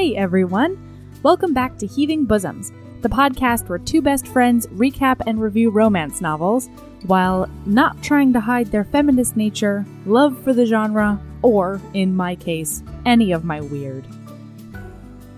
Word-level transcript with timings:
Hey 0.00 0.16
everyone! 0.16 0.78
Welcome 1.22 1.52
back 1.52 1.76
to 1.76 1.86
Heaving 1.86 2.24
Bosoms, 2.24 2.72
the 3.02 3.10
podcast 3.10 3.68
where 3.68 3.78
two 3.78 4.00
best 4.00 4.26
friends 4.26 4.66
recap 4.68 5.20
and 5.26 5.38
review 5.38 5.68
romance 5.68 6.22
novels 6.22 6.70
while 7.04 7.50
not 7.66 8.02
trying 8.02 8.32
to 8.32 8.40
hide 8.40 8.68
their 8.68 8.84
feminist 8.84 9.36
nature, 9.36 9.84
love 10.06 10.42
for 10.42 10.54
the 10.54 10.64
genre, 10.64 11.20
or, 11.42 11.82
in 11.92 12.16
my 12.16 12.34
case, 12.34 12.82
any 13.04 13.30
of 13.30 13.44
my 13.44 13.60
weird. 13.60 14.06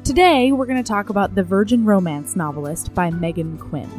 Today, 0.04 0.52
we're 0.52 0.66
going 0.66 0.80
to 0.80 0.88
talk 0.88 1.10
about 1.10 1.34
The 1.34 1.42
Virgin 1.42 1.84
Romance 1.84 2.36
Novelist 2.36 2.94
by 2.94 3.10
Megan 3.10 3.58
Quinn. 3.58 3.90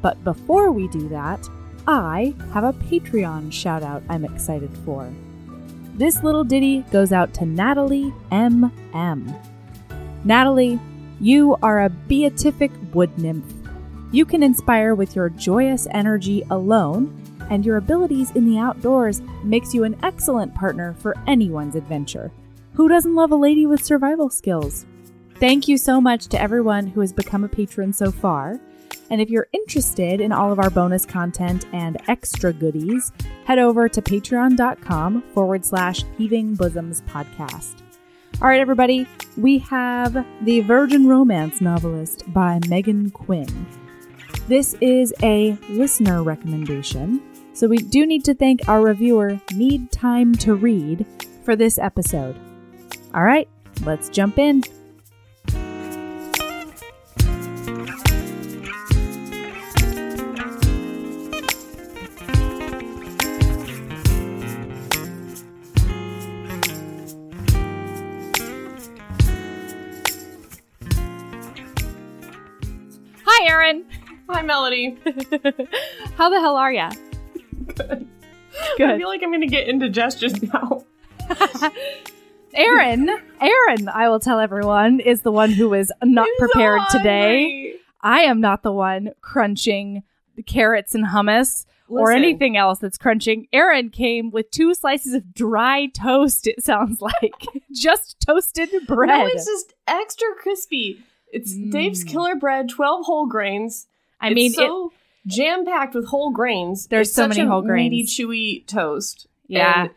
But 0.00 0.24
before 0.24 0.72
we 0.72 0.88
do 0.88 1.10
that, 1.10 1.46
I 1.86 2.34
have 2.54 2.64
a 2.64 2.72
Patreon 2.72 3.52
shout 3.52 3.82
out 3.82 4.02
I'm 4.08 4.24
excited 4.24 4.70
for. 4.86 5.12
This 5.92 6.22
little 6.22 6.42
ditty 6.42 6.86
goes 6.90 7.12
out 7.12 7.34
to 7.34 7.44
Natalie 7.44 8.14
M.M. 8.30 9.34
Natalie, 10.26 10.80
you 11.20 11.56
are 11.62 11.84
a 11.84 11.88
beatific 11.88 12.72
wood 12.92 13.16
nymph. 13.16 13.44
You 14.10 14.24
can 14.24 14.42
inspire 14.42 14.96
with 14.96 15.14
your 15.14 15.28
joyous 15.30 15.86
energy 15.92 16.42
alone, 16.50 17.16
and 17.48 17.64
your 17.64 17.76
abilities 17.76 18.32
in 18.32 18.44
the 18.44 18.58
outdoors 18.58 19.22
makes 19.44 19.72
you 19.72 19.84
an 19.84 19.96
excellent 20.02 20.52
partner 20.52 20.94
for 20.94 21.14
anyone's 21.28 21.76
adventure. 21.76 22.32
Who 22.72 22.88
doesn't 22.88 23.14
love 23.14 23.30
a 23.30 23.36
lady 23.36 23.66
with 23.66 23.84
survival 23.84 24.28
skills? 24.28 24.84
Thank 25.36 25.68
you 25.68 25.78
so 25.78 26.00
much 26.00 26.26
to 26.28 26.42
everyone 26.42 26.88
who 26.88 27.02
has 27.02 27.12
become 27.12 27.44
a 27.44 27.48
patron 27.48 27.92
so 27.92 28.10
far. 28.10 28.58
And 29.10 29.20
if 29.20 29.30
you're 29.30 29.46
interested 29.52 30.20
in 30.20 30.32
all 30.32 30.50
of 30.50 30.58
our 30.58 30.70
bonus 30.70 31.06
content 31.06 31.66
and 31.72 31.98
extra 32.08 32.52
goodies, 32.52 33.12
head 33.44 33.60
over 33.60 33.88
to 33.88 34.02
patreon.com 34.02 35.22
forward 35.32 35.64
slash 35.64 36.02
heaving 36.18 36.56
bosoms 36.56 37.02
podcast. 37.02 37.85
All 38.42 38.48
right, 38.48 38.60
everybody, 38.60 39.06
we 39.38 39.60
have 39.60 40.26
The 40.42 40.60
Virgin 40.60 41.08
Romance 41.08 41.62
Novelist 41.62 42.30
by 42.34 42.60
Megan 42.68 43.10
Quinn. 43.10 43.66
This 44.46 44.74
is 44.82 45.14
a 45.22 45.56
listener 45.70 46.22
recommendation, 46.22 47.22
so 47.54 47.66
we 47.66 47.78
do 47.78 48.04
need 48.04 48.26
to 48.26 48.34
thank 48.34 48.68
our 48.68 48.82
reviewer, 48.82 49.40
Need 49.54 49.90
Time 49.90 50.34
to 50.34 50.54
Read, 50.54 51.06
for 51.44 51.56
this 51.56 51.78
episode. 51.78 52.36
All 53.14 53.24
right, 53.24 53.48
let's 53.86 54.10
jump 54.10 54.38
in. 54.38 54.62
Hi, 73.58 73.72
Hi, 74.28 74.42
Melody. 74.42 74.98
How 76.16 76.28
the 76.28 76.40
hell 76.40 76.56
are 76.56 76.70
ya? 76.70 76.90
Good. 77.74 78.06
Good. 78.76 78.90
I 78.90 78.98
feel 78.98 79.08
like 79.08 79.22
I'm 79.22 79.30
going 79.30 79.40
to 79.40 79.46
get 79.46 79.66
indigestion 79.66 80.50
now. 80.52 80.84
Erin, 82.54 83.08
Erin, 83.40 83.88
I 83.88 84.10
will 84.10 84.20
tell 84.20 84.40
everyone, 84.40 85.00
is 85.00 85.22
the 85.22 85.32
one 85.32 85.50
who 85.50 85.72
is 85.72 85.90
not 86.04 86.28
so 86.38 86.46
prepared 86.46 86.82
today. 86.90 87.76
I 88.02 88.20
am 88.20 88.42
not 88.42 88.62
the 88.62 88.72
one 88.72 89.12
crunching 89.22 90.02
the 90.36 90.42
carrots 90.42 90.94
and 90.94 91.06
hummus 91.06 91.64
or 91.88 92.12
anything 92.12 92.58
else 92.58 92.78
that's 92.78 92.98
crunching. 92.98 93.46
Erin 93.54 93.88
came 93.88 94.30
with 94.30 94.50
two 94.50 94.74
slices 94.74 95.14
of 95.14 95.32
dry 95.32 95.86
toast, 95.86 96.46
it 96.46 96.62
sounds 96.62 97.00
like. 97.00 97.46
just 97.72 98.20
toasted 98.20 98.68
bread. 98.86 99.08
No, 99.08 99.26
it's 99.26 99.46
just 99.46 99.72
extra 99.88 100.28
crispy. 100.38 101.02
It's 101.36 101.54
Mm. 101.54 101.70
Dave's 101.70 102.04
Killer 102.04 102.34
Bread, 102.34 102.68
12 102.68 103.04
whole 103.06 103.26
grains. 103.26 103.86
I 104.20 104.28
It's 104.28 104.34
mean, 104.34 104.52
it, 104.52 104.56
so 104.56 104.92
jam 105.26 105.64
packed 105.64 105.94
with 105.94 106.06
whole 106.08 106.30
grains. 106.30 106.86
There's 106.86 107.08
It's 107.08 107.16
so 107.16 107.28
many 107.28 107.40
whole 107.44 107.62
meaty, 107.62 107.88
grains. 108.04 108.14
chewy 108.16 108.66
toast. 108.66 109.26
yeah. 109.48 109.82
And 109.84 109.90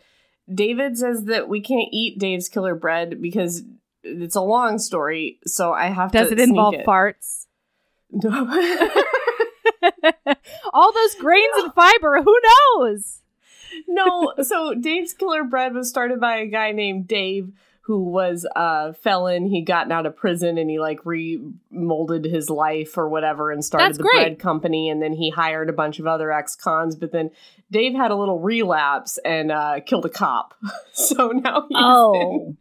David 0.58 0.98
says 0.98 1.26
that 1.26 1.48
we 1.48 1.62
can't 1.62 1.90
eat 1.92 2.18
Dave's 2.20 2.50
Killer 2.50 2.74
Bread 2.76 3.22
because 3.22 3.62
it's 4.04 4.36
a 4.36 4.42
long 4.42 4.80
story, 4.80 5.38
so 5.46 5.72
I 5.74 5.88
have 5.88 6.12
Does 6.12 6.30
to. 6.30 6.36
Does 6.36 6.44
it 6.44 6.50
involve 6.50 6.74
sneak 6.76 6.86
farts? 6.88 7.46
No. 8.12 8.30
All 10.74 10.92
those 10.92 11.16
grains 11.16 11.54
and 11.58 11.74
fiber, 11.74 12.22
who 12.24 12.36
knows? 12.78 13.20
no, 13.88 14.34
so 14.42 14.74
Dave's 14.74 15.14
Killer 15.14 15.44
Bread 15.44 15.74
was 15.74 15.88
started 15.90 16.20
by 16.20 16.38
a 16.38 16.48
guy 16.48 16.72
named 16.72 17.08
Dave 17.08 17.52
who 17.90 18.04
was 18.04 18.46
a 18.56 18.94
felon. 18.94 19.48
He 19.48 19.64
gotten 19.64 19.92
out 19.92 20.06
of 20.06 20.16
prison 20.16 20.60
and 20.60 20.70
he 20.70 20.78
like 20.80 21.00
remolded 21.04 22.24
his 22.24 22.48
life 22.48 23.00
or 23.00 23.10
whatever 23.10 23.50
and 23.52 23.66
started 23.66 23.86
That's 23.88 23.98
the 23.98 24.04
great. 24.04 24.14
bread 24.14 24.40
company 24.40 24.90
and 24.92 25.02
then 25.02 25.14
he 25.14 25.32
hired 25.32 25.72
a 25.72 25.74
bunch 25.74 25.98
of 25.98 26.06
other 26.06 26.32
ex-cons, 26.32 26.96
but 26.96 27.12
then 27.12 27.32
Dave 27.72 27.96
had 27.96 28.12
a 28.12 28.16
little 28.16 28.40
relapse 28.40 29.18
and 29.26 29.52
uh, 29.52 29.80
killed 29.84 30.06
a 30.06 30.10
cop. 30.10 30.54
so 30.92 31.30
now 31.30 31.62
he's 31.68 31.78
Oh. 31.80 32.56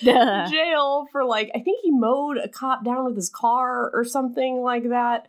In 0.00 0.46
jail 0.50 1.06
for 1.12 1.24
like 1.26 1.50
I 1.54 1.58
think 1.60 1.80
he 1.82 1.90
mowed 1.90 2.38
a 2.38 2.48
cop 2.48 2.82
down 2.82 3.04
with 3.04 3.16
his 3.16 3.28
car 3.28 3.90
or 3.92 4.02
something 4.04 4.62
like 4.62 4.88
that. 4.88 5.28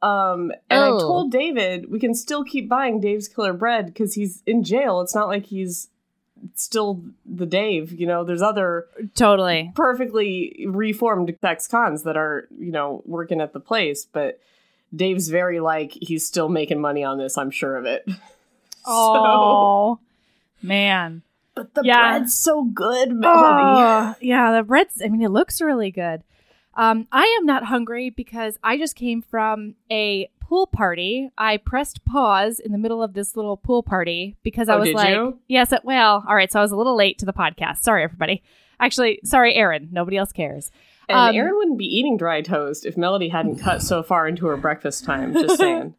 Um, 0.00 0.52
and 0.70 0.84
I 0.84 0.88
Oh. 0.88 1.00
told 1.00 1.32
David 1.32 1.90
we 1.90 2.00
can 2.00 2.14
still 2.14 2.44
keep 2.44 2.66
buying 2.66 3.00
Dave's 3.00 3.28
Killer 3.28 3.52
Bread 3.52 3.86
because 3.86 4.14
he's 4.14 4.42
in 4.46 4.62
jail. 4.64 5.02
It's 5.02 5.14
not 5.14 5.28
like 5.28 5.44
he's 5.44 5.88
still 6.54 7.02
the 7.24 7.46
Dave. 7.46 7.92
You 7.92 8.06
know, 8.06 8.24
there's 8.24 8.42
other 8.42 8.86
Totally. 9.14 9.72
perfectly 9.74 10.66
reformed 10.68 11.36
ex 11.42 11.66
cons 11.66 12.02
that 12.04 12.16
are 12.16 12.48
you 12.58 12.72
know 12.72 13.02
working 13.06 13.40
at 13.40 13.52
the 13.52 13.60
place, 13.60 14.04
but 14.04 14.38
Dave's 14.94 15.28
very 15.28 15.60
like 15.60 15.92
he's 16.00 16.24
still 16.26 16.48
making 16.48 16.80
money 16.80 17.02
on 17.04 17.18
this. 17.18 17.36
I'm 17.36 17.50
sure 17.50 17.76
of 17.76 17.84
it. 17.86 18.06
So, 18.84 18.92
Oh, 18.92 19.98
man. 20.62 21.22
but 21.56 21.74
the 21.74 21.82
Yeah. 21.84 22.18
bread's 22.18 22.38
so 22.38 22.62
good, 22.62 23.10
Melody. 23.10 23.64
Oh, 23.64 24.14
yeah, 24.20 24.52
the 24.56 24.62
bread's, 24.62 25.02
I 25.04 25.08
mean, 25.08 25.22
it 25.22 25.30
looks 25.30 25.60
really 25.60 25.90
good. 25.90 26.22
Um, 26.74 27.08
I 27.10 27.24
am 27.40 27.46
not 27.46 27.64
hungry 27.64 28.10
because 28.10 28.58
I 28.62 28.78
just 28.78 28.94
came 28.94 29.22
from 29.22 29.74
a 29.90 30.30
pool 30.46 30.66
party. 30.68 31.30
I 31.36 31.56
pressed 31.56 32.04
pause 32.04 32.60
in 32.60 32.70
the 32.72 32.78
middle 32.78 33.02
of 33.02 33.14
this 33.14 33.34
little 33.36 33.56
pool 33.56 33.82
party 33.82 34.36
because 34.44 34.68
I 34.68 34.74
Oh, 34.74 34.78
was 34.78 34.86
did 34.88 34.94
like, 34.94 35.08
you? 35.10 35.38
yes, 35.48 35.72
well, 35.82 36.24
all 36.28 36.34
right. 36.36 36.50
So 36.52 36.60
I 36.60 36.62
was 36.62 36.70
a 36.72 36.76
little 36.76 36.96
late 36.96 37.18
to 37.18 37.26
the 37.26 37.32
podcast. 37.32 37.78
Sorry, 37.78 38.04
everybody. 38.04 38.42
Actually, 38.78 39.18
sorry, 39.24 39.54
Erin. 39.54 39.88
Nobody 39.90 40.16
else 40.16 40.32
cares. 40.32 40.70
And 41.08 41.18
Um, 41.18 41.34
Erin 41.34 41.56
wouldn't 41.56 41.78
be 41.78 41.84
eating 41.86 42.16
dry 42.16 42.42
toast 42.42 42.86
if 42.86 42.96
Melody 42.96 43.28
hadn't 43.28 43.56
cut 43.58 43.82
so 43.82 44.02
far 44.02 44.28
into 44.28 44.46
her 44.46 44.56
breakfast 44.56 45.04
time. 45.04 45.32
Just 45.32 45.56
saying. 45.58 45.94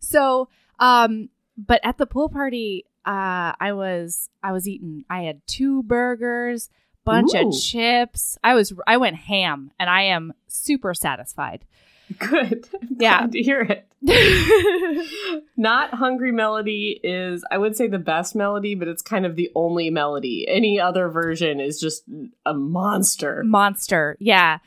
So, 0.00 0.48
um, 0.78 1.28
but 1.56 1.80
at 1.82 1.98
the 1.98 2.06
pool 2.06 2.28
party, 2.28 2.84
uh, 3.04 3.52
I 3.60 3.72
was 3.72 4.28
I 4.42 4.52
was 4.52 4.68
eating. 4.68 5.04
I 5.10 5.22
had 5.22 5.40
two 5.46 5.82
burgers, 5.82 6.70
bunch 7.04 7.34
Ooh. 7.34 7.48
of 7.48 7.54
chips. 7.60 8.38
I 8.44 8.54
was 8.54 8.72
I 8.86 8.96
went 8.96 9.16
ham, 9.16 9.70
and 9.78 9.88
I 9.90 10.02
am 10.02 10.34
super 10.46 10.94
satisfied. 10.94 11.64
Good. 12.18 12.68
I'm 12.74 12.96
Yeah. 12.98 13.26
To 13.26 13.42
hear 13.42 13.60
it. 13.62 13.84
Not 15.56 15.94
Hungry 15.94 16.32
Melody 16.32 17.00
is, 17.02 17.44
I 17.50 17.58
would 17.58 17.76
say, 17.76 17.88
the 17.88 17.98
best 17.98 18.36
melody, 18.36 18.74
but 18.74 18.86
it's 18.88 19.02
kind 19.02 19.26
of 19.26 19.34
the 19.36 19.50
only 19.54 19.90
melody. 19.90 20.46
Any 20.48 20.80
other 20.80 21.08
version 21.08 21.60
is 21.60 21.80
just 21.80 22.04
a 22.46 22.54
monster. 22.54 23.42
Monster, 23.44 24.16
yeah. 24.20 24.58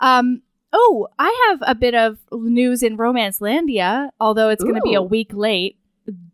Um. 0.00 0.42
Oh, 0.72 1.08
I 1.18 1.48
have 1.50 1.62
a 1.66 1.74
bit 1.74 1.96
of 1.96 2.18
news 2.32 2.84
in 2.84 2.96
Romancelandia, 2.96 4.10
although 4.20 4.50
it's 4.50 4.62
going 4.62 4.76
to 4.76 4.80
be 4.82 4.94
a 4.94 5.02
week 5.02 5.32
late. 5.32 5.76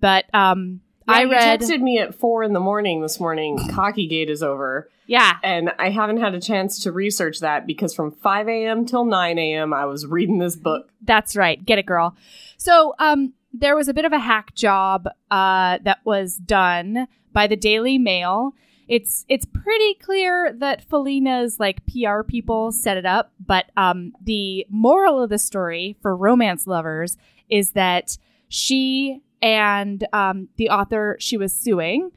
But 0.00 0.26
um, 0.34 0.82
Yeah, 1.08 1.14
I 1.14 1.22
you 1.22 1.30
read, 1.30 1.60
texted 1.60 1.80
me 1.80 1.98
at 1.98 2.14
four 2.14 2.42
in 2.42 2.52
the 2.52 2.60
morning 2.60 3.00
this 3.00 3.20
morning. 3.20 3.58
Cocky 3.70 4.06
Gate 4.06 4.28
is 4.30 4.42
over, 4.42 4.90
yeah, 5.06 5.36
and 5.42 5.72
I 5.78 5.90
haven't 5.90 6.18
had 6.18 6.34
a 6.34 6.40
chance 6.40 6.82
to 6.82 6.92
research 6.92 7.40
that 7.40 7.66
because 7.66 7.94
from 7.94 8.10
five 8.10 8.48
a.m. 8.48 8.86
till 8.86 9.04
nine 9.04 9.38
a.m. 9.38 9.72
I 9.72 9.84
was 9.86 10.06
reading 10.06 10.38
this 10.38 10.56
book. 10.56 10.90
That's 11.02 11.36
right. 11.36 11.64
Get 11.64 11.78
it, 11.78 11.86
girl. 11.86 12.16
So, 12.56 12.94
um, 12.98 13.34
there 13.52 13.76
was 13.76 13.88
a 13.88 13.94
bit 13.94 14.04
of 14.04 14.12
a 14.12 14.18
hack 14.18 14.54
job 14.54 15.08
uh, 15.30 15.78
that 15.82 15.98
was 16.04 16.36
done 16.36 17.06
by 17.32 17.46
the 17.46 17.56
Daily 17.56 17.98
Mail. 17.98 18.52
It's 18.88 19.24
it's 19.28 19.46
pretty 19.46 19.94
clear 19.94 20.52
that 20.58 20.88
Faleena's 20.88 21.58
like 21.58 21.82
PR 21.86 22.22
people 22.22 22.72
set 22.72 22.96
it 22.96 23.06
up, 23.06 23.32
but 23.44 23.66
um, 23.76 24.12
the 24.22 24.66
moral 24.70 25.22
of 25.22 25.30
the 25.30 25.38
story 25.38 25.96
for 26.00 26.16
romance 26.16 26.66
lovers 26.66 27.16
is 27.48 27.72
that 27.72 28.16
she 28.48 29.22
and 29.42 30.06
um, 30.12 30.48
the 30.56 30.70
author 30.70 31.16
she 31.20 31.36
was 31.36 31.52
suing 31.52 32.10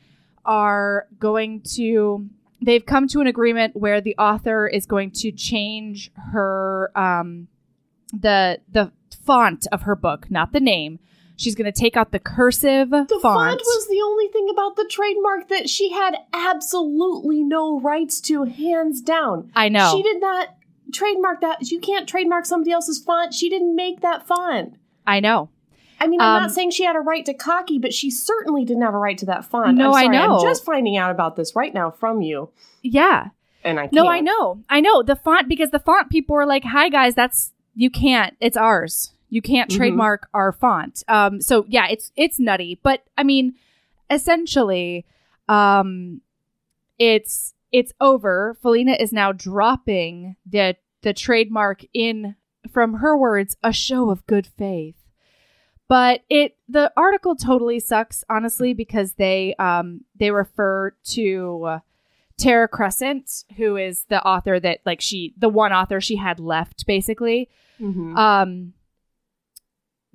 are 0.45 1.07
going 1.19 1.61
to 1.61 2.27
they've 2.61 2.85
come 2.85 3.07
to 3.07 3.21
an 3.21 3.27
agreement 3.27 3.75
where 3.75 4.01
the 4.01 4.15
author 4.17 4.67
is 4.67 4.85
going 4.85 5.11
to 5.11 5.31
change 5.31 6.11
her 6.31 6.91
um, 6.95 7.47
the 8.13 8.59
the 8.71 8.91
font 9.25 9.67
of 9.71 9.83
her 9.83 9.95
book, 9.95 10.29
not 10.31 10.53
the 10.53 10.59
name. 10.59 10.99
She's 11.35 11.55
going 11.55 11.71
to 11.71 11.79
take 11.79 11.95
out 11.95 12.11
the 12.11 12.19
cursive 12.19 12.89
The 12.89 13.19
font. 13.21 13.49
font 13.51 13.61
was 13.61 13.87
the 13.87 14.01
only 14.03 14.27
thing 14.27 14.49
about 14.49 14.75
the 14.75 14.85
trademark 14.89 15.47
that 15.47 15.69
she 15.69 15.89
had 15.89 16.17
absolutely 16.33 17.43
no 17.43 17.79
rights 17.79 18.19
to, 18.21 18.43
hands 18.43 19.01
down. 19.01 19.49
I 19.55 19.69
know. 19.69 19.93
She 19.95 20.03
did 20.03 20.19
not 20.19 20.49
trademark 20.91 21.39
that. 21.39 21.71
You 21.71 21.79
can't 21.79 22.09
trademark 22.09 22.45
somebody 22.45 22.71
else's 22.71 22.99
font. 23.01 23.33
She 23.33 23.47
didn't 23.49 23.73
make 23.73 24.01
that 24.01 24.27
font. 24.27 24.75
I 25.07 25.21
know. 25.21 25.49
I 25.99 26.07
mean, 26.07 26.21
I'm 26.21 26.35
Um, 26.37 26.43
not 26.43 26.51
saying 26.51 26.71
she 26.71 26.83
had 26.85 26.95
a 26.95 26.99
right 27.01 27.25
to 27.25 27.33
cocky, 27.33 27.77
but 27.79 27.93
she 27.93 28.09
certainly 28.09 28.63
didn't 28.65 28.83
have 28.83 28.93
a 28.93 28.97
right 28.97 29.17
to 29.17 29.25
that 29.27 29.45
font. 29.45 29.77
No, 29.77 29.93
I'm 29.93 30.09
I 30.09 30.11
know. 30.11 30.37
I'm 30.37 30.41
just 30.43 30.63
finding 30.63 30.97
out 30.97 31.11
about 31.11 31.35
this 31.35 31.55
right 31.55 31.73
now 31.73 31.91
from 31.91 32.21
you, 32.21 32.49
Yeah. 32.81 33.29
and 33.63 33.79
I 33.79 33.83
can't. 33.83 33.93
No, 33.93 34.07
I 34.07 34.19
know. 34.21 34.61
I 34.69 34.79
know. 34.79 35.03
The 35.03 35.15
font 35.15 35.47
because 35.49 35.71
the 35.71 35.79
font 35.79 36.09
people 36.09 36.35
were 36.35 36.45
like, 36.45 36.63
"Hi 36.63 36.89
guys, 36.89 37.15
that's 37.15 37.53
you 37.75 37.89
can't. 37.89 38.35
It's 38.39 38.55
ours. 38.57 39.13
You 39.29 39.41
can't 39.41 39.69
Mhm. 39.69 39.75
trademark 39.77 40.27
our 40.33 40.51
font." 40.51 41.03
Um 41.07 41.41
so 41.41 41.65
yeah, 41.67 41.87
it's 41.89 42.11
it's 42.15 42.39
nutty, 42.39 42.79
but 42.81 43.03
I 43.17 43.23
mean, 43.23 43.55
essentially 44.09 45.05
um 45.47 46.21
it's 46.97 47.53
it's 47.71 47.93
over. 48.01 48.57
Faleena 48.63 48.99
is 48.99 49.11
now 49.13 49.31
dropping 49.31 50.35
the 50.45 50.75
the 51.01 51.13
trademark 51.13 51.83
in 51.93 52.35
from 52.71 52.95
her 52.95 53.17
words, 53.17 53.55
a 53.63 53.71
show 53.71 54.09
of 54.09 54.25
good 54.27 54.45
faith. 54.47 54.95
But 55.89 56.21
it 56.29 56.55
the 56.69 56.93
article 56.95 57.35
totally 57.35 57.79
sucks 57.79 58.23
honestly 58.29 58.73
because 58.73 59.13
they 59.13 59.55
um 59.59 60.05
they 60.15 60.31
refer 60.31 60.91
to 61.05 61.63
uh, 61.67 61.79
Tara 62.37 62.67
Crescent, 62.69 63.43
who 63.57 63.75
is 63.75 64.05
the 64.07 64.23
author 64.23 64.59
that 64.59 64.79
like 64.85 65.01
she 65.01 65.33
the 65.37 65.49
one 65.49 65.73
author 65.73 65.99
she 65.99 66.15
had 66.15 66.39
left 66.39 66.85
basically. 66.85 67.49
Mhm. 67.81 68.15
Um 68.15 68.73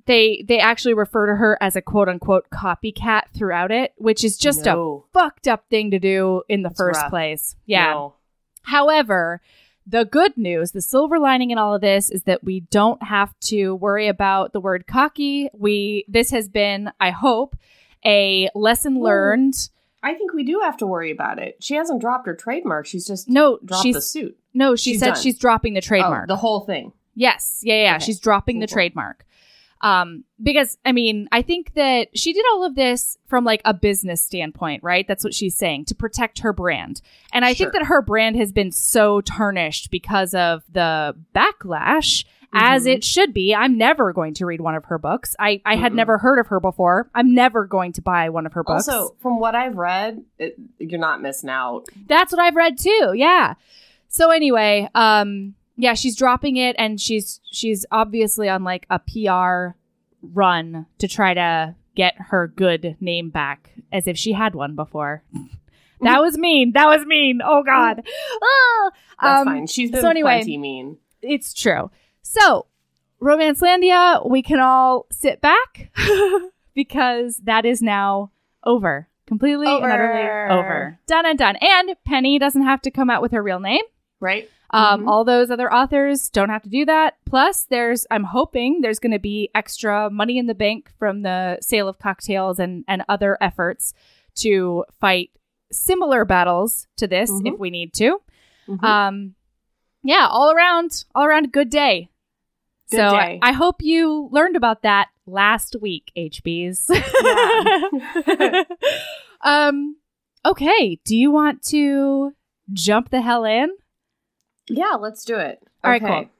they 0.06 0.44
they 0.46 0.58
actually 0.60 0.94
refer 0.94 1.26
to 1.26 1.36
her 1.36 1.58
as 1.60 1.76
a 1.76 1.82
quote 1.82 2.08
unquote 2.08 2.50
copycat 2.50 3.22
throughout 3.34 3.72
it, 3.72 3.94
which 3.96 4.22
is 4.22 4.36
just 4.36 4.66
a 4.66 4.98
fucked 5.12 5.48
up 5.48 5.64
thing 5.70 5.90
to 5.90 5.98
do 5.98 6.42
in 6.48 6.62
the 6.62 6.68
That's 6.68 6.78
first 6.78 7.00
rough. 7.02 7.10
place. 7.10 7.56
Yeah. 7.66 7.92
No. 7.94 8.14
However, 8.62 9.40
the 9.86 10.04
good 10.04 10.36
news, 10.36 10.72
the 10.72 10.80
silver 10.80 11.18
lining 11.18 11.50
in 11.50 11.58
all 11.58 11.74
of 11.74 11.80
this 11.80 12.10
is 12.10 12.22
that 12.24 12.42
we 12.44 12.60
don't 12.60 13.02
have 13.02 13.34
to 13.44 13.74
worry 13.74 14.08
about 14.08 14.52
the 14.52 14.60
word 14.60 14.86
cocky. 14.86 15.48
We 15.52 16.04
this 16.08 16.30
has 16.30 16.48
been, 16.48 16.90
I 17.00 17.10
hope, 17.10 17.56
a 18.04 18.48
lesson 18.54 19.00
learned. 19.00 19.54
I 20.02 20.14
think 20.14 20.32
we 20.34 20.44
do 20.44 20.60
have 20.62 20.76
to 20.78 20.86
worry 20.86 21.10
about 21.10 21.38
it. 21.38 21.56
She 21.60 21.74
hasn't 21.74 22.00
dropped 22.00 22.26
her 22.26 22.34
trademark. 22.34 22.86
She's 22.86 23.06
just 23.06 23.28
No, 23.28 23.58
dropped 23.64 23.82
she's 23.82 23.94
the 23.94 24.00
suit. 24.02 24.38
no, 24.52 24.76
she 24.76 24.92
she's 24.92 25.00
said 25.00 25.14
done. 25.14 25.22
she's 25.22 25.38
dropping 25.38 25.74
the 25.74 25.78
Oh, 25.80 25.88
trademark. 25.88 26.28
the 26.28 26.36
whole 26.36 26.60
thing. 26.60 26.92
yes, 27.14 27.60
yeah, 27.62 27.82
yeah, 27.82 27.96
Okay. 27.96 28.04
she's 28.06 28.20
dropping 28.20 28.58
the 28.58 28.66
trademark. 28.66 29.23
Um, 29.84 30.24
because 30.42 30.78
I 30.84 30.92
mean, 30.92 31.28
I 31.30 31.42
think 31.42 31.74
that 31.74 32.08
she 32.16 32.32
did 32.32 32.44
all 32.52 32.64
of 32.64 32.74
this 32.74 33.18
from 33.26 33.44
like 33.44 33.60
a 33.66 33.74
business 33.74 34.22
standpoint, 34.22 34.82
right? 34.82 35.06
That's 35.06 35.22
what 35.22 35.34
she's 35.34 35.56
saying 35.56 35.84
to 35.86 35.94
protect 35.94 36.38
her 36.40 36.52
brand. 36.54 37.02
And 37.32 37.44
I 37.44 37.52
think 37.52 37.72
that 37.74 37.84
her 37.84 38.00
brand 38.00 38.36
has 38.36 38.50
been 38.50 38.72
so 38.72 39.20
tarnished 39.20 39.90
because 39.90 40.34
of 40.34 40.62
the 40.72 41.14
backlash, 41.34 42.24
as 42.52 42.84
Mhm. 42.84 42.94
it 42.94 43.04
should 43.04 43.34
be. 43.34 43.54
I'm 43.54 43.76
never 43.76 44.12
going 44.12 44.32
to 44.34 44.46
read 44.46 44.60
one 44.60 44.74
of 44.74 44.86
her 44.86 44.96
books. 44.98 45.36
I, 45.38 45.60
I 45.66 45.76
had 45.76 45.92
Mm-mm. 45.92 45.96
never 45.96 46.18
heard 46.18 46.38
of 46.38 46.46
her 46.46 46.60
before. 46.60 47.10
I'm 47.14 47.34
never 47.34 47.66
going 47.66 47.92
to 47.94 48.00
buy 48.02 48.30
one 48.30 48.46
of 48.46 48.52
her 48.54 48.62
books. 48.62 48.88
Also, 48.88 49.16
from 49.20 49.38
what 49.38 49.54
I've 49.54 49.76
read, 49.76 50.24
it, 50.38 50.56
you're 50.78 51.00
not 51.00 51.20
missing 51.20 51.50
out. 51.50 51.84
That's 52.06 52.32
what 52.32 52.40
I've 52.40 52.56
read 52.56 52.78
too. 52.78 53.12
Yeah. 53.14 53.54
So 54.08 54.30
anyway, 54.30 54.88
um 54.94 55.56
yeah, 55.76 55.94
she's 55.94 56.16
dropping 56.16 56.56
it 56.56 56.76
and 56.78 57.00
she's 57.00 57.40
she's 57.50 57.84
obviously 57.90 58.48
on 58.48 58.64
like 58.64 58.86
a 58.90 58.98
PR 58.98 59.76
run 60.22 60.86
to 60.98 61.08
try 61.08 61.34
to 61.34 61.74
get 61.94 62.14
her 62.18 62.48
good 62.48 62.96
name 63.00 63.30
back 63.30 63.72
as 63.92 64.06
if 64.06 64.16
she 64.18 64.32
had 64.32 64.54
one 64.54 64.74
before. 64.74 65.22
that 66.02 66.20
was 66.20 66.36
mean. 66.38 66.72
That 66.72 66.86
was 66.86 67.04
mean. 67.06 67.40
Oh 67.44 67.62
god. 67.62 68.02
Ah! 68.42 68.90
That's 69.22 69.40
Um, 69.40 69.46
fine. 69.46 69.66
She's 69.66 69.90
been 69.90 70.00
so 70.00 70.08
anyway- 70.08 70.38
plenty 70.38 70.58
mean. 70.58 70.98
It's 71.22 71.54
true. 71.54 71.90
So, 72.22 72.66
Romancelandia, 73.22 74.28
we 74.28 74.42
can 74.42 74.60
all 74.60 75.06
sit 75.10 75.40
back 75.40 75.90
because 76.74 77.38
that 77.44 77.64
is 77.64 77.80
now 77.82 78.30
over. 78.64 79.08
Completely 79.26 79.66
and 79.66 79.84
utterly 79.84 80.20
Over. 80.20 80.50
over. 80.52 80.98
Done 81.06 81.24
and 81.24 81.38
done. 81.38 81.56
And 81.56 81.96
Penny 82.04 82.38
doesn't 82.38 82.62
have 82.64 82.82
to 82.82 82.90
come 82.90 83.08
out 83.08 83.22
with 83.22 83.32
her 83.32 83.42
real 83.42 83.58
name. 83.60 83.80
Right? 84.24 84.48
Um, 84.70 85.02
Mhm. 85.04 85.08
All 85.08 85.24
those 85.24 85.50
other 85.52 85.72
authors 85.72 86.28
don't 86.30 86.48
have 86.48 86.62
to 86.62 86.68
do 86.68 86.84
that. 86.86 87.16
Plus, 87.26 87.64
there's, 87.64 88.06
I'm 88.10 88.24
hoping 88.24 88.80
there's 88.80 88.98
going 88.98 89.12
to 89.12 89.20
be 89.20 89.48
extra 89.54 90.10
money 90.10 90.36
in 90.38 90.46
the 90.46 90.54
bank 90.54 90.90
from 90.98 91.22
the 91.22 91.58
sale 91.60 91.86
of 91.86 91.98
Cocktales 91.98 92.58
and, 92.58 92.84
and 92.88 93.04
other 93.08 93.38
efforts 93.40 93.94
to 94.36 94.84
fight 95.00 95.30
similar 95.70 96.24
battles 96.24 96.88
to 96.96 97.06
this 97.06 97.30
Mhm. 97.30 97.52
if 97.54 97.58
we 97.60 97.70
need 97.70 97.92
to. 97.94 98.20
Mhm. 98.66 98.82
Um, 98.82 99.34
yeah, 100.02 100.26
all 100.28 100.50
around, 100.50 101.04
all 101.14 101.24
around 101.24 101.52
good 101.52 101.70
day. 101.70 102.08
Good 102.90 102.96
so 102.98 103.10
day. 103.10 103.38
I 103.42 103.52
hope 103.52 103.76
you 103.80 104.28
learned 104.32 104.56
about 104.56 104.82
that 104.82 105.08
last 105.26 105.76
week, 105.80 106.10
HBs. 106.16 106.90
um, 109.42 109.96
okay. 110.44 110.98
Do 111.04 111.16
you 111.16 111.30
want 111.30 111.62
to 111.68 112.32
jump 112.72 113.10
the 113.10 113.20
hell 113.22 113.44
in? 113.44 113.70
Yeah, 114.68 114.96
let's 114.98 115.24
do 115.24 115.36
it. 115.36 115.62
All 115.82 115.90
right, 115.90 116.02
Okay. 116.02 116.22
cool. 116.24 116.30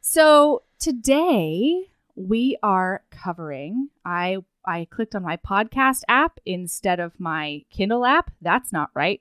So 0.00 0.62
today 0.78 1.84
we 2.14 2.56
are 2.62 3.02
covering. 3.10 3.88
I 4.04 4.38
I 4.64 4.86
clicked 4.90 5.14
on 5.14 5.22
my 5.22 5.36
podcast 5.38 6.02
app 6.08 6.40
instead 6.44 7.00
of 7.00 7.18
my 7.18 7.64
Kindle 7.70 8.04
app. 8.04 8.30
That's 8.42 8.72
not 8.72 8.90
right. 8.94 9.20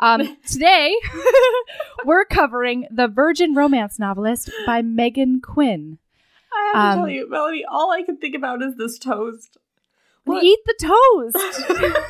Um, 0.00 0.36
today 0.46 0.94
we're 2.04 2.24
covering 2.24 2.86
the 2.90 3.08
Virgin 3.08 3.54
Romance 3.54 3.98
novelist 3.98 4.50
by 4.66 4.82
Megan 4.82 5.40
Quinn. 5.40 5.98
I 6.52 6.72
have 6.72 6.74
to 6.74 6.80
Um, 6.92 6.98
tell 7.06 7.08
you, 7.14 7.28
Melody, 7.30 7.64
all 7.70 7.90
I 7.92 8.02
can 8.02 8.16
think 8.16 8.34
about 8.34 8.62
is 8.62 8.76
this 8.76 8.98
toast. 8.98 9.58
What? 10.24 10.42
Eat 10.42 10.58
the 10.64 10.74
toast. 10.80 11.36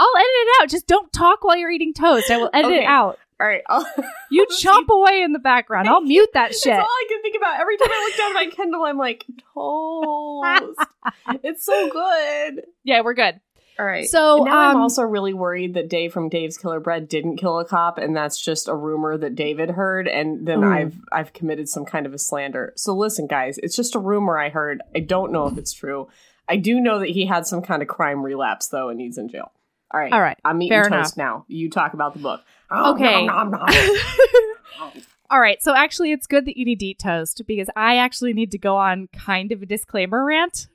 I'll 0.00 0.16
edit 0.16 0.30
it 0.30 0.62
out. 0.62 0.68
Just 0.68 0.86
don't 0.86 1.12
talk 1.12 1.42
while 1.42 1.56
you're 1.56 1.70
eating 1.70 1.92
toast. 1.94 2.30
I 2.30 2.36
will 2.36 2.50
edit 2.52 2.70
Okay. 2.70 2.82
it 2.82 2.86
out. 2.86 3.18
All 3.40 3.46
right. 3.46 3.62
I'll- 3.68 3.86
You 4.30 4.46
chomp 4.46 4.88
away 4.88 5.22
in 5.22 5.32
the 5.32 5.38
background. 5.38 5.88
I'll 5.88 6.02
mute 6.02 6.28
that 6.34 6.48
That's 6.48 6.62
shit. 6.62 6.72
all 6.74 6.80
I 6.80 7.06
can 7.08 7.22
think 7.22 7.36
about. 7.36 7.60
Every 7.60 7.78
time 7.78 7.88
I 7.90 8.04
look 8.08 8.18
down 8.18 8.30
at 8.30 8.34
my 8.34 8.50
Kindle, 8.54 8.84
I'm 8.84 8.98
like, 8.98 9.24
toast. 9.54 11.40
it's 11.44 11.64
so 11.64 11.88
good. 11.88 12.64
Yeah, 12.84 13.00
we're 13.00 13.14
good. 13.14 13.40
All 13.78 13.86
right. 13.86 14.06
So, 14.08 14.42
now 14.44 14.70
I'm 14.70 14.76
um, 14.76 14.82
also 14.82 15.02
really 15.02 15.32
worried 15.32 15.74
that 15.74 15.88
Dave 15.88 16.12
from 16.12 16.28
Dave's 16.28 16.58
Killer 16.58 16.80
Bread 16.80 17.08
didn't 17.08 17.36
kill 17.36 17.60
a 17.60 17.64
cop, 17.64 17.96
and 17.96 18.14
that's 18.14 18.42
just 18.42 18.66
a 18.66 18.74
rumor 18.74 19.16
that 19.16 19.36
David 19.36 19.70
heard, 19.70 20.08
and 20.08 20.46
then 20.46 20.64
Ooh. 20.64 20.70
I've 20.72 20.96
I've 21.12 21.32
committed 21.32 21.68
some 21.68 21.84
kind 21.84 22.04
of 22.04 22.12
a 22.12 22.18
slander. 22.18 22.72
So 22.76 22.92
listen, 22.92 23.28
guys, 23.28 23.56
it's 23.58 23.76
just 23.76 23.94
a 23.94 24.00
rumor 24.00 24.36
I 24.36 24.48
heard. 24.48 24.82
I 24.96 25.00
don't 25.00 25.30
know 25.30 25.46
if 25.46 25.56
it's 25.58 25.72
true. 25.72 26.08
I 26.48 26.56
do 26.56 26.80
know 26.80 26.98
that 26.98 27.10
he 27.10 27.24
had 27.26 27.46
some 27.46 27.62
kind 27.62 27.80
of 27.80 27.88
crime 27.88 28.22
relapse 28.22 28.66
though, 28.66 28.88
and 28.88 29.00
he's 29.00 29.16
in 29.16 29.28
jail. 29.28 29.52
All 29.92 30.00
right. 30.00 30.12
All 30.12 30.20
right. 30.20 30.38
I'm 30.44 30.60
eating 30.60 30.76
Fair 30.76 30.90
toast 30.90 31.16
now. 31.16 31.44
You 31.46 31.70
talk 31.70 31.94
about 31.94 32.14
the 32.14 32.20
book. 32.20 32.42
Okay. 32.70 33.26
nom, 33.26 33.50
nom, 33.50 33.66
nom. 33.66 33.68
All 35.30 35.40
right, 35.40 35.62
so 35.62 35.74
actually, 35.74 36.12
it's 36.12 36.26
good 36.26 36.46
that 36.46 36.56
you 36.56 36.64
need 36.64 36.80
to 36.80 36.86
eat 36.86 36.98
toast 36.98 37.42
because 37.46 37.68
I 37.76 37.98
actually 37.98 38.32
need 38.32 38.50
to 38.52 38.58
go 38.58 38.76
on 38.76 39.08
kind 39.08 39.52
of 39.52 39.62
a 39.62 39.66
disclaimer 39.66 40.24
rant, 40.24 40.68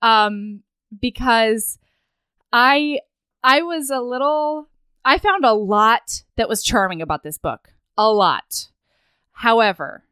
um, 0.00 0.62
because 0.98 1.78
I 2.52 3.00
I 3.44 3.62
was 3.62 3.90
a 3.90 4.00
little 4.00 4.68
I 5.04 5.18
found 5.18 5.44
a 5.44 5.52
lot 5.52 6.22
that 6.36 6.48
was 6.48 6.62
charming 6.62 7.02
about 7.02 7.22
this 7.22 7.36
book, 7.36 7.74
a 7.98 8.10
lot. 8.10 8.68
However, 9.32 10.04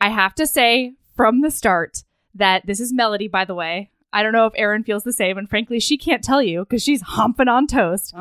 I 0.00 0.10
have 0.10 0.34
to 0.34 0.46
say 0.46 0.94
from 1.14 1.40
the 1.40 1.50
start 1.50 2.04
that 2.34 2.66
this 2.66 2.80
is 2.80 2.92
Melody, 2.92 3.28
by 3.28 3.44
the 3.44 3.54
way. 3.54 3.90
I 4.16 4.22
don't 4.22 4.32
know 4.32 4.46
if 4.46 4.54
Erin 4.56 4.82
feels 4.82 5.04
the 5.04 5.12
same, 5.12 5.36
and 5.36 5.46
frankly, 5.46 5.78
she 5.78 5.98
can't 5.98 6.24
tell 6.24 6.40
you 6.40 6.60
because 6.60 6.82
she's 6.82 7.02
humping 7.02 7.48
on 7.48 7.66
toast. 7.66 8.14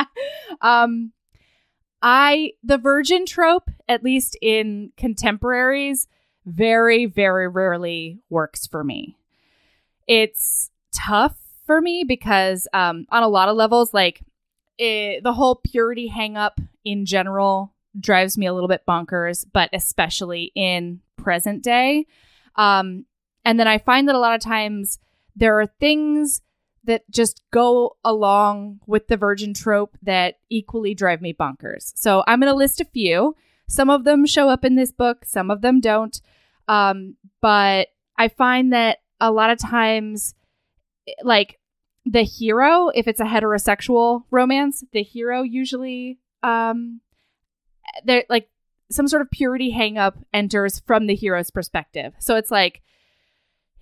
um 0.62 1.12
I 2.00 2.52
the 2.62 2.78
virgin 2.78 3.26
trope, 3.26 3.70
at 3.86 4.02
least 4.02 4.38
in 4.40 4.92
contemporaries, 4.96 6.08
very, 6.46 7.04
very 7.04 7.46
rarely 7.46 8.20
works 8.30 8.66
for 8.66 8.82
me. 8.82 9.18
It's 10.08 10.70
tough 10.94 11.36
for 11.66 11.82
me 11.82 12.04
because 12.08 12.66
um 12.72 13.04
on 13.10 13.22
a 13.22 13.28
lot 13.28 13.50
of 13.50 13.56
levels, 13.56 13.92
like 13.92 14.22
it, 14.78 15.22
the 15.22 15.34
whole 15.34 15.56
purity 15.56 16.10
hangup 16.10 16.56
in 16.86 17.04
general 17.04 17.74
drives 18.00 18.38
me 18.38 18.46
a 18.46 18.54
little 18.54 18.68
bit 18.68 18.86
bonkers, 18.88 19.44
but 19.52 19.68
especially 19.74 20.52
in 20.54 21.00
present 21.18 21.62
day. 21.62 22.06
Um 22.56 23.04
and 23.44 23.58
then 23.58 23.68
I 23.68 23.78
find 23.78 24.08
that 24.08 24.14
a 24.14 24.18
lot 24.18 24.34
of 24.34 24.40
times 24.40 24.98
there 25.36 25.60
are 25.60 25.66
things 25.66 26.42
that 26.84 27.08
just 27.10 27.42
go 27.50 27.96
along 28.04 28.80
with 28.86 29.08
the 29.08 29.16
virgin 29.16 29.54
trope 29.54 29.96
that 30.02 30.36
equally 30.50 30.94
drive 30.94 31.22
me 31.22 31.32
bonkers. 31.32 31.92
So 31.96 32.22
I'm 32.26 32.40
going 32.40 32.52
to 32.52 32.56
list 32.56 32.80
a 32.80 32.84
few. 32.84 33.34
Some 33.66 33.88
of 33.88 34.04
them 34.04 34.26
show 34.26 34.50
up 34.50 34.64
in 34.64 34.74
this 34.74 34.92
book, 34.92 35.24
some 35.24 35.50
of 35.50 35.62
them 35.62 35.80
don't. 35.80 36.20
Um, 36.68 37.16
but 37.40 37.88
I 38.18 38.28
find 38.28 38.72
that 38.72 38.98
a 39.20 39.32
lot 39.32 39.50
of 39.50 39.58
times, 39.58 40.34
like 41.22 41.58
the 42.04 42.22
hero, 42.22 42.88
if 42.88 43.08
it's 43.08 43.20
a 43.20 43.24
heterosexual 43.24 44.24
romance, 44.30 44.84
the 44.92 45.02
hero 45.02 45.42
usually 45.42 46.18
um, 46.42 47.00
there 48.04 48.24
like 48.28 48.48
some 48.90 49.08
sort 49.08 49.22
of 49.22 49.30
purity 49.30 49.72
hangup 49.72 50.22
enters 50.32 50.80
from 50.86 51.06
the 51.06 51.14
hero's 51.14 51.50
perspective. 51.50 52.12
So 52.18 52.36
it's 52.36 52.50
like 52.50 52.82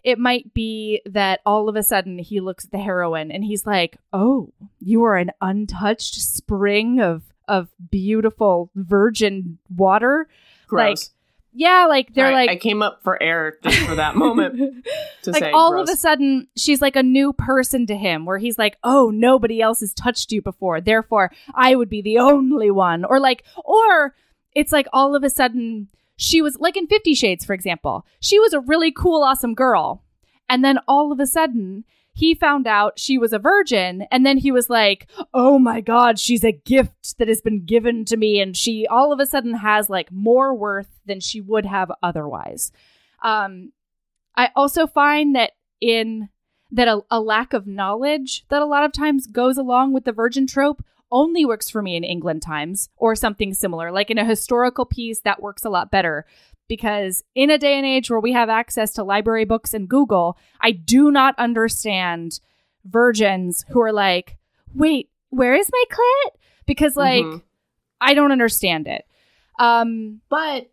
it 0.05 0.19
might 0.19 0.53
be 0.53 1.01
that 1.07 1.41
all 1.47 1.69
of 1.69 1.77
a 1.77 1.83
sudden 1.83 2.19
he 2.19 2.41
looks 2.41 2.65
at 2.65 2.73
the 2.73 2.79
heroine 2.79 3.31
and 3.31 3.45
he's 3.45 3.67
like, 3.67 3.99
"Oh, 4.13 4.53
you 4.81 5.03
are 5.05 5.17
an 5.17 5.31
untouched 5.41 6.21
spring 6.21 7.01
of 7.01 7.23
of 7.49 7.69
beautiful 7.91 8.71
virgin 8.75 9.59
water." 9.69 10.29
Gross. 10.67 10.89
Like 10.89 10.99
yeah, 11.55 11.87
like 11.87 12.15
they're 12.15 12.29
I, 12.29 12.33
like 12.33 12.51
I 12.51 12.57
came 12.57 12.83
up 12.83 13.03
for 13.03 13.23
air 13.23 13.59
just 13.63 13.79
for 13.81 13.97
that 13.97 14.17
moment 14.17 14.59
to 15.23 15.31
like 15.31 15.43
say 15.43 15.51
all 15.51 15.73
gross. 15.73 15.89
of 15.89 15.95
a 15.95 15.97
sudden 15.99 16.49
she's 16.57 16.81
like 16.81 16.97
a 16.97 17.03
new 17.03 17.33
person 17.35 17.87
to 17.87 17.97
him 17.97 18.25
where 18.25 18.39
he's 18.39 18.57
like 18.57 18.79
oh 18.83 19.11
nobody 19.11 19.61
else 19.61 19.81
has 19.81 19.93
touched 19.93 20.33
you 20.33 20.41
before 20.41 20.81
therefore 20.81 21.31
i 21.55 21.75
would 21.75 21.91
be 21.91 22.01
the 22.01 22.17
only 22.19 22.71
one 22.71 23.05
or 23.05 23.21
like 23.21 23.45
or 23.65 24.15
it's 24.55 24.73
like 24.73 24.87
all 24.95 25.15
of 25.15 25.23
a 25.23 25.31
sudden 25.31 25.89
she 26.17 26.43
was 26.43 26.57
like 26.59 26.77
in 26.77 26.87
50 26.87 27.15
shades 27.15 27.45
for 27.45 27.53
example 27.53 28.07
she 28.21 28.39
was 28.39 28.53
a 28.53 28.61
really 28.61 28.93
cool 28.93 29.23
awesome 29.23 29.55
girl. 29.55 30.05
And 30.49 30.65
then 30.65 30.79
all 30.87 31.13
of 31.13 31.21
a 31.21 31.27
sudden 31.27 31.85
he 32.15 32.35
found 32.35 32.67
out 32.67 32.99
she 32.99 33.17
was 33.17 33.33
a 33.33 33.39
virgin 33.39 34.07
and 34.11 34.27
then 34.27 34.37
he 34.37 34.53
was 34.53 34.69
like 34.69 35.09
oh 35.33 35.59
my 35.59 35.81
god 35.81 36.19
she's 36.19 36.45
a 36.45 36.53
gift 36.53 37.17
that 37.19 37.29
has 37.29 37.41
been 37.41 37.65
given 37.65 38.05
to 38.05 38.17
me 38.17 38.41
and 38.41 38.57
she 38.57 38.87
all 38.87 39.13
of 39.13 39.21
a 39.21 39.27
sudden 39.27 39.55
has 39.55 39.89
like 39.89 40.13
more 40.13 40.55
worth 40.55 41.01
than 41.07 41.21
she 41.21 41.41
would 41.41 41.65
have 41.67 41.91
otherwise. 42.03 42.71
Um 43.23 43.73
i 44.35 44.51
also 44.55 44.87
find 44.87 45.35
that 45.37 45.53
in 45.81 46.29
that 46.71 46.89
a, 46.89 47.01
a 47.11 47.21
lack 47.21 47.53
of 47.53 47.67
knowledge 47.67 48.45
that 48.49 48.63
a 48.63 48.67
lot 48.67 48.85
of 48.85 48.93
times 48.93 49.27
goes 49.27 49.59
along 49.59 49.93
with 49.93 50.05
the 50.05 50.13
virgin 50.13 50.47
trope 50.47 50.83
only 51.13 51.45
works 51.45 51.71
for 51.71 51.83
me 51.83 51.95
in 51.95 52.03
england 52.03 52.43
times 52.43 52.89
or 52.97 53.15
something 53.15 53.55
similar 53.55 53.93
like 53.93 54.11
in 54.11 54.19
a 54.19 54.25
historical 54.25 54.85
piece 54.85 55.21
that 55.21 55.41
works 55.41 55.65
a 55.65 55.71
lot 55.71 55.91
better 55.91 56.27
because 56.69 57.23
in 57.35 57.51
a 57.51 57.59
day 57.59 57.77
and 57.77 57.85
age 57.85 58.11
where 58.11 58.19
we 58.21 58.33
have 58.33 58.49
access 58.49 58.93
to 58.95 59.05
library 59.05 59.45
books 59.45 59.75
and 59.75 59.89
Google, 59.91 60.39
I 60.59 60.71
do 60.71 61.11
not 61.11 61.39
understand 61.39 62.41
virgins 62.87 63.65
who 63.69 63.81
are 63.83 63.93
like, 63.93 64.39
wait, 64.75 65.11
where 65.29 65.55
is 65.55 65.69
my 65.71 65.85
clit? 65.91 66.31
Because 66.65 66.97
like 66.97 67.25
Mhm. 67.27 67.43
I 68.01 68.15
don't 68.15 68.33
understand 68.33 68.89
it. 68.89 69.05
Um 69.59 70.23
but 70.31 70.71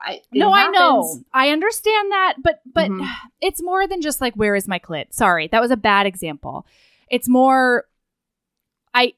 I, 0.00 0.22
no, 0.32 0.54
I 0.54 0.68
know. 0.68 1.20
I 1.32 1.48
understand 1.50 2.12
that, 2.12 2.34
but 2.40 2.60
but 2.72 2.88
Mhm. 2.88 3.04
it's 3.40 3.62
more 3.62 3.88
than 3.88 4.00
just 4.00 4.20
like 4.20 4.34
where 4.34 4.54
is 4.54 4.68
my 4.68 4.78
clit? 4.78 5.12
Sorry, 5.12 5.48
that 5.48 5.60
was 5.60 5.72
a 5.72 5.76
bad 5.76 6.06
example. 6.06 6.64
It's 7.10 7.28
more 7.28 7.86
I 8.94 9.14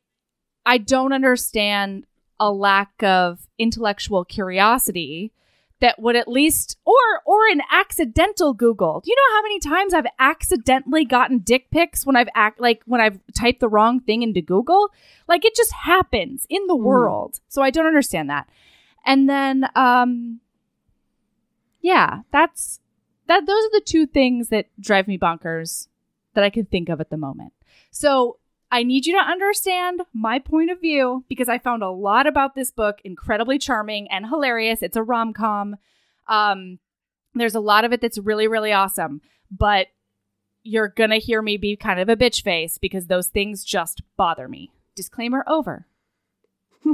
I 0.66 0.78
don't 0.78 1.12
understand 1.12 2.06
a 2.38 2.50
lack 2.52 3.02
of 3.02 3.46
intellectual 3.58 4.24
curiosity 4.24 5.32
that 5.80 5.98
would 5.98 6.14
at 6.14 6.28
least 6.28 6.76
or 6.84 6.94
or 7.24 7.46
an 7.50 7.62
accidental 7.70 8.52
Google. 8.52 9.00
Do 9.00 9.10
you 9.10 9.16
know 9.16 9.36
how 9.36 9.42
many 9.42 9.58
times 9.60 9.94
I've 9.94 10.12
accidentally 10.18 11.04
gotten 11.06 11.38
dick 11.38 11.70
pics 11.70 12.04
when 12.04 12.16
I've 12.16 12.28
act 12.34 12.60
like 12.60 12.82
when 12.84 13.00
I've 13.00 13.18
typed 13.34 13.60
the 13.60 13.68
wrong 13.68 14.00
thing 14.00 14.22
into 14.22 14.42
Google? 14.42 14.90
Like 15.26 15.44
it 15.44 15.54
just 15.54 15.72
happens 15.72 16.46
in 16.50 16.66
the 16.66 16.76
Mhm. 16.76 16.82
world. 16.82 17.40
So 17.48 17.62
I 17.62 17.70
don't 17.70 17.86
understand 17.86 18.28
that. 18.28 18.48
And 19.06 19.28
then 19.28 19.68
um 19.74 20.40
yeah, 21.80 22.20
that's 22.30 22.80
that 23.26 23.46
those 23.46 23.64
are 23.64 23.70
the 23.72 23.82
two 23.84 24.06
things 24.06 24.48
that 24.48 24.66
drive 24.78 25.08
me 25.08 25.16
bonkers 25.18 25.88
that 26.34 26.44
I 26.44 26.50
can 26.50 26.66
think 26.66 26.88
of 26.88 27.00
at 27.00 27.10
the 27.10 27.16
moment. 27.16 27.52
So 27.90 28.36
I 28.72 28.82
need 28.84 29.04
you 29.06 29.14
to 29.18 29.24
understand 29.24 30.02
my 30.12 30.38
point 30.38 30.70
of 30.70 30.80
view 30.80 31.24
because 31.28 31.48
I 31.48 31.58
found 31.58 31.82
a 31.82 31.90
lot 31.90 32.26
about 32.26 32.54
this 32.54 32.70
book 32.70 33.00
incredibly 33.04 33.58
charming 33.58 34.08
and 34.10 34.26
hilarious. 34.26 34.82
It's 34.82 34.96
a 34.96 35.02
rom 35.02 35.32
com. 35.32 35.76
Um, 36.28 36.78
there's 37.34 37.54
a 37.54 37.60
lot 37.60 37.84
of 37.84 37.92
it 37.92 38.00
that's 38.00 38.18
really, 38.18 38.46
really 38.46 38.72
awesome, 38.72 39.20
but 39.50 39.88
you're 40.62 40.88
gonna 40.88 41.16
hear 41.18 41.40
me 41.42 41.56
be 41.56 41.74
kind 41.74 41.98
of 42.00 42.08
a 42.08 42.16
bitch 42.16 42.42
face 42.42 42.78
because 42.78 43.06
those 43.06 43.28
things 43.28 43.64
just 43.64 44.02
bother 44.16 44.46
me. 44.46 44.70
Disclaimer 44.94 45.42
over. 45.46 45.86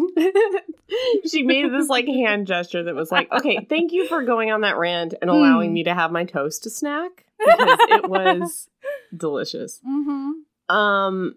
she 1.27 1.43
made 1.43 1.73
this 1.73 1.89
like 1.89 2.07
hand 2.07 2.47
gesture 2.47 2.83
that 2.85 2.95
was 2.95 3.11
like, 3.13 3.31
okay, 3.33 3.65
thank 3.69 3.93
you 3.93 4.07
for 4.09 4.23
going 4.23 4.51
on 4.51 4.63
that 4.63 4.77
rant 4.79 5.15
and 5.21 5.31
allowing 5.31 5.71
Hmm. 5.71 5.75
me 5.75 5.85
to 5.85 5.95
have 5.95 6.11
my 6.13 6.25
toast 6.25 6.63
to 6.65 6.71
snack 6.71 7.25
because 7.39 7.79
it 7.91 8.09
was 8.09 8.69
delicious. 9.17 9.81
Mm-hmm. 9.87 10.75
Um, 10.75 11.35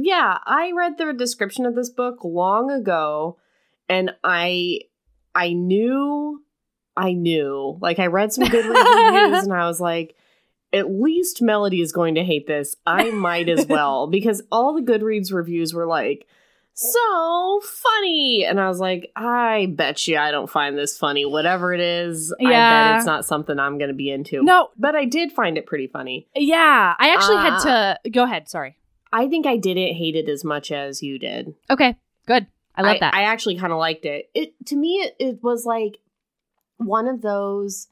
yeah, 0.00 0.38
I 0.46 0.72
read 0.72 0.96
the 0.96 1.12
description 1.12 1.66
of 1.66 1.74
this 1.74 1.90
book 1.90 2.22
long 2.24 2.70
ago, 2.70 3.38
and 3.88 4.12
I, 4.22 4.80
I 5.34 5.52
knew, 5.52 6.42
I 6.96 7.12
knew, 7.12 7.76
like 7.82 7.98
I 7.98 8.06
read 8.06 8.32
some 8.32 8.48
good 8.48 8.64
reviews, 8.64 9.44
and 9.44 9.52
I 9.52 9.66
was 9.66 9.80
like, 9.80 10.14
at 10.72 10.90
least 10.90 11.42
Melody 11.42 11.80
is 11.80 11.92
going 11.92 12.14
to 12.14 12.24
hate 12.24 12.46
this. 12.46 12.76
I 12.86 13.10
might 13.10 13.48
as 13.48 13.66
well 13.68 14.06
because 14.06 14.42
all 14.52 14.74
the 14.74 14.82
Goodreads 14.82 15.32
reviews 15.32 15.74
were 15.74 15.86
like. 15.86 16.26
So 16.80 17.60
funny. 17.64 18.44
And 18.48 18.60
I 18.60 18.68
was 18.68 18.78
like, 18.78 19.10
I 19.16 19.66
bet 19.74 20.06
you 20.06 20.16
I 20.16 20.30
don't 20.30 20.48
find 20.48 20.78
this 20.78 20.96
funny. 20.96 21.24
Whatever 21.24 21.74
it 21.74 21.80
is, 21.80 22.32
I 22.40 22.44
Yeah. 22.50 22.68
bet 22.92 22.96
it's 22.98 23.04
not 23.06 23.24
something 23.24 23.58
I'm 23.58 23.78
going 23.78 23.88
to 23.88 23.94
be 23.96 24.12
into. 24.12 24.44
No, 24.44 24.68
But 24.78 24.94
I 24.94 25.04
did 25.04 25.32
find 25.32 25.58
it 25.58 25.66
pretty 25.66 25.88
funny. 25.88 26.28
yeah, 26.36 26.94
I 26.96 27.08
actually 27.12 27.38
had 27.38 27.54
Uh, 27.54 27.96
to 28.04 28.10
go 28.10 28.22
ahead. 28.22 28.48
Sorry. 28.48 28.76
I 29.12 29.28
think 29.28 29.46
I 29.46 29.56
didn't 29.56 29.94
hate 29.94 30.16
it 30.16 30.28
as 30.28 30.44
much 30.44 30.70
as 30.70 31.02
you 31.02 31.18
did. 31.18 31.54
Okay, 31.70 31.96
good. 32.26 32.46
I 32.78 32.82
love 32.82 33.00
that. 33.00 33.14
I 33.14 33.22
actually 33.22 33.56
kind 33.56 33.72
of 33.72 33.78
liked 33.78 34.04
it. 34.04 34.30
It 34.34 34.54
to 34.66 34.76
me, 34.76 34.96
it, 34.96 35.16
it 35.18 35.42
was 35.42 35.66
like 35.66 35.98
one 36.76 37.08
of 37.08 37.22
those 37.22 37.88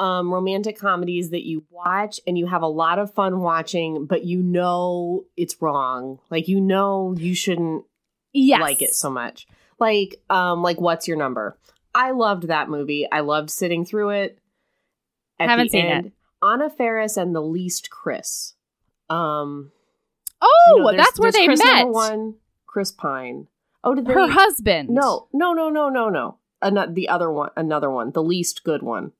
um 0.00 0.32
romantic 0.32 0.78
comedies 0.78 1.30
that 1.30 1.46
you 1.46 1.64
watch 1.70 2.20
and 2.26 2.36
you 2.36 2.46
have 2.46 2.62
a 2.62 2.68
lot 2.68 2.98
of 2.98 3.14
fun 3.14 3.40
watching, 3.40 4.06
but 4.06 4.24
you 4.24 4.42
know 4.42 5.24
it's 5.36 5.60
wrong. 5.62 6.18
Like 6.30 6.48
you 6.48 6.60
know 6.60 7.14
you 7.18 7.34
shouldn't 7.34 7.84
yes. 8.32 8.60
like 8.60 8.82
it 8.82 8.94
so 8.94 9.08
much. 9.08 9.46
Like 9.78 10.16
um 10.28 10.62
like 10.62 10.80
what's 10.80 11.08
your 11.08 11.16
number? 11.16 11.56
I 11.94 12.10
loved 12.10 12.48
that 12.48 12.68
movie. 12.68 13.08
I 13.10 13.20
loved 13.20 13.50
sitting 13.50 13.84
through 13.84 14.10
it. 14.10 14.38
At 15.38 15.48
Haven't 15.48 15.70
seen 15.70 15.86
end, 15.86 16.06
it. 16.06 16.12
Anna 16.42 16.68
Faris 16.68 17.16
and 17.16 17.34
the 17.34 17.42
least 17.42 17.88
Chris. 17.88 18.54
Um 19.08 19.72
Oh, 20.44 20.74
you 20.76 20.82
know, 20.82 20.96
that's 20.96 21.18
where 21.18 21.32
they 21.32 21.46
Chris 21.46 21.62
met. 21.64 21.88
One, 21.88 22.34
Chris 22.66 22.92
Pine. 22.92 23.48
Oh, 23.82 23.94
did 23.94 24.06
they? 24.06 24.12
Her 24.12 24.28
husband. 24.28 24.90
No, 24.90 25.28
no, 25.32 25.52
no, 25.52 25.70
no, 25.70 25.88
no, 25.88 26.08
no. 26.08 26.38
Another, 26.60 26.92
the 26.92 27.08
other 27.08 27.30
one, 27.30 27.50
another 27.56 27.90
one, 27.90 28.12
the 28.12 28.22
least 28.22 28.64
good 28.64 28.82
one. 28.82 29.12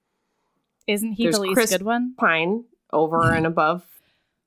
Isn't 0.86 1.12
he 1.12 1.24
There's 1.24 1.36
the 1.36 1.42
least 1.42 1.54
Chris 1.54 1.70
good 1.70 1.82
one? 1.82 2.14
Pine 2.16 2.64
over 2.92 3.32
and 3.34 3.46
above 3.46 3.82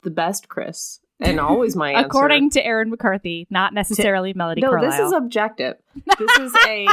the 0.04 0.10
best 0.10 0.50
Chris, 0.50 1.00
and 1.20 1.40
always 1.40 1.76
my 1.76 1.92
answer. 1.94 2.06
According 2.08 2.52
to 2.52 2.66
Erin 2.66 2.90
McCarthy, 2.90 3.48
not 3.50 3.74
necessarily 3.74 4.34
Melody 4.34 4.62
no, 4.62 4.70
Carlisle. 4.70 4.92
this 4.92 5.00
is 5.00 5.14
objective. 5.14 5.76
This 6.18 6.38
is 6.40 6.56
a 6.66 6.88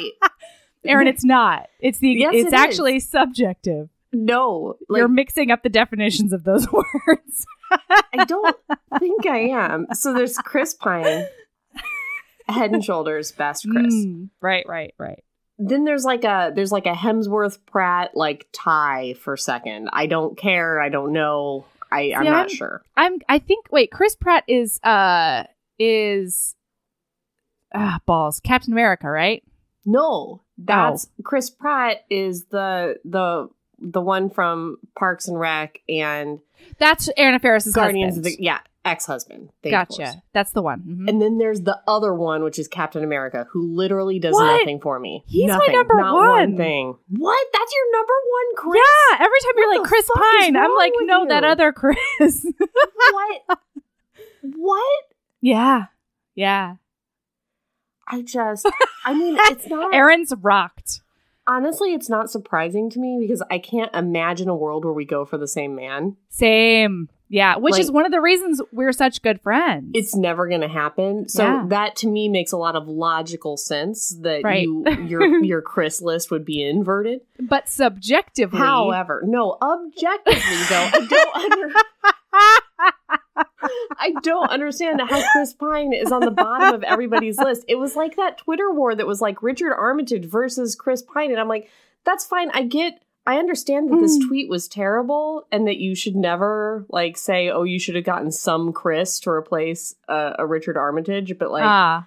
Erin, 0.84 1.06
it's 1.06 1.24
not. 1.24 1.68
It's 1.80 1.98
the. 1.98 2.10
Yes, 2.10 2.32
it's 2.34 2.48
it 2.48 2.54
actually 2.54 3.00
subjective. 3.00 3.88
no. 4.12 4.76
Like, 4.88 4.98
You're 4.98 5.08
mixing 5.08 5.50
up 5.50 5.62
the 5.62 5.70
definitions 5.70 6.32
of 6.32 6.44
those 6.44 6.70
words. 6.70 7.46
I 7.70 8.24
don't 8.26 8.56
think 8.98 9.26
I 9.26 9.38
am. 9.50 9.86
So 9.94 10.12
there's 10.12 10.36
Chris 10.38 10.74
Pine, 10.74 11.26
head 12.48 12.72
and 12.72 12.84
shoulders 12.84 13.32
best 13.32 13.66
Chris. 13.70 13.94
Mm, 13.94 14.30
right, 14.40 14.64
right, 14.68 14.94
right. 14.98 15.24
then 15.58 15.84
there's 15.84 16.04
like 16.04 16.24
a 16.24 16.52
there's 16.54 16.72
like 16.72 16.86
a 16.86 16.92
Hemsworth 16.92 17.58
Pratt 17.66 18.16
like 18.16 18.46
tie 18.52 19.14
for 19.20 19.36
second. 19.36 19.88
I 19.92 20.06
don't 20.06 20.36
care. 20.36 20.80
I 20.80 20.88
don't 20.88 21.12
know. 21.12 21.64
I 21.90 22.12
I'm 22.16 22.24
not 22.24 22.34
I'm- 22.34 22.48
sure. 22.48 22.82
I'm. 22.96 23.18
I 23.28 23.38
think. 23.38 23.66
Wait, 23.70 23.90
Chris 23.90 24.16
Pratt 24.16 24.44
is. 24.48 24.80
Uh, 24.82 25.44
is. 25.78 26.54
Ah, 27.74 28.00
balls. 28.06 28.40
Captain 28.40 28.72
America, 28.72 29.08
right? 29.10 29.42
No, 29.84 30.42
that's 30.58 31.06
Oh. 31.06 31.22
Chris 31.24 31.50
Pratt 31.50 32.04
is 32.08 32.44
the 32.46 32.96
the 33.04 33.48
the 33.84 34.00
one 34.00 34.30
from 34.30 34.78
Parks 34.96 35.28
and 35.28 35.38
Rec 35.38 35.80
and 35.88 36.40
That's 36.78 37.08
Anna 37.16 37.38
Faris's 37.38 37.74
Guardians 37.74 38.16
husband. 38.16 38.26
of 38.34 38.38
the 38.38 38.42
yeah 38.44 38.58
ex 38.86 39.06
husband. 39.06 39.50
Gotcha. 39.62 40.22
That's 40.34 40.52
the 40.52 40.60
one. 40.60 40.82
Mhm. 40.86 41.08
And 41.08 41.22
then 41.22 41.38
there's 41.38 41.62
the 41.62 41.80
other 41.88 42.12
one, 42.14 42.42
which 42.44 42.58
is 42.58 42.68
Captain 42.68 43.02
America, 43.02 43.46
who 43.50 43.62
literally 43.74 44.18
does 44.18 44.34
What? 44.34 44.58
nothing 44.58 44.78
for 44.80 44.98
me. 44.98 45.22
He's 45.26 45.48
my 45.48 45.54
nothing, 45.56 45.72
number 45.72 45.94
not 45.96 46.14
one. 46.14 46.56
thing. 46.58 46.98
What? 47.08 47.46
That's 47.52 47.72
your 47.74 47.98
number 47.98 48.12
one, 48.30 48.56
Chris? 48.56 48.82
Yeah, 48.82 49.24
every 49.24 49.38
time 49.40 49.52
you're 49.56 49.78
like 49.78 49.88
Chris 49.88 50.08
Pine, 50.14 50.56
I'm 50.56 50.74
like, 50.76 50.92
no, 51.00 51.26
that 51.28 51.44
other 51.44 51.72
Chris. 51.72 52.46
what? 53.12 53.58
what? 54.42 55.04
yeah, 55.40 55.86
yeah. 56.34 56.76
I 58.06 58.20
just, 58.20 58.68
I 59.06 59.14
mean, 59.14 59.36
it's 59.38 59.66
not. 59.66 59.94
Erin's 59.94 60.32
rocked. 60.42 61.00
Honestly, 61.46 61.92
it's 61.94 62.08
not 62.08 62.30
surprising 62.30 62.90
to 62.90 62.98
me 62.98 63.18
because 63.20 63.42
I 63.50 63.58
can't 63.58 63.94
imagine 63.94 64.48
a 64.48 64.56
world 64.56 64.84
where 64.84 64.94
we 64.94 65.04
go 65.04 65.24
for 65.24 65.38
the 65.38 65.48
same 65.48 65.74
man. 65.74 66.16
Same. 66.28 67.08
Yeah, 67.30 67.56
which 67.56 67.72
Like- 67.72 67.80
is 67.80 67.90
one 67.90 68.04
of 68.04 68.12
the 68.12 68.20
reasons 68.20 68.60
we're 68.70 68.92
such 68.92 69.22
good 69.22 69.40
friends. 69.40 69.90
It's 69.94 70.14
never 70.14 70.46
going 70.46 70.60
to 70.60 70.68
happen. 70.68 71.28
So 71.28 71.42
Yeah. 71.42 71.64
that 71.68 71.96
to 71.96 72.06
me 72.08 72.28
makes 72.28 72.52
a 72.52 72.56
lot 72.58 72.76
of 72.76 72.86
logical 72.86 73.56
sense 73.56 74.10
that 74.22 74.42
Right. 74.44 74.62
you 74.62 74.84
your 75.08 75.24
your 75.44 75.62
Chris 75.62 76.00
list 76.02 76.30
would 76.30 76.44
be 76.44 76.62
inverted. 76.62 77.22
but 77.40 77.68
subjectively, 77.68 78.58
However, 78.58 79.22
no, 79.26 79.56
objectively 79.60 80.42
though, 80.68 80.88
I 80.92 81.06
don't 81.08 81.36
under, 81.52 81.74
I 83.98 84.12
don't 84.22 84.50
understand 84.50 85.00
how 85.00 85.22
Chris 85.32 85.52
Pine 85.52 85.92
is 85.92 86.12
on 86.12 86.20
the 86.20 86.30
bottom 86.30 86.74
of 86.74 86.82
everybody's 86.82 87.38
list. 87.38 87.64
It 87.68 87.76
was 87.76 87.96
like 87.96 88.16
that 88.16 88.38
Twitter 88.38 88.70
war 88.72 88.94
that 88.94 89.06
was 89.06 89.20
like 89.20 89.42
Richard 89.42 89.72
Armitage 89.74 90.24
versus 90.26 90.74
Chris 90.74 91.02
Pine, 91.02 91.30
and 91.30 91.40
I'm 91.40 91.48
like, 91.48 91.70
that's 92.04 92.24
fine. 92.24 92.50
I 92.52 92.62
get, 92.64 93.02
I 93.26 93.38
understand 93.38 93.90
that 93.90 94.00
this 94.00 94.18
Mm. 94.18 94.28
tweet 94.28 94.48
was 94.50 94.68
terrible, 94.68 95.46
and 95.50 95.66
that 95.66 95.78
you 95.78 95.94
should 95.94 96.16
never 96.16 96.84
like 96.90 97.16
say, 97.16 97.48
oh, 97.50 97.62
you 97.62 97.78
should 97.78 97.94
have 97.94 98.04
gotten 98.04 98.30
some 98.30 98.72
Chris 98.72 99.18
to 99.20 99.30
replace 99.30 99.94
uh, 100.08 100.34
a 100.38 100.46
Richard 100.46 100.76
Armitage, 100.76 101.38
but 101.38 101.50
like. 101.50 101.64
ah. 101.64 102.06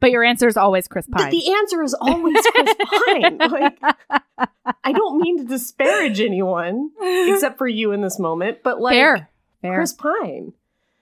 But 0.00 0.12
your 0.12 0.22
answer 0.22 0.46
is 0.46 0.56
always 0.56 0.86
Chris 0.86 1.08
Pine. 1.10 1.28
the 1.30 1.52
answer 1.54 1.82
is 1.82 1.92
always 1.92 2.36
Chris 2.46 2.74
Pine. 3.08 3.38
Like, 3.50 3.78
I 4.84 4.92
don't 4.92 5.20
mean 5.20 5.38
to 5.38 5.44
disparage 5.44 6.20
anyone 6.20 6.92
except 7.02 7.58
for 7.58 7.66
you 7.66 7.90
in 7.90 8.00
this 8.00 8.16
moment, 8.20 8.58
but 8.62 8.80
like 8.80 8.94
fair, 8.94 9.28
fair. 9.62 9.76
Chris 9.76 9.92
Pine. 9.92 10.52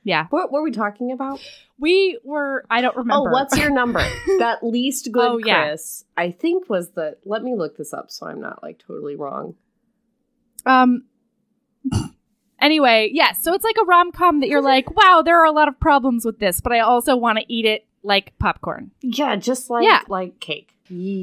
yeah, 0.04 0.26
What 0.30 0.52
were 0.52 0.62
we 0.62 0.70
talking 0.70 1.12
about? 1.12 1.40
we 1.78 2.18
were. 2.24 2.64
I 2.70 2.80
don't 2.80 2.96
remember. 2.96 3.28
Oh, 3.28 3.32
what's 3.32 3.56
your 3.58 3.70
number? 3.70 3.98
that 4.38 4.58
least 4.62 5.10
good 5.12 5.28
Oh, 5.30 5.38
yeah. 5.38 5.74
I 6.16 6.30
think 6.30 6.68
was 6.70 6.90
the. 6.92 7.16
Let 7.24 7.42
me 7.42 7.54
look 7.54 7.76
this 7.76 7.92
up 7.92 8.10
so 8.10 8.26
I'm 8.26 8.40
not 8.40 8.62
like 8.62 8.78
totally 8.78 9.16
wrong. 9.16 9.54
um? 10.64 11.04
Anyway, 12.58 13.10
yes. 13.12 13.42
So 13.42 13.52
it's 13.52 13.62
like 13.64 13.76
a 13.80 13.84
rom 13.84 14.12
com 14.12 14.40
that 14.40 14.48
you're 14.48 14.62
like, 14.62 14.90
wow, 14.96 15.22
there 15.24 15.38
are 15.38 15.44
a 15.44 15.52
lot 15.52 15.68
of 15.68 15.78
problems 15.78 16.24
with 16.24 16.38
this, 16.38 16.60
but 16.62 16.72
I 16.72 16.80
also 16.80 17.14
want 17.14 17.38
to 17.38 17.44
eat 17.52 17.66
it 17.66 17.86
like 18.02 18.32
popcorn. 18.38 18.92
Yeah, 19.02 19.36
just 19.36 19.68
like 19.68 19.84
Yeah. 19.84 20.00
like 20.08 20.40
cake. 20.40 20.72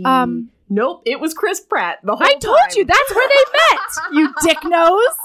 Um, 0.05 0.51
nope, 0.69 1.01
it 1.07 1.19
was 1.19 1.33
Chris 1.33 1.59
Pratt. 1.59 1.99
The 2.03 2.15
whole 2.15 2.25
I 2.27 2.35
told 2.35 2.55
time. 2.59 2.69
you 2.75 2.85
that's 2.85 3.15
where 3.15 3.27
they 3.27 3.51
met. 3.51 4.13
You 4.13 4.33
dick 4.43 4.57
nose. 4.63 5.17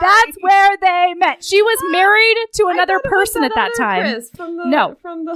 That's 0.00 0.36
where 0.40 0.76
they 0.78 1.14
met. 1.14 1.42
She 1.44 1.62
was 1.62 1.78
married 1.90 2.36
to 2.54 2.66
another 2.68 2.94
thought 2.98 3.04
it 3.12 3.16
was 3.16 3.28
person 3.30 3.44
at 3.44 3.52
that 3.54 3.72
time. 3.76 4.02
Chris 4.02 4.30
from 4.34 4.56
the, 4.56 4.64
No. 4.66 4.96
from 5.02 5.24
the 5.24 5.34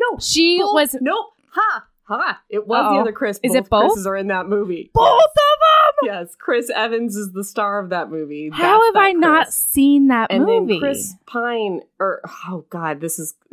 no 0.00 0.18
She 0.18 0.58
Bull- 0.58 0.74
was 0.74 0.96
nope. 1.00 1.26
Ha 1.52 1.86
ha. 2.02 2.42
It 2.50 2.66
was 2.66 2.82
the 2.84 2.88
Uh-oh. 2.88 3.00
other 3.00 3.12
Chris. 3.12 3.40
Is 3.42 3.54
it 3.54 3.68
both 3.68 3.70
both? 3.70 3.82
Chris's 3.92 4.06
are 4.06 4.16
in 4.16 4.26
that 4.28 4.46
movie. 4.48 4.90
both 4.92 5.20
of 5.22 5.30
them. 5.34 6.14
Yes, 6.14 6.34
Chris 6.36 6.68
Evans 6.70 7.16
is 7.16 7.32
the 7.32 7.44
star 7.44 7.78
of 7.78 7.90
that 7.90 8.10
movie. 8.10 8.50
How 8.52 8.78
That's 8.80 8.86
have 8.96 8.96
I 8.96 9.12
not 9.12 9.52
seen 9.52 10.08
that 10.08 10.30
And 10.30 10.44
movie? 10.44 10.74
then 10.74 10.80
Chris 10.80 11.14
Pine, 11.26 11.80
or 11.98 12.20
oh 12.48 12.66
god, 12.68 13.00
this 13.00 13.18
is 13.18 13.34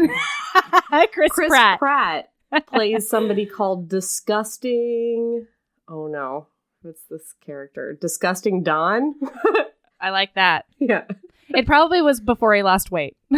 Chris, 1.14 1.32
Chris 1.32 1.50
Pratt. 1.50 1.80
Pratt, 1.80 2.30
plays 2.68 3.08
somebody 3.08 3.46
called 3.46 3.88
Disgusting. 3.88 5.48
Oh 5.88 6.08
no, 6.08 6.48
what's 6.82 7.04
this 7.10 7.34
character? 7.46 7.98
Disgusting 8.00 8.64
Don. 8.64 9.16
I 10.02 10.10
like 10.10 10.34
that. 10.36 10.66
yeah, 10.80 11.04
It 11.50 11.66
probably 11.68 12.02
was 12.02 12.20
before 12.20 12.54
he 12.56 12.64
lost 12.64 12.92
weight. 12.92 13.16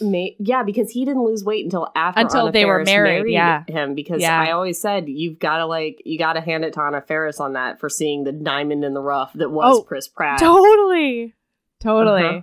May- 0.00 0.36
yeah, 0.38 0.62
because 0.62 0.90
he 0.90 1.04
didn't 1.04 1.24
lose 1.24 1.44
weight 1.44 1.64
until 1.64 1.90
after 1.94 2.20
Until 2.20 2.40
Anna 2.42 2.52
they 2.52 2.64
were 2.64 2.84
Faris 2.84 2.86
married, 2.88 3.32
yeah. 3.32 3.64
him 3.68 3.94
because 3.94 4.22
Yeah. 4.22 4.40
I 4.40 4.52
always 4.52 4.80
said 4.80 5.08
you've 5.08 5.38
got 5.38 5.58
to 5.58 5.66
like 5.66 6.00
you 6.06 6.18
got 6.18 6.32
to 6.34 6.40
hand 6.40 6.64
it 6.64 6.72
to 6.74 6.80
Anna 6.80 7.02
Faris 7.02 7.38
on 7.40 7.52
that 7.52 7.78
for 7.80 7.88
seeing 7.90 8.24
the 8.24 8.32
diamond 8.32 8.84
in 8.84 8.94
the 8.94 9.02
rough 9.02 9.32
that 9.34 9.50
was 9.50 9.78
Oh, 9.78 9.82
Chris 9.82 10.08
Pratt. 10.08 10.38
totally. 10.40 11.34
Totally. 11.80 12.24
Uh-huh. 12.24 12.40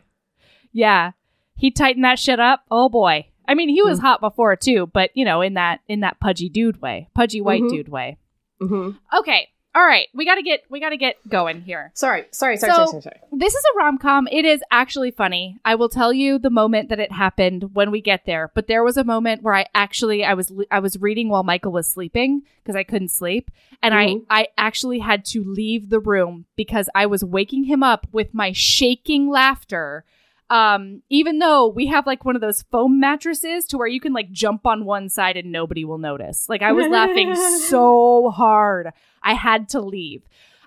Yeah. 0.72 1.12
He 1.58 1.72
tightened 1.72 2.06
that 2.06 2.20
shit 2.20 2.40
up. 2.40 2.64
Oh 2.70 2.90
boy. 2.90 3.28
I 3.48 3.56
mean, 3.56 3.70
he 3.70 3.82
was 3.82 4.00
Mm. 4.00 4.04
hot 4.04 4.22
before 4.22 4.56
too, 4.56 4.90
but 4.94 5.10
you 5.16 5.26
know, 5.26 5.42
in 5.42 5.56
that 5.56 5.80
in 5.88 6.02
that 6.02 6.20
pudgy 6.20 6.48
dude 6.48 6.82
way. 6.82 7.10
Pudgy 7.16 7.42
white 7.42 7.64
Mhm. 7.64 7.70
dude 7.70 7.90
way. 7.90 8.18
Mhm. 8.62 8.98
Okay. 9.18 9.50
All 9.74 9.84
right. 9.86 10.10
We 10.14 10.26
got 10.26 10.36
to 10.36 10.42
get 10.44 10.64
we 10.70 10.80
got 10.82 10.90
to 10.90 10.98
get 10.98 11.16
going 11.30 11.62
here. 11.62 11.92
Sorry, 11.94 12.26
sorry, 12.32 12.58
sorry, 12.58 12.74
So- 12.74 12.86
sorry, 12.88 12.88
sorry, 12.90 13.02
sorry. 13.04 13.18
This 13.32 13.54
is 13.56 13.64
a 13.74 13.78
rom 13.78 13.98
com. 13.98 14.28
It 14.30 14.44
is 14.44 14.62
actually 14.70 15.12
funny. 15.12 15.58
I 15.64 15.76
will 15.76 15.88
tell 15.88 16.12
you 16.12 16.38
the 16.38 16.50
moment 16.50 16.90
that 16.90 17.00
it 17.00 17.12
happened 17.14 17.74
when 17.74 17.90
we 17.90 18.02
get 18.02 18.26
there. 18.26 18.52
But 18.54 18.68
there 18.68 18.84
was 18.84 18.98
a 18.98 19.06
moment 19.06 19.44
where 19.44 19.54
I 19.54 19.66
actually 19.74 20.26
I 20.26 20.34
was 20.34 20.52
I 20.70 20.80
was 20.80 21.00
reading 21.00 21.30
while 21.30 21.44
Michael 21.44 21.72
was 21.72 21.88
sleeping 21.88 22.42
because 22.62 22.76
I 22.76 22.84
couldn't 22.84 23.10
sleep, 23.12 23.50
and 23.82 23.94
Mhm. 23.94 24.26
I 24.30 24.42
I 24.42 24.48
actually 24.58 25.00
had 25.00 25.24
to 25.26 25.42
leave 25.44 25.90
the 25.90 26.00
room 26.02 26.46
because 26.58 26.90
I 26.94 27.06
was 27.06 27.24
waking 27.24 27.64
him 27.64 27.82
up 27.82 28.08
with 28.12 28.34
my 28.34 28.52
shaking 28.52 29.30
laughter. 29.30 30.04
Um, 30.52 31.02
even 31.10 31.40
though 31.40 31.68
we 31.68 31.88
have 31.88 32.06
like 32.06 32.26
one 32.26 32.36
of 32.36 32.42
those 32.42 32.64
foam 32.64 33.00
mattresses 33.00 33.64
to 33.68 33.78
where 33.78 33.88
you 33.88 34.02
can 34.02 34.12
like 34.12 34.32
jump 34.32 34.66
on 34.68 34.84
one 34.84 35.08
side 35.08 35.38
and 35.38 35.52
nobody 35.52 35.86
will 35.86 35.98
notice. 35.98 36.50
Like 36.50 36.62
I 36.62 36.74
was 36.74 36.88
laughing 36.88 37.34
so 37.70 38.32
hard. 38.32 38.90
I 39.24 39.34
had 39.34 39.70
to 39.70 39.80
leave. 39.80 40.24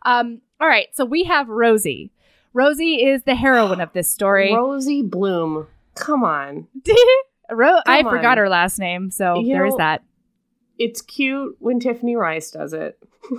Um, 0.06 0.40
all 0.58 0.68
right, 0.68 0.86
so 0.94 1.04
we 1.04 1.24
have 1.24 1.48
Rosie. 1.48 2.10
Rosie 2.54 3.04
is 3.04 3.24
the 3.24 3.34
heroine 3.34 3.80
of 3.82 3.92
this 3.92 4.08
story. 4.10 4.54
Rosie 4.56 5.02
Bloom. 5.02 5.66
Come 5.96 6.24
on. 6.24 6.66
Ro- 7.50 7.80
I 7.86 8.02
forgot 8.04 8.32
on. 8.32 8.38
her 8.38 8.48
last 8.48 8.78
name, 8.78 9.10
so 9.10 9.40
You 9.40 9.52
there 9.54 9.66
is 9.66 9.72
know- 9.72 9.78
that. 9.78 10.02
It's 10.78 11.02
cute 11.02 11.56
when 11.60 11.78
Tiffany 11.78 12.16
Rice 12.16 12.50
does 12.50 12.72
it. 12.72 12.98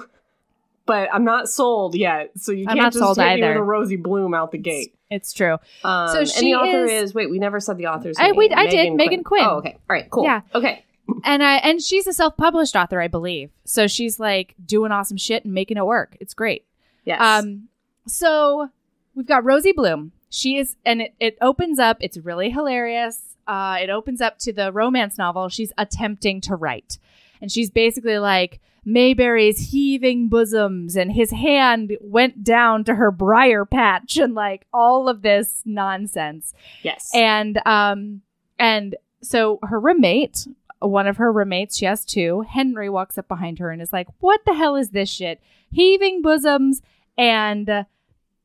but 0.86 1.10
I'm 1.14 1.24
not 1.24 1.50
sold 1.50 1.96
yet, 1.96 2.32
so 2.38 2.52
you 2.52 2.66
I'm 2.68 2.76
can't 2.78 2.94
just 2.94 3.04
sold 3.04 3.18
hit 3.18 3.36
me 3.40 3.48
with 3.48 3.58
a 3.58 3.62
Rosie 3.64 3.96
Bloom 3.96 4.34
out 4.34 4.52
the 4.52 4.58
gate. 4.58 4.96
It's 5.10 5.34
true. 5.34 5.58
Um, 5.84 6.10
So 6.10 6.20
and 6.20 6.28
the 6.48 6.56
author 6.56 6.86
is- 6.86 7.10
is, 7.10 7.14
wait, 7.14 7.30
we 7.30 7.40
never 7.40 7.60
said 7.60 7.78
the 7.78 7.88
author's 7.88 8.18
I- 8.20 8.28
name. 8.28 8.36
we- 8.36 8.50
I 8.52 8.68
did, 8.68 8.94
Megan 8.94 9.24
Quinn. 9.24 9.44
Oh, 9.46 9.58
okay. 9.58 9.74
All 9.74 9.80
right, 9.96 10.10
cool. 10.10 10.24
Yeah. 10.24 10.42
Okay. 10.54 10.84
And 11.24 11.44
I 11.44 11.58
and 11.58 11.80
she's 11.82 12.08
a 12.08 12.14
self-published 12.14 12.76
author, 12.76 13.00
I 13.00 13.08
believe. 13.08 13.52
So 13.64 13.86
she's 13.86 14.20
like 14.20 14.56
doing 14.66 14.92
awesome 14.92 15.18
shit 15.18 15.46
and 15.46 15.54
making 15.54 15.78
it 15.78 15.86
work. 15.86 16.18
It's 16.20 16.34
great. 16.34 16.66
Yes. 17.04 17.22
Um, 17.22 17.68
so 18.08 18.70
we've 19.14 19.28
got 19.28 19.44
Rosie 19.46 19.72
Bloom. 19.72 20.14
She 20.32 20.58
is, 20.58 20.76
and 20.84 21.02
it, 21.04 21.14
it 21.20 21.38
opens 21.42 21.78
up. 21.78 21.98
It's 22.00 22.18
really 22.18 22.50
hilarious. 22.50 23.36
Uh, 23.48 23.78
it 23.82 23.92
opens 23.92 24.20
up 24.20 24.40
to 24.40 24.52
the 24.52 24.72
romance 24.72 25.18
novel 25.20 25.48
she's 25.50 25.72
attempting 25.78 26.42
to 26.42 26.56
write, 26.56 26.98
and 27.40 27.52
she's 27.52 27.70
basically 27.70 28.18
like 28.18 28.60
Mayberry's 28.86 29.72
heaving 29.72 30.30
bosoms, 30.30 30.96
and 30.96 31.12
his 31.12 31.32
hand 31.32 31.98
went 32.00 32.44
down 32.44 32.84
to 32.86 32.96
her 32.96 33.10
briar 33.10 33.66
patch, 33.66 34.18
and 34.18 34.36
like 34.36 34.68
all 34.72 35.10
of 35.10 35.24
this 35.24 35.62
nonsense. 35.66 36.54
yes. 36.84 37.10
And 37.14 37.60
um, 37.66 38.22
and 38.60 38.96
so 39.22 39.60
her 39.64 39.80
roommate, 39.80 40.48
one 40.80 41.08
of 41.08 41.18
her 41.18 41.32
roommates, 41.32 41.78
she 41.78 41.86
has 41.86 42.06
two. 42.06 42.42
Henry 42.48 42.90
walks 42.90 43.18
up 43.18 43.28
behind 43.28 43.58
her 43.60 43.72
and 43.72 43.82
is 43.82 43.92
like, 43.92 44.08
"What 44.20 44.46
the 44.46 44.54
hell 44.54 44.76
is 44.76 44.92
this 44.92 45.10
shit? 45.10 45.42
Heaving 45.72 46.22
bosoms 46.22 46.82
and 47.18 47.86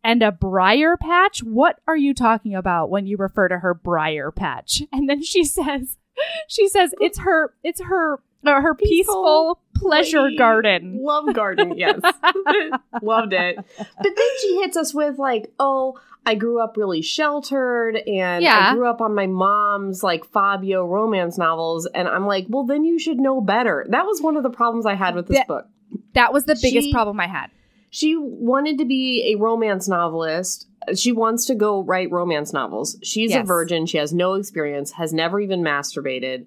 and 0.03 0.23
a 0.23 0.33
briar 0.33 0.97
patch? 0.97 1.43
What 1.43 1.81
are 1.87 1.97
you 1.99 2.15
talking 2.15 2.55
about 2.55 2.89
when 2.89 3.07
you 3.07 3.19
refer 3.19 3.49
to 3.49 3.59
her 3.59 3.75
briar 3.75 4.31
patch?" 4.31 4.83
And 4.93 5.07
then 5.09 5.23
she 5.23 5.45
says, 5.45 5.99
"She 6.49 6.67
says 6.67 6.95
it's 6.99 7.19
her, 7.19 7.53
it's 7.63 7.83
her." 7.83 8.21
Uh, 8.45 8.61
her 8.61 8.75
peaceful, 8.75 9.61
Peaceful 9.75 9.89
pleasure 9.89 10.23
Lady. 10.23 10.37
garden. 10.37 10.99
Love 11.03 11.33
garden, 11.35 11.77
yes. 11.77 12.01
Loved 13.03 13.33
it. 13.33 13.57
But 13.57 13.87
then 14.17 14.27
she 14.41 14.57
hits 14.61 14.77
us 14.77 14.93
with 14.95 15.19
like, 15.19 15.53
oh, 15.59 15.99
I 16.27 16.35
grew 16.35 16.61
up 16.63 16.77
really 16.77 17.01
sheltered 17.03 17.97
and 17.97 18.43
Yeah. 18.45 18.71
I 18.71 18.75
grew 18.75 18.89
up 18.89 19.01
on 19.01 19.15
my 19.15 19.27
mom's 19.27 20.03
like 20.03 20.25
Fabio 20.27 20.85
romance 20.87 21.39
novels. 21.39 21.87
And 21.95 22.07
I'm 22.09 22.27
like, 22.27 22.47
well, 22.49 22.65
then 22.65 22.85
you 22.85 22.99
should 22.99 23.19
know 23.19 23.41
better. 23.41 23.87
That 23.89 24.05
was 24.05 24.21
one 24.21 24.37
of 24.37 24.43
the 24.43 24.51
problems 24.51 24.85
I 24.87 24.95
had 24.95 25.15
with 25.15 25.29
this 25.29 25.39
That- 25.39 25.49
book. 25.49 25.67
That 26.15 26.33
was 26.33 26.45
the 26.45 26.59
biggest 26.61 26.89
She- 26.89 26.93
problem 26.93 27.19
I 27.21 27.27
had. 27.27 27.51
She 27.93 28.17
wanted 28.17 28.79
to 28.79 28.85
be 28.85 29.33
a 29.33 29.39
romance 29.41 29.89
novelist. 29.89 30.69
She 30.95 31.11
wants 31.11 31.47
to 31.47 31.55
go 31.57 31.83
write 31.83 32.11
romance 32.13 32.53
novels. 32.53 32.97
She's 33.03 33.35
a 33.35 33.43
virgin. 33.43 33.85
She 33.87 33.99
has 33.99 34.13
no 34.15 34.35
experience, 34.35 34.93
has 34.93 35.13
never 35.13 35.41
even 35.41 35.61
masturbated, 35.63 36.47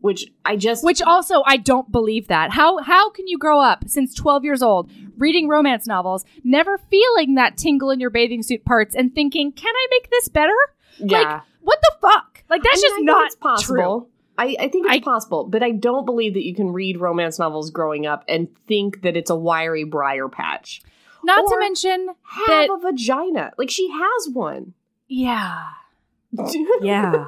which 0.00 0.26
I 0.44 0.56
just. 0.56 0.84
Which 0.84 1.02
also 1.02 1.42
I 1.46 1.56
don't 1.56 1.90
believe 1.92 2.28
that. 2.28 2.50
How 2.52 2.78
how 2.82 3.10
can 3.10 3.26
you 3.26 3.38
grow 3.38 3.60
up 3.60 3.84
since 3.88 4.14
12 4.14 4.44
years 4.44 4.62
old 4.62 4.90
reading 5.16 5.48
romance 5.48 5.86
novels, 5.86 6.24
never 6.44 6.78
feeling 6.78 7.34
that 7.34 7.56
tingle 7.56 7.90
in 7.90 7.98
your 8.00 8.10
bathing 8.10 8.42
suit 8.42 8.64
parts 8.64 8.94
and 8.94 9.14
thinking, 9.14 9.52
"Can 9.52 9.74
I 9.74 9.86
make 9.90 10.10
this 10.10 10.28
better?" 10.28 10.54
yeah. 10.98 11.40
What 11.60 11.78
the 11.82 11.92
fuck? 12.00 12.44
Like 12.48 12.62
that's 12.62 12.82
I 12.82 12.96
mean, 12.96 13.06
just 13.06 13.06
not 13.06 13.40
possible. 13.40 14.00
true. 14.00 14.08
I, 14.38 14.56
I 14.60 14.68
think 14.68 14.86
it's 14.86 14.94
I- 14.94 15.00
possible, 15.00 15.44
but 15.44 15.62
I 15.62 15.72
don't 15.72 16.06
believe 16.06 16.34
that 16.34 16.44
you 16.46 16.54
can 16.54 16.72
read 16.72 16.98
romance 17.00 17.38
novels 17.38 17.70
growing 17.70 18.06
up 18.06 18.24
and 18.28 18.48
think 18.66 19.02
that 19.02 19.16
it's 19.16 19.30
a 19.30 19.34
wiry 19.36 19.84
briar 19.84 20.28
patch. 20.28 20.80
Not 21.24 21.48
to 21.48 21.58
mention 21.58 22.06
Have 22.22 22.46
that 22.46 22.70
a 22.70 22.78
vagina. 22.78 23.52
Like 23.58 23.68
she 23.70 23.90
has 23.90 24.28
one. 24.32 24.74
yeah. 25.08 25.64
Yeah. 26.80 27.24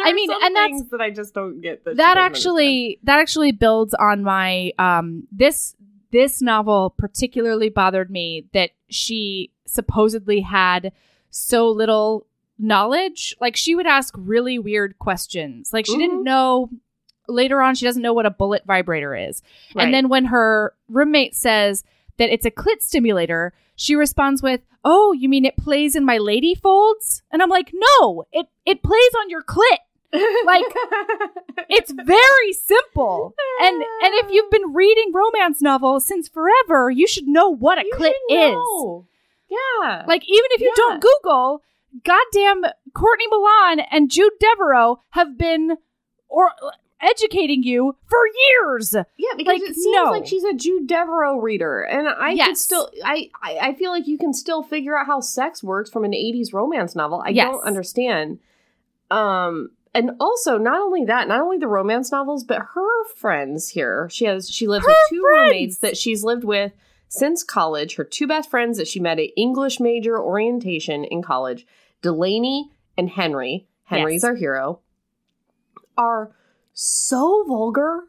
Are 0.00 0.12
mean, 0.12 0.30
and 0.30 0.56
that's- 0.56 0.82
that 0.90 1.00
I 1.00 1.10
just 1.10 1.34
don't 1.34 1.60
get. 1.60 1.84
That, 1.84 1.96
that 1.96 2.16
actually 2.18 2.98
that 3.04 3.18
actually 3.18 3.52
builds 3.52 3.94
on 3.94 4.22
my 4.22 4.72
um 4.78 5.26
this 5.32 5.74
this 6.12 6.40
novel 6.40 6.94
particularly 6.96 7.68
bothered 7.68 8.10
me 8.10 8.46
that 8.52 8.70
she 8.88 9.50
supposedly 9.66 10.40
had 10.40 10.92
so 11.30 11.68
little 11.70 12.26
knowledge. 12.58 13.34
Like 13.40 13.56
she 13.56 13.74
would 13.74 13.86
ask 13.86 14.14
really 14.16 14.58
weird 14.58 14.98
questions. 14.98 15.72
Like 15.72 15.86
she 15.86 15.96
didn't 15.98 16.20
Mhm. 16.20 16.24
know 16.24 16.70
later 17.28 17.60
on 17.60 17.74
she 17.74 17.84
doesn't 17.84 18.02
know 18.02 18.14
what 18.14 18.24
a 18.26 18.30
bullet 18.30 18.64
vibrator 18.64 19.14
is. 19.14 19.42
Right. 19.74 19.84
And 19.84 19.92
then 19.94 20.08
when 20.08 20.26
her 20.26 20.72
roommate 20.88 21.34
says 21.34 21.84
that 22.18 22.30
it's 22.32 22.46
a 22.46 22.50
clit 22.50 22.80
stimulator, 22.80 23.52
she 23.74 23.94
responds 23.94 24.42
with, 24.42 24.60
"Oh, 24.84 25.12
you 25.12 25.28
mean 25.28 25.44
it 25.44 25.56
plays 25.56 25.94
in 25.96 26.04
my 26.04 26.18
lady 26.18 26.54
folds?" 26.54 27.22
And 27.30 27.42
I'm 27.42 27.50
like, 27.50 27.72
"No, 27.74 28.24
it 28.32 28.46
it 28.64 28.82
plays 28.82 29.12
on 29.20 29.30
your 29.30 29.42
clit. 29.42 29.78
like, 30.46 30.64
It's 31.68 31.90
very 31.92 32.52
simple." 32.52 33.34
And 33.62 33.76
and 33.76 34.14
if 34.14 34.30
you've 34.30 34.50
been 34.50 34.72
reading 34.74 35.12
romance 35.12 35.60
novels 35.60 36.06
since 36.06 36.28
forever, 36.28 36.90
you 36.90 37.06
should 37.06 37.26
know 37.28 37.48
what 37.50 37.78
a 37.78 37.84
You 37.84 37.92
clit 37.94 38.12
is. 38.30 39.06
yeah, 39.50 40.04
Like 40.06 40.22
even 40.24 40.50
if 40.52 40.60
you 40.60 40.68
Yeah. 40.68 40.74
don't 40.76 41.02
Google, 41.02 41.62
goddamn 42.04 42.64
Courtney 42.94 43.26
Milan 43.28 43.80
and 43.90 44.10
Jude 44.10 44.32
Devereaux 44.40 45.00
have 45.10 45.36
been 45.38 45.76
or 46.28 46.50
educating 47.00 47.62
you 47.62 47.96
for 48.06 48.18
years. 48.48 48.94
Yeah, 49.16 49.30
because 49.36 49.60
Like, 49.60 49.70
it 49.70 49.74
seems 49.74 49.96
no. 49.96 50.10
like 50.10 50.26
she's 50.26 50.44
a 50.44 50.54
Jude 50.54 50.86
Devereaux 50.86 51.38
reader, 51.40 51.82
and 51.82 52.08
I 52.08 52.36
can 52.36 52.56
still, 52.56 52.90
I, 53.04 53.30
I, 53.42 53.58
I 53.60 53.74
feel 53.74 53.90
like 53.90 54.06
you 54.06 54.18
can 54.18 54.32
still 54.32 54.62
figure 54.62 54.96
out 54.96 55.06
how 55.06 55.20
sex 55.20 55.62
works 55.62 55.90
from 55.90 56.04
an 56.04 56.12
'80s 56.12 56.52
romance 56.52 56.94
novel. 56.96 57.22
I 57.24 57.30
Yes. 57.30 57.50
don't 57.50 57.64
understand. 57.64 58.38
Um, 59.10 59.70
and 59.94 60.10
also 60.20 60.58
not 60.58 60.80
only 60.80 61.04
that, 61.04 61.28
not 61.28 61.40
only 61.40 61.58
the 61.58 61.68
romance 61.68 62.10
novels, 62.12 62.44
but 62.44 62.60
her 62.74 63.04
friends 63.16 63.68
here. 63.70 64.08
She 64.10 64.24
has, 64.26 64.50
she 64.50 64.66
lives 64.66 64.84
Her 64.84 64.90
with 64.90 64.98
two 65.10 65.20
friends! 65.22 65.46
roommates 65.50 65.78
that 65.78 65.96
she's 65.96 66.22
lived 66.24 66.44
with 66.44 66.72
since 67.08 67.42
college. 67.44 67.94
Her 67.96 68.04
two 68.04 68.26
best 68.26 68.50
friends 68.50 68.78
that 68.78 68.88
she 68.88 69.00
met 69.00 69.18
at 69.18 69.30
English 69.36 69.80
major 69.80 70.18
orientation 70.20 71.04
in 71.04 71.22
college, 71.22 71.66
Delaney 72.02 72.70
and 72.98 73.08
Henry. 73.08 73.66
Henry's 73.84 74.22
Yes. 74.22 74.24
our 74.24 74.34
hero. 74.34 74.80
Are 75.96 76.32
so 76.78 77.42
vulgar 77.48 78.00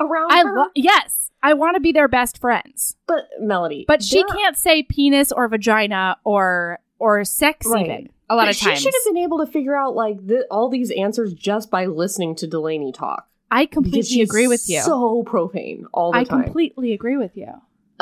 around 0.00 0.32
I 0.32 0.42
her. 0.42 0.54
lo- 0.56 0.66
yes, 0.74 1.30
I 1.42 1.54
want 1.54 1.76
to 1.76 1.80
be 1.80 1.92
their 1.92 2.08
best 2.08 2.38
friends. 2.38 2.96
But 3.06 3.28
Melody, 3.40 3.84
But 3.86 4.02
she 4.02 4.24
can't 4.24 4.56
say 4.56 4.82
penis 4.82 5.30
or 5.32 5.46
vagina 5.48 6.16
or 6.24 6.80
or 6.98 7.24
sex 7.24 7.66
Right. 7.66 7.86
even. 7.86 8.10
A 8.28 8.34
lot 8.36 8.42
but 8.46 8.50
of 8.50 8.58
times. 8.58 8.78
she 8.78 8.84
should 8.84 8.94
have 8.94 9.14
been 9.14 9.22
able 9.22 9.38
to 9.38 9.46
figure 9.46 9.74
out 9.76 9.94
like 9.96 10.26
th- 10.28 10.42
all 10.50 10.68
these 10.68 10.90
answers 10.90 11.32
just 11.34 11.70
by 11.70 11.86
listening 11.86 12.34
to 12.36 12.46
Delaney 12.46 12.92
talk. 12.92 13.26
I 13.50 13.66
completely 13.66 14.02
she's 14.02 14.28
agree 14.28 14.46
with 14.48 14.68
you. 14.68 14.80
So 14.82 15.22
profane 15.24 15.86
all 15.92 16.12
the 16.12 16.18
I 16.18 16.24
time. 16.24 16.40
I 16.40 16.44
completely 16.44 16.92
agree 16.92 17.16
with 17.16 17.36
you. 17.36 17.48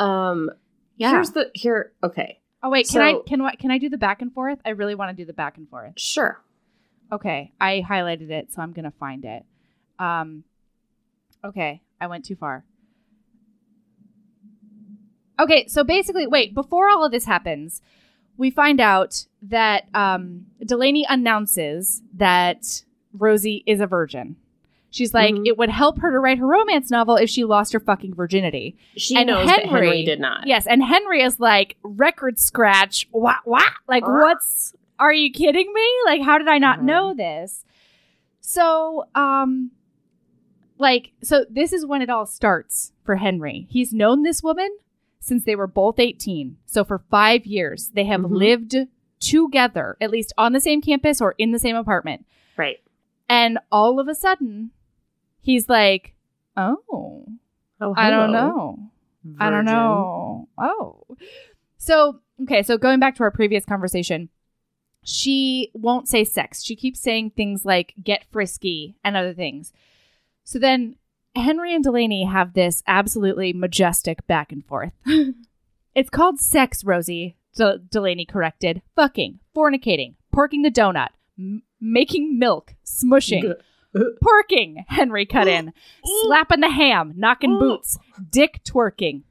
um, 0.03 0.49
Yeah. 0.97 1.11
here's 1.11 1.31
the 1.31 1.49
here. 1.53 1.91
Okay, 2.03 2.39
oh 2.61 2.69
wait, 2.69 2.87
can 2.89 3.01
I 3.01 3.19
can 3.25 3.41
I 3.41 3.55
can 3.55 3.71
I 3.71 3.77
do 3.77 3.89
the 3.89 3.97
back 3.97 4.21
and 4.21 4.33
forth? 4.33 4.59
I 4.65 4.69
really 4.71 4.95
want 4.95 5.15
to 5.15 5.15
do 5.19 5.25
the 5.25 5.33
back 5.33 5.57
and 5.57 5.67
forth. 5.69 5.93
sure. 5.97 6.41
Okay, 7.11 7.51
I 7.59 7.83
highlighted 7.89 8.29
it, 8.29 8.51
so 8.53 8.61
I'm 8.61 8.71
gonna 8.73 8.93
find 8.99 9.25
it. 9.25 9.43
Um, 9.99 10.43
okay, 11.43 11.81
I 12.01 12.07
went 12.07 12.25
too 12.25 12.35
far. 12.35 12.63
Okay, 15.39 15.67
so 15.67 15.83
basically, 15.83 16.27
wait, 16.27 16.53
before 16.53 16.89
all 16.89 17.05
of 17.05 17.11
this 17.11 17.25
happens, 17.25 17.81
we 18.37 18.49
find 18.51 18.79
out 18.81 19.25
that 19.41 19.85
um, 19.93 20.47
Delaney 20.65 21.05
announces 21.07 22.01
that 22.15 22.83
Rosie 23.13 23.63
is 23.65 23.79
a 23.79 23.87
virgin. 23.87 24.35
She's 24.91 25.13
like, 25.13 25.35
Mhm. 25.35 25.45
it 25.47 25.57
would 25.57 25.69
help 25.69 25.99
her 25.99 26.11
to 26.11 26.19
write 26.19 26.39
her 26.39 26.47
romance 26.47 26.89
novel 26.89 27.15
if 27.15 27.29
she 27.29 27.43
lost 27.45 27.73
her 27.73 27.79
fucking 27.79 28.15
virginity. 28.15 28.75
She 28.97 29.15
And 29.15 29.27
knows 29.27 29.45
that 29.47 29.65
Henry- 29.65 29.87
Henry 29.87 30.03
did 30.03 30.19
not. 30.19 30.47
Yes, 30.47 30.65
and 30.67 30.83
Henry 30.83 31.21
is 31.21 31.39
like, 31.39 31.77
record 31.83 32.39
scratch. 32.39 33.07
What? 33.11 33.37
What? 33.45 33.71
Like, 33.87 34.03
What? 34.07 34.19
what's? 34.21 34.73
Are 34.99 35.13
you 35.13 35.31
kidding 35.31 35.71
me? 35.71 35.87
Like, 36.05 36.21
how 36.23 36.37
did 36.39 36.47
I 36.47 36.57
not 36.57 36.79
Mhm. 36.79 36.83
know 36.83 37.13
this? 37.13 37.63
So, 38.41 39.05
um, 39.15 39.71
like, 40.79 41.11
so 41.21 41.45
this 41.49 41.71
is 41.73 41.85
when 41.85 42.01
it 42.01 42.09
all 42.09 42.25
starts 42.25 42.93
for 43.03 43.17
Henry. 43.17 43.67
He's 43.69 43.93
known 43.93 44.23
this 44.23 44.41
woman 44.41 44.69
since 45.19 45.43
they 45.43 45.55
were 45.55 45.67
both 45.67 45.99
18. 45.99 46.57
So 46.65 46.83
for 46.83 46.99
five 47.11 47.45
years, 47.45 47.89
they 47.89 48.05
have 48.05 48.21
Mhm. 48.21 48.31
lived 48.31 48.75
together, 49.19 49.97
at 49.99 50.09
least 50.09 50.33
on 50.37 50.53
the 50.53 50.61
same 50.61 50.81
campus 50.81 51.19
or 51.21 51.35
in 51.37 51.51
the 51.51 51.59
same 51.59 51.75
apartment. 51.75 52.25
Right. 52.57 52.79
And 53.27 53.59
all 53.71 53.99
of 53.99 54.07
a 54.07 54.15
sudden, 54.15 54.71
he's 55.41 55.69
like, 55.69 56.15
oh, 56.57 57.25
Oh, 57.81 57.93
I 57.95 58.09
don't 58.09 58.31
know. 58.33 58.89
I 59.39 59.49
don't 59.49 59.63
know. 59.65 60.49
Oh. 60.57 61.05
So, 61.77 62.19
okay, 62.43 62.61
so 62.63 62.77
going 62.77 62.99
back 62.99 63.15
to 63.15 63.23
our 63.23 63.31
previous 63.31 63.63
conversation, 63.65 64.27
she 65.03 65.71
won't 65.73 66.07
say 66.09 66.23
sex. 66.25 66.61
She 66.63 66.75
keeps 66.75 66.99
saying 66.99 67.31
things 67.31 67.63
like 67.65 67.93
get 68.03 68.25
frisky 68.31 68.95
and 69.03 69.15
other 69.15 69.33
things. 69.33 69.71
So 70.49 70.57
then 70.57 70.95
Henry 71.35 71.75
and 71.75 71.83
Delaney 71.83 72.25
have 72.25 72.53
this 72.53 72.81
absolutely 72.87 73.53
majestic 73.53 74.25
back 74.25 74.51
and 74.51 74.65
forth. 74.65 74.93
it's 75.95 76.09
called 76.09 76.39
sex, 76.39 76.83
Rosie, 76.83 77.37
De- 77.53 77.77
Delaney 77.77 78.25
corrected. 78.25 78.81
Fucking, 78.95 79.41
fornicating, 79.55 80.15
porking 80.33 80.63
the 80.63 80.71
donut, 80.71 81.09
m- 81.37 81.61
making 81.79 82.39
milk, 82.39 82.73
smushing, 82.83 83.53
Porking, 83.95 84.85
Henry 84.87 85.27
cut 85.27 85.47
in. 85.47 85.71
Slapping 86.23 86.61
the 86.61 86.71
ham, 86.71 87.13
knocking 87.15 87.59
boots, 87.59 87.99
dick 88.31 88.61
twerking. 88.63 89.21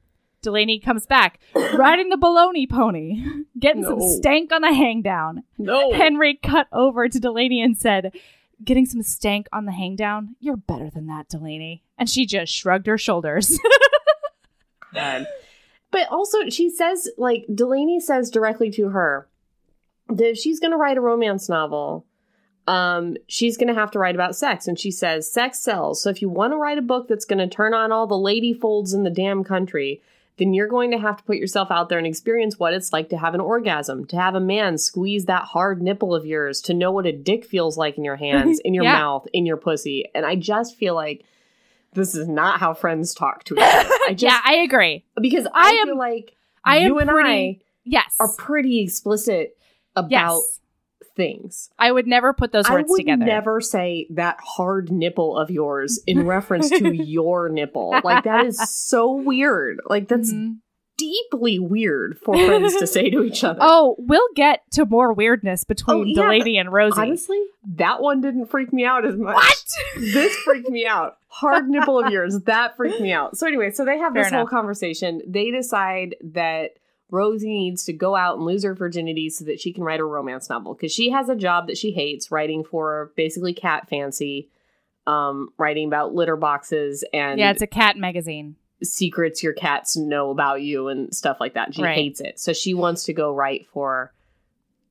Delaney 0.41 0.79
comes 0.79 1.05
back, 1.05 1.41
riding 1.73 2.07
the 2.07 2.15
baloney 2.15 2.69
pony, 2.69 3.21
getting 3.59 3.83
some 3.83 3.99
stank 4.01 4.53
on 4.53 4.61
the 4.61 4.73
hang 4.73 5.01
down. 5.01 5.43
No. 5.57 5.91
Henry 5.91 6.39
cut 6.41 6.67
over 6.71 7.09
to 7.09 7.19
Delaney 7.19 7.61
and 7.61 7.77
said, 7.77 8.13
Getting 8.63 8.85
some 8.85 9.01
stank 9.01 9.47
on 9.53 9.65
the 9.65 9.71
hang 9.71 9.95
down? 9.95 10.35
You're 10.39 10.57
better 10.57 10.89
than 10.89 11.07
that, 11.07 11.29
Delaney. 11.29 11.83
And 11.97 12.09
she 12.09 12.25
just 12.25 12.53
shrugged 12.53 12.87
her 12.87 12.97
shoulders. 12.97 13.57
But 15.91 16.07
also, 16.11 16.49
she 16.49 16.69
says, 16.69 17.09
like, 17.17 17.45
Delaney 17.53 17.99
says 17.99 18.29
directly 18.29 18.69
to 18.71 18.89
her 18.89 19.27
that 20.07 20.31
if 20.31 20.37
she's 20.37 20.59
going 20.59 20.71
to 20.71 20.77
write 20.77 20.97
a 20.97 21.01
romance 21.01 21.49
novel, 21.49 22.05
um, 22.67 23.17
she's 23.27 23.57
going 23.57 23.69
to 23.69 23.79
have 23.79 23.91
to 23.91 23.99
write 23.99 24.15
about 24.15 24.35
sex. 24.35 24.67
And 24.67 24.77
she 24.77 24.91
says, 24.91 25.31
sex 25.31 25.59
sells. 25.59 26.03
So 26.03 26.09
if 26.09 26.21
you 26.21 26.29
want 26.29 26.53
to 26.53 26.57
write 26.57 26.77
a 26.77 26.83
book 26.83 27.07
that's 27.07 27.25
going 27.25 27.39
to 27.39 27.47
turn 27.47 27.73
on 27.73 27.91
all 27.91 28.05
the 28.05 28.17
lady 28.17 28.53
folds 28.53 28.93
in 28.93 29.03
the 29.03 29.09
damn 29.09 29.43
country, 29.43 30.01
then 30.39 30.53
you're 30.55 30.67
going 30.67 30.89
to 30.91 30.97
have 30.97 31.17
to 31.17 31.23
put 31.23 31.37
yourself 31.37 31.69
out 31.69 31.89
there 31.89 31.99
and 31.99 32.07
experience 32.07 32.57
what 32.57 32.73
it's 32.73 32.91
like 32.91 33.09
to 33.09 33.17
have 33.17 33.35
an 33.35 33.39
orgasm, 33.39 34.05
to 34.07 34.15
have 34.15 34.33
a 34.33 34.39
man 34.39 34.77
squeeze 34.79 35.25
that 35.25 35.43
hard 35.43 35.81
nipple 35.81 36.15
of 36.15 36.25
yours, 36.25 36.59
to 36.61 36.73
know 36.73 36.91
what 36.91 37.05
a 37.05 37.11
dick 37.11 37.45
feels 37.45 37.77
like 37.77 37.97
in 37.97 38.03
your 38.03 38.15
hands, 38.25 38.59
in 38.65 38.73
your 38.73 38.85
Yeah. 38.85 38.93
mouth, 38.93 39.27
in 39.33 39.45
your 39.45 39.57
pussy. 39.57 40.05
And 40.15 40.25
I 40.25 40.35
just 40.35 40.75
feel 40.75 40.95
like 40.95 41.23
this 41.93 42.15
is 42.15 42.27
not 42.27 42.59
how 42.59 42.73
friends 42.73 43.13
talk 43.13 43.43
to 43.45 43.53
each 43.53 43.59
other. 43.61 43.89
I 44.07 44.13
just, 44.13 44.23
yeah, 44.23 44.39
I 44.43 44.55
agree. 44.63 45.05
because 45.21 45.45
I, 45.47 45.51
I 45.53 45.69
am- 45.71 45.87
feel 45.87 45.97
like 45.97 46.35
I 46.63 46.77
am 46.77 46.87
you 46.87 46.99
and 46.99 47.09
pretty- 47.09 47.61
Yes. 47.85 48.15
Are 48.19 48.31
pretty 48.37 48.81
explicit 48.81 49.57
about 49.95 50.11
yes. 50.11 50.59
Things. 51.19 51.69
I 51.77 51.91
would 51.91 52.07
never 52.07 52.31
put 52.33 52.51
those 52.53 52.65
I 52.69 52.73
words 52.75 52.87
would 52.89 52.97
together. 52.99 53.25
never 53.25 53.59
say 53.61 54.07
that 54.11 54.37
hard 54.41 54.89
nipple 54.91 55.37
of 55.37 55.51
yours 55.51 55.99
in 56.07 56.25
reference 56.35 56.69
to 56.69 56.95
your 56.95 57.49
nipple. 57.49 57.93
Like 58.03 58.23
that 58.23 58.45
is 58.45 58.57
so 58.69 59.11
weird. 59.11 59.81
Like 59.89 60.07
that's 60.07 60.31
Mhm. 60.33 60.59
deeply 60.97 61.59
weird 61.59 62.17
for 62.23 62.35
friends 62.35 62.75
to 62.77 62.87
say 62.87 63.09
to 63.09 63.23
each 63.23 63.43
other. 63.43 63.59
Oh, 63.63 63.95
we'll 63.99 64.27
get 64.35 64.61
to 64.71 64.85
more 64.85 65.11
weirdness 65.13 65.63
between 65.65 65.97
Oh, 65.97 66.03
yeah, 66.03 66.21
Delaney 66.23 66.57
and 66.57 66.71
Rosie. 66.71 66.99
Honestly, 67.01 67.41
that 67.75 68.01
one 68.01 68.21
didn't 68.21 68.47
freak 68.47 68.71
me 68.73 68.85
out 68.85 69.05
as 69.05 69.15
much. 69.17 69.35
What? 69.35 69.63
this 69.97 70.33
freaked 70.37 70.69
me 70.69 70.85
out. 70.87 71.17
Hard 71.27 71.69
nipple 71.69 71.99
of 72.03 72.11
yours. 72.11 72.39
That 72.45 72.75
freaked 72.75 72.99
me 73.01 73.11
out. 73.13 73.37
So 73.37 73.45
anyway, 73.47 73.71
so 73.71 73.85
they 73.85 73.97
have 73.97 74.13
Fair 74.13 74.23
this 74.23 74.31
whole 74.33 74.47
conversation. 74.47 75.21
They 75.27 75.51
decide 75.51 76.15
that 76.33 76.71
Rosie 77.11 77.47
needs 77.49 77.83
to 77.85 77.93
go 77.93 78.15
out 78.15 78.37
and 78.37 78.45
lose 78.45 78.63
her 78.63 78.73
virginity 78.75 79.29
so 79.29 79.45
that 79.45 79.59
she 79.59 79.73
can 79.73 79.83
write 79.83 79.99
a 79.99 80.05
romance 80.05 80.49
novel 80.49 80.73
because 80.75 80.91
she 80.91 81.09
has 81.09 81.27
a 81.29 81.35
job 81.35 81.67
that 81.67 81.77
she 81.77 81.91
hates, 81.91 82.29
writing 82.31 82.63
for 82.63 83.11
basically 83.15 83.53
Cat 83.53 83.89
Fancy, 83.89 84.49
um, 85.07 85.49
writing 85.57 85.87
about 85.87 86.13
litter 86.13 86.35
boxes 86.35 87.03
and 87.13 87.39
yeah, 87.39 87.49
it's 87.51 87.61
a 87.63 87.67
cat 87.67 87.97
magazine. 87.97 88.55
secrets 88.83 89.41
your 89.43 89.53
cats 89.53 89.97
know 89.97 90.29
about 90.29 90.61
you 90.61 90.87
and 90.87 91.13
stuff 91.15 91.37
like 91.39 91.55
that. 91.55 91.73
She 91.75 91.81
Right. 91.83 91.95
hates 91.95 92.21
it, 92.21 92.39
so 92.39 92.53
she 92.53 92.73
wants 92.73 93.03
to 93.05 93.13
go 93.13 93.33
write 93.33 93.65
for, 93.73 94.13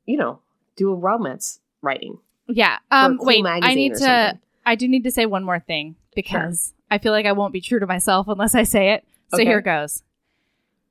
you 0.05 0.17
know, 0.17 0.41
do 0.77 0.91
a 0.91 0.95
romance 0.95 1.61
writing. 1.83 2.19
Yeah. 2.49 2.79
Um. 2.91 3.17
cool 3.19 3.27
wait, 3.27 3.45
I 3.47 3.75
need 3.75 3.95
to. 3.97 4.39
I 4.67 4.75
do 4.75 4.89
need 4.89 5.05
to 5.05 5.11
say 5.11 5.25
one 5.25 5.45
more 5.45 5.61
thing 5.61 5.95
because 6.15 6.75
I 6.91 6.99
feel 6.99 7.13
like 7.13 7.27
I 7.27 7.33
won't 7.33 7.53
be 7.53 7.61
true 7.61 7.79
to 7.79 7.87
myself 7.87 8.29
unless 8.29 8.55
I 8.55 8.65
say 8.65 8.91
it. 8.93 9.05
So 9.31 9.37
Okay. 9.37 9.45
here 9.47 9.61
goes. 9.61 10.03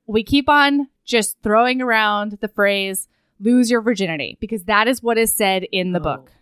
We 0.06 0.22
keep 0.24 0.48
on 0.48 0.88
just 1.08 1.36
throwing 1.42 1.82
around 1.82 2.38
the 2.40 2.48
phrase 2.48 3.08
"lose 3.40 3.70
your 3.70 3.80
virginity" 3.80 4.36
because 4.40 4.64
that 4.64 4.86
is 4.86 5.02
what 5.02 5.18
is 5.18 5.32
said 5.32 5.64
in 5.72 5.92
the 5.92 6.00
Oh. 6.00 6.02
book. 6.02 6.32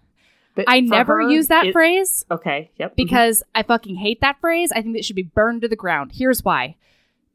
But 0.55 0.65
I 0.69 0.81
never 0.81 1.23
her, 1.23 1.31
use 1.31 1.49
that 1.49 1.67
it- 1.69 1.73
phrase 1.73 2.25
Okay. 2.31 2.71
Yep. 2.79 2.93
mhm. 2.93 2.97
because 2.97 3.43
I 3.55 3.63
fucking 3.63 3.97
hate 3.97 4.21
that 4.23 4.41
phrase. 4.41 4.73
I 4.73 4.81
think 4.83 4.97
it 4.97 5.05
should 5.05 5.17
be 5.17 5.23
burned 5.23 5.63
to 5.63 5.69
the 5.69 5.77
ground. 5.77 6.13
Here's 6.15 6.43
why. 6.45 6.77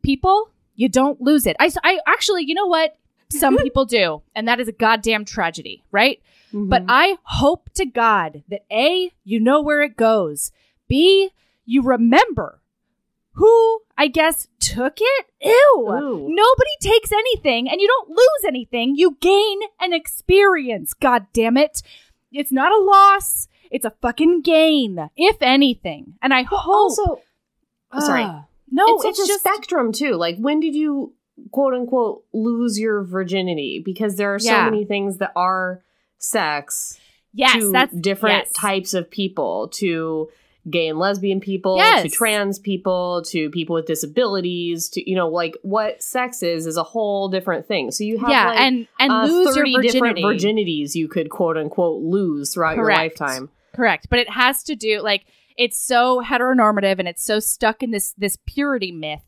People, 0.02 0.50
you 0.76 0.90
don't 0.90 1.22
lose 1.22 1.46
it. 1.46 1.56
I, 1.60 1.70
I 1.84 2.00
actually, 2.08 2.44
you 2.46 2.54
know 2.56 2.66
what? 2.68 2.96
some 3.30 3.56
people 3.64 3.86
do, 3.86 4.22
and 4.36 4.48
that 4.48 4.60
is 4.60 4.68
a 4.68 4.72
goddamn 4.74 5.24
tragedy, 5.24 5.84
right? 5.92 6.20
Mm-hmm. 6.52 6.68
But 6.68 6.84
I 6.90 7.18
hope 7.24 7.70
to 7.76 7.86
God 7.86 8.44
that 8.50 8.66
A, 8.72 9.12
you 9.24 9.40
know 9.40 9.62
where 9.62 9.82
it 9.84 9.96
goes. 9.96 10.52
B, 10.90 11.30
you 11.66 11.82
remember 11.82 12.60
who 13.42 13.82
I 13.98 14.08
guess 14.08 14.48
took 14.60 14.98
it. 15.00 15.26
Ew. 15.42 15.88
Ooh. 15.90 16.28
Nobody 16.30 16.70
takes 16.80 17.12
anything 17.12 17.68
and 17.68 17.82
you 17.82 17.88
don't 17.88 18.10
lose 18.10 18.44
anything. 18.48 18.96
You 18.96 19.18
gain 19.20 19.60
an 19.80 19.94
experience. 19.94 20.94
God 20.94 21.26
damn 21.34 21.58
it. 21.58 21.82
It's 22.32 22.52
not 22.52 22.72
a 22.72 22.84
loss. 22.84 23.48
It's 23.72 23.84
a 23.84 23.94
fucking 24.00 24.42
gain, 24.42 25.10
if 25.18 25.38
anything. 25.42 26.14
And 26.22 26.36
I 26.36 26.44
hope. 26.44 26.68
also, 26.68 27.22
oh, 27.92 28.00
sorry. 28.00 28.26
Ah, 28.26 28.46
no, 28.70 28.86
it's, 28.88 29.06
it's, 29.06 29.20
a 29.22 29.28
just 29.28 29.40
spectrum 29.40 29.92
too. 29.92 30.14
Like, 30.14 30.38
when 30.38 30.60
did 30.60 30.76
you 30.76 31.14
quote 31.52 31.74
unquote 31.74 32.24
lose 32.34 32.78
your 32.78 33.02
virginity? 33.04 33.82
Because 33.84 34.18
there 34.18 34.36
are 34.36 34.40
so 34.40 34.52
Yeah. 34.52 34.66
many 34.66 34.86
things 34.86 35.18
that 35.18 35.32
are 35.36 35.82
sex 36.20 37.00
yes, 37.34 37.56
to 37.56 37.72
that's 37.72 37.96
different 37.96 38.46
yes. 38.46 38.54
types 38.54 38.94
of 38.94 39.10
people, 39.10 39.70
to 39.70 40.30
gay 40.70 40.88
and 40.88 41.00
lesbian 41.00 41.40
people, 41.40 41.78
to 42.04 42.10
trans 42.10 42.60
people, 42.60 43.24
to 43.28 43.50
people 43.50 43.74
with 43.74 43.86
disabilities, 43.86 44.90
to 44.90 45.10
you 45.10 45.16
know, 45.16 45.28
like 45.28 45.58
what 45.64 46.04
sex 46.04 46.44
is 46.44 46.68
is 46.68 46.78
a 46.78 46.84
whole 46.84 47.30
different 47.30 47.68
thing. 47.68 47.92
So 47.92 48.04
you 48.04 48.20
have 48.20 48.30
yeah, 48.30 48.50
like, 48.50 48.60
and 48.60 48.88
and 49.00 49.12
uh, 49.12 49.24
lose 49.26 49.56
your 49.56 49.66
virginity. 49.66 49.88
different 49.88 50.18
virginities 50.20 50.96
you 50.96 51.08
could 51.08 51.30
quote 51.30 51.58
unquote 51.58 52.02
lose 52.02 52.54
throughout 52.54 52.76
your 52.76 52.90
lifetime. 52.90 53.50
Correct, 53.74 54.08
but 54.10 54.20
it 54.20 54.30
has 54.30 54.64
to 54.64 54.76
do 54.76 55.02
like 55.02 55.26
it's 55.58 55.80
so 55.80 56.22
heteronormative 56.24 57.00
and 57.00 57.08
it's 57.08 57.24
so 57.24 57.40
stuck 57.40 57.84
in 57.84 57.92
this 57.92 58.14
this 58.18 58.38
purity 58.46 58.92
myth 58.92 59.24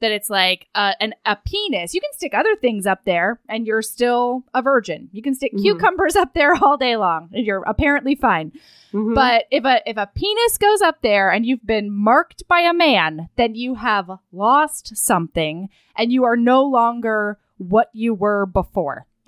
that 0.00 0.10
it's 0.12 0.28
like 0.30 0.68
uh, 0.74 0.92
an 1.00 1.14
a 1.24 1.36
penis. 1.36 1.94
You 1.94 2.00
can 2.00 2.12
stick 2.12 2.34
other 2.34 2.54
things 2.56 2.86
up 2.86 3.04
there 3.04 3.40
and 3.48 3.66
you're 3.66 3.82
still 3.82 4.44
a 4.54 4.60
virgin. 4.62 5.08
You 5.12 5.22
can 5.22 5.34
stick 5.34 5.52
Mhm. 5.54 5.62
cucumbers 5.62 6.16
up 6.16 6.34
there 6.34 6.54
all 6.62 6.76
day 6.76 6.96
long 6.96 7.30
and 7.32 7.46
you're 7.46 7.62
apparently 7.66 8.14
fine. 8.14 8.52
Mhm. 8.92 9.14
But 9.14 9.44
if 9.50 9.64
a 9.64 9.80
if 9.88 9.96
a 9.96 10.08
penis 10.14 10.58
goes 10.58 10.82
up 10.82 11.00
there 11.02 11.30
and 11.30 11.46
you've 11.46 11.64
been 11.66 11.90
marked 11.90 12.46
by 12.48 12.60
a 12.60 12.74
man, 12.74 13.28
then 13.36 13.54
you 13.54 13.76
have 13.76 14.10
lost 14.32 14.96
something 14.96 15.68
and 15.96 16.12
you 16.12 16.24
are 16.24 16.36
no 16.36 16.62
longer 16.64 17.38
what 17.58 17.88
you 17.94 18.12
were 18.14 18.44
before. 18.46 19.06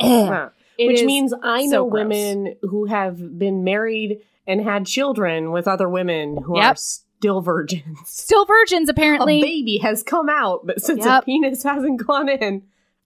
Which 0.78 1.02
means 1.02 1.34
I 1.42 1.64
so 1.66 1.70
know 1.84 1.90
gross. 1.90 2.02
women 2.04 2.54
who 2.62 2.84
have 2.86 3.38
been 3.38 3.64
married 3.64 4.18
and 4.46 4.60
had 4.60 4.86
children 4.86 5.50
with 5.50 5.66
other 5.66 5.88
women 5.88 6.36
who 6.42 6.56
are 6.56 6.62
Yep. 6.62 6.76
Still 7.18 7.40
virgins. 7.40 7.98
still 8.06 8.44
virgins 8.46 8.88
apparently. 8.88 9.38
A 9.38 9.42
baby 9.42 9.78
has 9.78 10.02
come 10.02 10.28
out, 10.28 10.66
but 10.66 10.80
since 10.80 11.04
Yep. 11.04 11.22
a 11.22 11.24
penis 11.26 11.62
hasn't 11.62 12.06
gone 12.06 12.28
in, 12.28 12.62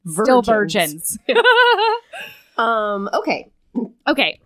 Still 0.07 0.43
virgins. 0.43 1.19
Um. 2.59 3.09
Okay. 3.15 3.51
Okay. 4.07 4.39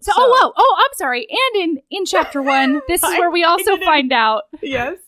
So, 0.00 0.12
So- 0.12 0.18
oh, 0.18 0.28
whoa, 0.28 0.52
oh, 0.56 0.76
I'm 0.78 0.94
sorry. 0.96 1.26
And 1.30 1.62
in 1.62 1.82
in 1.90 2.04
chapter 2.04 2.42
one, 2.42 2.80
this 2.88 3.02
is 3.02 3.10
where 3.18 3.30
we 3.30 3.44
also 3.44 3.76
find 3.78 4.12
out 4.12 4.42
Yes. 4.60 4.98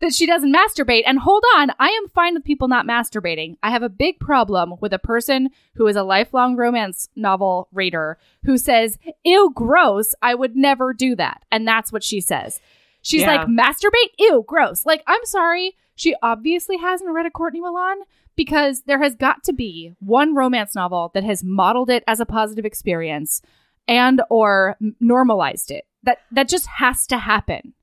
that 0.00 0.14
she 0.14 0.26
doesn't 0.26 0.54
masturbate. 0.54 1.02
And 1.06 1.18
hold 1.18 1.44
on, 1.56 1.70
I 1.78 1.88
am 1.88 2.08
fine 2.08 2.34
with 2.34 2.44
people 2.44 2.66
not 2.68 2.86
masturbating. 2.86 3.56
I 3.62 3.70
have 3.70 3.82
a 3.82 3.88
big 3.90 4.18
problem 4.20 4.74
with 4.80 4.92
a 4.94 4.98
person 4.98 5.50
who 5.74 5.86
is 5.86 5.96
a 5.96 6.02
lifelong 6.02 6.56
romance 6.56 7.08
novel 7.14 7.68
reader 7.72 8.18
who 8.44 8.56
says, 8.56 8.98
"Ew, 9.22 9.52
gross. 9.54 10.14
I 10.22 10.34
would 10.34 10.56
never 10.56 10.94
do 10.94 11.14
that." 11.16 11.42
And 11.52 11.68
that's 11.68 11.92
what 11.92 12.02
she 12.02 12.20
says. 12.22 12.58
She's 13.06 13.22
Yeah. 13.22 13.36
like, 13.36 13.46
"Masturbate? 13.46 14.10
Ew, 14.18 14.44
gross." 14.48 14.84
Like, 14.84 15.04
I'm 15.06 15.24
sorry. 15.24 15.76
She 15.94 16.16
obviously 16.22 16.76
hasn't 16.76 17.12
read 17.14 17.24
a 17.24 17.30
Courtney 17.30 17.60
Milan 17.60 17.98
because 18.34 18.82
there 18.82 19.00
has 19.00 19.14
got 19.14 19.44
to 19.44 19.52
be 19.52 19.92
one 20.00 20.34
romance 20.34 20.74
novel 20.74 21.12
that 21.14 21.22
has 21.22 21.44
modeled 21.44 21.88
it 21.88 22.02
as 22.08 22.18
a 22.18 22.26
positive 22.26 22.64
experience 22.64 23.42
and 23.86 24.20
or 24.28 24.76
normalized 24.98 25.70
it. 25.70 25.86
That 26.02 26.18
that 26.32 26.48
just 26.48 26.66
has 26.66 27.06
to 27.06 27.18
happen. 27.18 27.74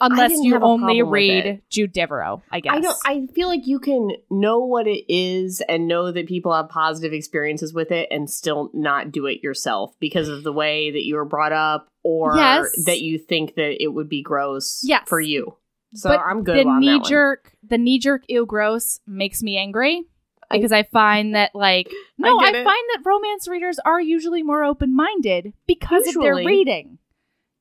Unless 0.00 0.32
you 0.42 0.58
only 0.58 1.02
read. 1.02 1.62
Jude 1.70 1.92
Devereaux, 1.92 2.42
I 2.50 2.60
guess. 2.60 2.72
I 2.74 2.80
don't. 2.80 2.96
I 3.04 3.26
feel 3.32 3.48
like 3.48 3.66
you 3.66 3.78
can 3.78 4.10
know 4.30 4.58
what 4.60 4.86
it 4.86 5.04
is 5.12 5.62
and 5.68 5.86
know 5.86 6.10
that 6.10 6.26
people 6.26 6.52
have 6.54 6.68
positive 6.68 7.12
experiences 7.12 7.72
with 7.72 7.90
it, 7.92 8.08
and 8.10 8.28
still 8.28 8.70
not 8.74 9.12
do 9.12 9.26
it 9.26 9.42
yourself 9.42 9.94
because 10.00 10.28
of 10.28 10.42
the 10.42 10.52
way 10.52 10.90
that 10.90 11.04
you 11.04 11.14
were 11.14 11.24
brought 11.24 11.52
up, 11.52 11.88
or 12.02 12.36
Yes. 12.36 12.84
that 12.86 13.00
you 13.00 13.18
think 13.18 13.54
that 13.54 13.82
it 13.82 13.88
would 13.88 14.08
be 14.08 14.22
gross 14.22 14.82
Yes. 14.84 15.04
for 15.06 15.20
you. 15.20 15.56
So 15.94 16.10
but 16.10 16.20
I'm 16.20 16.42
good 16.42 16.66
the 16.66 16.70
on 16.70 16.80
knee 16.80 17.00
jerk, 17.00 17.52
the 17.62 17.78
knee 17.78 18.00
jerk, 18.00 18.24
ew, 18.28 18.46
gross 18.46 18.98
makes 19.06 19.42
me 19.44 19.56
angry 19.56 20.02
because 20.50 20.72
I, 20.72 20.82
find 20.82 21.36
that 21.36 21.54
like 21.54 21.88
no, 22.18 22.36
I, 22.36 22.48
it. 22.48 22.64
find 22.64 22.66
that 22.66 23.02
romance 23.04 23.46
readers 23.46 23.78
are 23.84 24.00
usually 24.00 24.42
more 24.42 24.64
open 24.64 24.94
minded 24.94 25.52
because 25.68 26.06
of 26.08 26.14
their 26.14 26.34
reading. 26.34 26.98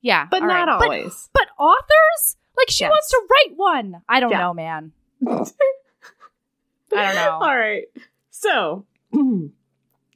Yeah, 0.03 0.27
but 0.29 0.41
not 0.43 0.67
right. 0.67 0.81
Always. 0.83 1.29
But, 1.33 1.47
authors, 1.57 2.37
like 2.55 2.69
she 2.69 2.83
Yes. 2.83 2.91
wants 2.91 3.09
to 3.09 3.21
write 3.31 3.57
one. 3.57 4.01
I 4.07 4.19
don't 4.19 4.29
Yeah. 4.31 4.37
know, 4.39 4.53
man. 4.53 4.91
I 5.25 7.05
don't 7.05 7.15
know. 7.15 7.39
All 7.41 7.57
right. 7.57 7.85
So, 8.29 8.85
all 9.13 9.49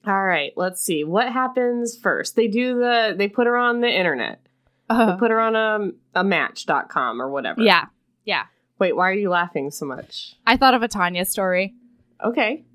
right. 0.05 0.53
Let's 0.55 0.81
see 0.81 1.03
what 1.03 1.31
happens 1.31 1.97
first. 1.97 2.35
They 2.35 2.47
do 2.47 2.75
the. 2.79 3.15
They 3.17 3.27
put 3.27 3.47
her 3.47 3.57
on 3.57 3.81
the 3.81 3.89
internet. 3.89 4.41
They 4.89 4.95
Uh, 4.95 5.15
put 5.17 5.31
her 5.31 5.39
on 5.39 5.55
a 5.55 5.89
a 6.13 6.23
Match.com 6.23 7.21
or 7.21 7.29
whatever. 7.29 7.61
Yeah. 7.61 7.85
Yeah, 8.25 8.43
Wait. 8.79 8.93
Why 8.95 9.09
are 9.09 9.13
you 9.13 9.29
laughing 9.29 9.71
so 9.71 9.85
much? 9.85 10.35
I 10.45 10.57
thought 10.57 10.73
of 10.73 10.83
a 10.83 10.87
Tanya 10.89 11.23
story. 11.25 11.73
Okay. 12.23 12.65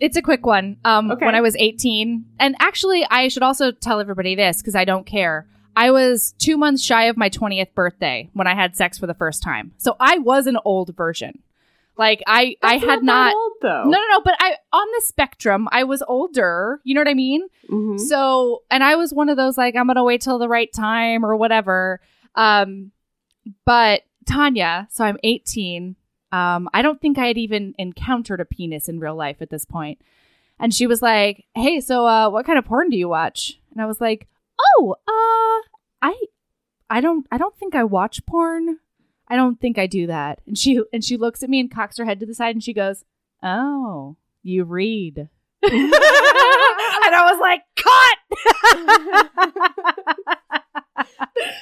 It's 0.00 0.16
a 0.16 0.22
quick 0.22 0.44
one. 0.46 0.78
Um, 0.86 1.10
Okay. 1.12 1.24
when 1.26 1.34
I 1.34 1.40
was 1.42 1.54
18, 1.56 2.24
and 2.40 2.56
actually, 2.60 3.06
I 3.10 3.28
should 3.28 3.42
also 3.42 3.70
tell 3.72 4.00
everybody 4.00 4.34
this 4.34 4.56
because 4.62 4.74
I 4.74 4.84
don't 4.86 5.04
care. 5.06 5.46
I 5.74 5.90
was 5.90 6.32
two 6.38 6.56
months 6.56 6.82
shy 6.82 7.04
of 7.04 7.16
my 7.16 7.30
20th 7.30 7.74
birthday 7.74 8.28
when 8.34 8.46
I 8.46 8.54
had 8.54 8.76
sex 8.76 8.98
for 8.98 9.06
the 9.06 9.14
first 9.14 9.42
time, 9.42 9.72
so 9.78 9.96
I 9.98 10.18
was 10.18 10.46
an 10.46 10.58
old 10.64 10.94
version. 10.96 11.40
Like 11.96 12.22
I, 12.26 12.56
I 12.62 12.78
had 12.78 13.00
that 13.00 13.04
not. 13.04 13.34
old 13.34 13.52
though. 13.60 13.84
No, 13.84 13.90
no, 13.90 14.06
no. 14.10 14.20
But 14.22 14.34
I 14.38 14.56
on 14.72 14.86
the 14.96 15.02
spectrum, 15.04 15.68
I 15.70 15.84
was 15.84 16.02
older. 16.08 16.80
You 16.84 16.94
know 16.94 17.00
what 17.02 17.08
I 17.08 17.14
mean? 17.14 17.46
Mhm. 17.70 18.00
So, 18.00 18.62
and 18.70 18.82
I 18.82 18.96
was 18.96 19.12
one 19.12 19.28
of 19.28 19.36
those 19.36 19.58
like 19.58 19.76
I'm 19.76 19.86
gonna 19.86 20.02
wait 20.02 20.22
till 20.22 20.38
the 20.38 20.48
right 20.48 20.72
time 20.72 21.24
or 21.24 21.36
whatever. 21.36 22.00
Um, 22.34 22.92
but 23.66 24.02
Tanya, 24.26 24.88
so 24.90 25.04
I'm 25.04 25.18
18. 25.22 25.96
Um, 26.32 26.68
I 26.72 26.80
don't 26.80 27.00
think 27.00 27.18
I 27.18 27.26
had 27.26 27.36
even 27.36 27.74
encountered 27.78 28.40
a 28.40 28.46
penis 28.46 28.88
in 28.88 28.98
real 28.98 29.14
life 29.14 29.42
at 29.42 29.50
this 29.50 29.66
point. 29.66 30.00
And 30.58 30.72
she 30.72 30.86
was 30.86 31.02
like, 31.02 31.44
"Hey, 31.54 31.80
so 31.80 32.06
uh, 32.06 32.30
what 32.30 32.46
kind 32.46 32.58
of 32.58 32.64
porn 32.64 32.88
do 32.88 32.96
you 32.96 33.08
watch?" 33.08 33.60
And 33.72 33.82
I 33.82 33.86
was 33.86 34.00
like, 34.00 34.28
"Oh, 34.76 34.96
uh, 35.06 35.68
I, 36.00 36.14
I 36.88 37.00
don't, 37.00 37.26
I 37.30 37.38
don't 37.38 37.56
think 37.56 37.74
I 37.74 37.84
watch 37.84 38.24
porn. 38.26 38.78
I 39.28 39.36
don't 39.36 39.60
think 39.60 39.78
I 39.78 39.86
do 39.86 40.06
that." 40.06 40.40
And 40.46 40.56
she 40.58 40.80
and 40.92 41.04
she 41.04 41.16
looks 41.16 41.42
at 41.42 41.50
me 41.50 41.60
and 41.60 41.70
cocks 41.70 41.98
her 41.98 42.04
head 42.04 42.20
to 42.20 42.26
the 42.26 42.34
side 42.34 42.54
and 42.54 42.62
she 42.62 42.72
goes, 42.72 43.04
"Oh, 43.42 44.16
you 44.42 44.64
read." 44.64 45.28
and 45.62 45.94
I 47.14 47.30
was 47.30 47.40
like, 47.40 47.62
"Cut!" 47.76 48.18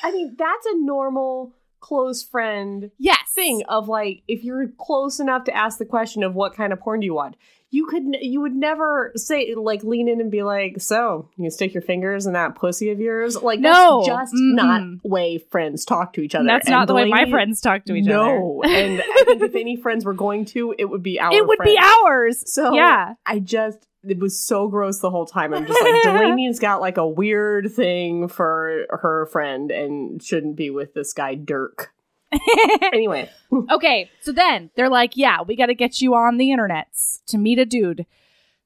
I 0.03 0.11
mean, 0.13 0.35
that's 0.39 0.67
a 0.67 0.79
normal 0.79 1.53
close 1.81 2.23
friend 2.23 2.91
yes, 2.99 3.19
thing 3.35 3.63
of 3.69 3.89
like 3.89 4.23
if 4.29 4.45
you're 4.45 4.69
close 4.79 5.19
enough 5.19 5.45
to 5.45 5.57
ask 5.57 5.79
the 5.79 5.85
question 5.85 6.23
of 6.23 6.35
what 6.35 6.55
kind 6.55 6.73
of 6.73 6.81
porn 6.81 7.01
do 7.01 7.07
you 7.07 7.15
want 7.15 7.37
you 7.73 7.87
could 7.87 8.03
you 8.21 8.41
would 8.41 8.55
never 8.55 9.13
say 9.17 9.55
like 9.55 9.85
lean 9.85 10.09
in 10.09 10.21
and 10.21 10.31
be 10.31 10.43
like 10.43 10.81
so 10.81 11.29
you 11.37 11.51
stick 11.51 11.73
your 11.73 11.83
fingers 11.83 12.27
in 12.27 12.33
that 12.33 12.55
pussy 12.57 12.91
of 12.91 12.99
yours 13.01 13.41
like 13.43 13.61
No. 13.61 14.03
that's 14.05 14.31
just 14.31 14.35
Mm-mm. 14.35 14.55
not 14.57 14.83
way 15.05 15.39
friends 15.39 15.85
talk 15.85 16.13
to 16.15 16.21
each 16.21 16.35
other 16.35 16.47
That's 16.47 16.67
And 16.67 16.73
not 16.73 16.89
the 16.89 16.95
way 16.95 17.05
my 17.05 17.29
friends 17.31 17.61
talk 17.61 17.85
to 17.85 17.95
each 17.95 18.09
other. 18.09 18.17
no 18.39 18.63
and 18.67 19.01
i 19.01 19.25
think 19.25 19.43
if 19.43 19.55
any 19.55 19.77
friends 19.77 20.05
were 20.05 20.15
going 20.15 20.45
to 20.47 20.75
it 20.79 20.87
would 20.87 21.03
be 21.03 21.21
our 21.21 21.33
it 21.33 21.47
would 21.47 21.59
be 21.63 21.77
friends. 21.77 21.95
ours. 22.05 22.53
so 22.53 22.73
yeah, 22.75 23.15
i 23.27 23.39
just 23.39 23.87
it 24.03 24.19
was 24.19 24.41
so 24.41 24.67
gross 24.67 24.99
the 25.01 25.11
whole 25.11 25.27
time 25.27 25.53
i'm 25.55 25.67
just 25.67 25.81
like 25.83 25.95
delaney's 26.03 26.59
got 26.59 26.81
like 26.81 26.97
a 26.97 27.07
weird 27.07 27.71
thing 27.71 28.27
for 28.29 28.87
her 28.91 29.27
friend 29.27 29.71
and 29.71 30.23
shouldn't 30.23 30.57
be 30.57 30.71
with 30.71 30.95
this 30.95 31.13
guy 31.13 31.35
dirk 31.35 31.93
anyway 32.93 33.29
okay. 33.71 34.11
So 34.21 34.33
then 34.33 34.71
they're 34.77 34.89
like, 34.89 35.17
"Yeah, 35.17 35.43
we 35.43 35.57
got 35.57 35.67
to 35.67 35.75
get 35.75 36.01
you 36.01 36.15
on 36.15 36.37
the 36.37 36.51
internets 36.51 37.25
to 37.27 37.39
meet 37.39 37.59
a 37.59 37.65
dude." 37.65 38.07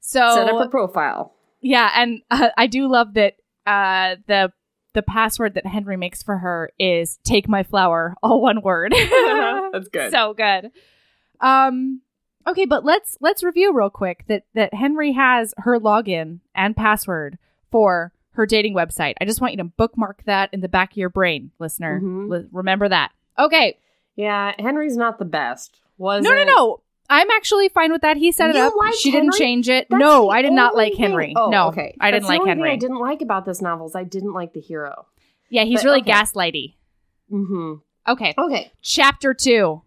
So 0.00 0.20
set 0.34 0.48
up 0.48 0.66
a 0.66 0.68
profile 0.68 1.34
yeah, 1.64 1.90
and 1.94 2.20
uh, 2.30 2.50
I 2.58 2.66
do 2.66 2.88
love 2.88 3.14
that 3.14 3.36
uh, 3.66 4.16
the 4.26 4.52
the 4.92 5.02
password 5.02 5.54
that 5.54 5.66
Henry 5.66 5.96
makes 5.96 6.22
for 6.22 6.36
her 6.38 6.70
is 6.78 7.18
"take 7.24 7.48
my 7.48 7.62
flower," 7.62 8.14
all 8.22 8.42
one 8.42 8.60
word. 8.60 8.92
That's 9.72 9.88
good. 9.88 10.12
so 10.12 10.34
good. 10.34 10.70
Um. 11.40 12.02
Okay, 12.46 12.66
but 12.66 12.84
let's 12.84 13.16
let's 13.22 13.42
review 13.42 13.72
real 13.72 13.88
quick 13.88 14.24
that 14.28 14.44
that 14.54 14.74
Henry 14.74 15.12
has 15.12 15.54
her 15.56 15.80
login 15.80 16.40
and 16.54 16.76
password 16.76 17.38
for 17.70 18.12
her 18.32 18.44
dating 18.44 18.74
website. 18.74 19.14
I 19.18 19.24
just 19.24 19.40
want 19.40 19.54
you 19.54 19.58
to 19.58 19.64
bookmark 19.64 20.22
that 20.26 20.50
in 20.52 20.60
the 20.60 20.68
back 20.68 20.92
of 20.92 20.98
your 20.98 21.08
brain, 21.08 21.50
listener. 21.58 21.98
Mhm. 22.02 22.28
Li- 22.28 22.48
remember 22.52 22.90
that. 22.90 23.12
Okay. 23.38 23.78
Yeah, 24.16 24.52
Henry's 24.58 24.96
not 24.96 25.18
the 25.18 25.24
best. 25.24 25.80
Was 25.98 26.22
No, 26.24 26.30
no, 26.30 26.36
it? 26.42 26.44
no. 26.46 26.80
I'm 27.10 27.30
actually 27.30 27.68
fine 27.68 27.92
with 27.92 28.00
that. 28.02 28.16
He 28.16 28.32
set 28.32 28.50
it 28.50 28.56
You 28.56 28.62
up. 28.62 28.72
liked 28.78 28.96
She 28.96 29.10
didn't 29.10 29.34
change 29.34 29.68
it. 29.68 29.88
That's 29.90 30.00
no, 30.00 30.30
I 30.30 30.40
did 30.42 30.52
not 30.52 30.74
like 30.74 30.94
Henry. 30.94 31.34
Oh, 31.36 31.50
no, 31.50 31.68
okay. 31.68 31.94
I 32.00 32.10
didn't 32.10 32.22
That's 32.22 32.28
like 32.30 32.38
the 32.38 32.42
only 32.42 32.50
Henry. 32.50 32.68
Thing 32.70 32.72
I 32.72 32.78
didn't 32.80 32.98
like 33.00 33.22
about 33.22 33.44
this 33.44 33.60
novel 33.60 33.86
is 33.86 33.94
I 33.94 34.04
didn't 34.04 34.32
like 34.32 34.52
the 34.54 34.60
hero. 34.60 35.06
yeah, 35.50 35.64
he's 35.64 35.80
but 35.82 35.84
really 35.88 36.00
okay. 36.00 36.12
gaslighty. 36.12 36.74
Mm-hmm. 37.30 37.74
Okay, 38.10 38.34
Okay. 38.38 38.72
chapter 38.82 39.34
two. 39.34 39.82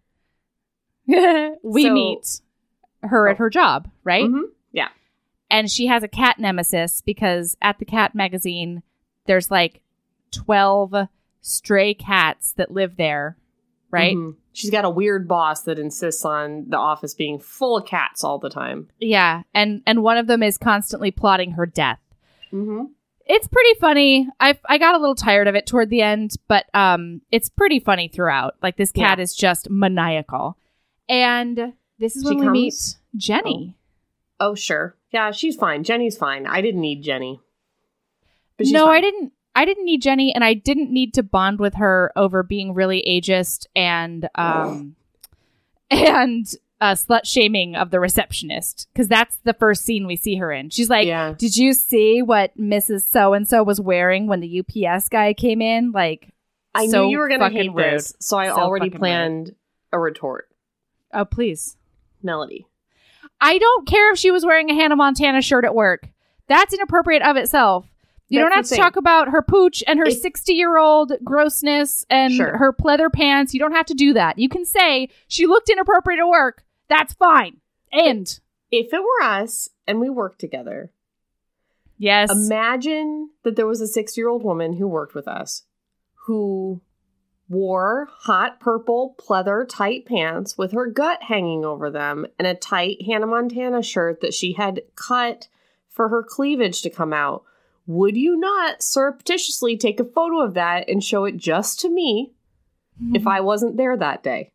we 1.07 1.83
So- 1.83 1.93
meet 1.93 2.41
her 3.03 3.27
at 3.29 3.35
Oh. 3.35 3.37
her 3.37 3.49
job, 3.49 3.89
right? 4.03 4.25
Mhm. 4.25 4.43
Yeah. 4.71 4.89
And 5.49 5.71
she 5.71 5.87
has 5.87 6.03
a 6.03 6.07
cat 6.07 6.39
nemesis 6.39 7.01
because 7.01 7.55
at 7.61 7.79
the 7.79 7.85
cat 7.85 8.13
magazine, 8.13 8.83
there's 9.25 9.49
like 9.49 9.81
12 10.31 10.93
stray 11.41 11.93
cats 11.93 12.53
that 12.53 12.71
live 12.71 12.97
there, 12.97 13.37
right? 13.91 14.15
Mhm. 14.15 14.35
She's 14.53 14.69
got 14.71 14.85
a 14.85 14.89
weird 14.89 15.27
boss 15.27 15.63
that 15.63 15.77
insists 15.77 16.25
on 16.25 16.65
the 16.69 16.77
office 16.77 17.13
being 17.13 17.37
full 17.39 17.77
of 17.77 17.85
cats 17.85 18.23
all 18.23 18.39
the 18.39 18.49
time. 18.49 18.89
Yeah, 18.99 19.43
and 19.53 19.81
and 19.85 20.01
one 20.03 20.17
of 20.17 20.27
them 20.27 20.41
is 20.41 20.57
constantly 20.57 21.11
plotting 21.11 21.51
her 21.51 21.65
death. 21.65 21.99
Mm-hmm. 22.51 22.85
It's 23.27 23.47
pretty 23.47 23.79
funny. 23.79 24.27
I 24.39 24.57
I 24.65 24.77
got 24.77 24.95
a 24.95 24.99
little 24.99 25.13
tired 25.15 25.47
of 25.47 25.53
it 25.55 25.67
toward 25.67 25.89
the 25.89 26.01
end, 26.01 26.31
but 26.47 26.65
um, 26.73 27.21
it's 27.31 27.49
pretty 27.49 27.79
funny 27.79 28.07
throughout. 28.07 28.55
Like 28.63 28.77
this 28.77 28.91
cat 28.91 29.17
Yeah. 29.19 29.23
is 29.23 29.35
just 29.35 29.69
maniacal, 29.69 30.57
and 31.07 31.73
this 31.99 32.15
is 32.15 32.23
She 32.23 32.29
when 32.29 32.39
we 32.39 32.49
meet 32.49 32.71
comes- 32.71 32.97
Jenny. 33.15 33.75
Oh, 34.39 34.55
sure. 34.55 34.95
Yeah, 35.11 35.31
she's 35.31 35.55
fine. 35.55 35.83
Jenny's 35.83 36.15
fine. 36.17 36.45
I 36.47 36.61
didn't 36.61 36.81
need 36.81 37.01
Jenny. 37.03 37.41
But 38.57 38.67
she's 38.67 38.73
no, 38.73 38.85
fine. 38.85 38.95
I 38.97 39.01
didn't. 39.01 39.33
I 39.57 39.65
didn't 39.65 39.85
need 39.85 40.03
Jenny, 40.03 40.33
and 40.35 40.43
I 40.43 40.53
didn't 40.53 40.91
need 40.91 41.15
to 41.15 41.23
bond 41.23 41.59
with 41.59 41.73
her 41.75 42.11
over 42.15 42.43
being 42.43 42.73
really 42.75 43.03
ageist 43.07 43.65
and 43.75 44.29
um 44.35 44.95
and 45.89 46.45
uh, 46.79 46.93
slut 46.93 47.25
shaming 47.25 47.75
of 47.75 47.89
the 47.89 47.99
receptionist 47.99 48.87
because 48.93 49.07
that's 49.07 49.37
the 49.43 49.53
first 49.55 49.83
scene 49.83 50.05
we 50.05 50.15
see 50.15 50.35
her 50.35 50.51
in. 50.51 50.69
She's 50.69 50.91
like, 50.91 51.07
Yeah. 51.07 51.33
"Did 51.35 51.57
you 51.57 51.73
see 51.73 52.21
what 52.21 52.55
Mrs. 52.55 53.09
So 53.09 53.33
and 53.33 53.47
So 53.47 53.63
was 53.63 53.81
wearing 53.81 54.27
when 54.27 54.41
the 54.41 54.59
UPS 54.59 55.09
guy 55.09 55.33
came 55.33 55.61
in?" 55.61 55.91
Like, 55.91 56.31
I 56.75 56.85
so 56.87 57.05
knew 57.05 57.11
you 57.11 57.17
were 57.17 57.27
going 57.27 57.39
to 57.39 57.49
hate 57.49 57.73
rude. 57.73 57.83
this, 57.95 58.13
so 58.19 58.37
I 58.37 58.47
So 58.49 58.57
already 58.57 58.91
planned 58.91 59.55
a 59.91 59.97
retort. 59.97 60.49
Oh, 61.11 61.25
please. 61.25 61.77
Melody. 62.21 62.67
I 63.41 63.57
don't 63.57 63.87
care 63.87 64.11
if 64.11 64.19
she 64.19 64.29
was 64.29 64.45
wearing 64.45 64.69
a 64.69 64.75
Hannah 64.75 64.95
Montana 64.95 65.41
shirt 65.41 65.65
at 65.65 65.73
work. 65.73 66.09
That's 66.47 66.73
inappropriate 66.73 67.23
of 67.23 67.37
itself. 67.37 67.87
You 68.29 68.39
don't 68.39 68.51
have 68.51 68.67
to 68.67 68.75
talk 68.75 68.95
about 68.97 69.29
her 69.29 69.41
pooch 69.41 69.83
and 69.87 69.99
her 69.99 70.11
60 70.11 70.53
year 70.53 70.77
old 70.77 71.13
grossness 71.23 72.05
and 72.09 72.33
Sure. 72.33 72.57
her 72.57 72.73
pleather 72.73 73.11
pants. 73.11 73.53
You 73.53 73.59
don't 73.59 73.71
have 73.71 73.85
to 73.87 73.93
do 73.93 74.13
that. 74.13 74.37
You 74.37 74.49
can 74.49 74.65
say 74.65 75.09
she 75.27 75.45
looked 75.47 75.69
inappropriate 75.69 76.19
at 76.19 76.27
work. 76.27 76.63
That's 76.89 77.13
fine. 77.13 77.61
And 77.91 78.39
If 78.69 78.93
it 78.93 78.99
were 79.01 79.23
us 79.23 79.69
and 79.87 80.01
we 80.01 80.09
worked 80.09 80.39
together, 80.39 80.91
yes, 81.97 82.29
imagine 82.31 83.29
that 83.43 83.55
there 83.55 83.67
was 83.67 83.79
a 83.79 83.87
six 83.87 84.17
year 84.17 84.27
old 84.27 84.43
woman 84.43 84.73
who 84.73 84.87
worked 84.87 85.15
with 85.15 85.27
us 85.27 85.63
who 86.25 86.81
wore 87.49 88.09
hot 88.11 88.59
purple 88.59 89.15
pleather 89.17 89.65
tight 89.67 90.05
pants 90.05 90.57
with 90.57 90.73
her 90.73 90.85
gut 90.85 91.23
hanging 91.23 91.63
over 91.63 91.89
them 91.89 92.25
and 92.37 92.45
a 92.45 92.53
tight 92.53 93.01
Hannah 93.03 93.25
Montana 93.27 93.81
shirt 93.81 94.19
that 94.19 94.33
she 94.33 94.51
had 94.53 94.81
cut 94.95 95.47
for 95.87 96.09
her 96.09 96.21
cleavage 96.21 96.81
to 96.81 96.89
come 96.89 97.13
out. 97.13 97.43
Would 97.87 98.17
you 98.17 98.37
not 98.37 98.83
surreptitiously 98.83 99.77
take 99.77 99.99
a 99.99 100.05
photo 100.05 100.41
of 100.41 100.53
that 100.53 100.89
and 100.89 101.03
show 101.03 101.25
it 101.25 101.37
just 101.37 101.79
to 101.81 101.89
me 101.89 102.33
if 103.13 103.25
I 103.25 103.39
wasn't 103.41 103.77
there 103.77 103.97
that 103.97 104.23
day? 104.23 104.51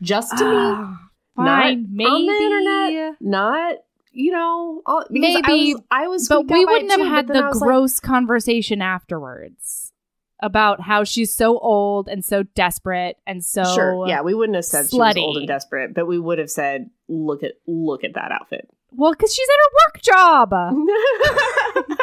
Just 0.00 0.38
to 0.38 0.44
me. 0.44 0.56
Ah, 0.56 1.10
fine, 1.36 1.88
maybe. 1.90 2.08
on 2.08 2.26
the 2.26 2.32
internet, 2.32 3.16
not 3.20 3.76
you 4.14 4.30
know, 4.30 4.80
all, 4.86 5.04
Maybe, 5.10 5.42
I 5.44 5.50
was, 5.50 5.82
I 5.90 6.06
was 6.06 6.28
but 6.28 6.48
we 6.48 6.64
wouldn't 6.64 6.90
have 6.90 7.00
too, 7.00 7.04
had 7.04 7.26
but 7.26 7.32
then 7.34 7.42
I 7.42 7.46
the 7.46 7.48
was 7.48 7.60
like, 7.60 7.66
gross 7.66 8.00
conversation 8.00 8.80
afterwards 8.80 9.92
about 10.40 10.80
how 10.80 11.04
she's 11.04 11.32
so 11.32 11.58
old 11.58 12.08
and 12.08 12.24
so 12.24 12.42
desperate 12.42 13.16
and 13.26 13.44
so 13.44 13.64
sure, 13.74 14.08
yeah, 14.08 14.20
we 14.20 14.34
wouldn't 14.34 14.54
have 14.56 14.64
said 14.64 14.88
she 14.88 14.96
was 14.96 15.16
old 15.16 15.38
and 15.38 15.48
desperate, 15.48 15.94
but 15.94 16.06
we 16.06 16.18
would 16.18 16.38
have 16.38 16.50
said, 16.50 16.90
look 17.08 17.42
at 17.42 17.54
look 17.66 18.04
at 18.04 18.14
that 18.14 18.30
outfit. 18.30 18.70
Well, 18.96 19.12
because 19.12 19.34
she's 19.34 19.48
at 19.48 19.60
her 19.64 19.72
work 19.86 20.02
job. 20.02 20.52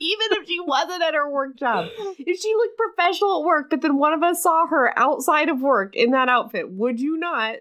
Even 0.00 0.28
if 0.40 0.46
she 0.46 0.60
wasn't 0.60 1.02
at 1.02 1.14
her 1.14 1.28
work 1.28 1.56
job, 1.56 1.88
if 1.98 2.40
she 2.40 2.54
looked 2.54 2.78
professional 2.78 3.40
at 3.40 3.44
work, 3.44 3.68
but 3.68 3.80
then 3.80 3.98
one 3.98 4.12
of 4.12 4.22
us 4.22 4.40
saw 4.42 4.66
her 4.68 4.96
outside 4.96 5.48
of 5.48 5.60
work 5.60 5.96
in 5.96 6.12
that 6.12 6.28
outfit, 6.28 6.70
would 6.70 7.00
you 7.00 7.16
not? 7.18 7.56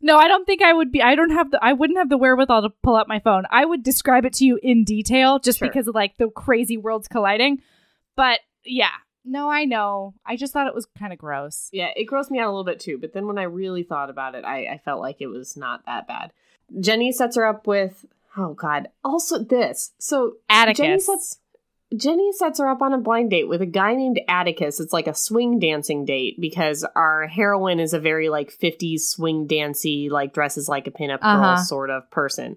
No, 0.00 0.16
I 0.16 0.26
don't 0.26 0.46
think 0.46 0.62
I 0.62 0.72
would 0.72 0.90
be. 0.90 1.02
I 1.02 1.14
don't 1.14 1.30
have 1.30 1.50
the. 1.50 1.62
I 1.62 1.74
wouldn't 1.74 1.98
have 1.98 2.08
the 2.08 2.16
wherewithal 2.16 2.62
to 2.62 2.70
pull 2.82 2.96
up 2.96 3.08
my 3.08 3.18
phone. 3.18 3.44
I 3.50 3.64
would 3.66 3.82
describe 3.82 4.24
it 4.24 4.32
to 4.34 4.44
you 4.46 4.58
in 4.62 4.84
detail, 4.84 5.38
just 5.38 5.58
Sure. 5.58 5.68
because 5.68 5.86
of 5.86 5.94
like 5.94 6.16
the 6.16 6.28
crazy 6.30 6.78
worlds 6.78 7.08
colliding. 7.08 7.60
But 8.14 8.40
yeah, 8.64 8.88
no, 9.24 9.50
I 9.50 9.64
know. 9.66 10.14
I 10.24 10.36
just 10.36 10.54
thought 10.54 10.66
it 10.68 10.74
was 10.74 10.86
kind 10.98 11.12
of 11.12 11.18
gross. 11.18 11.68
Yeah, 11.72 11.90
it 11.94 12.08
grossed 12.08 12.30
me 12.30 12.38
out 12.38 12.46
a 12.46 12.50
little 12.50 12.64
bit 12.64 12.80
too. 12.80 12.96
But 12.98 13.12
then 13.12 13.26
when 13.26 13.38
I 13.38 13.42
really 13.44 13.82
thought 13.82 14.08
about 14.08 14.34
it, 14.34 14.44
I, 14.46 14.66
I 14.66 14.78
felt 14.82 15.00
like 15.02 15.16
it 15.20 15.26
was 15.26 15.56
not 15.58 15.84
that 15.86 16.08
bad. 16.08 16.32
Jenny 16.80 17.12
sets 17.12 17.36
her 17.36 17.44
up 17.44 17.66
with 17.66 18.04
oh 18.36 18.54
god. 18.54 18.88
Also 19.04 19.38
this. 19.38 19.92
So 19.98 20.34
Atticus. 20.48 20.78
Jenny 20.78 21.00
sets 21.00 21.38
Jenny 21.96 22.32
sets 22.32 22.58
her 22.58 22.68
up 22.68 22.82
on 22.82 22.92
a 22.92 22.98
blind 22.98 23.30
date 23.30 23.48
with 23.48 23.62
a 23.62 23.66
guy 23.66 23.94
named 23.94 24.20
Atticus. 24.28 24.80
It's 24.80 24.92
like 24.92 25.06
a 25.06 25.14
swing 25.14 25.60
dancing 25.60 26.04
date 26.04 26.40
because 26.40 26.84
our 26.96 27.28
heroine 27.28 27.78
is 27.78 27.94
a 27.94 28.00
very 28.00 28.28
like 28.28 28.50
50s 28.52 29.00
swing 29.02 29.46
dancy, 29.46 30.08
like 30.10 30.34
dresses 30.34 30.68
like 30.68 30.88
a 30.88 30.90
pinup 30.90 31.20
girl 31.20 31.30
Uh-huh. 31.44 31.62
sort 31.62 31.90
of 31.90 32.10
person. 32.10 32.56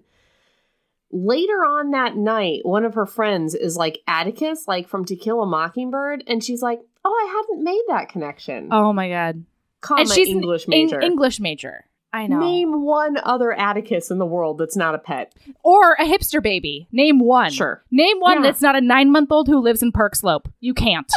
Later 1.12 1.64
on 1.64 1.90
that 1.90 2.16
night, 2.16 2.60
one 2.64 2.84
of 2.84 2.94
her 2.94 3.06
friends 3.06 3.54
is 3.54 3.76
like 3.76 3.98
Atticus, 4.06 4.66
like 4.68 4.88
from 4.88 5.04
To 5.06 5.16
Kill 5.16 5.42
a 5.42 5.46
Mockingbird, 5.46 6.22
and 6.28 6.42
she's 6.42 6.62
like, 6.62 6.80
"Oh, 7.04 7.10
I 7.12 7.32
hadn't 7.36 7.64
made 7.64 7.82
that 7.88 8.08
connection." 8.08 8.68
oh 8.72 8.92
my 8.92 9.08
god. 9.08 9.44
comma 9.80 10.02
and 10.02 10.10
she's 10.10 10.28
English 10.28 10.64
Eng- 10.64 10.70
major. 10.70 11.00
English 11.00 11.40
major. 11.40 11.84
I 12.12 12.26
know. 12.26 12.40
Name 12.40 12.82
one 12.84 13.16
other 13.22 13.52
Atticus 13.52 14.10
in 14.10 14.18
the 14.18 14.26
world 14.26 14.58
that's 14.58 14.76
not 14.76 14.94
a 14.94 14.98
pet. 14.98 15.32
or 15.62 15.92
a 15.94 16.04
hipster 16.04 16.42
baby. 16.42 16.88
Name 16.90 17.20
one. 17.20 17.50
Sure. 17.52 17.84
Name 17.90 18.18
one 18.18 18.38
Yeah. 18.38 18.42
that's 18.50 18.60
not 18.60 18.74
a 18.76 18.80
nine 18.80 19.12
month 19.12 19.30
old 19.30 19.46
who 19.46 19.58
lives 19.60 19.82
in 19.82 19.92
Park 19.92 20.16
Slope. 20.16 20.48
You 20.60 20.74
can't. 20.74 21.10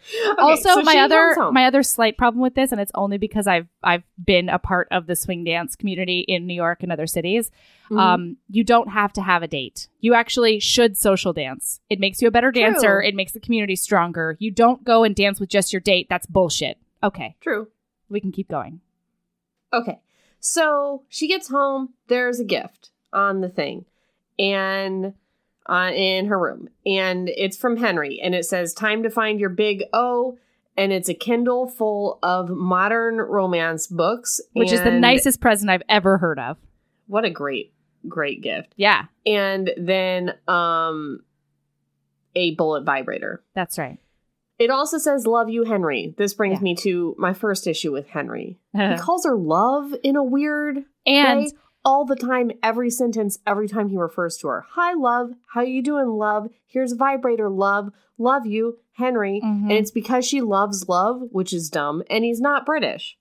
Okay, 0.08 0.34
also, 0.38 0.68
so 0.68 0.82
my 0.82 0.98
other 0.98 1.34
my 1.50 1.64
other 1.66 1.82
slight 1.82 2.16
problem 2.16 2.40
with 2.40 2.54
this, 2.54 2.70
and 2.70 2.80
it's 2.80 2.92
only 2.94 3.18
because 3.18 3.48
I've 3.48 3.66
I've 3.82 4.04
been 4.24 4.48
a 4.48 4.58
part 4.58 4.86
of 4.92 5.08
the 5.08 5.16
swing 5.16 5.42
dance 5.42 5.74
community 5.74 6.20
in 6.20 6.46
New 6.46 6.54
York 6.54 6.84
and 6.84 6.92
other 6.92 7.08
cities. 7.08 7.50
Mhm. 7.90 7.98
Um, 7.98 8.36
you 8.48 8.62
don't 8.62 8.88
have 8.90 9.12
to 9.14 9.20
have 9.22 9.42
a 9.42 9.48
date. 9.48 9.88
You 9.98 10.14
actually 10.14 10.60
should 10.60 10.96
social 10.96 11.32
dance. 11.32 11.80
It 11.90 11.98
makes 11.98 12.22
you 12.22 12.28
a 12.28 12.30
better 12.30 12.52
dancer. 12.52 13.00
True. 13.00 13.08
It 13.08 13.16
makes 13.16 13.32
the 13.32 13.40
community 13.40 13.74
stronger. 13.74 14.36
You 14.38 14.52
don't 14.52 14.84
go 14.84 15.02
and 15.02 15.12
dance 15.12 15.40
with 15.40 15.48
just 15.48 15.72
your 15.72 15.80
date. 15.80 16.06
That's 16.08 16.26
bullshit. 16.26 16.78
Okay, 17.02 17.34
True. 17.40 17.66
we 18.08 18.20
can 18.20 18.30
keep 18.30 18.46
going. 18.48 18.80
Okay. 19.76 20.00
So 20.40 21.04
she 21.08 21.28
gets 21.28 21.48
home. 21.48 21.94
There's 22.08 22.40
a 22.40 22.44
gift 22.44 22.90
on 23.12 23.40
the 23.40 23.48
thing, 23.48 23.84
and 24.38 25.14
uh, 25.68 25.90
in 25.94 26.26
her 26.26 26.38
room, 26.38 26.68
and 26.84 27.28
it's 27.28 27.56
from 27.56 27.76
Henry, 27.76 28.20
and 28.20 28.34
it 28.34 28.44
says 28.44 28.72
"Time 28.74 29.02
to 29.02 29.10
find 29.10 29.40
your 29.40 29.50
big 29.50 29.84
O." 29.92 30.38
And 30.78 30.92
it's 30.92 31.08
a 31.08 31.14
Kindle 31.14 31.66
full 31.68 32.18
of 32.22 32.50
modern 32.50 33.16
romance 33.16 33.86
books, 33.86 34.42
Which 34.52 34.72
is 34.72 34.82
the 34.82 34.90
nicest 34.90 35.40
present 35.40 35.70
I've 35.70 35.82
ever 35.88 36.18
heard 36.18 36.38
of. 36.38 36.58
What 37.06 37.24
a 37.24 37.30
great, 37.30 37.72
great 38.06 38.42
gift! 38.42 38.74
Yeah, 38.76 39.06
And 39.24 39.70
then, 39.78 40.34
um, 40.46 41.20
a 42.34 42.54
bullet 42.56 42.84
vibrator. 42.84 43.42
that's 43.54 43.78
right. 43.78 43.98
It 44.58 44.70
also 44.70 44.98
says 44.98 45.26
"Love 45.26 45.48
you, 45.50 45.64
Henry." 45.64 46.14
This 46.16 46.34
brings 46.34 46.58
Yeah. 46.58 46.62
me 46.64 46.74
to 46.76 47.14
my 47.18 47.32
first 47.34 47.66
issue 47.66 47.92
with 47.92 48.08
Henry. 48.08 48.58
He 48.72 48.96
calls 48.96 49.24
her 49.26 49.36
love 49.36 49.94
in 50.02 50.16
a 50.16 50.24
weird 50.24 50.84
and 51.06 51.40
way 51.40 51.50
all 51.84 52.04
the 52.04 52.16
time, 52.16 52.50
every 52.62 52.90
sentence, 52.90 53.38
every 53.46 53.68
time 53.68 53.88
he 53.88 53.96
refers 53.96 54.36
to 54.38 54.48
her. 54.48 54.64
Hi, 54.70 54.94
love. 54.94 55.30
How 55.54 55.60
you 55.60 55.82
doing, 55.82 56.08
love? 56.08 56.48
Here's 56.66 56.92
vibrator, 56.94 57.48
love. 57.48 57.90
Love 58.18 58.44
you, 58.46 58.78
Henry. 58.94 59.40
Mhm. 59.44 59.62
And 59.64 59.72
it's 59.72 59.90
because 59.92 60.26
she 60.26 60.40
loves 60.40 60.88
love, 60.88 61.22
which 61.30 61.52
is 61.52 61.70
dumb, 61.70 62.02
and 62.10 62.24
he's 62.24 62.40
not 62.40 62.66
British. 62.66 63.16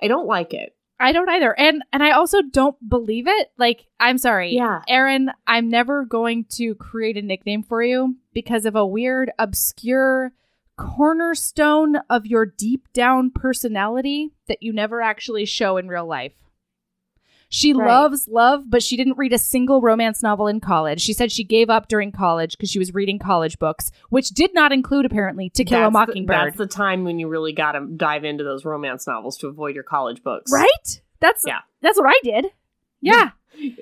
I 0.00 0.08
don't 0.08 0.26
like 0.26 0.54
it. 0.54 0.74
I 0.98 1.12
don't 1.12 1.28
either. 1.28 1.58
And 1.58 1.82
and 1.92 2.02
I 2.02 2.12
also 2.12 2.40
don't 2.42 2.76
believe 2.88 3.26
it. 3.26 3.50
Like, 3.58 3.86
I'm 3.98 4.18
sorry. 4.18 4.54
Yeah. 4.54 4.82
Erin, 4.88 5.30
I'm 5.46 5.68
never 5.68 6.04
going 6.04 6.44
to 6.56 6.74
create 6.76 7.16
a 7.16 7.22
nickname 7.22 7.62
for 7.62 7.82
you 7.82 8.16
because 8.32 8.64
of 8.66 8.76
a 8.76 8.86
weird, 8.86 9.30
obscure 9.38 10.32
cornerstone 10.80 11.96
of 12.08 12.26
your 12.26 12.46
deep 12.46 12.90
down 12.92 13.30
personality 13.30 14.30
that 14.48 14.62
you 14.62 14.72
never 14.72 15.00
actually 15.02 15.44
show 15.44 15.76
in 15.76 15.88
real 15.88 16.06
life. 16.06 16.32
She 17.52 17.72
Right. 17.72 17.88
loves 17.88 18.28
love, 18.28 18.70
but 18.70 18.80
she 18.82 18.96
didn't 18.96 19.18
read 19.18 19.32
a 19.32 19.38
single 19.38 19.80
romance 19.80 20.22
novel 20.22 20.46
in 20.46 20.60
college. 20.60 21.00
She 21.00 21.12
said 21.12 21.32
she 21.32 21.42
gave 21.42 21.68
up 21.68 21.88
during 21.88 22.12
college 22.12 22.52
because 22.56 22.70
she 22.70 22.78
was 22.78 22.94
reading 22.94 23.18
college 23.18 23.58
books, 23.58 23.90
which 24.08 24.28
did 24.30 24.54
not 24.54 24.70
include 24.72 25.04
apparently 25.04 25.50
To 25.50 25.64
Kill 25.64 25.78
a 25.78 25.82
That's 25.82 25.92
the- 25.92 25.98
Mockingbird. 25.98 26.36
that's 26.46 26.56
the 26.58 26.66
time 26.68 27.02
when 27.04 27.18
you 27.18 27.26
really 27.28 27.52
got 27.52 27.72
to 27.72 27.86
dive 27.86 28.24
into 28.24 28.44
those 28.44 28.64
romance 28.64 29.06
novels 29.06 29.36
to 29.38 29.48
avoid 29.48 29.74
your 29.74 29.84
college 29.84 30.22
books. 30.22 30.52
right? 30.52 31.00
That's 31.18 31.44
Yeah. 31.46 31.58
That's 31.82 31.98
what 31.98 32.08
I 32.08 32.18
did. 32.22 32.46
Yeah. 33.00 33.30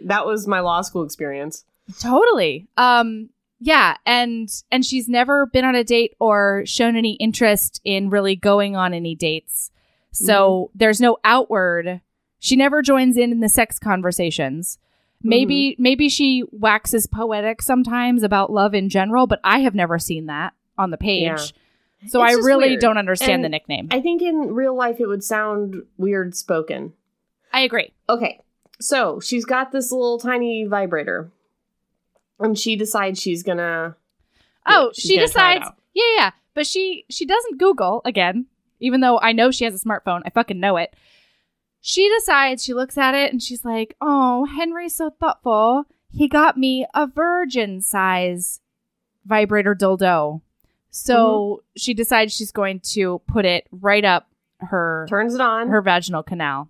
That 0.05 0.25
was 0.27 0.47
my 0.47 0.61
law 0.61 0.81
school 0.81 1.03
experience. 1.05 1.65
Totally. 2.01 2.67
Um 2.79 3.29
yeah, 3.61 3.97
and 4.07 4.49
and 4.71 4.85
she's 4.85 5.09
never 5.09 5.47
been 5.47 5.65
on 5.65 5.75
a 5.75 5.85
date 5.85 6.15
or 6.21 6.63
shown 6.65 6.97
any 6.97 7.15
interest 7.15 7.81
in 7.85 8.11
really 8.11 8.37
going 8.37 8.77
on 8.77 8.95
any 8.95 9.15
dates. 9.15 9.71
So 10.13 10.69
mm-hmm. 10.71 10.79
there's 10.79 11.01
no 11.01 11.19
outward. 11.25 12.01
She 12.39 12.57
never 12.57 12.83
joins 12.83 13.17
in 13.17 13.33
in 13.33 13.41
the 13.41 13.49
sex 13.49 13.79
conversations. 13.79 14.79
Maybe 15.23 15.73
mm-hmm. 15.73 15.83
maybe 15.83 16.09
she 16.09 16.45
waxes 16.53 17.07
poetic 17.07 17.61
sometimes 17.63 18.23
about 18.23 18.53
love 18.53 18.75
in 18.75 18.89
general, 18.89 19.27
but 19.27 19.41
I 19.43 19.61
have 19.61 19.75
never 19.75 19.99
seen 19.99 20.27
that 20.27 20.55
on 20.77 20.91
the 20.91 20.97
page. 20.97 21.25
Yeah. 21.25 22.07
So 22.07 22.23
It's 22.23 22.35
I 22.35 22.47
really 22.47 22.69
weird. 22.71 22.81
don't 22.81 22.99
understand 22.99 23.33
And 23.33 23.45
the 23.45 23.49
nickname. 23.49 23.89
I 23.91 24.01
think 24.01 24.23
in 24.23 24.55
real 24.55 24.77
life 24.77 25.01
it 25.01 25.07
would 25.07 25.25
sound 25.25 25.83
weird 25.97 26.37
spoken. 26.37 26.93
I 27.53 27.63
agree. 27.63 27.93
Okay, 28.09 28.41
so 28.81 29.19
she's 29.19 29.45
got 29.45 29.73
this 29.73 29.91
little 29.91 30.19
tiny 30.19 30.65
vibrator, 30.65 31.33
and 32.41 32.59
she 32.59 32.77
decides 32.77 33.21
she's 33.21 33.43
gonna. 33.43 33.97
Oh, 34.67 34.87
Yeah, 34.87 34.91
she 34.95 35.19
decides. 35.19 35.67
Yeah, 35.95 36.05
yeah, 36.17 36.31
but 36.55 36.67
she 36.67 37.05
she 37.11 37.25
doesn't 37.27 37.59
Google 37.59 38.03
again, 38.05 38.47
even 38.81 39.01
though 39.01 39.19
I 39.21 39.33
know 39.33 39.51
she 39.51 39.65
has 39.65 39.75
a 39.75 39.85
smartphone. 39.85 40.23
I 40.25 40.31
fucking 40.31 40.61
know 40.61 40.77
it. 40.77 40.95
She 41.81 42.09
decides. 42.19 42.65
She 42.65 42.75
looks 42.75 42.99
at 42.99 43.15
it 43.15 43.33
and 43.33 43.43
she's 43.43 43.65
like, 43.65 43.97
"Oh, 44.01 44.45
Henry's 44.45 44.95
so 44.95 45.11
thoughtful. 45.11 45.85
He 46.11 46.29
got 46.29 46.57
me 46.57 46.87
a 46.95 47.07
virgin 47.07 47.81
size 47.81 48.61
vibrator 49.25 49.75
dildo." 49.75 50.43
So 50.91 51.15
Mm-hmm. 51.17 51.63
she 51.77 51.95
decides 51.95 52.35
she's 52.35 52.51
going 52.53 52.81
to 52.95 53.21
put 53.27 53.45
it 53.45 53.67
right 53.71 54.05
up 54.05 54.29
her 54.61 55.07
Turns 55.09 55.35
it 55.35 55.41
on, 55.41 55.69
her 55.69 55.81
vaginal 55.83 56.23
canal. 56.23 56.69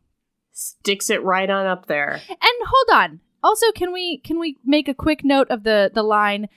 sticks 0.53 1.09
it 1.09 1.23
right 1.23 1.49
on 1.49 1.67
up 1.67 1.87
there. 1.87 2.21
And 2.29 2.67
hold 2.67 3.01
on. 3.01 3.21
Also, 3.43 3.71
can 3.73 3.93
we 3.93 4.19
can 4.19 4.39
we 4.39 4.59
make 4.65 4.89
a 4.89 4.95
quick 4.95 5.25
note 5.25 5.49
of 5.51 5.63
the 5.65 5.91
the 5.93 6.03
line? 6.03 6.49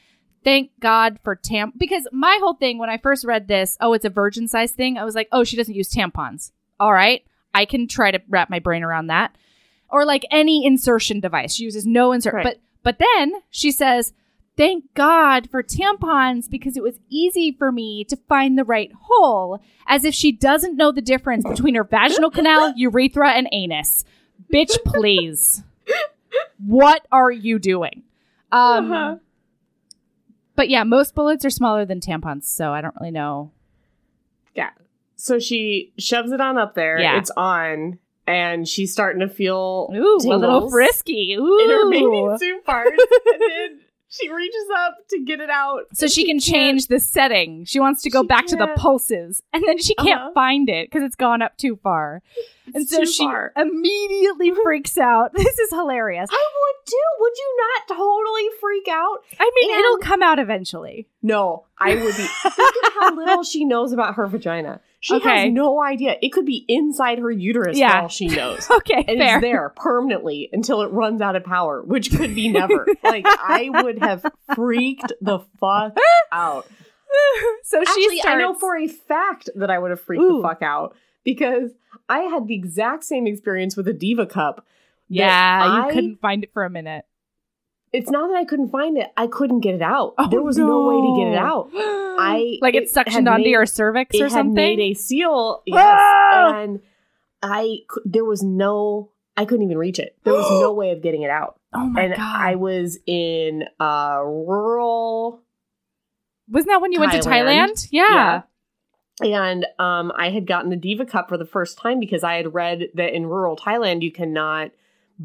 Thank 0.43 0.71
God 0.79 1.19
for 1.23 1.35
tam 1.35 1.73
because 1.77 2.07
my 2.11 2.39
whole 2.41 2.55
thing 2.55 2.79
when 2.79 2.89
I 2.89 2.97
first 2.97 3.23
read 3.23 3.47
this, 3.47 3.77
oh, 3.79 3.93
it's 3.93 4.05
a 4.05 4.09
virgin 4.09 4.47
size 4.47 4.71
thing. 4.71 4.97
I 4.97 5.03
was 5.03 5.13
like, 5.13 5.27
oh, 5.31 5.43
she 5.43 5.55
doesn't 5.55 5.75
use 5.75 5.93
tampons. 5.93 6.51
All 6.79 6.91
right, 6.91 7.23
I 7.53 7.65
can 7.65 7.87
try 7.87 8.09
to 8.09 8.21
wrap 8.27 8.49
my 8.49 8.59
brain 8.59 8.83
around 8.83 9.07
that. 9.07 9.35
Or 9.89 10.05
like 10.05 10.25
any 10.31 10.65
insertion 10.65 11.19
device, 11.19 11.53
she 11.53 11.65
uses 11.65 11.85
no 11.85 12.11
insert. 12.11 12.33
Right. 12.33 12.43
But 12.43 12.59
but 12.83 12.97
then 12.99 13.33
she 13.49 13.71
says, 13.71 14.13
thank 14.57 14.93
God 14.93 15.49
for 15.49 15.61
tampons 15.61 16.49
because 16.49 16.77
it 16.77 16.83
was 16.83 16.99
easy 17.09 17.51
for 17.51 17.71
me 17.71 18.03
to 18.05 18.15
find 18.15 18.57
the 18.57 18.63
right 18.63 18.91
hole. 19.03 19.59
As 19.87 20.05
if 20.05 20.13
she 20.13 20.31
doesn't 20.31 20.77
know 20.77 20.91
the 20.91 21.01
difference 21.01 21.47
between 21.47 21.75
her 21.75 21.83
vaginal 21.83 22.31
canal, 22.31 22.73
urethra, 22.75 23.31
and 23.31 23.47
anus. 23.51 24.05
Bitch, 24.51 24.83
please. 24.83 25.63
What 26.65 27.05
are 27.11 27.31
you 27.31 27.59
doing? 27.59 28.03
Um, 28.51 28.91
Uh-huh. 28.91 29.15
But 30.55 30.69
yeah, 30.69 30.83
most 30.83 31.15
bullets 31.15 31.45
are 31.45 31.49
smaller 31.49 31.85
than 31.85 32.01
tampons, 32.01 32.43
so 32.43 32.71
I 32.71 32.81
don't 32.81 32.93
really 32.99 33.11
know. 33.11 33.51
Yeah. 34.53 34.71
So 35.15 35.39
she 35.39 35.93
shoves 35.97 36.31
it 36.31 36.41
on 36.41 36.57
up 36.57 36.75
there. 36.75 36.99
Yeah. 36.99 37.17
It's 37.17 37.31
on, 37.37 37.99
and 38.27 38.67
she's 38.67 38.91
starting 38.91 39.21
to 39.21 39.29
feel 39.33 39.89
Ooh, 39.95 40.17
a 40.23 40.35
little 40.37 40.69
frisky. 40.69 41.35
Ooh. 41.39 41.59
in 41.63 41.69
her 41.69 41.89
bathing 41.89 42.37
suit 42.37 42.65
parts, 42.65 42.89
and 43.33 43.41
then 43.41 43.79
she 44.11 44.29
reaches 44.31 44.67
up 44.77 44.97
to 45.09 45.19
get 45.23 45.39
it 45.39 45.49
out, 45.49 45.83
So 45.93 46.05
and 46.05 46.11
she 46.11 46.25
can 46.25 46.39
change 46.39 46.87
the 46.87 46.99
setting. 46.99 47.65
She 47.65 47.79
wants 47.79 48.03
to 48.03 48.09
go 48.09 48.21
She 48.21 48.27
back 48.27 48.45
to 48.47 48.55
the 48.55 48.67
pulses, 48.75 49.41
and 49.53 49.63
then 49.65 49.77
she 49.79 49.95
can't 49.95 50.19
Uh-huh. 50.21 50.31
find 50.33 50.69
it 50.69 50.89
because 50.91 51.03
it's 51.03 51.15
gone 51.15 51.41
up 51.41 51.57
too 51.57 51.79
far. 51.81 52.21
and 52.75 52.87
so 52.87 53.03
she 53.05 53.23
far. 53.25 53.51
immediately 53.57 54.51
freaks 54.63 54.97
out. 54.97 55.31
This 55.35 55.57
is 55.59 55.69
hilarious. 55.71 56.29
I 56.31 56.33
would 56.35 56.85
too. 56.85 56.97
Would 57.19 57.33
you 57.37 57.57
not 57.57 57.97
totally 57.97 58.47
freak 58.59 58.87
out? 58.89 59.19
I 59.39 59.49
mean, 59.55 59.71
And- 59.71 59.79
it'll 59.79 59.97
come 59.97 60.21
out 60.21 60.39
eventually. 60.39 61.07
No, 61.21 61.65
I 61.79 61.95
would 61.95 62.15
be. 62.17 62.23
Think 62.23 62.85
of 62.87 62.93
how 62.99 63.15
little 63.15 63.43
she 63.43 63.63
knows 63.65 63.91
about 63.93 64.15
her 64.15 64.27
vagina. 64.27 64.81
She 65.03 65.15
Okay. 65.15 65.45
has 65.45 65.51
no 65.51 65.81
idea. 65.81 66.15
It 66.21 66.29
could 66.31 66.45
be 66.45 66.63
inside 66.67 67.17
her 67.19 67.31
uterus 67.31 67.77
Yeah. 67.77 67.91
for 67.91 68.01
all 68.03 68.07
she 68.07 68.27
knows. 68.27 68.69
Okay, 68.77 69.03
And 69.07 69.17
fair. 69.19 69.35
it's 69.37 69.41
there 69.41 69.69
permanently 69.75 70.47
until 70.53 70.81
it 70.83 70.91
runs 70.91 71.21
out 71.21 71.35
of 71.35 71.43
power, 71.43 71.81
which 71.83 72.15
could 72.15 72.35
be 72.35 72.49
never. 72.49 72.85
like 73.03 73.25
I 73.27 73.69
would 73.81 73.97
have 73.99 74.23
freaked 74.55 75.11
the 75.19 75.39
fuck 75.59 75.97
out. 76.31 76.67
so 77.63 77.79
she 77.83 78.05
Actually, 78.05 78.17
starts. 78.19 78.35
I 78.35 78.39
know 78.39 78.53
for 78.53 78.77
a 78.77 78.87
fact 78.87 79.49
that 79.55 79.69
I 79.71 79.79
would 79.79 79.89
have 79.89 79.99
freaked 80.01 80.21
Ooh. 80.23 80.37
the 80.41 80.47
fuck 80.47 80.61
out 80.61 80.95
because 81.23 81.71
I 82.07 82.19
had 82.19 82.47
the 82.47 82.53
exact 82.55 83.03
same 83.03 83.25
experience 83.27 83.75
with 83.75 83.87
a 83.87 83.93
diva 83.93 84.25
cup. 84.27 84.65
yeah, 85.09 85.77
you 85.77 85.81
I- 85.89 85.93
couldn't 85.93 86.21
find 86.21 86.43
it 86.43 86.53
for 86.53 86.63
a 86.63 86.69
minute. 86.69 87.05
It's 87.93 88.09
not 88.09 88.29
that 88.29 88.37
I 88.37 88.45
couldn't 88.45 88.69
find 88.69 88.97
it; 88.97 89.07
I 89.17 89.27
couldn't 89.27 89.59
get 89.59 89.75
it 89.75 89.81
out. 89.81 90.13
Oh, 90.17 90.29
there 90.29 90.41
was 90.41 90.57
no. 90.57 90.87
way 90.87 90.95
to 90.95 91.25
get 91.25 91.33
it 91.33 91.37
out. 91.37 91.69
I 91.73 92.57
like 92.61 92.73
it, 92.75 92.83
it 92.83 92.93
suctioned 92.93 93.29
onto 93.29 93.43
made- 93.43 93.49
your 93.49 93.65
cervix 93.65 94.19
or 94.19 94.29
something. 94.29 94.53
made 94.53 94.79
a 94.79 94.93
seal. 94.93 95.61
Yes, 95.65 95.77
Ah! 95.99 96.59
and 96.61 96.79
I 97.41 97.79
there 98.05 98.23
was 98.25 98.41
no. 98.43 99.11
I 99.37 99.45
couldn't 99.45 99.65
even 99.65 99.77
reach 99.77 99.99
it. 99.99 100.15
There 100.23 100.33
was 100.33 100.49
no 100.61 100.73
way 100.81 100.91
of 100.91 101.01
getting 101.01 101.21
it 101.23 101.29
out. 101.29 101.59
oh 101.73 101.85
my 101.87 102.01
and 102.03 102.15
god! 102.15 102.21
I 102.41 102.55
was 102.55 102.97
in 103.07 103.63
uh 103.79 104.19
rural 104.23 105.41
Wasn't 106.49 106.69
that 106.69 106.81
when 106.81 106.91
you 106.91 106.99
went 106.99 107.11
to 107.13 107.19
Thailand. 107.19 107.71
Thailand? 107.71 107.87
Yeah. 107.91 108.41
and 109.21 109.65
um 109.79 110.11
I 110.17 110.29
had 110.29 110.47
gotten 110.47 110.69
the 110.69 110.75
Diva 110.75 111.05
Cup 111.05 111.29
for 111.29 111.37
the 111.37 111.45
first 111.45 111.77
time 111.77 111.99
because 111.99 112.23
I 112.23 112.35
had 112.35 112.53
read 112.53 112.89
that 112.95 113.13
in 113.13 113.25
rural 113.25 113.55
Thailand 113.57 114.01
you 114.01 114.11
cannot 114.11 114.71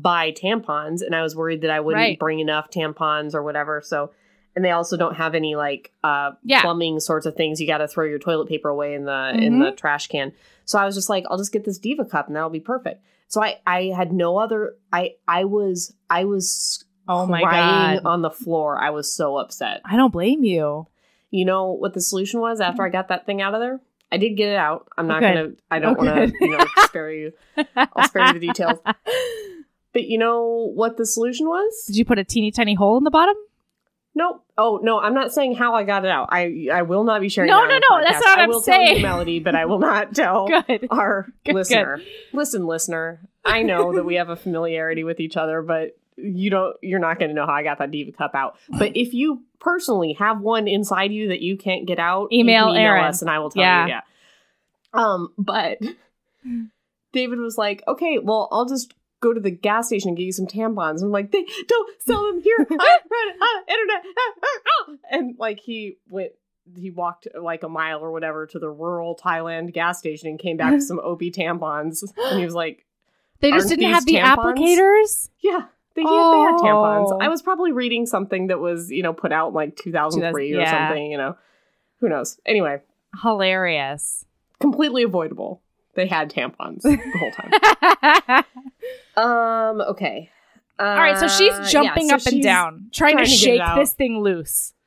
buy 0.02 0.30
tampons 0.32 1.00
and 1.00 1.14
I 1.14 1.22
was 1.22 1.34
worried 1.34 1.62
that 1.62 1.70
I 1.70 1.80
wouldn't 1.80 2.00
Right. 2.00 2.18
bring 2.18 2.40
enough 2.40 2.70
tampons 2.70 3.34
or 3.34 3.42
whatever. 3.42 3.80
So 3.84 4.10
and 4.54 4.64
they 4.64 4.70
also 4.70 4.96
don't 4.96 5.14
have 5.16 5.34
any 5.34 5.54
like 5.56 5.92
uh 6.04 6.32
Yeah. 6.44 6.60
plumbing 6.62 7.00
sorts 7.00 7.24
of 7.26 7.34
things. 7.34 7.60
You 7.60 7.66
got 7.66 7.78
to 7.78 7.88
throw 7.88 8.04
your 8.04 8.18
toilet 8.18 8.48
paper 8.48 8.68
away 8.68 8.94
in 8.94 9.04
the 9.04 9.30
in 9.34 9.54
Mm-hmm. 9.54 9.62
the 9.62 9.72
trash 9.72 10.06
can. 10.08 10.32
So 10.64 10.78
I 10.78 10.84
was 10.84 10.94
just 10.94 11.08
like 11.08 11.24
I'll 11.30 11.38
just 11.38 11.52
get 11.52 11.64
this 11.64 11.78
Diva 11.78 12.04
Cup 12.04 12.26
and 12.26 12.36
that'll 12.36 12.50
be 12.50 12.60
perfect. 12.60 13.02
So 13.28 13.42
I 13.42 13.58
I 13.66 13.92
had 13.96 14.12
no 14.12 14.36
other 14.38 14.76
I 14.92 15.14
I 15.26 15.44
was 15.44 15.94
I 16.10 16.24
was 16.24 16.84
Oh 17.08 17.24
my 17.26 17.40
crying 17.42 17.96
god! 17.96 18.02
on 18.04 18.22
the 18.22 18.30
floor. 18.30 18.78
I 18.78 18.90
was 18.90 19.12
so 19.12 19.36
upset. 19.36 19.80
I 19.84 19.96
don't 19.96 20.12
blame 20.12 20.42
you. 20.44 20.86
You 21.30 21.44
know 21.44 21.70
what 21.72 21.94
the 21.94 22.00
solution 22.00 22.40
was 22.40 22.60
after 22.60 22.82
I 22.84 22.88
got 22.88 23.08
that 23.08 23.26
thing 23.26 23.40
out 23.42 23.54
of 23.54 23.60
there? 23.60 23.80
I 24.10 24.16
did 24.18 24.30
get 24.36 24.48
it 24.48 24.56
out. 24.56 24.88
I'm 24.96 25.06
not 25.08 25.20
Good. 25.20 25.34
gonna. 25.34 25.50
I 25.70 25.78
don't 25.80 25.98
Oh, 25.98 26.04
want 26.04 26.32
to. 26.32 26.44
You 26.44 26.52
know, 26.58 26.64
spare 26.84 27.12
you. 27.12 27.32
I'll 27.76 28.08
spare 28.08 28.26
you 28.28 28.32
the 28.34 28.46
details. 28.46 28.78
But 29.96 30.08
you 30.08 30.18
know 30.18 30.70
what 30.74 30.98
the 30.98 31.06
solution 31.06 31.46
was? 31.48 31.84
Did 31.86 31.96
you 31.96 32.04
put 32.04 32.18
a 32.18 32.24
teeny 32.24 32.50
tiny 32.50 32.74
hole 32.74 32.98
in 32.98 33.04
the 33.04 33.10
bottom? 33.10 33.34
Nope. 34.14 34.44
Oh 34.58 34.78
no, 34.82 35.00
I'm 35.00 35.14
not 35.14 35.32
saying 35.32 35.54
how 35.54 35.74
I 35.74 35.84
got 35.84 36.04
it 36.04 36.10
out. 36.10 36.28
I 36.30 36.68
I 36.70 36.82
will 36.82 37.02
not 37.04 37.22
be 37.22 37.30
sharing. 37.30 37.48
No, 37.50 37.66
that 37.66 37.80
no, 37.88 37.96
no, 37.96 38.04
that's 38.04 38.22
not 38.22 38.32
what 38.32 38.38
I 38.38 38.42
I'm 38.42 38.48
will 38.50 38.60
tell 38.60 38.82
you, 38.82 39.00
Melody, 39.00 39.38
but 39.40 39.54
I 39.54 39.64
will 39.64 39.78
not 39.78 40.14
tell 40.14 40.48
Good. 40.68 40.88
our 40.90 41.28
Good, 41.46 41.54
listener. 41.54 42.02
Listen, 42.34 42.66
listener. 42.66 43.20
I 43.42 43.62
know 43.62 43.94
that 43.94 44.04
we 44.04 44.16
have 44.16 44.28
a 44.28 44.36
familiarity 44.36 45.02
with 45.02 45.18
each 45.18 45.38
other, 45.38 45.62
but 45.62 45.96
you 46.16 46.50
don't. 46.50 46.76
You're 46.82 46.98
not 46.98 47.18
going 47.18 47.30
to 47.30 47.34
know 47.34 47.46
how 47.46 47.52
I 47.54 47.62
got 47.62 47.78
that 47.78 47.90
diva 47.90 48.12
cup 48.12 48.34
out. 48.34 48.56
But 48.78 48.98
if 48.98 49.14
you 49.14 49.44
personally 49.60 50.12
have 50.18 50.42
one 50.42 50.68
inside 50.68 51.10
you 51.10 51.28
that 51.28 51.40
you 51.40 51.56
can't 51.56 51.86
get 51.86 51.98
out, 51.98 52.30
Email 52.34 52.68
email 52.68 52.76
Erin. 52.76 53.04
us, 53.04 53.22
and 53.22 53.30
I 53.30 53.38
will 53.38 53.48
tell 53.48 53.62
Yeah. 53.62 53.84
you. 53.86 53.88
Yeah. 53.92 54.00
Um, 54.92 55.32
but 55.38 55.78
David 57.12 57.38
was 57.38 57.56
like, 57.56 57.82
"Okay, 57.88 58.18
well, 58.18 58.48
I'll 58.52 58.66
just." 58.66 58.92
Go 59.20 59.32
to 59.32 59.40
the 59.40 59.50
gas 59.50 59.86
station 59.88 60.08
and 60.08 60.16
get 60.16 60.24
you 60.24 60.32
some 60.32 60.46
tampons. 60.46 61.02
I'm 61.02 61.10
like, 61.10 61.32
they 61.32 61.44
don't 61.66 62.02
sell 62.02 62.22
them 62.26 62.40
here. 62.42 62.66
I 62.70 62.98
read 63.10 63.34
on 63.40 63.62
internet. 63.68 64.04
Ah, 64.04 64.32
ah, 64.42 64.60
ah. 64.66 64.92
And 65.10 65.34
like 65.38 65.60
he 65.60 65.98
went 66.10 66.32
he 66.74 66.90
walked 66.90 67.28
like 67.40 67.62
a 67.62 67.68
mile 67.68 68.00
or 68.00 68.10
whatever 68.10 68.46
to 68.46 68.58
the 68.58 68.68
rural 68.68 69.16
Thailand 69.16 69.72
gas 69.72 69.98
station 69.98 70.28
and 70.28 70.38
came 70.38 70.56
back 70.56 70.72
with 70.72 70.82
some 70.86 70.98
OB 70.98 71.20
tampons. 71.20 72.02
And 72.16 72.38
he 72.38 72.44
was 72.44 72.54
like, 72.54 72.84
They 73.40 73.50
just 73.50 73.68
didn't 73.68 73.92
have 73.92 74.04
the 74.04 74.14
tampons? 74.14 74.56
applicators. 74.56 75.28
Yeah, 75.40 75.66
they, 75.94 76.02
had, 76.02 76.10
they 76.10 76.38
had 76.40 76.56
tampons. 76.60 77.12
Oh. 77.12 77.18
I 77.20 77.28
was 77.28 77.42
probably 77.42 77.72
reading 77.72 78.06
something 78.06 78.48
that 78.48 78.58
was, 78.58 78.90
you 78.90 79.02
know, 79.02 79.12
put 79.12 79.32
out 79.32 79.48
in 79.48 79.54
like 79.54 79.76
2003 79.76 80.54
or 80.54 80.60
yeah. 80.60 80.88
something, 80.88 81.10
you 81.10 81.18
know. 81.18 81.36
Who 82.00 82.08
knows? 82.08 82.38
Anyway, 82.44 82.82
Hilarious. 83.22 84.26
completely 84.60 85.02
avoidable. 85.02 85.62
They 85.96 86.06
had 86.06 86.30
tampons 86.30 86.82
the 86.82 86.98
whole 87.18 87.32
time. 87.32 88.44
Um, 89.16 89.80
okay. 89.80 90.30
Uh, 90.78 90.82
All 90.82 90.96
right, 90.96 91.18
so 91.18 91.26
she's 91.26 91.70
jumping 91.70 92.10
up 92.10 92.24
and 92.26 92.42
down, 92.42 92.90
trying, 92.92 93.14
trying 93.14 93.24
to 93.24 93.30
to 93.30 93.36
shake 93.36 93.62
this 93.74 93.94
thing 93.94 94.20
loose. 94.20 94.72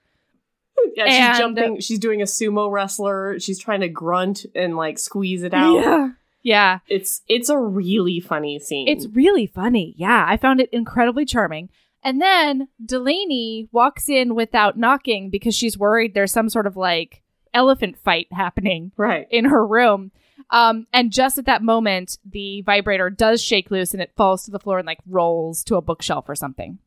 Yeah, 0.95 1.05
she's 1.05 1.15
and- 1.17 1.37
jumping. 1.37 1.79
She's 1.81 1.99
doing 1.99 2.21
a 2.21 2.25
sumo 2.25 2.71
wrestler. 2.71 3.37
She's 3.39 3.59
trying 3.59 3.81
to 3.81 3.89
grunt 3.89 4.45
and 4.55 4.77
like 4.77 4.97
squeeze 4.97 5.43
it 5.43 5.53
out. 5.53 5.75
Yeah. 5.75 6.09
Yeah. 6.41 6.79
It's 6.87 7.21
it's 7.27 7.49
a 7.49 7.57
really 7.57 8.21
funny 8.21 8.59
scene. 8.59 8.87
It's 8.87 9.05
really 9.07 9.45
funny. 9.45 9.93
Yeah, 9.97 10.25
I 10.25 10.37
found 10.37 10.61
it 10.61 10.69
incredibly 10.71 11.25
charming. 11.25 11.69
And 12.01 12.21
then 12.21 12.69
Delaney 12.83 13.67
walks 13.73 14.07
in 14.07 14.35
without 14.35 14.77
knocking 14.77 15.29
because 15.29 15.53
she's 15.53 15.77
worried 15.77 16.13
there's 16.13 16.31
some 16.31 16.49
sort 16.49 16.65
of 16.65 16.77
like 16.77 17.23
elephant 17.53 17.97
fight 17.97 18.27
happening 18.31 18.91
right. 18.95 19.27
in 19.29 19.45
her 19.45 19.65
room. 19.67 20.11
Um, 20.51 20.87
and 20.91 21.11
just 21.11 21.37
at 21.37 21.45
that 21.45 21.61
moment, 21.61 22.17
the 22.25 22.61
vibrator 22.63 23.09
does 23.09 23.41
shake 23.41 23.69
loose 23.69 23.93
and 23.93 24.01
it 24.01 24.13
falls 24.15 24.43
to 24.45 24.51
the 24.51 24.59
floor 24.59 24.79
and 24.79 24.87
like 24.87 24.99
rolls 25.07 25.63
to 25.65 25.75
a 25.75 25.81
bookshelf 25.81 26.25
or 26.27 26.35
something. 26.35 26.79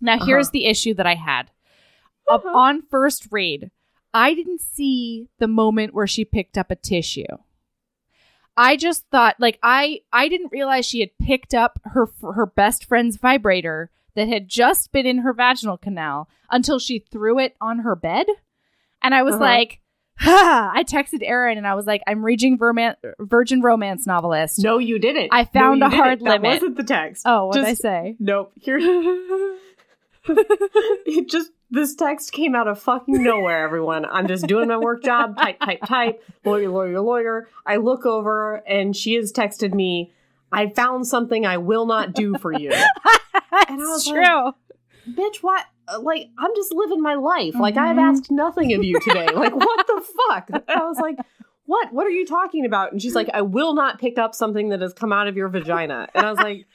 Now, 0.00 0.24
here's 0.24 0.46
Uh-huh. 0.46 0.52
the 0.52 0.66
issue 0.66 0.94
that 0.94 1.06
I 1.06 1.14
had. 1.16 1.50
Up 2.30 2.44
Uh-huh. 2.44 2.56
on 2.56 2.82
first 2.82 3.28
read, 3.32 3.70
I 4.14 4.34
didn't 4.34 4.60
see 4.60 5.28
the 5.38 5.48
moment 5.48 5.94
where 5.94 6.06
she 6.06 6.24
picked 6.24 6.56
up 6.56 6.70
a 6.70 6.76
tissue. 6.76 7.24
I 8.56 8.76
just 8.76 9.06
thought 9.10 9.36
like 9.40 9.58
I 9.62 10.02
I 10.12 10.28
didn't 10.28 10.52
realize 10.52 10.84
she 10.86 11.00
had 11.00 11.16
picked 11.18 11.54
up 11.54 11.80
her 11.84 12.08
her 12.34 12.46
best 12.46 12.84
friend's 12.84 13.16
vibrator 13.16 13.90
that 14.14 14.28
had 14.28 14.46
just 14.48 14.92
been 14.92 15.06
in 15.06 15.18
her 15.18 15.32
vaginal 15.32 15.78
canal 15.78 16.28
until 16.50 16.78
she 16.78 16.98
threw 16.98 17.38
it 17.38 17.56
on 17.60 17.78
her 17.80 17.96
bed. 17.96 18.26
And 19.00 19.14
I 19.14 19.22
was 19.22 19.34
Uh-huh. 19.36 19.44
like, 19.44 19.80
ha! 20.18 20.70
I 20.74 20.84
texted 20.84 21.20
Erin 21.22 21.58
and 21.58 21.66
I 21.66 21.74
was 21.74 21.86
like, 21.86 22.02
I'm 22.06 22.24
reading 22.24 22.58
verman- 22.58 22.96
Virgin 23.20 23.60
Romance 23.62 24.06
novelist. 24.06 24.62
No, 24.62 24.78
you 24.78 24.98
didn't. 24.98 25.28
I 25.32 25.44
found 25.44 25.80
No, 25.80 25.86
a 25.86 25.90
hard 25.90 26.18
didn't. 26.20 26.42
That 26.42 26.42
wasn't 26.42 26.76
the 26.76 26.84
text. 26.84 27.22
Oh, 27.26 27.46
what 27.46 27.54
did 27.54 27.64
I 27.64 27.74
say? 27.74 28.16
Nope. 28.18 28.52
Here. 28.60 28.78
it 30.28 31.28
just 31.28 31.50
this 31.70 31.94
text 31.94 32.32
came 32.32 32.54
out 32.54 32.68
of 32.68 32.78
fucking 32.80 33.22
nowhere. 33.22 33.64
Everyone, 33.64 34.04
I'm 34.04 34.26
just 34.26 34.46
doing 34.46 34.68
my 34.68 34.76
work 34.76 35.02
job. 35.02 35.36
Type, 35.36 35.58
type, 35.58 35.80
type. 35.86 36.22
Lawyer, 36.44 36.68
lawyer, 36.68 37.00
lawyer. 37.00 37.48
I 37.66 37.76
look 37.76 38.04
over 38.04 38.56
and 38.68 38.94
she 38.94 39.14
has 39.14 39.32
texted 39.32 39.72
me. 39.74 40.12
I 40.52 40.68
found 40.68 41.06
something 41.06 41.46
I 41.46 41.56
will 41.56 41.86
not 41.86 42.12
do 42.12 42.36
for 42.36 42.52
you, 42.52 42.68
That's 42.70 42.90
I 43.52 43.74
was 43.74 44.06
like, 44.06 44.14
true. 44.26 44.52
bitch. 45.14 45.36
What? 45.40 45.64
Uh, 45.88 46.00
Like 46.00 46.28
I'm 46.38 46.54
just 46.54 46.72
living 46.74 47.02
my 47.02 47.14
life. 47.14 47.54
Like 47.54 47.76
I've 47.76 47.96
Mhm. 47.96 48.02
asked 48.02 48.30
nothing 48.30 48.72
of 48.74 48.82
you 48.84 48.98
today. 49.00 49.28
Like 49.34 49.54
what 49.54 49.86
the 49.86 50.02
fuck? 50.28 50.64
I 50.68 50.84
was 50.84 50.98
like. 50.98 51.16
What? 51.64 51.92
What 51.92 52.06
are 52.08 52.10
you 52.10 52.26
talking 52.26 52.66
about? 52.66 52.90
And 52.90 53.00
she's 53.00 53.14
like, 53.14 53.30
I 53.32 53.42
will 53.42 53.72
not 53.72 54.00
pick 54.00 54.18
up 54.18 54.34
something 54.34 54.70
that 54.70 54.80
has 54.80 54.92
come 54.92 55.12
out 55.12 55.28
of 55.28 55.36
your 55.36 55.48
vagina. 55.48 56.08
And 56.12 56.26
I 56.26 56.30
was 56.30 56.38
like, 56.40 56.66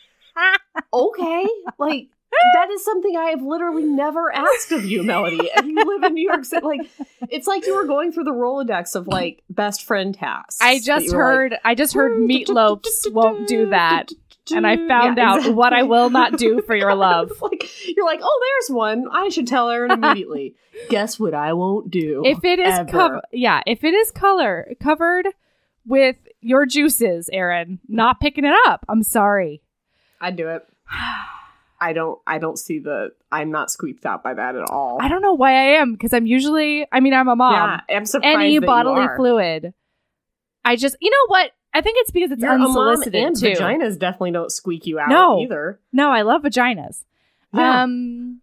okay, 0.93 1.45
like 1.77 2.07
that 2.53 2.69
is 2.71 2.83
something 2.85 3.15
I 3.17 3.25
have 3.31 3.41
literally 3.41 3.83
never 3.83 4.33
asked 4.33 4.71
of 4.71 4.85
you, 4.85 5.03
Melody. 5.03 5.49
And 5.55 5.67
you 5.67 5.75
live 5.75 6.03
in 6.03 6.13
New 6.13 6.27
York 6.27 6.45
City. 6.45 6.65
Like, 6.65 6.89
it's 7.29 7.47
like 7.47 7.65
you 7.65 7.75
were 7.75 7.85
going 7.85 8.11
through 8.11 8.25
the 8.25 8.31
Rolodex 8.31 8.95
of 8.95 9.07
like 9.07 9.43
best 9.49 9.83
friend 9.83 10.15
tasks. 10.15 10.59
I 10.61 10.79
just 10.79 11.13
were 11.13 11.17
like, 11.23 11.25
heard 11.33 11.57
I 11.65 11.75
just 11.75 11.93
heard 11.93 12.19
Meat 12.19 12.47
Loaf's 12.49 13.07
won't 13.11 13.47
do 13.47 13.69
that. 13.71 14.09
And 14.51 14.65
I 14.65 14.75
found 14.87 15.17
Yeah, 15.17 15.33
out 15.33 15.53
what 15.53 15.73
I 15.73 15.83
will 15.83 16.09
not 16.09 16.37
do 16.37 16.61
for 16.61 16.75
your 16.75 16.95
love. 16.95 17.31
Like 17.41 17.69
you're 17.87 18.05
like, 18.05 18.19
oh, 18.23 18.39
there's 18.61 18.75
one. 18.75 19.05
I 19.11 19.29
should 19.29 19.47
tell 19.47 19.69
Erin 19.69 19.91
immediately. 19.91 20.55
Guess 20.89 21.19
what 21.19 21.33
I 21.33 21.53
won't 21.53 21.89
do. 21.91 22.21
If 22.25 22.43
it 22.43 22.59
is 22.59 22.79
covered, 22.89 23.21
yeah, 23.31 23.61
if 23.65 23.83
it 23.83 23.93
is 23.93 24.11
color 24.11 24.73
covered 24.79 25.27
with 25.85 26.17
your 26.41 26.65
juices, 26.65 27.29
Erin, 27.33 27.79
not 27.87 28.19
picking 28.19 28.45
it 28.45 28.53
up. 28.67 28.85
I'm 28.87 29.03
sorry. 29.03 29.61
I'd 30.21 30.35
do 30.35 30.47
it. 30.49 30.67
I 31.79 31.93
don't. 31.93 32.19
I 32.25 32.39
don't 32.39 32.57
see 32.57 32.79
the. 32.79 33.11
I'm 33.31 33.51
not 33.51 33.69
squeaked 33.69 34.05
out 34.05 34.23
by 34.23 34.33
that 34.33 34.55
at 34.55 34.69
all. 34.69 34.97
I 35.01 35.09
don't 35.09 35.21
know 35.21 35.33
why 35.33 35.51
I 35.51 35.79
am 35.79 35.93
because 35.93 36.13
I'm 36.13 36.25
usually. 36.25 36.87
I 36.91 36.99
mean, 36.99 37.13
I'm 37.13 37.27
a 37.27 37.35
mom. 37.35 37.53
yeah, 37.53 37.95
I'm 37.95 38.05
surprised. 38.05 38.35
Any 38.35 38.59
bodily 38.59 39.07
fluid. 39.15 39.73
I 40.65 40.75
just, 40.75 40.97
you 40.99 41.09
know 41.09 41.25
what? 41.27 41.51
I 41.74 41.82
think 41.82 41.97
it's 41.99 42.11
because 42.11 42.32
it's 42.32 42.41
mom 42.41 42.61
unsolicited 42.61 43.15
and 43.24 43.36
too. 43.36 43.47
vaginas 43.47 43.99
definitely 43.99 44.32
don't 44.32 44.51
squeak 44.51 44.86
you 44.88 44.99
out 44.99 45.09
No. 45.09 45.39
either. 45.41 45.80
No, 45.93 46.09
I 46.09 46.24
love 46.24 46.41
vaginas. 46.41 47.03
Yeah. 47.53 47.84
Um, 47.84 48.41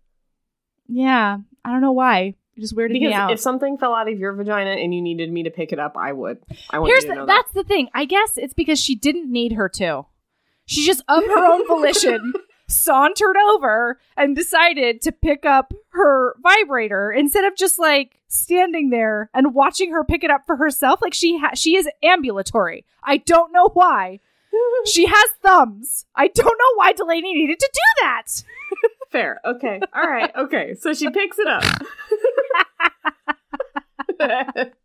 yeah, 0.89 1.39
I 1.65 1.71
don't 1.71 1.81
know 1.81 1.93
why. 1.93 2.35
It 2.57 2.61
just 2.61 2.77
weirded 2.77 2.93
Because 2.93 3.09
me 3.09 3.13
out. 3.15 3.33
if 3.33 3.41
something 3.41 3.79
fell 3.79 3.95
out 3.95 4.09
of 4.11 4.19
your 4.19 4.33
vagina 4.33 4.71
and 4.71 4.95
you 4.95 5.03
needed 5.03 5.33
me 5.33 5.43
to 5.43 5.51
pick 5.51 5.73
it 5.73 5.79
up, 5.81 5.97
I 5.97 6.13
would. 6.13 6.39
I 6.71 6.79
want 6.79 6.91
Here's 6.91 7.03
you 7.05 7.09
to 7.11 7.15
the, 7.15 7.21
know 7.21 7.27
that. 7.27 7.33
that's 7.45 7.53
the 7.53 7.65
thing. 7.65 7.89
I 7.95 8.05
guess 8.05 8.33
it's 8.37 8.55
because 8.55 8.81
she 8.81 8.95
didn't 8.95 9.31
need 9.33 9.53
her 9.53 9.69
to. 9.71 10.07
She's 10.67 10.87
just 10.87 11.03
of 11.09 11.25
her 11.25 11.45
own 11.53 11.67
volition 11.67 12.33
sauntered 12.69 13.37
over 13.37 13.99
and 14.17 14.35
decided 14.37 15.01
to 15.03 15.13
pick 15.13 15.45
up 15.45 15.73
her 15.91 16.35
vibrator 16.43 17.11
instead 17.13 17.45
of 17.45 17.57
just 17.57 17.79
like 17.79 18.21
standing 18.29 18.91
there 18.91 19.31
and 19.35 19.55
watching 19.55 19.93
her 19.93 20.05
pick 20.05 20.25
it 20.25 20.31
up 20.31 20.43
for 20.47 20.57
herself. 20.57 21.01
Like 21.03 21.15
she 21.15 21.39
ha- 21.39 21.55
she 21.55 21.77
is 21.77 21.89
ambulatory. 22.03 22.85
I 23.03 23.19
don't 23.19 23.53
know 23.53 23.69
why. 23.73 24.21
She 24.87 25.07
has 25.07 25.31
thumbs. 25.43 26.07
I 26.15 26.29
don't 26.29 26.47
know 26.47 26.75
why 26.77 26.93
Delaney 26.93 27.35
needed 27.35 27.59
to 27.59 27.71
do 27.73 27.81
that. 28.03 28.27
Fair. 29.11 29.41
Okay. 29.45 29.81
All 29.93 30.07
right. 30.07 30.31
Okay. 30.37 30.75
So 30.79 30.95
she 30.95 31.11
picks 31.11 31.39
it 31.41 31.49
up. 31.49 31.65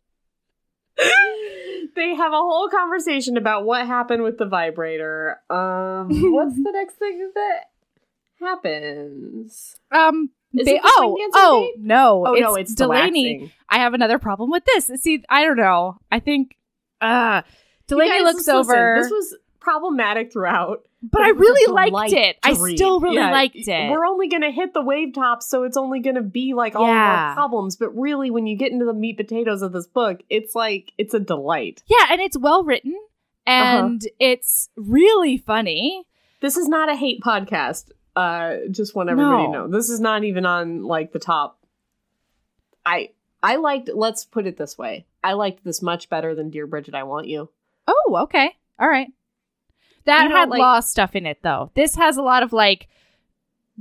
they 1.94 2.14
have 2.14 2.32
a 2.32 2.36
whole 2.36 2.68
conversation 2.68 3.36
about 3.36 3.64
what 3.64 3.86
happened 3.86 4.22
with 4.22 4.38
the 4.38 4.46
vibrator. 4.46 5.40
Um, 5.50 6.08
what's 6.32 6.56
the 6.56 6.72
next 6.72 6.94
thing 6.94 7.30
that 7.34 7.60
happens? 8.38 9.76
Um. 9.90 10.30
Is 10.52 10.66
it 10.66 10.80
oh, 10.82 11.16
oh 11.34 11.70
babe? 11.76 11.84
no! 11.86 12.24
Oh 12.26 12.34
it's 12.34 12.42
no, 12.42 12.54
it's 12.56 12.74
Delaney. 12.74 13.52
I 13.68 13.78
have 13.78 13.94
another 13.94 14.18
problem 14.18 14.50
with 14.50 14.64
this. 14.64 14.90
See, 15.00 15.22
I 15.28 15.44
don't 15.44 15.56
know. 15.56 15.98
I 16.10 16.18
think 16.18 16.56
uh 17.00 17.42
Delaney 17.86 18.10
guys, 18.10 18.22
looks 18.22 18.46
listen, 18.48 18.56
over, 18.56 18.98
This 19.00 19.10
was 19.12 19.36
problematic 19.60 20.32
throughout, 20.32 20.86
but 21.02 21.22
I 21.22 21.32
was 21.32 21.38
a 21.38 21.40
really 21.40 21.72
liked 21.92 22.12
it. 22.12 22.36
I 22.42 22.52
read. 22.52 22.76
still 22.76 23.00
really 23.00 23.16
Yeah, 23.16 23.30
liked 23.30 23.56
it. 23.56 23.90
We're 23.90 24.04
only 24.06 24.28
going 24.28 24.42
to 24.42 24.50
hit 24.50 24.74
the 24.74 24.82
wave 24.82 25.14
tops, 25.14 25.46
so 25.46 25.62
it's 25.64 25.76
only 25.76 26.00
going 26.00 26.16
to 26.16 26.22
be 26.22 26.54
like 26.54 26.74
all 26.74 26.84
of 26.84 26.88
Yeah. 26.88 27.28
our 27.28 27.34
problems. 27.34 27.76
But 27.76 27.90
really, 27.96 28.30
when 28.30 28.46
you 28.46 28.56
get 28.56 28.72
into 28.72 28.84
the 28.84 28.92
meat 28.94 29.16
potatoes 29.16 29.62
of 29.62 29.72
this 29.72 29.86
book, 29.86 30.20
it's 30.28 30.54
like 30.54 30.92
it's 30.98 31.14
a 31.14 31.20
delight. 31.20 31.82
yeah, 31.86 32.06
and 32.10 32.20
it's 32.20 32.36
well 32.38 32.64
written 32.64 32.94
and 33.46 34.02
it's 34.18 34.68
really 34.76 35.36
funny. 35.38 36.04
This 36.40 36.56
is 36.56 36.68
not 36.68 36.88
a 36.90 36.96
hate 36.96 37.20
podcast. 37.20 37.90
Uh, 38.16 38.56
just 38.70 38.94
want 38.94 39.08
everybody 39.08 39.46
to 39.46 39.52
No. 39.52 39.52
know 39.52 39.68
this 39.68 39.88
is 39.90 40.00
not 40.00 40.24
even 40.24 40.44
on 40.46 40.82
like 40.84 41.12
the 41.12 41.18
top. 41.18 41.58
I 42.84 43.10
I 43.42 43.56
liked. 43.56 43.88
Let's 43.94 44.24
put 44.24 44.46
it 44.46 44.56
this 44.56 44.76
way. 44.76 45.06
I 45.22 45.34
liked 45.34 45.64
this 45.64 45.80
much 45.82 46.08
better 46.08 46.34
than 46.34 46.50
Dear 46.50 46.66
Bridget, 46.66 46.94
I 46.94 47.02
Want 47.04 47.26
You. 47.28 47.50
Oh, 47.86 48.18
okay. 48.22 48.56
All 48.78 48.88
right. 48.88 49.08
That 50.06 50.24
You 50.24 50.28
know, 50.30 50.36
had 50.36 50.48
like- 50.50 50.58
law 50.60 50.80
stuff 50.80 51.14
in 51.14 51.26
it 51.26 51.38
though. 51.42 51.70
This 51.74 51.94
has 51.96 52.16
a 52.16 52.22
lot 52.22 52.42
of 52.42 52.52
like 52.52 52.88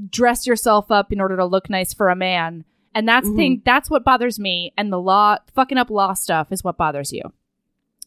dress 0.10 0.48
yourself 0.48 0.92
up 0.92 1.12
in 1.12 1.20
order 1.20 1.38
to 1.38 1.46
look 1.46 1.70
nice 1.70 1.94
for 1.94 2.10
a 2.10 2.16
man. 2.16 2.66
And 2.96 3.08
that's 3.08 3.28
Mm-hmm. 3.28 3.36
thing 3.36 3.62
that's 3.66 3.90
what 3.90 4.04
bothers 4.04 4.40
me 4.40 4.74
and 4.78 4.92
the 4.92 5.00
law 5.00 5.38
fucking 5.54 5.78
up 5.78 5.90
law 5.90 6.14
stuff 6.14 6.52
is 6.52 6.64
what 6.64 6.78
bothers 6.78 7.12
you. 7.12 7.22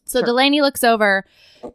So 0.05 0.19
Sure. 0.19 0.25
Delaney 0.25 0.61
looks 0.61 0.83
over 0.83 1.25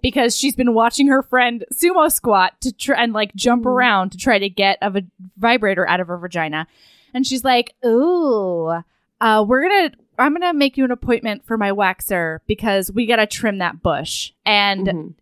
because 0.03 0.37
she's 0.37 0.55
been 0.55 0.75
watching 0.75 1.09
her 1.09 1.23
friend 1.23 1.65
sumo 1.73 2.13
squat 2.13 2.61
to 2.61 2.73
try 2.73 3.03
and 3.03 3.13
like 3.13 3.35
jump 3.35 3.65
Mhm. 3.65 3.69
around 3.71 4.11
to 4.13 4.19
try 4.19 4.39
to 4.39 4.49
get 4.51 4.79
a 4.83 5.03
vibrator 5.39 5.89
out 5.89 6.01
of 6.01 6.09
her 6.09 6.19
vagina. 6.19 6.67
And 7.15 7.27
she's 7.27 7.43
like, 7.43 7.75
"Ooh, 7.87 8.83
uh, 9.21 9.45
we're 9.49 9.63
gonna, 9.63 9.93
I'm 10.19 10.35
gonna 10.35 10.53
make 10.53 10.77
you 10.77 10.85
an 10.85 10.91
appointment 10.91 11.47
for 11.47 11.57
my 11.57 11.71
waxer 11.71 12.41
because 12.47 12.93
we 12.93 13.07
gotta 13.07 13.27
trim 13.27 13.59
that 13.59 13.83
bush." 13.83 14.33
And 14.45 14.87
Mhm. 14.87 15.15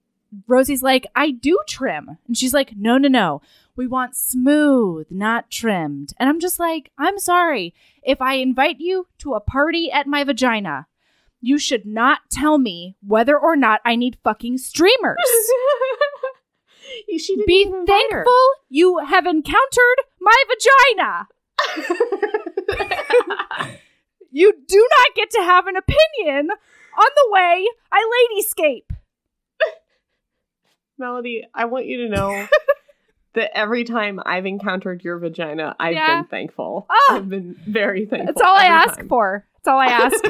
Rosie's 0.47 0.83
like, 0.83 1.07
I 1.15 1.31
do 1.31 1.59
trim. 1.69 2.19
And 2.27 2.37
she's 2.37 2.55
like, 2.55 2.73
no, 2.77 2.99
no, 2.99 3.09
no. 3.09 3.43
We 3.77 3.87
want 3.87 4.17
smooth, 4.17 5.07
not 5.11 5.51
trimmed. 5.51 6.13
And 6.19 6.29
I'm 6.29 6.41
just 6.41 6.59
like, 6.59 6.91
I'm 6.99 7.19
sorry. 7.19 7.75
If 8.03 8.21
I 8.23 8.35
invite 8.35 8.81
you 8.81 9.07
to 9.19 9.35
a 9.35 9.41
party 9.41 9.91
at 9.91 10.07
my 10.07 10.25
vagina, 10.25 10.87
you 11.41 11.59
should 11.59 11.85
not 11.87 12.21
tell 12.31 12.59
me 12.59 12.97
whether 13.07 13.39
or 13.39 13.55
not 13.57 13.81
I 13.85 13.97
need 13.97 14.19
fucking 14.25 14.59
streamers. 14.59 15.17
You- 17.09 17.19
didn't 17.19 17.47
Be 17.47 17.55
even 17.67 17.81
invite 17.81 18.13
her. 18.13 18.19
thankful 18.25 18.51
you 18.69 18.99
have 18.99 19.27
encountered 19.27 19.99
my 20.21 20.45
vagina. 20.49 21.27
You 24.31 24.53
do 24.69 24.77
not 24.99 25.15
get 25.17 25.31
to 25.31 25.39
have 25.43 25.67
an 25.67 25.77
opinion 25.77 26.51
on 26.51 27.11
the 27.17 27.29
way 27.31 27.67
I 27.91 28.05
ladyscape. 28.37 28.95
Melody, 30.99 31.45
I 31.55 31.67
want 31.67 31.87
you 31.87 31.99
to 32.05 32.09
know 32.09 32.47
that 33.35 33.57
every 33.57 33.85
time 33.85 34.21
I've 34.25 34.47
encountered 34.47 35.03
your 35.05 35.19
vagina, 35.19 35.77
I've 35.79 35.95
Yeah. 35.95 36.23
been 36.23 36.29
thankful. 36.29 36.87
Ah. 36.91 37.17
I've 37.17 37.29
been 37.29 37.55
very 37.67 38.07
thankful. 38.07 38.33
That's 38.35 38.41
all 38.47 38.57
I 38.57 38.65
ask 38.65 38.97
time. 38.97 39.09
for. 39.09 39.45
That's 39.57 39.69
all 39.69 39.79
I 39.79 39.87
ask. 39.87 40.25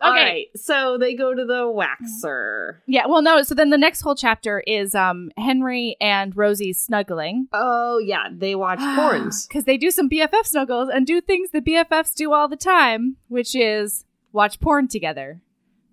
Okay. 0.00 0.22
right, 0.22 0.46
so 0.54 0.96
they 0.96 1.14
go 1.14 1.34
to 1.34 1.44
the 1.44 1.62
waxer. 1.64 2.76
Yeah, 2.86 3.06
well, 3.08 3.20
no. 3.20 3.42
So 3.42 3.56
then 3.56 3.70
the 3.70 3.76
next 3.78 4.00
whole 4.02 4.14
chapter 4.14 4.60
is 4.60 4.94
um 4.94 5.32
Henry 5.36 5.96
and 6.00 6.36
Rosie 6.36 6.72
snuggling 6.72 7.48
Oh 7.52 7.98
yeah, 7.98 8.28
they 8.30 8.54
watch 8.54 8.78
porns. 8.78 9.48
because 9.48 9.64
they 9.64 9.76
do 9.76 9.90
some 9.90 10.08
BFF 10.08 10.46
snuggles 10.46 10.88
and 10.88 11.04
do 11.04 11.20
things 11.20 11.50
that 11.50 11.64
BFFs 11.64 12.14
do 12.14 12.32
all 12.32 12.46
the 12.46 12.56
time, 12.56 13.16
which 13.26 13.56
is 13.56 14.04
watch 14.32 14.60
porn 14.60 14.86
together. 14.86 15.40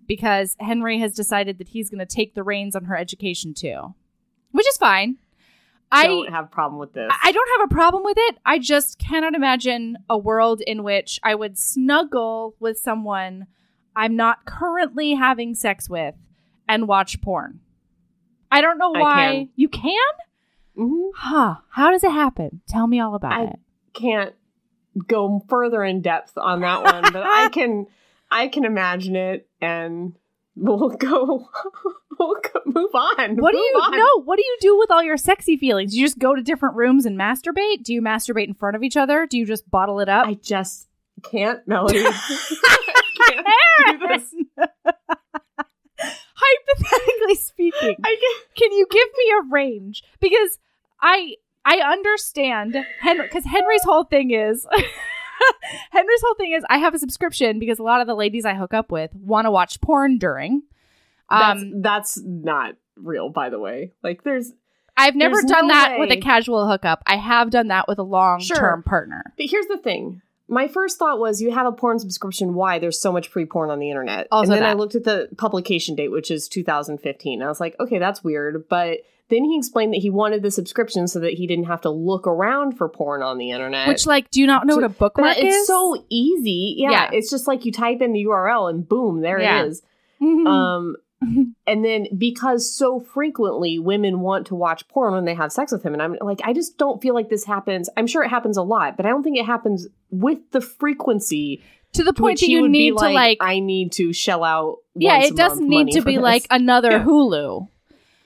Because 0.06 0.56
Henry 0.60 0.98
has 0.98 1.14
decided 1.14 1.58
that 1.58 1.68
he's 1.68 1.90
going 1.90 1.98
to 1.98 2.06
take 2.06 2.34
the 2.34 2.42
reins 2.42 2.74
on 2.76 2.84
her 2.84 2.96
education 2.96 3.54
too, 3.54 3.94
which 4.52 4.66
is 4.68 4.76
fine. 4.76 5.16
I 5.92 6.06
don't 6.08 6.30
have 6.32 6.46
a 6.46 6.48
problem 6.48 6.80
with 6.80 6.92
this. 6.94 7.12
I 7.22 7.30
don't 7.30 7.60
have 7.60 7.70
a 7.70 7.74
problem 7.74 8.02
with 8.02 8.16
it. 8.18 8.38
I 8.44 8.58
just 8.58 8.98
cannot 8.98 9.34
imagine 9.34 9.96
a 10.10 10.18
world 10.18 10.60
in 10.66 10.82
which 10.82 11.20
I 11.22 11.34
would 11.36 11.56
snuggle 11.56 12.56
with 12.58 12.78
someone 12.78 13.46
I'm 13.94 14.16
not 14.16 14.44
currently 14.44 15.14
having 15.14 15.54
sex 15.54 15.88
with 15.88 16.14
and 16.68 16.88
watch 16.88 17.20
porn. 17.22 17.60
I 18.50 18.60
don't 18.60 18.78
know 18.78 18.90
why. 18.90 19.14
can. 19.14 19.48
You 19.56 19.68
can? 19.68 19.94
Mhm. 20.76 21.10
Huh. 21.14 21.54
How 21.70 21.90
does 21.90 22.04
it 22.04 22.10
happen? 22.12 22.60
Tell 22.68 22.86
me 22.86 23.00
all 23.00 23.14
about 23.14 23.32
I- 23.32 23.44
it. 23.44 23.58
Can't 23.94 24.34
go 25.06 25.42
further 25.48 25.82
in 25.84 26.02
depth 26.02 26.36
on 26.36 26.60
that 26.60 26.82
one, 26.82 27.12
but 27.12 27.22
I 27.24 27.48
can. 27.52 27.86
I 28.30 28.48
can 28.48 28.64
imagine 28.64 29.16
it, 29.16 29.48
and 29.60 30.16
we'll 30.54 30.90
go. 30.90 31.48
We'll 32.18 32.34
go, 32.36 32.60
move 32.64 32.94
on. 32.94 33.36
What 33.36 33.52
do 33.52 33.58
you 33.58 33.74
on. 33.74 33.90
no? 33.94 34.22
What 34.24 34.36
do 34.36 34.42
you 34.42 34.56
do 34.62 34.78
with 34.78 34.90
all 34.90 35.02
your 35.02 35.18
sexy 35.18 35.58
feelings? 35.58 35.94
You 35.94 36.02
just 36.02 36.18
go 36.18 36.34
to 36.34 36.40
different 36.40 36.74
rooms 36.74 37.04
and 37.04 37.14
masturbate? 37.18 37.82
Do 37.82 37.92
you 37.92 38.00
masturbate 38.00 38.46
in 38.46 38.54
front 38.54 38.74
of 38.74 38.82
each 38.82 38.96
other? 38.96 39.26
Do 39.26 39.36
you 39.36 39.44
just 39.44 39.70
bottle 39.70 40.00
it 40.00 40.08
up? 40.08 40.26
I 40.26 40.32
just 40.32 40.88
can't, 41.30 41.60
Melody. 41.68 42.02
Can't 43.26 44.00
this. 44.08 44.34
Hypothetically 45.98 47.34
speaking, 47.34 47.96
I 48.04 48.16
can't. 48.20 48.54
can 48.56 48.72
you 48.72 48.86
give 48.90 49.08
me 49.16 49.32
a 49.38 49.52
range? 49.52 50.02
Because 50.20 50.58
I 51.00 51.34
I 51.64 51.78
understand 51.78 52.76
Henry 53.00 53.26
because 53.26 53.44
Henry's 53.44 53.84
whole 53.84 54.04
thing 54.04 54.30
is 54.30 54.66
Henry's 55.90 56.22
whole 56.24 56.34
thing 56.36 56.52
is 56.52 56.64
I 56.68 56.78
have 56.78 56.94
a 56.94 56.98
subscription 56.98 57.58
because 57.58 57.78
a 57.78 57.82
lot 57.82 58.00
of 58.00 58.06
the 58.06 58.14
ladies 58.14 58.44
I 58.44 58.54
hook 58.54 58.74
up 58.74 58.90
with 58.92 59.14
want 59.14 59.46
to 59.46 59.50
watch 59.50 59.80
porn 59.80 60.18
during. 60.18 60.62
That's, 61.30 61.60
Um, 61.62 61.82
that's 61.82 62.20
not 62.24 62.76
real, 62.96 63.28
by 63.30 63.50
the 63.50 63.58
way. 63.58 63.92
Like, 64.02 64.22
there's. 64.22 64.52
I've 64.96 65.14
never 65.14 65.34
there's 65.34 65.44
done 65.44 65.68
no 65.68 65.74
that 65.74 65.98
with 65.98 66.10
a 66.10 66.16
casual 66.16 66.66
hookup. 66.68 67.02
I 67.06 67.16
have 67.16 67.50
done 67.50 67.68
that 67.68 67.86
with 67.86 67.98
a 67.98 68.02
long 68.02 68.40
term 68.40 68.56
Sure. 68.56 68.82
partner. 68.86 69.24
But 69.36 69.46
here's 69.50 69.66
the 69.66 69.76
thing. 69.76 70.22
My 70.48 70.68
first 70.68 70.98
thought 70.98 71.18
was 71.18 71.40
you 71.42 71.50
have 71.52 71.66
a 71.66 71.72
porn 71.72 71.98
subscription. 71.98 72.54
Why? 72.54 72.78
There's 72.78 73.00
so 73.00 73.10
much 73.12 73.28
free 73.28 73.46
porn 73.46 73.70
on 73.70 73.78
the 73.80 73.90
internet. 73.90 74.28
Also 74.30 74.52
and 74.52 74.62
then 74.62 74.68
I 74.68 74.74
looked 74.74 74.94
at 74.94 75.02
the 75.04 75.28
publication 75.36 75.96
date, 75.96 76.12
which 76.12 76.30
is 76.30 76.48
2015. 76.48 77.42
I 77.42 77.48
was 77.48 77.58
like, 77.60 77.74
okay, 77.80 77.98
that's 77.98 78.22
weird. 78.22 78.68
But 78.68 78.98
then 79.28 79.44
he 79.44 79.58
explained 79.58 79.92
that 79.92 79.98
he 79.98 80.08
wanted 80.08 80.42
the 80.42 80.52
subscription 80.52 81.08
so 81.08 81.18
that 81.18 81.32
he 81.34 81.48
didn't 81.48 81.64
have 81.64 81.80
to 81.80 81.90
look 81.90 82.28
around 82.28 82.78
for 82.78 82.88
porn 82.88 83.22
on 83.24 83.38
the 83.38 83.50
internet. 83.50 83.88
Which, 83.88 84.06
like, 84.06 84.30
do 84.30 84.40
you 84.40 84.46
not 84.46 84.66
know 84.66 84.74
So- 84.74 84.82
what 84.82 84.90
a 84.90 84.94
bookmark 84.94 85.36
it's 85.36 85.56
is? 85.56 85.66
so 85.66 86.04
easy. 86.10 86.76
Yeah, 86.78 86.90
Yeah. 86.92 87.10
It's 87.12 87.28
just 87.28 87.48
like 87.48 87.64
you 87.64 87.72
type 87.72 88.00
in 88.00 88.12
the 88.12 88.20
URL 88.24 88.68
and 88.70 88.88
boom, 88.88 89.22
there 89.22 89.40
Yeah. 89.40 89.64
it 89.64 89.68
is. 89.68 89.82
Mhm. 90.22 90.46
Um, 90.46 90.96
and 91.66 91.84
then 91.84 92.06
because 92.16 92.70
so 92.70 93.00
frequently 93.00 93.78
women 93.78 94.20
want 94.20 94.46
to 94.48 94.54
watch 94.54 94.86
porn 94.88 95.14
when 95.14 95.24
they 95.24 95.34
have 95.34 95.52
sex 95.52 95.72
with 95.72 95.82
him, 95.82 95.92
and 95.92 96.02
I'm 96.02 96.16
like, 96.20 96.40
I 96.44 96.52
just 96.52 96.78
don't 96.78 97.00
feel 97.00 97.14
like 97.14 97.28
this 97.28 97.44
happens. 97.44 97.88
I'm 97.96 98.06
sure 98.06 98.22
it 98.22 98.28
happens 98.28 98.56
a 98.56 98.62
lot, 98.62 98.96
but 98.96 99.06
I 99.06 99.08
don't 99.08 99.22
think 99.22 99.38
it 99.38 99.46
happens 99.46 99.86
with 100.10 100.38
the 100.50 100.60
frequency 100.60 101.62
to 101.94 102.04
the 102.04 102.12
point 102.12 102.40
that 102.40 102.48
you 102.48 102.68
need 102.68 102.96
to 102.98 103.08
like, 103.08 103.38
I 103.40 103.60
need 103.60 103.92
to 103.92 104.12
shell 104.12 104.44
out. 104.44 104.78
yeah, 104.94 105.22
it 105.22 105.36
doesn't 105.36 105.68
need 105.68 105.92
to 105.92 106.02
be 106.02 106.16
this. 106.16 106.22
like 106.22 106.46
another 106.50 106.90
Yeah. 106.92 107.04
Hulu. 107.04 107.68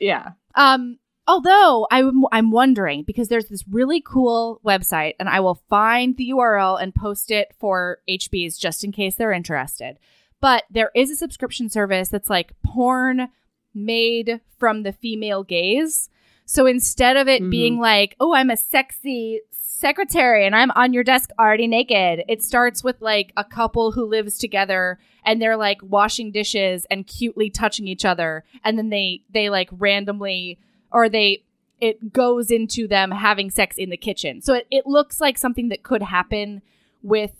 yeah. 0.00 0.30
Um, 0.56 0.98
although 1.28 1.86
I'm 1.90 2.24
I'm 2.32 2.50
wondering 2.50 3.04
because 3.04 3.28
there's 3.28 3.46
this 3.46 3.64
really 3.68 4.00
cool 4.00 4.60
website, 4.66 5.14
and 5.20 5.28
I 5.28 5.40
will 5.40 5.62
find 5.68 6.16
the 6.16 6.30
URL 6.30 6.82
and 6.82 6.94
post 6.94 7.30
it 7.30 7.54
for 7.58 7.98
HBs 8.08 8.58
just 8.58 8.82
in 8.82 8.92
case 8.92 9.14
they're 9.14 9.32
interested. 9.32 9.98
But 10.40 10.64
there 10.70 10.90
is 10.94 11.10
a 11.10 11.16
subscription 11.16 11.68
service 11.68 12.08
that's 12.08 12.30
like 12.30 12.54
porn 12.64 13.28
made 13.74 14.40
from 14.58 14.82
the 14.82 14.92
female 14.92 15.42
gaze. 15.44 16.08
So 16.44 16.66
instead 16.66 17.16
of 17.16 17.28
it 17.28 17.42
Mhm. 17.42 17.50
being 17.50 17.78
like, 17.78 18.16
"Oh, 18.18 18.34
I'm 18.34 18.50
a 18.50 18.56
sexy 18.56 19.40
secretary 19.52 20.44
and 20.44 20.54
I'm 20.54 20.70
on 20.72 20.92
your 20.92 21.04
desk 21.04 21.30
already 21.38 21.66
naked," 21.68 22.24
it 22.28 22.42
starts 22.42 22.82
with 22.82 23.00
like 23.00 23.32
a 23.36 23.44
couple 23.44 23.92
who 23.92 24.04
lives 24.04 24.38
together 24.38 24.98
and 25.24 25.40
they're 25.40 25.56
like 25.56 25.78
washing 25.82 26.32
dishes 26.32 26.86
and 26.90 27.06
cutely 27.06 27.50
touching 27.50 27.86
each 27.86 28.04
other, 28.04 28.44
and 28.64 28.76
then 28.76 28.88
they 28.90 29.22
they 29.30 29.48
like 29.50 29.68
randomly 29.72 30.58
or 30.92 31.08
they 31.08 31.44
it 31.80 32.12
goes 32.12 32.50
into 32.50 32.86
them 32.86 33.10
having 33.10 33.50
sex 33.50 33.76
in 33.78 33.88
the 33.88 33.96
kitchen. 33.96 34.42
So 34.42 34.52
it, 34.54 34.66
it 34.70 34.86
looks 34.86 35.18
like 35.20 35.38
something 35.38 35.68
that 35.68 35.82
could 35.82 36.02
happen 36.02 36.60
with 37.02 37.32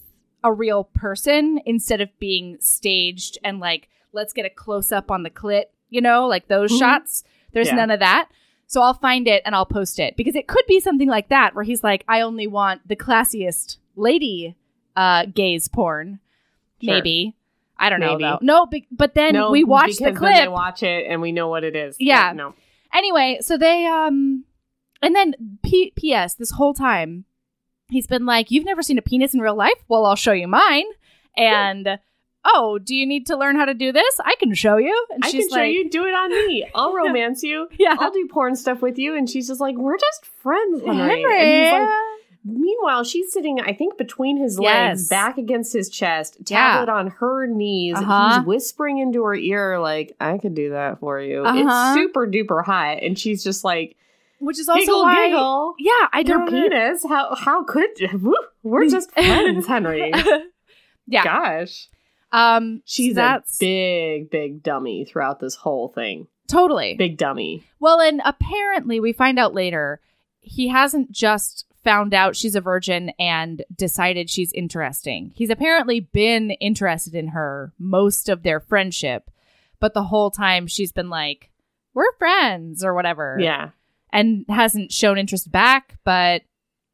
a 0.43 0.53
real 0.53 0.85
person 0.85 1.61
instead 1.67 2.01
of 2.01 2.09
being 2.19 2.57
staged 2.61 3.39
and 3.45 3.61
like 3.61 3.89
let's 4.13 4.33
get 4.33 4.45
a 4.47 4.51
close 4.51 4.91
up 4.93 5.11
on 5.11 5.23
the 5.23 5.31
clit, 5.31 5.65
you 5.91 6.01
know, 6.01 6.27
like 6.27 6.49
those 6.49 6.73
Mhm. 6.73 6.79
shots. 6.79 7.25
There's 7.53 7.69
Yeah. 7.69 7.75
none 7.77 7.91
of 7.91 8.01
that. 8.01 8.29
So 8.67 8.81
I'll 8.83 8.95
find 8.95 9.27
it 9.29 9.43
and 9.45 9.55
I'll 9.55 9.67
post 9.67 9.99
it 9.99 10.17
because 10.17 10.35
it 10.37 10.47
could 10.47 10.65
be 10.67 10.81
something 10.81 11.09
like 11.09 11.29
that 11.29 11.55
where 11.55 11.65
he's 11.65 11.83
like, 11.85 12.05
I 12.09 12.21
only 12.21 12.47
want 12.47 12.87
the 12.87 12.97
classiest 12.97 13.79
lady 13.97 14.57
uh 14.97 15.27
gaze 15.27 15.69
porn. 15.69 16.21
Sure. 16.83 16.95
Maybe. 16.95 17.35
I 17.79 17.89
don't 17.91 18.01
know 18.01 18.13
Maybe. 18.17 18.25
though. 18.25 18.39
No, 18.43 18.67
be- 18.67 18.87
but 18.91 19.15
then 19.15 19.35
no, 19.35 19.51
we 19.51 19.65
watch 19.65 19.97
the 19.97 20.07
because 20.07 20.21
then 20.21 20.33
they 20.35 20.41
clip. 20.43 20.51
watch 20.53 20.83
it, 20.83 21.07
and 21.09 21.21
we 21.23 21.33
know 21.33 21.49
what 21.49 21.65
it 21.65 21.75
is. 21.75 21.97
Yeah. 21.99 22.33
no. 22.35 22.55
Anyway, 22.93 23.39
so 23.41 23.57
they 23.57 23.87
um 23.87 24.45
and 25.03 25.15
then 25.17 25.59
P- 25.63 25.93
PS 25.97 26.35
this 26.35 26.51
whole 26.53 26.75
time 26.75 27.25
he's 27.91 28.07
been 28.07 28.27
like, 28.27 28.51
"You've 28.51 28.65
never 28.65 28.83
seen 28.83 28.99
a 28.99 29.03
penis 29.03 29.35
in 29.35 29.41
real 29.41 29.55
life? 29.57 29.75
Well, 29.89 30.07
I'll 30.07 30.17
show 30.17 30.33
you 30.33 30.49
mine." 30.49 30.85
And 31.37 31.99
oh, 32.45 32.79
do 32.79 32.95
you 32.95 33.07
need 33.07 33.27
to 33.27 33.37
learn 33.37 33.57
how 33.57 33.65
to 33.67 33.75
do 33.75 33.93
this? 33.93 34.19
I 34.25 34.35
can 34.39 34.55
show 34.55 34.77
you. 34.79 35.07
And 35.11 35.23
I 35.25 35.31
she's 35.31 35.47
can 35.49 35.51
show 35.57 35.61
like, 35.61 35.73
you. 35.75 35.91
Do 35.91 36.07
it 36.07 36.15
on 36.15 36.31
me. 36.31 36.67
I'll 36.75 36.93
romance 37.05 37.43
you. 37.43 37.69
Yeah. 37.79 37.97
I'll 37.99 38.11
do 38.11 38.27
porn 38.31 38.57
stuff 38.57 38.81
with 38.83 38.99
you. 38.99 39.15
And 39.17 39.29
she's 39.29 39.47
just 39.49 39.61
like, 39.61 39.77
we're 39.77 39.99
just 39.99 40.27
friends, 40.43 40.81
Henry. 40.85 41.23
Henry. 41.23 41.39
And 41.39 41.65
he's 41.65 41.73
like, 41.73 41.89
meanwhile, 42.45 43.05
she's 43.05 43.31
sitting, 43.33 43.61
I 43.61 43.75
think, 43.75 43.99
between 43.99 44.39
his 44.39 44.59
legs, 44.59 45.03
Yes. 45.03 45.09
back 45.09 45.37
against 45.39 45.73
his 45.73 45.89
chest, 45.91 46.39
Yeah. 46.49 46.79
tablet 46.79 46.91
on 46.91 47.09
her 47.09 47.47
knees. 47.47 47.97
Uh-huh. 47.99 48.39
He's 48.39 48.47
whispering 48.47 48.99
into 48.99 49.23
her 49.25 49.35
ear, 49.35 49.79
like, 49.79 50.17
I 50.19 50.39
could 50.39 50.55
do 50.55 50.71
that 50.71 50.99
for 51.01 51.21
you. 51.21 51.43
Uh-huh. 51.45 51.59
It's 51.95 52.01
super 52.01 52.27
duper 52.27 52.65
hot. 52.65 53.03
And 53.03 53.19
she's 53.19 53.45
just 53.45 53.65
like, 53.65 53.97
which 54.41 54.59
is 54.59 54.69
also 54.69 54.81
giggle, 54.81 55.03
why, 55.03 55.27
giggle. 55.29 55.75
yeah, 55.79 56.09
I 56.13 56.19
Your 56.27 56.39
don't. 56.39 56.53
Your 56.53 56.71
penis? 56.71 57.05
How 57.09 57.35
how 57.37 57.63
could 57.65 57.99
you? 57.99 58.37
We're 58.63 58.89
just 58.89 59.13
friends, 59.15 59.67
Henry. 59.67 60.13
yeah. 61.07 61.25
Gosh. 61.25 61.89
Um. 62.33 62.83
She's 62.85 63.15
that's 63.15 63.57
a 63.63 63.65
big, 63.65 64.31
big 64.31 64.63
dummy 64.63 65.05
throughout 65.05 65.41
this 65.41 65.55
whole 65.55 65.89
thing. 65.89 66.27
totally 66.49 66.95
Big 66.95 67.17
dummy. 67.17 67.65
Well, 67.79 68.01
and 68.01 68.21
apparently 68.25 68.99
we 69.01 69.13
find 69.13 69.39
out 69.39 69.55
later 69.55 70.01
he 70.41 70.69
hasn't 70.69 71.13
just 71.13 71.67
found 71.85 72.13
out 72.15 72.37
she's 72.37 72.55
a 72.55 72.61
virgin 72.61 73.11
and 73.19 73.65
decided 73.75 74.29
she's 74.29 74.53
interesting. 74.53 75.33
He's 75.35 75.51
apparently 75.51 76.01
been 76.01 76.51
interested 76.53 77.15
in 77.15 77.29
her 77.29 77.73
most 77.79 78.29
of 78.29 78.43
their 78.43 78.61
friendship, 78.61 79.31
but 79.81 79.95
the 79.95 80.05
whole 80.05 80.31
time 80.31 80.67
she's 80.67 80.93
been 80.93 81.09
like, 81.11 81.51
"We're 81.95 82.13
friends" 82.19 82.85
or 82.85 82.95
whatever. 82.95 83.39
Yeah. 83.41 83.71
And 84.13 84.45
hasn't 84.49 84.93
shown 84.93 85.19
interest 85.19 85.51
back, 85.53 85.97
but 86.05 86.43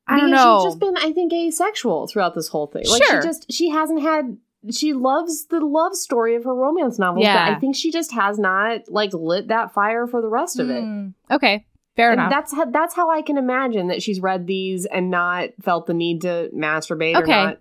I 0.06 0.18
don't 0.20 0.30
Because 0.30 0.44
know. 0.44 0.60
She's 0.60 0.64
just 0.74 0.78
been, 0.80 0.96
I 0.98 1.12
think, 1.12 1.32
asexual 1.32 2.06
throughout 2.08 2.34
this 2.34 2.48
whole 2.48 2.66
thing. 2.66 2.84
Like 2.88 3.02
Sure. 3.04 3.22
she 3.22 3.26
just 3.28 3.52
she 3.52 3.68
hasn't 3.70 4.02
had 4.02 4.36
she 4.70 4.92
loves 4.94 5.46
the 5.46 5.60
love 5.60 5.94
story 5.94 6.34
of 6.34 6.44
her 6.44 6.54
romance 6.54 6.98
novels, 6.98 7.24
Yeah. 7.24 7.48
but 7.50 7.56
I 7.56 7.58
think 7.60 7.76
she 7.76 7.90
just 7.92 8.12
has 8.12 8.38
not 8.38 8.88
like 8.88 9.12
lit 9.14 9.48
that 9.48 9.72
fire 9.72 10.06
for 10.06 10.20
the 10.20 10.28
rest 10.28 10.58
of 10.58 10.70
it. 10.70 10.82
Hmm. 10.82 11.08
Okay. 11.30 11.64
Fair 11.94 12.10
And 12.10 12.20
enough. 12.20 12.30
that's 12.30 12.52
how 12.54 12.64
that's 12.66 12.94
how 12.94 13.10
I 13.10 13.22
can 13.22 13.38
imagine 13.38 13.88
that 13.88 14.02
she's 14.02 14.20
read 14.20 14.46
these 14.46 14.84
and 14.84 15.10
not 15.10 15.50
felt 15.62 15.86
the 15.86 15.94
need 15.94 16.22
to 16.22 16.50
masturbate 16.54 17.16
Okay. 17.16 17.32
or 17.32 17.46
not 17.46 17.58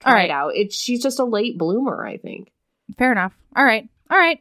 try 0.00 0.10
All 0.12 0.16
right. 0.16 0.24
it 0.24 0.30
out. 0.30 0.52
It's 0.54 0.74
she's 0.76 1.02
just 1.02 1.18
a 1.18 1.24
late 1.24 1.56
bloomer, 1.56 2.04
I 2.06 2.16
think. 2.18 2.50
Fair 2.98 3.12
enough. 3.12 3.32
All 3.56 3.64
right. 3.64 3.88
All 4.10 4.18
right. 4.18 4.38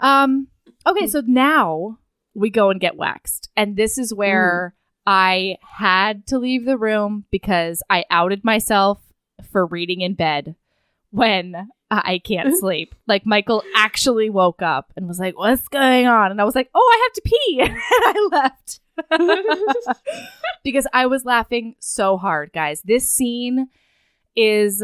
Um 0.00 0.48
okay, 0.86 1.06
so 1.06 1.22
now 1.26 1.98
we 2.34 2.50
go 2.50 2.70
and 2.70 2.80
get 2.80 2.96
waxed. 2.96 3.48
And 3.56 3.76
this 3.76 3.98
is 3.98 4.12
where 4.12 4.74
I 5.06 5.56
had 5.62 6.26
to 6.28 6.38
leave 6.38 6.64
the 6.64 6.78
room 6.78 7.24
because 7.30 7.82
I 7.88 8.04
outed 8.10 8.44
myself 8.44 9.00
for 9.50 9.66
reading 9.66 10.00
in 10.00 10.14
bed 10.14 10.56
when 11.10 11.68
I 11.90 12.20
can't 12.24 12.56
sleep. 12.58 12.94
Like 13.06 13.26
Michael 13.26 13.62
actually 13.76 14.30
woke 14.30 14.62
up 14.62 14.92
and 14.96 15.06
was 15.06 15.18
like, 15.18 15.38
"What's 15.38 15.68
going 15.68 16.06
on?" 16.06 16.30
And 16.30 16.40
I 16.40 16.44
was 16.44 16.54
like, 16.54 16.70
"Oh, 16.74 16.80
I 16.80 17.02
have 17.04 17.12
to 17.12 17.22
pee." 17.24 17.60
and 17.64 17.78
I 17.80 18.28
left. 18.32 18.80
because 20.64 20.86
I 20.92 21.06
was 21.06 21.24
laughing 21.24 21.74
so 21.80 22.16
hard, 22.16 22.52
guys. 22.52 22.80
This 22.82 23.08
scene 23.08 23.68
is 24.36 24.82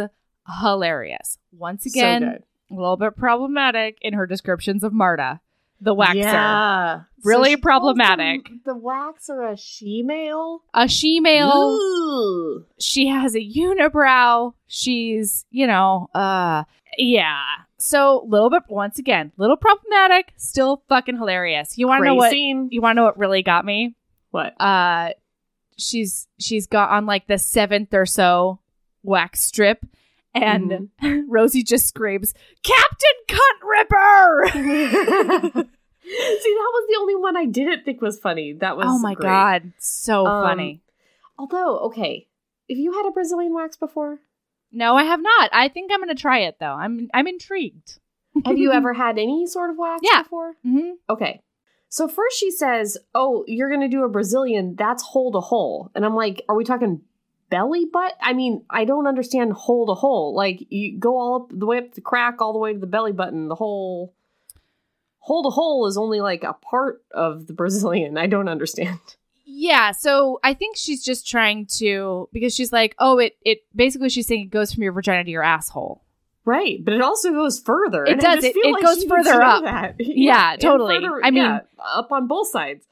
hilarious. 0.61 1.39
Once 1.53 1.87
again, 1.87 2.23
so 2.69 2.75
a 2.75 2.77
little 2.77 2.97
bit 2.97 3.17
problematic 3.17 3.99
in 4.01 4.15
her 4.15 4.27
descriptions 4.27 4.83
of 4.85 4.93
Marta, 4.93 5.41
the 5.81 5.95
waxer. 5.95 6.15
Yeah. 6.15 7.01
Really 7.25 7.57
calls 7.57 7.61
problematic. 7.63 8.45
them 8.45 8.61
The 8.65 8.75
waxer 8.75 9.53
a 9.53 9.57
she-male? 9.57 10.63
A 10.75 10.89
she-male. 10.89 11.71
Ooh. 11.73 12.67
She 12.79 13.09
has 13.09 13.35
a 13.35 13.41
unibrow. 13.41 14.55
She's, 14.67 15.45
you 15.51 15.67
know, 15.67 16.09
uh, 16.15 16.65
yeah. 16.97 17.43
So 17.79 18.25
little 18.29 18.51
bit 18.51 18.63
once 18.69 18.99
again, 18.99 19.33
little 19.37 19.57
problematic, 19.57 20.33
still 20.37 20.83
fucking 20.89 21.17
hilarious. 21.17 21.79
You 21.79 21.89
want 21.89 22.03
to 22.03 22.07
know 22.07 22.15
what? 22.15 22.31
scene. 22.31 22.69
You 22.71 22.81
want 22.81 22.97
to 22.97 23.01
know 23.01 23.05
what 23.05 23.19
really 23.19 23.43
got 23.43 23.65
me? 23.65 23.95
What? 24.31 24.61
Uh, 24.61 25.11
she's 25.79 26.29
she's 26.39 26.67
got 26.67 26.91
on 26.91 27.07
like 27.07 27.27
the 27.27 27.39
seventh 27.39 27.95
or 27.95 28.05
so 28.05 28.61
wax 29.03 29.43
strip, 29.43 29.87
and 30.35 30.91
Mm-hmm. 31.03 31.21
Rosie 31.29 31.63
just 31.63 31.87
screams, 31.87 32.35
"Captain 32.63 33.17
Cunt 33.29 33.63
Ripper!" 33.69 35.65
See, 36.03 36.55
that 36.55 36.71
was 36.73 36.87
the 36.89 36.97
only 37.01 37.17
one 37.17 37.37
I 37.37 37.45
didn't 37.45 37.85
think 37.85 38.01
was 38.03 38.19
funny. 38.19 38.55
That 38.55 38.77
was 38.77 38.87
oh 38.89 38.99
my 38.99 39.15
great. 39.15 39.29
god, 39.29 39.73
so 39.79 40.27
Um, 40.27 40.45
funny. 40.45 40.83
Although, 41.39 41.79
okay, 41.87 42.27
have 42.69 42.79
you 42.79 42.93
had 42.93 43.07
a 43.07 43.13
Brazilian 43.13 43.55
wax 43.55 43.77
before? 43.77 44.19
No, 44.73 44.97
I 44.97 45.05
have 45.05 45.21
not. 45.23 45.51
I 45.53 45.69
think 45.69 45.91
I'm 45.93 46.01
gonna 46.01 46.15
try 46.15 46.41
it 46.41 46.57
though. 46.59 46.73
I'm 46.73 47.09
I'm 47.15 47.27
intrigued. 47.27 47.99
Have 48.45 48.59
you 48.59 48.73
ever 48.73 48.93
had 49.05 49.19
any 49.19 49.47
sort 49.47 49.71
of 49.71 49.77
wax 49.79 50.03
Yeah. 50.03 50.23
before? 50.23 50.55
hmm 50.63 50.91
Okay. 51.09 51.41
So 51.89 52.07
first 52.09 52.39
she 52.39 52.51
says, 52.51 52.97
"Oh, 53.15 53.45
you're 53.49 53.69
going 53.69 53.81
to 53.81 53.89
do 53.89 54.05
a 54.05 54.09
Brazilian. 54.09 54.77
That's 54.77 55.03
hole 55.03 55.33
to 55.33 55.41
hole." 55.41 55.91
And 55.95 56.05
I'm 56.05 56.15
like, 56.15 56.45
"Are 56.49 56.55
we 56.55 56.63
talking 56.65 57.03
belly 57.51 57.85
butt? 57.85 58.15
I 58.21 58.33
mean, 58.33 58.65
I 58.71 58.85
don't 58.85 59.07
understand 59.07 59.53
hole 59.53 59.87
to 59.87 59.95
hole. 59.95 60.35
Like 60.35 60.67
you 60.71 60.99
go 60.99 61.19
all 61.19 61.35
up 61.43 61.49
the 61.53 61.67
way 61.67 61.79
up 61.79 61.93
the 61.95 62.01
crack 62.01 62.41
all 62.41 62.53
the 62.53 62.59
way 62.59 62.73
to 62.73 62.79
the 62.79 62.87
belly 62.87 63.13
button. 63.13 63.49
The 63.49 63.55
whole 63.57 64.15
hole 65.19 65.43
to 65.43 65.51
hole 65.51 65.87
is 65.87 65.97
only 65.97 66.21
like 66.21 66.45
a 66.45 66.55
part 66.55 67.03
of 67.11 67.47
the 67.47 67.53
Brazilian. 67.53 68.17
I 68.17 68.27
don't 68.27 68.49
understand. 68.49 68.99
Yeah, 69.45 69.91
so 69.91 70.39
I 70.45 70.55
think 70.55 70.77
she's 70.77 71.05
just 71.05 71.29
trying 71.29 71.67
to 71.79 72.29
because 72.33 72.55
she's 72.55 72.73
like, 72.73 72.95
oh, 72.99 73.19
it 73.19 73.37
it 73.45 73.59
basically 73.75 74.09
she's 74.09 74.27
saying 74.27 74.43
it 74.43 74.51
goes 74.51 74.73
from 74.73 74.83
your 74.85 74.93
vagina 74.93 75.25
to 75.25 75.31
your 75.31 75.43
asshole. 75.43 76.03
Right, 76.47 76.83
but 76.83 76.95
it 76.95 77.03
also 77.03 77.31
goes 77.33 77.61
further. 77.61 78.05
It 78.05 78.13
and 78.13 78.21
does. 78.21 78.45
It- 78.45 78.57
it 78.57 78.73
like 78.73 78.83
goes 78.83 79.05
further 79.05 79.43
up. 79.43 79.95
Yeah, 79.99 80.53
and 80.53 80.61
totally. 80.61 80.95
further- 80.97 81.21
I 81.23 81.31
mean- 81.31 81.43
yeah, 81.43 81.61
up 81.85 82.11
on 82.13 82.27
both 82.29 82.49
sides. 82.49 82.87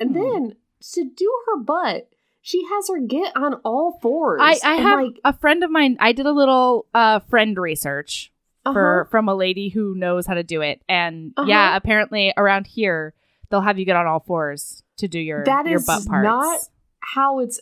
And 0.00 0.10
Mm. 0.10 0.14
then 0.14 0.56
to 0.92 1.04
do 1.04 1.32
her 1.46 1.56
butt, 1.60 2.08
she 2.42 2.62
has 2.68 2.88
her 2.88 3.00
get 3.00 3.34
on 3.36 3.54
all 3.64 3.98
fours. 4.02 4.40
I 4.42 4.58
I 4.64 4.74
have 4.74 5.00
like 5.00 5.20
a 5.24 5.32
friend 5.32 5.64
of 5.64 5.70
mine. 5.70 5.96
I 6.00 6.12
did 6.12 6.26
a 6.26 6.32
little 6.32 6.86
uh 6.92 7.20
friend 7.20 7.56
research 7.56 8.32
for 8.64 9.02
uh-huh. 9.02 9.10
from 9.10 9.28
a 9.28 9.34
lady 9.34 9.70
who 9.70 9.94
knows 9.94 10.26
how 10.26 10.34
to 10.34 10.42
do 10.42 10.60
it, 10.60 10.82
and 10.88 11.32
Uh-huh. 11.36 11.48
yeah, 11.48 11.76
apparently 11.76 12.32
around 12.36 12.66
here 12.66 13.14
they'll 13.50 13.60
have 13.60 13.78
you 13.78 13.84
get 13.84 13.96
on 13.96 14.06
all 14.06 14.20
fours 14.20 14.82
to 14.98 15.08
do 15.08 15.18
your 15.18 15.44
That 15.44 15.66
your 15.66 15.76
is 15.76 15.86
butt 15.86 16.06
parts. 16.06 16.24
not 16.24 16.60
how 17.00 17.38
it's 17.40 17.60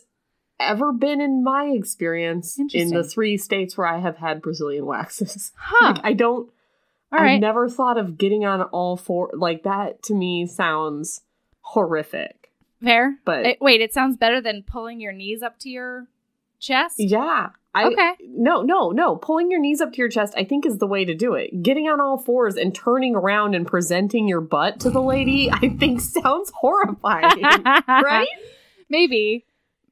ever 0.59 0.93
been 0.93 1.19
in 1.21 1.43
my 1.43 1.65
experience 1.73 2.59
in 2.73 2.89
the 2.89 3.03
three 3.03 3.35
states 3.37 3.75
where 3.77 3.87
I 3.87 3.99
have 3.99 4.17
had 4.17 4.41
Brazilian 4.41 4.85
waxes. 4.85 5.51
huh? 5.57 5.93
Like 5.95 6.05
I 6.05 6.13
don't 6.13 6.49
all 7.11 7.19
I've 7.19 7.41
never 7.41 7.67
thought 7.67 7.97
of 7.97 8.17
getting 8.17 8.45
on 8.45 8.61
all 8.61 8.95
four 8.95 9.31
like 9.33 9.63
that 9.63 10.01
to 10.03 10.13
me 10.13 10.45
sounds 10.45 11.21
horrific. 11.61 12.40
Fair. 12.83 13.17
But 13.25 13.45
Eh, 13.45 13.55
wait, 13.61 13.81
it 13.81 13.93
sounds 13.93 14.17
better 14.17 14.41
than 14.41 14.63
pulling 14.63 14.99
your 14.99 15.11
knees 15.13 15.41
up 15.41 15.59
to 15.59 15.69
your 15.69 16.07
chest. 16.59 16.95
yeah. 16.97 17.49
I, 17.73 17.85
Okay. 17.85 18.11
No, 18.27 18.63
no, 18.63 18.89
no. 18.91 19.15
Pulling 19.15 19.49
your 19.49 19.61
knees 19.61 19.79
up 19.79 19.93
to 19.93 19.97
your 19.99 20.09
chest, 20.09 20.33
I 20.35 20.43
think, 20.43 20.65
is 20.65 20.79
the 20.79 20.87
way 20.87 21.05
to 21.05 21.13
do 21.15 21.35
it. 21.35 21.63
Getting 21.63 21.87
on 21.87 22.01
all 22.01 22.17
fours 22.17 22.57
and 22.57 22.75
turning 22.75 23.15
around 23.15 23.55
and 23.55 23.65
presenting 23.65 24.27
your 24.27 24.41
butt 24.41 24.81
to 24.81 24.89
the 24.89 25.01
lady, 25.01 25.49
I 25.53 25.69
think 25.69 26.01
sounds 26.01 26.51
horrifying. 26.53 27.41
right? 27.87 28.27
Maybe. 28.89 29.45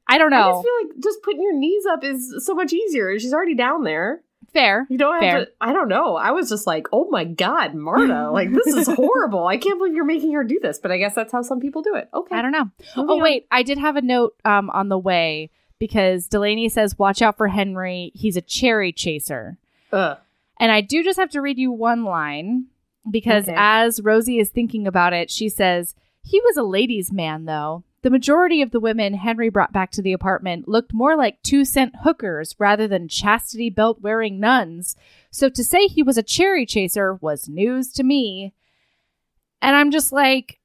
I 0.06 0.18
don't 0.18 0.30
know. 0.30 0.36
I 0.36 0.50
just 0.52 0.64
feel 0.64 0.88
like 0.88 1.02
just 1.02 1.22
putting 1.22 1.40
your 1.42 1.54
knees 1.56 1.86
up 1.86 2.04
is 2.04 2.44
so 2.44 2.54
much 2.54 2.72
easier. 2.74 3.18
She's 3.18 3.32
already 3.32 3.54
down 3.54 3.84
there. 3.84 4.20
Fair. 4.52 4.86
You 4.90 4.98
don't 4.98 5.22
have 5.22 5.46
to. 5.46 5.52
I 5.60 5.72
don't 5.72 5.88
know. 5.88 6.16
I 6.16 6.32
was 6.32 6.48
just 6.48 6.66
like, 6.66 6.88
oh 6.92 7.08
my 7.10 7.24
god, 7.24 7.74
Marta, 7.74 8.30
like 8.32 8.50
this 8.52 8.66
is 8.66 8.86
horrible. 8.88 9.46
I 9.46 9.56
can't 9.58 9.78
believe 9.78 9.94
you're 9.94 10.04
making 10.04 10.32
her 10.34 10.42
do 10.44 10.58
this. 10.60 10.78
But 10.78 10.90
I 10.90 10.98
guess 10.98 11.14
that's 11.14 11.32
how 11.32 11.42
some 11.42 11.60
people 11.60 11.82
do 11.82 11.94
it. 11.94 12.08
Okay. 12.12 12.34
I 12.36 12.42
don't 12.42 12.52
know. 12.52 12.70
Moving 12.96 13.10
Oh 13.10 13.16
on. 13.16 13.22
wait, 13.22 13.46
I 13.50 13.62
did 13.62 13.78
have 13.78 13.96
a 13.96 14.02
note 14.02 14.34
um 14.44 14.70
on 14.70 14.88
the 14.88 14.98
way 14.98 15.50
because 15.78 16.26
Delaney 16.26 16.68
says, 16.68 16.98
"Watch 16.98 17.22
out 17.22 17.36
for 17.36 17.48
Henry. 17.48 18.10
He's 18.14 18.36
a 18.36 18.42
cherry 18.42 18.92
chaser." 18.92 19.56
Ugh. 19.92 20.18
And 20.58 20.70
I 20.72 20.80
do 20.82 21.02
just 21.02 21.18
have 21.18 21.30
to 21.30 21.40
read 21.40 21.58
you 21.58 21.70
one 21.72 22.04
line 22.04 22.66
because 23.10 23.44
Okay. 23.44 23.54
as 23.56 24.00
Rosie 24.02 24.38
is 24.38 24.50
thinking 24.50 24.86
about 24.86 25.12
it, 25.14 25.30
she 25.30 25.48
says, 25.48 25.94
He 26.22 26.38
was 26.40 26.56
a 26.58 26.62
ladies' 26.62 27.10
man, 27.10 27.46
though. 27.46 27.82
The 28.02 28.10
majority 28.10 28.62
of 28.62 28.70
the 28.70 28.80
women 28.80 29.12
Henry 29.14 29.50
brought 29.50 29.72
back 29.72 29.90
to 29.92 30.02
the 30.02 30.14
apartment 30.14 30.66
looked 30.66 30.94
more 30.94 31.16
like 31.16 31.42
two 31.42 31.64
cent 31.66 31.92
hookers 32.02 32.54
rather 32.58 32.88
than 32.88 33.08
chastity 33.08 33.68
belt 33.68 34.00
wearing 34.00 34.40
nuns. 34.40 34.96
So 35.30 35.50
to 35.50 35.62
say 35.62 35.86
he 35.86 36.02
was 36.02 36.16
a 36.16 36.22
cherry 36.22 36.64
chaser 36.64 37.14
was 37.16 37.48
news 37.48 37.92
to 37.92 38.02
me. 38.02 38.54
And 39.60 39.76
I'm 39.76 39.90
just 39.90 40.12
like, 40.12 40.58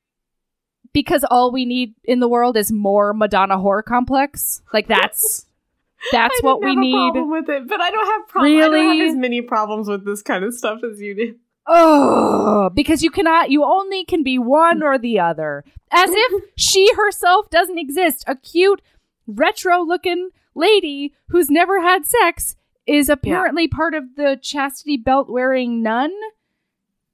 because 0.93 1.25
all 1.29 1.51
we 1.51 1.65
need 1.65 1.95
in 2.05 2.21
the 2.21 2.29
world 2.29 2.55
is 2.55 2.71
more 2.71 3.13
Madonna 3.13 3.57
horror 3.57 3.83
complex. 3.83 4.61
Like 4.71 4.87
that's 4.87 5.45
that's 6.13 6.41
what 6.41 6.61
we 6.61 6.69
have 6.69 6.77
a 6.77 6.79
need. 6.79 6.93
problem 7.11 7.31
with 7.31 7.49
it, 7.49 7.67
but 7.67 7.81
I 7.81 7.91
don't 7.91 8.05
have 8.05 8.27
problem. 8.29 8.53
I 8.55 8.59
don't 8.61 8.71
Really? 8.71 8.99
have 8.99 9.09
as 9.09 9.15
many 9.17 9.41
problems 9.41 9.89
with 9.89 10.05
this 10.05 10.21
kind 10.21 10.45
of 10.45 10.53
stuff 10.53 10.79
as 10.89 11.01
you 11.01 11.13
do. 11.15 11.35
Oh, 11.67 12.69
because 12.73 13.01
you 13.01 13.09
cannot, 13.09 13.49
you 13.49 13.63
only 13.63 14.05
can 14.05 14.23
be 14.23 14.37
one 14.37 14.83
or 14.83 14.97
the 14.97 15.19
other. 15.19 15.63
As 15.91 16.09
if 16.11 16.43
she 16.57 16.91
herself 16.95 17.49
doesn't 17.49 17.77
exist. 17.79 18.23
A 18.27 18.35
cute, 18.35 18.81
retro 19.27 19.83
looking 19.83 20.29
lady 20.53 21.13
who's 21.29 21.49
never 21.49 21.81
had 21.81 22.05
sex 22.05 22.55
is 22.85 23.09
apparently 23.09 23.67
part 23.67 23.93
of 23.95 24.15
the 24.15 24.37
chastity 24.41 24.95
belt 24.97 25.27
wearing 25.29 25.81
nun 25.81 26.11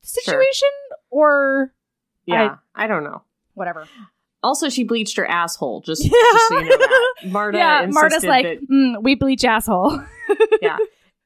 situation 0.01 0.67
or 1.09 1.73
Yeah, 2.25 2.57
I, 2.75 2.87
don't 2.87 3.03
know. 3.03 3.21
whatever. 3.53 3.87
Also, 4.43 4.69
she 4.69 4.83
bleached 4.83 5.17
her 5.17 5.25
asshole. 5.25 5.81
Just, 5.81 6.03
Yeah. 6.03 6.11
just 6.11 6.47
so 6.49 6.59
you 6.59 6.69
know 6.69 6.77
that. 6.77 7.15
Marta 7.27 7.57
yeah, 7.57 7.85
Marta's 7.89 8.23
like, 8.25 8.43
that 8.59 8.69
mm, 8.69 9.01
we 9.01 9.15
bleach 9.15 9.45
asshole. 9.45 10.01
yeah. 10.61 10.77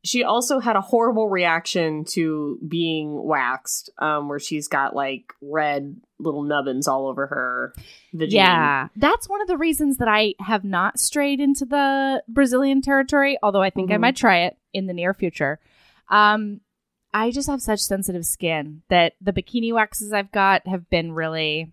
She 0.05 0.23
also 0.23 0.59
had 0.59 0.75
a 0.75 0.81
horrible 0.81 1.27
reaction 1.29 2.05
to 2.09 2.59
being 2.67 3.21
waxed, 3.23 3.89
um, 3.97 4.29
where 4.29 4.39
she's 4.39 4.67
got 4.67 4.95
like 4.95 5.33
red 5.41 5.99
little 6.19 6.43
nubbins 6.43 6.87
all 6.87 7.07
over 7.07 7.27
her 7.27 7.73
vagina. 8.13 8.35
Yeah, 8.35 8.87
that's 8.95 9.27
one 9.27 9.41
of 9.41 9.47
the 9.47 9.57
reasons 9.57 9.97
that 9.97 10.07
I 10.07 10.35
have 10.39 10.63
not 10.63 10.99
strayed 10.99 11.39
into 11.39 11.65
the 11.65 12.23
Brazilian 12.27 12.81
territory, 12.81 13.37
although 13.43 13.61
I 13.63 13.69
think 13.71 13.91
I 13.91 13.95
Mhm. 13.95 14.01
might 14.01 14.15
try 14.15 14.43
it 14.43 14.57
in 14.73 14.85
the 14.85 14.93
near 14.93 15.13
future. 15.13 15.59
Um, 16.09 16.61
I 17.13 17.31
just 17.31 17.49
have 17.49 17.61
such 17.61 17.79
sensitive 17.79 18.25
skin 18.25 18.83
that 18.89 19.13
the 19.19 19.33
bikini 19.33 19.73
waxes 19.73 20.13
I've 20.13 20.31
got 20.31 20.67
have 20.67 20.89
been 20.89 21.13
really, 21.13 21.71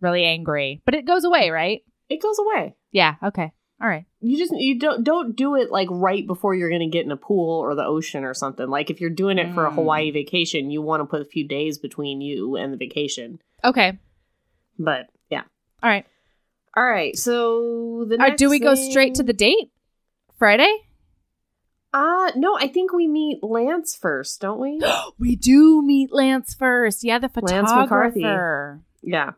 really 0.00 0.24
angry. 0.24 0.80
But 0.84 0.94
it 0.94 1.04
goes 1.04 1.24
away, 1.24 1.50
right? 1.50 1.82
It 2.08 2.22
goes 2.22 2.38
away. 2.38 2.74
Yeah. 2.90 3.16
Okay. 3.22 3.52
All 3.80 3.88
right. 3.88 4.04
You 4.20 4.36
just 4.36 4.52
you 4.54 4.78
don't 4.78 5.02
don't 5.04 5.34
do 5.34 5.54
it 5.54 5.70
like 5.70 5.88
right 5.90 6.26
before 6.26 6.54
you're 6.54 6.70
gonna 6.70 6.88
get 6.88 7.06
in 7.06 7.12
a 7.12 7.16
pool 7.16 7.58
or 7.60 7.74
the 7.74 7.84
ocean 7.84 8.24
or 8.24 8.34
something. 8.34 8.68
Like 8.68 8.90
if 8.90 9.00
you're 9.00 9.08
doing 9.08 9.38
it 9.38 9.54
for 9.54 9.64
a 9.66 9.70
Mm. 9.70 9.74
Hawaii 9.74 10.10
vacation, 10.10 10.70
you 10.70 10.82
want 10.82 11.00
to 11.00 11.06
put 11.06 11.22
a 11.22 11.24
few 11.24 11.48
days 11.48 11.78
between 11.78 12.20
you 12.20 12.56
and 12.56 12.72
the 12.72 12.76
vacation. 12.76 13.40
Okay. 13.64 13.98
But 14.78 15.08
yeah. 15.30 15.44
All 15.82 15.88
right. 15.88 16.06
All 16.76 16.84
right. 16.84 17.16
So 17.16 18.04
the 18.06 18.34
do 18.36 18.50
we 18.50 18.58
go 18.58 18.74
straight 18.74 19.14
to 19.14 19.22
the 19.22 19.32
date? 19.32 19.70
Friday? 20.38 20.72
Uh 21.92 22.30
no, 22.36 22.56
I 22.56 22.68
think 22.68 22.92
we 22.92 23.08
meet 23.08 23.42
Lance 23.42 23.96
first, 23.96 24.40
don't 24.42 24.60
we? 24.60 24.80
we 25.18 25.36
do 25.36 25.82
meet 25.82 26.12
Lance 26.12 26.54
first. 26.54 27.02
Yeah, 27.02 27.18
the 27.18 27.30
Lance 27.34 27.70
McCarthy. 27.72 28.20
photographer. 28.20 28.82
Yeah. 29.02 29.32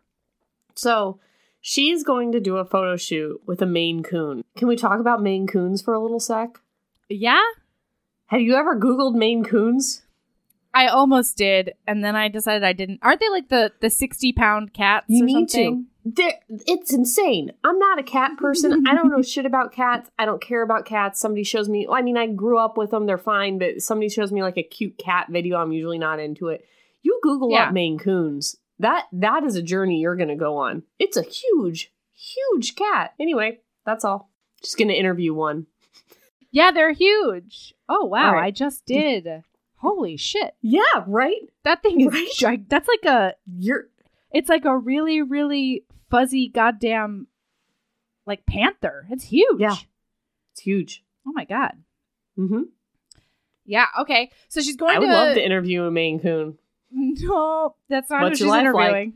So 0.74 1.20
she's 1.62 2.02
going 2.04 2.32
to 2.32 2.40
do 2.40 2.56
a 2.58 2.64
photo 2.66 2.96
shoot 2.96 3.40
with 3.46 3.62
a 3.62 3.66
Maine 3.66 4.02
Coon. 4.02 4.44
Can 4.56 4.68
we 4.68 4.76
talk 4.76 5.00
about 5.00 5.22
Maine 5.22 5.46
Coons 5.46 5.80
for 5.80 5.94
a 5.94 6.00
little 6.00 6.20
sec? 6.20 6.58
Yeah. 7.08 7.40
Have 8.26 8.42
you 8.42 8.54
ever 8.56 8.78
Googled 8.78 9.14
Maine 9.14 9.44
Coons? 9.44 10.02
I 10.74 10.86
almost 10.86 11.36
did, 11.36 11.74
and 11.86 12.02
then 12.02 12.16
I 12.16 12.28
decided 12.28 12.64
I 12.64 12.72
didn't. 12.72 13.00
Aren't 13.02 13.20
they 13.20 13.28
like 13.28 13.48
the 13.50 13.72
the 13.80 13.90
sixty 13.90 14.32
pound 14.32 14.72
cats? 14.72 15.04
You 15.08 15.22
or 15.22 15.26
need 15.26 15.50
something? 15.50 15.84
to. 15.84 15.88
They're, 16.04 16.40
it's 16.48 16.92
insane. 16.92 17.52
I'm 17.62 17.78
not 17.78 17.98
a 17.98 18.02
cat 18.02 18.36
person. 18.38 18.86
I 18.88 18.94
don't 18.94 19.10
know 19.10 19.20
shit 19.22 19.44
about 19.46 19.72
cats. 19.72 20.10
I 20.18 20.24
don't 20.24 20.40
care 20.42 20.62
about 20.62 20.86
cats. 20.86 21.20
Somebody 21.20 21.44
shows 21.44 21.68
me, 21.68 21.86
I 21.88 22.00
mean, 22.02 22.16
I 22.16 22.26
grew 22.26 22.58
up 22.58 22.76
with 22.76 22.90
them. 22.90 23.06
They're 23.06 23.18
fine, 23.18 23.58
but 23.58 23.82
somebody 23.82 24.08
shows 24.08 24.32
me 24.32 24.42
like 24.42 24.56
a 24.56 24.62
cute 24.64 24.96
cat 24.98 25.26
video. 25.30 25.58
I'm 25.58 25.70
usually 25.72 25.98
not 25.98 26.18
into 26.18 26.48
it. 26.48 26.64
You 27.02 27.20
Google 27.22 27.50
Yeah. 27.52 27.66
up 27.66 27.72
Maine 27.74 27.98
Coons. 27.98 28.56
That 28.82 29.06
that 29.12 29.44
is 29.44 29.54
a 29.56 29.62
journey 29.62 30.00
you're 30.00 30.16
going 30.16 30.28
to 30.28 30.34
go 30.36 30.56
on. 30.56 30.82
It's 30.98 31.16
a 31.16 31.22
huge, 31.22 31.92
huge 32.14 32.74
cat. 32.74 33.14
Anyway, 33.20 33.60
that's 33.86 34.04
all. 34.04 34.30
Just 34.60 34.76
going 34.76 34.88
to 34.88 34.94
interview 34.94 35.32
one. 35.32 35.66
Yeah, 36.50 36.70
they're 36.72 36.92
huge. 36.92 37.74
Oh 37.88 38.04
wow, 38.06 38.34
right. 38.34 38.46
I 38.46 38.50
just 38.50 38.84
did. 38.84 39.26
Holy 39.76 40.16
shit, 40.16 40.54
Yeah, 40.62 40.82
right. 41.06 41.40
that 41.64 41.82
thing 41.82 42.00
is 42.00 42.42
Right? 42.42 42.68
That's 42.68 42.88
like 42.88 43.04
a. 43.04 43.34
You're 43.46 43.86
It's 44.32 44.48
like 44.48 44.64
a 44.64 44.76
really 44.76 45.22
really 45.22 45.84
fuzzy 46.10 46.48
goddamn, 46.48 47.26
like 48.26 48.44
panther. 48.46 49.06
It's 49.10 49.24
huge. 49.24 49.60
Yeah. 49.60 49.76
it's 50.52 50.60
huge. 50.60 51.04
Oh 51.26 51.32
my 51.32 51.44
god. 51.44 51.72
Mm-hmm. 52.38 52.62
Yeah. 53.64 53.86
Okay. 54.00 54.30
So 54.48 54.60
she's 54.60 54.76
going 54.76 54.96
I 54.96 54.98
would 54.98 55.06
to. 55.06 55.12
love 55.12 55.34
to 55.34 55.44
interview 55.44 55.84
a 55.84 55.90
Maine 55.90 56.18
Coon. 56.20 56.58
No, 56.94 57.74
that's 57.88 58.10
not 58.10 58.22
What's 58.22 58.40
your 58.40 58.46
she's 58.48 58.50
like? 58.50 58.60
interviewing. 58.60 59.14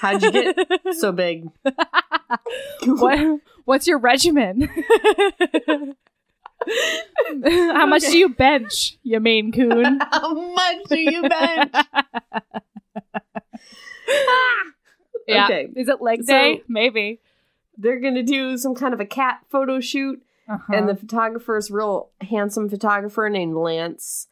How'd 0.00 0.22
you 0.22 0.32
get 0.32 0.56
so 0.98 1.12
big? 1.12 1.48
what, 2.84 3.40
what's 3.64 3.86
your 3.86 3.98
regimen? 3.98 4.68
How 7.44 7.86
much 7.86 8.02
do 8.02 8.16
you 8.16 8.28
bench, 8.28 8.96
you 9.02 9.18
Maine 9.20 9.50
Coon? 9.52 9.98
How 10.12 10.32
much 10.34 10.76
do 10.88 10.98
you 10.98 11.22
bench? 11.28 11.74
Yeah. 15.26 15.44
Okay. 15.46 15.68
Is 15.76 15.88
it 15.88 16.00
leg 16.00 16.20
So- 16.24 16.32
day? 16.32 16.62
Maybe. 16.68 17.20
They're 17.78 18.00
gonna 18.00 18.22
do 18.22 18.56
some 18.58 18.74
kind 18.74 18.92
of 18.92 19.00
a 19.00 19.06
cat 19.06 19.40
photo 19.50 19.80
shoot, 19.80 20.22
Uh-huh. 20.48 20.72
and 20.74 20.88
the 20.88 20.94
photographer 20.94 21.56
is 21.56 21.70
real 21.70 22.10
handsome 22.20 22.68
photographer 22.68 23.28
named 23.30 23.54
Lance, 23.54 24.28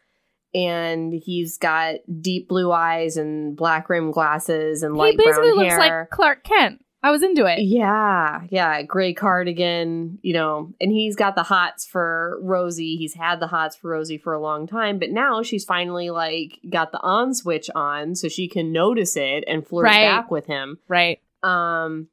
and 0.55 1.13
he's 1.13 1.59
got 1.59 1.97
deep 2.21 2.49
blue 2.49 2.73
eyes 2.73 3.17
and 3.17 3.57
black 3.57 3.89
rim 3.89 4.11
glasses 4.11 4.83
and 4.83 4.97
light 4.97 5.13
he 5.13 5.17
basically 5.17 5.49
brown 5.51 5.57
looks 5.59 5.71
hair. 5.75 5.79
like 6.01 6.11
Clark 6.11 6.45
Kent. 6.45 6.85
I 7.03 7.11
was 7.11 7.23
into 7.23 7.47
it. 7.47 7.61
Yeah, 7.63 8.43
yeah, 8.51 8.83
gray 8.83 9.15
cardigan, 9.15 10.19
you 10.21 10.35
know, 10.35 10.75
and 10.83 10.93
he's 10.93 11.17
got 11.17 11.35
the 11.35 11.43
hots 11.43 11.87
for 11.87 12.39
Rosie. 12.43 12.97
He's 12.97 13.15
had 13.15 13.41
the 13.41 13.47
hots 13.47 13.75
for 13.75 13.91
Rosie 13.93 14.19
for 14.19 14.35
a 14.35 14.41
long 14.41 14.67
time, 14.67 14.99
but 14.99 15.09
now 15.11 15.43
she's 15.43 15.65
finally 15.65 16.11
like 16.11 16.59
got 16.69 16.93
the 16.93 17.01
on 17.01 17.33
switch 17.33 17.71
on 17.75 18.15
so 18.17 18.29
she 18.29 18.49
can 18.49 18.71
notice 18.71 19.17
it 19.17 19.45
and 19.49 19.67
flirt 19.67 19.85
Right. 19.85 20.03
back 20.05 20.31
with 20.31 20.45
him. 20.47 20.79
Right. 20.89 21.21
Um 21.43 22.09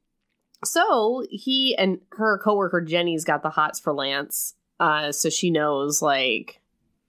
so 0.64 1.22
he 1.30 1.76
and 1.76 1.98
her 2.12 2.38
coworker 2.38 2.80
Jenny's 2.80 3.24
got 3.24 3.42
the 3.42 3.50
hots 3.50 3.78
for 3.78 3.92
Lance. 3.92 4.54
Uh 4.80 5.12
so 5.12 5.28
she 5.28 5.50
knows 5.50 6.00
like 6.00 6.57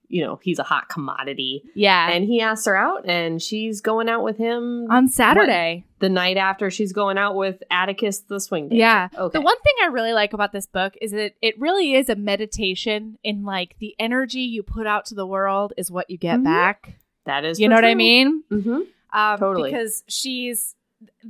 you 0.10 0.24
know, 0.26 0.39
he's 0.41 0.57
a 0.60 0.64
hot 0.64 0.89
commodity. 0.89 1.64
Yeah. 1.76 2.10
And 2.10 2.26
he 2.26 2.41
asks 2.41 2.66
her 2.66 2.76
out 2.76 3.07
and 3.07 3.41
she's 3.41 3.80
going 3.80 4.10
out 4.10 4.24
with 4.24 4.38
him 4.38 4.88
on 4.89 5.07
Saturday. 5.07 5.86
the 5.99 6.10
night 6.10 6.36
after 6.36 6.72
she's 6.72 6.91
going 6.93 7.18
out 7.18 7.36
with 7.36 7.62
Atticus 7.70 8.20
the 8.22 8.39
swing 8.39 8.70
dancer. 8.70 8.76
Yeah. 8.80 9.07
Okay. 9.16 9.38
The 9.38 9.41
one 9.41 9.55
thing 9.62 9.74
I 9.84 9.88
really 9.88 10.14
like 10.14 10.34
about 10.34 10.51
this 10.51 10.66
book 10.66 10.95
is 11.01 11.12
that 11.12 11.34
it 11.41 11.60
really 11.60 11.93
is 11.93 12.10
a 12.10 12.16
meditation 12.16 13.18
in 13.24 13.43
like 13.45 13.76
the 13.80 13.95
energy 13.99 14.39
you 14.41 14.64
put 14.64 14.88
out 14.88 15.05
to 15.05 15.16
the 15.16 15.28
world 15.28 15.74
is 15.78 15.91
what 15.91 16.10
you 16.10 16.18
get 16.18 16.39
Mhm. 16.39 16.43
back. 16.45 16.95
that 17.26 17.45
is 17.45 17.60
You 17.60 17.70
know 17.70 17.76
what 17.76 17.86
I 17.86 17.93
mean? 17.93 18.43
Mm-hmm. 18.51 18.80
Um, 19.14 19.38
Totally. 19.39 19.70
Because 19.72 20.03
she's 20.07 20.76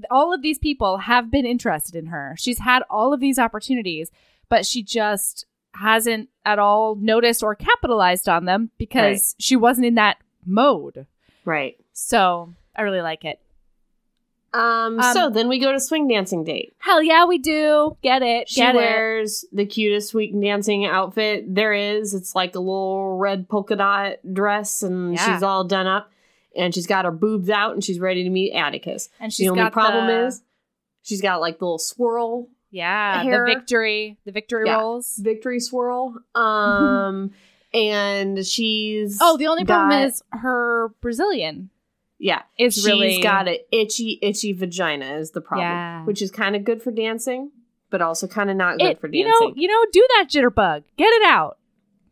all 0.09 0.33
of 0.33 0.41
these 0.41 0.57
people 0.57 0.97
have 0.99 1.29
been 1.29 1.45
interested 1.45 1.95
in 1.95 2.05
her. 2.05 2.35
She's 2.39 2.59
had 2.59 2.83
all 2.89 3.11
of 3.13 3.19
these 3.19 3.37
opportunities, 3.37 4.09
but 4.47 4.65
she 4.65 4.81
just 4.81 5.45
hasn't 5.73 6.29
at 6.45 6.59
all 6.59 6.95
noticed 6.95 7.43
or 7.43 7.55
capitalized 7.55 8.27
on 8.27 8.45
them 8.45 8.71
because 8.77 9.35
she 9.39 9.55
wasn't 9.55 9.85
in 9.85 9.95
that 9.95 10.17
mode. 10.45 11.05
Right. 11.45 11.77
So 11.93 12.53
I 12.75 12.81
really 12.83 13.01
like 13.01 13.25
it. 13.25 13.39
Um, 14.51 14.99
Um, 14.99 15.13
so 15.13 15.29
then 15.29 15.47
we 15.47 15.59
go 15.59 15.71
to 15.71 15.79
swing 15.79 16.07
dancing 16.07 16.43
date. 16.43 16.73
Hell 16.79 17.03
yeah, 17.03 17.25
we 17.25 17.37
do. 17.37 17.95
Get 18.01 18.23
it. 18.23 18.49
She 18.49 18.61
Get 18.61 18.73
it. 18.73 18.79
wears 18.79 19.45
the 19.51 19.65
cutest 19.65 20.09
swing 20.09 20.41
dancing 20.41 20.85
outfit 20.85 21.53
there 21.53 21.73
is. 21.73 22.15
It's 22.15 22.33
like 22.33 22.55
a 22.55 22.59
little 22.59 23.17
red 23.17 23.47
polka 23.47 23.75
dot 23.75 24.15
dress, 24.33 24.81
and 24.81 25.13
Yeah. 25.13 25.33
she's 25.33 25.43
all 25.43 25.65
done 25.65 25.85
up, 25.85 26.11
and 26.55 26.73
she's 26.73 26.87
got 26.87 27.05
her 27.05 27.11
boobs 27.11 27.49
out, 27.51 27.73
and 27.73 27.83
she's 27.83 27.99
ready 27.99 28.23
to 28.23 28.29
meet 28.31 28.53
Atticus. 28.53 29.09
And 29.19 29.31
she's 29.31 29.45
the 29.45 29.51
only 29.51 29.69
problem 29.69 30.07
the- 30.07 30.25
is 30.25 30.41
she's 31.03 31.21
got 31.21 31.41
like 31.41 31.59
the 31.59 31.65
little 31.65 31.77
swirl, 31.77 32.47
yeah, 32.71 33.23
hair. 33.23 33.45
the 33.45 33.53
victory, 33.53 34.17
the 34.25 34.31
victory 34.31 34.63
Yeah. 34.67 34.77
rolls. 34.79 35.15
victory 35.17 35.59
swirl. 35.59 36.15
Um, 36.35 37.31
and 37.73 38.45
she's 38.45 39.17
Oh, 39.21 39.37
the 39.37 39.47
only 39.47 39.65
problem 39.65 39.91
is 40.07 40.23
her 40.31 40.89
Brazilian 41.01 41.69
yeah, 42.17 42.41
is 42.57 42.73
she's 42.75 42.85
really 42.85 43.21
got 43.21 43.47
an 43.47 43.57
itchy, 43.71 44.19
itchy 44.21 44.51
vagina 44.53 45.05
is 45.17 45.31
the 45.31 45.41
problem, 45.41 45.67
Yeah. 45.67 46.03
which 46.05 46.21
is 46.21 46.31
kind 46.31 46.55
of 46.55 46.63
good 46.63 46.81
for 46.81 46.91
dancing, 46.91 47.51
but 47.89 48.01
also 48.01 48.27
kind 48.27 48.49
of 48.49 48.57
not 48.57 48.77
good 48.77 48.87
it, 48.91 48.99
for 48.99 49.07
dancing. 49.07 49.19
you 49.19 49.27
know, 49.27 49.53
you 49.55 49.67
know, 49.67 49.85
do 49.91 50.05
that 50.17 50.25
jitterbug. 50.29 50.83
Get 50.97 51.07
it 51.13 51.23
out. 51.23 51.57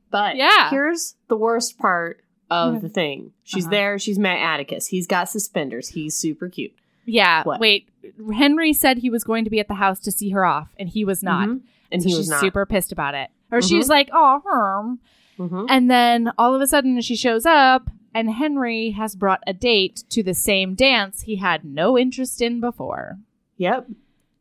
But 0.09 0.37
Yeah. 0.37 0.69
here's 0.69 1.15
the 1.27 1.35
worst 1.35 1.77
part 1.77 2.21
of 2.49 2.81
the 2.81 2.87
thing. 2.87 3.33
She's 3.43 3.65
Uh-huh. 3.65 3.71
there. 3.71 3.99
She's 3.99 4.17
met 4.17 4.37
Atticus. 4.37 4.87
He's 4.87 5.05
got 5.07 5.27
suspenders. 5.27 5.89
He's 5.89 6.15
super 6.15 6.47
cute. 6.47 6.71
Yeah. 7.07 7.41
What? 7.43 7.59
Wait. 7.59 7.89
Henry 8.35 8.73
said 8.73 8.99
he 8.99 9.09
was 9.09 9.23
going 9.23 9.43
to 9.45 9.49
be 9.49 9.59
at 9.59 9.67
the 9.67 9.73
house 9.75 9.99
to 10.01 10.11
see 10.11 10.29
her 10.29 10.45
off, 10.45 10.67
and 10.77 10.87
he 10.89 11.03
was 11.03 11.23
not. 11.23 11.47
Mhm. 11.49 11.61
And 11.91 12.03
So 12.03 12.07
he 12.09 12.11
she's 12.11 12.17
was 12.19 12.29
not. 12.29 12.39
super 12.41 12.65
pissed 12.65 12.91
about 12.91 13.15
it. 13.15 13.29
Or 13.51 13.59
Mhm. 13.59 13.69
she's 13.69 13.89
like, 13.89 14.09
"Oh, 14.13 14.41
Herm," 14.45 14.99
Mhm. 15.39 15.65
and 15.69 15.89
then 15.89 16.31
all 16.37 16.53
of 16.53 16.61
a 16.61 16.67
sudden 16.67 16.99
she 17.01 17.15
shows 17.15 17.45
up, 17.45 17.89
and 18.13 18.29
Henry 18.31 18.91
has 18.91 19.15
brought 19.15 19.41
a 19.47 19.53
date 19.53 20.03
to 20.09 20.21
the 20.21 20.33
same 20.33 20.75
dance 20.75 21.21
he 21.21 21.37
had 21.37 21.63
no 21.65 21.97
interest 21.97 22.41
in 22.41 22.59
before. 22.59 23.17
Yep. 23.57 23.87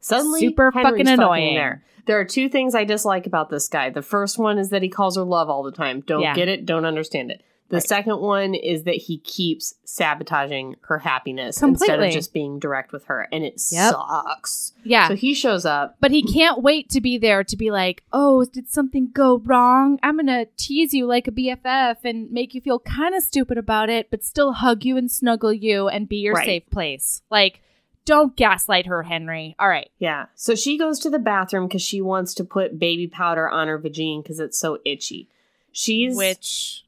Suddenly, 0.00 0.40
Super 0.40 0.70
Henry's 0.72 0.90
fucking 0.92 1.08
annoying. 1.08 1.54
there. 1.54 1.82
There 2.06 2.18
are 2.20 2.24
two 2.24 2.48
things 2.48 2.74
I 2.74 2.84
dislike 2.84 3.26
about 3.26 3.50
this 3.50 3.68
guy. 3.68 3.90
The 3.90 4.02
first 4.02 4.38
one 4.38 4.58
is 4.58 4.70
that 4.70 4.82
he 4.82 4.88
calls 4.88 5.16
her 5.16 5.24
love 5.24 5.48
all 5.50 5.62
the 5.64 5.72
time. 5.72 6.00
Don't 6.06 6.20
Yeah. 6.22 6.34
get 6.34 6.48
it. 6.48 6.64
Don't 6.64 6.84
understand 6.84 7.30
it. 7.32 7.42
The 7.68 7.76
Right. 7.78 7.82
second 7.88 8.20
one 8.20 8.54
is 8.54 8.84
that 8.84 8.94
he 8.94 9.18
keeps 9.18 9.74
sabotaging 9.84 10.76
her 10.82 10.98
happiness 10.98 11.60
instead 11.60 12.00
of 12.00 12.12
just 12.12 12.32
being 12.32 12.60
direct 12.60 12.92
with 12.92 13.06
her, 13.06 13.26
and 13.32 13.42
it 13.44 13.60
Yep. 13.72 13.92
sucks. 13.92 14.72
Yeah. 14.84 15.08
So 15.08 15.16
he 15.16 15.34
shows 15.34 15.64
up. 15.64 15.96
But 16.00 16.12
he 16.12 16.22
can't 16.22 16.62
wait 16.62 16.88
to 16.90 17.00
be 17.00 17.18
there 17.18 17.42
to 17.42 17.56
be 17.56 17.72
like, 17.72 18.04
oh, 18.12 18.44
did 18.44 18.68
something 18.68 19.10
go 19.12 19.38
wrong? 19.38 19.98
I'm 20.02 20.14
going 20.16 20.26
to 20.28 20.46
tease 20.56 20.94
you 20.94 21.06
like 21.06 21.26
a 21.26 21.32
BFF 21.32 22.04
and 22.04 22.30
make 22.30 22.54
you 22.54 22.60
feel 22.60 22.78
kind 22.78 23.14
of 23.16 23.22
stupid 23.24 23.58
about 23.58 23.90
it, 23.90 24.10
but 24.10 24.22
still 24.22 24.52
hug 24.52 24.84
you 24.84 24.96
and 24.96 25.10
snuggle 25.10 25.52
you 25.52 25.88
and 25.88 26.08
be 26.08 26.18
your 26.18 26.34
Right. 26.34 26.46
safe 26.46 26.70
place. 26.70 27.22
Like, 27.30 27.62
don't 28.04 28.36
gaslight 28.36 28.86
her, 28.86 29.02
Henry. 29.02 29.56
All 29.58 29.68
right. 29.68 29.90
Yeah. 29.98 30.26
So 30.36 30.54
she 30.54 30.78
goes 30.78 31.00
to 31.00 31.10
the 31.10 31.18
bathroom 31.18 31.66
because 31.66 31.82
she 31.82 32.00
wants 32.00 32.32
to 32.34 32.44
put 32.44 32.78
baby 32.78 33.08
powder 33.08 33.48
on 33.48 33.66
her 33.66 33.78
vagina 33.78 34.22
because 34.22 34.38
it's 34.38 34.56
so 34.56 34.78
itchy. 34.84 35.28
She's 35.72 36.16
Which 36.16 36.84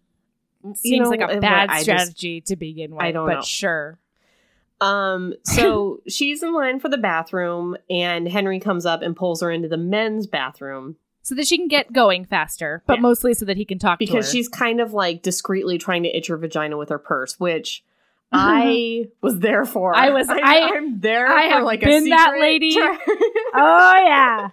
you 0.70 0.74
seems 0.96 1.04
know, 1.04 1.10
like 1.10 1.20
a 1.20 1.40
bad 1.40 1.68
I 1.70 1.74
just- 1.76 1.84
strategy 1.84 2.40
to 2.42 2.56
begin 2.56 2.92
with. 2.92 3.02
I 3.02 3.12
don't 3.12 3.26
but 3.26 3.34
know. 3.36 3.42
sure. 3.42 3.98
Um, 4.80 5.34
so 5.42 6.00
she's 6.08 6.42
in 6.42 6.52
line 6.54 6.78
for 6.80 6.88
the 6.88 6.98
bathroom, 6.98 7.76
and 7.90 8.28
Henry 8.28 8.60
comes 8.60 8.86
up 8.86 9.02
and 9.02 9.16
pulls 9.16 9.40
her 9.42 9.50
into 9.50 9.68
the 9.68 9.76
men's 9.76 10.26
bathroom 10.28 10.96
So 11.22 11.34
that 11.34 11.46
she 11.48 11.58
can 11.58 11.68
get 11.68 11.92
going 11.92 12.24
faster, 12.24 12.82
but 12.86 12.94
Yeah. 12.98 13.00
mostly 13.02 13.34
so 13.34 13.44
that 13.46 13.56
he 13.56 13.64
can 13.64 13.78
talk 13.78 13.98
to 13.98 14.04
her. 14.06 14.12
because 14.12 14.30
she's 14.30 14.48
kind 14.48 14.80
of 14.80 14.92
like 14.92 15.22
discreetly 15.22 15.78
trying 15.78 16.04
to 16.04 16.16
itch 16.16 16.28
her 16.28 16.36
vagina 16.36 16.76
with 16.76 16.90
her 16.90 16.98
purse, 16.98 17.40
which 17.40 17.82
I 18.32 19.08
was 19.20 19.38
there 19.40 19.64
for. 19.64 19.96
I 19.96 20.10
was- 20.10 20.28
I- 20.30 20.70
am 20.76 21.00
there. 21.00 21.26
I 21.26 21.48
for 21.48 21.54
have 21.54 21.64
like 21.64 21.80
been 21.80 22.06
a 22.06 22.10
that 22.10 22.34
lady. 22.38 22.76
Oh, 22.78 24.02
yeah. 24.06 24.50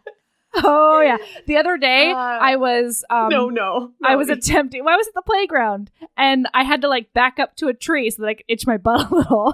Oh, 0.64 1.02
yeah. 1.02 1.18
The 1.48 1.58
other 1.58 1.78
day, 1.78 2.12
Uh, 2.12 2.16
I 2.16 2.56
was. 2.56 3.04
Um, 3.10 3.30
no, 3.30 3.50
no, 3.50 3.92
I 4.04 4.16
was 4.16 4.30
attempting. 4.30 4.84
Well, 4.86 4.94
I 4.94 4.98
was 4.98 5.08
at 5.08 5.14
the 5.14 5.22
playground, 5.22 5.92
and 6.18 6.48
I 6.54 6.64
had 6.64 6.82
to 6.82 6.88
like 6.88 7.14
back 7.14 7.40
up 7.40 7.56
to 7.58 7.68
a 7.68 7.74
tree 7.74 8.10
so 8.10 8.22
that 8.24 8.30
I 8.30 8.34
could 8.36 8.46
itch 8.48 8.66
my 8.68 8.78
butt 8.88 9.12
a 9.12 9.16
little. 9.16 9.54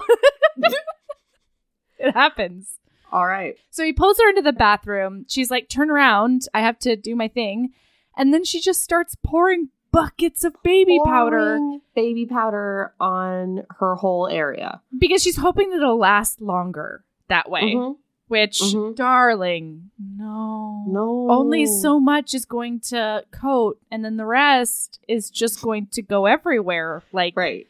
it 1.98 2.14
happens. 2.14 2.78
all 3.12 3.26
right. 3.26 3.56
So 3.70 3.84
he 3.84 3.92
pulls 3.92 4.18
her 4.18 4.28
into 4.28 4.42
the 4.42 4.52
bathroom. 4.52 5.24
She's 5.28 5.50
like, 5.50 5.68
"Turn 5.68 5.90
around! 5.90 6.48
I 6.54 6.60
have 6.60 6.78
to 6.80 6.96
do 6.96 7.14
my 7.16 7.28
thing," 7.28 7.72
and 8.16 8.32
then 8.32 8.44
she 8.44 8.60
just 8.60 8.82
starts 8.82 9.16
pouring 9.24 9.68
buckets 9.90 10.42
of 10.42 10.54
baby 10.62 10.98
powder 11.04 11.58
baby 11.94 12.24
powder 12.24 12.94
on 12.98 13.64
her 13.78 13.94
whole 13.96 14.26
area. 14.26 14.80
because 14.98 15.22
she's 15.22 15.36
hoping 15.36 15.68
that 15.70 15.76
it'll 15.76 15.98
last 15.98 16.40
longer 16.40 17.04
that 17.28 17.50
way. 17.50 17.74
Mhm. 17.74 17.96
Which, 18.32 18.60
Mhm. 18.60 18.96
darling, 18.96 19.90
no, 19.98 20.84
No, 20.88 21.26
only 21.30 21.66
so 21.66 22.00
much 22.00 22.32
is 22.32 22.46
going 22.46 22.80
to 22.88 23.24
coat, 23.30 23.78
and 23.90 24.02
then 24.02 24.16
the 24.16 24.24
rest 24.24 25.00
is 25.06 25.28
just 25.30 25.60
going 25.60 25.88
to 25.92 26.00
go 26.00 26.24
everywhere. 26.24 27.02
Like 27.12 27.34
right. 27.36 27.66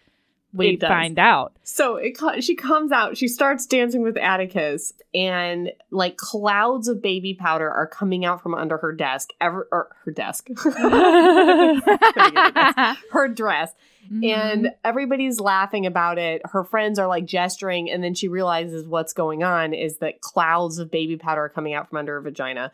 we 0.54 0.76
find 0.76 1.18
out. 1.18 1.56
So 1.64 1.96
it 1.96 2.16
she 2.44 2.54
comes 2.54 2.92
out, 2.92 3.16
she 3.16 3.26
starts 3.26 3.66
dancing 3.66 4.02
with 4.02 4.16
Atticus, 4.16 4.92
and 5.12 5.72
like 5.90 6.16
clouds 6.16 6.86
of 6.86 7.02
baby 7.02 7.34
powder 7.34 7.68
are 7.68 7.88
coming 7.88 8.24
out 8.24 8.40
from 8.40 8.54
under 8.54 8.76
her 8.78 8.92
desk, 8.92 9.30
ever 9.40 9.66
or 9.72 9.88
her 10.04 10.12
desk, 10.12 10.48
her 13.10 13.28
dress, 13.28 13.74
Mm-hmm. 14.12 14.24
and 14.24 14.74
everybody's 14.84 15.40
laughing 15.40 15.86
about 15.86 16.18
it. 16.18 16.42
Her 16.44 16.64
friends 16.64 16.98
are 16.98 17.06
like 17.06 17.24
gesturing, 17.24 17.90
and 17.90 18.04
then 18.04 18.14
she 18.14 18.28
realizes 18.28 18.86
what's 18.86 19.12
going 19.12 19.42
on 19.42 19.72
is 19.72 19.98
that 19.98 20.20
clouds 20.20 20.78
of 20.78 20.90
baby 20.90 21.16
powder 21.16 21.44
are 21.44 21.48
coming 21.48 21.72
out 21.72 21.88
from 21.88 21.98
under 21.98 22.14
her 22.14 22.20
vagina. 22.20 22.72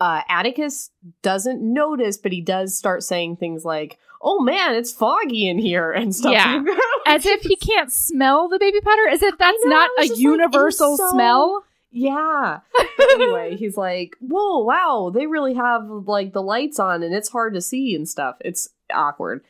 Uh, 0.00 0.20
Atticus 0.28 0.90
doesn't 1.22 1.62
notice, 1.62 2.18
but 2.18 2.32
he 2.32 2.40
does 2.40 2.76
start 2.76 3.02
saying 3.02 3.36
things 3.36 3.64
like, 3.64 3.98
"Oh 4.20 4.40
man, 4.42 4.74
it's 4.74 4.92
foggy 4.92 5.48
in 5.48 5.58
here" 5.58 5.90
and 5.92 6.14
stuff. 6.14 6.32
Yeah. 6.32 6.62
as 7.06 7.24
if 7.24 7.42
he 7.42 7.56
can't 7.56 7.92
smell 7.92 8.48
the 8.48 8.58
baby 8.58 8.80
powder. 8.80 9.08
as 9.08 9.22
if 9.22 9.38
that's 9.38 9.64
know, 9.64 9.70
not 9.70 9.90
a 9.98 10.02
just 10.02 10.12
like, 10.12 10.20
universal 10.20 10.96
so- 10.98 11.10
smell? 11.10 11.64
Yeah. 11.96 12.58
But 12.76 13.10
anyway, 13.12 13.56
he's 13.58 13.76
like, 13.76 14.16
whoa, 14.20 14.58
wow, 14.64 15.12
they 15.14 15.28
really 15.28 15.54
have 15.54 15.88
like 15.88 16.32
the 16.32 16.42
lights 16.42 16.80
on 16.80 17.04
and 17.04 17.14
it's 17.14 17.28
hard 17.28 17.54
to 17.54 17.60
see 17.62 17.94
and 17.94 18.08
stuff. 18.08 18.34
It's 18.40 18.68
awkward. 18.92 19.44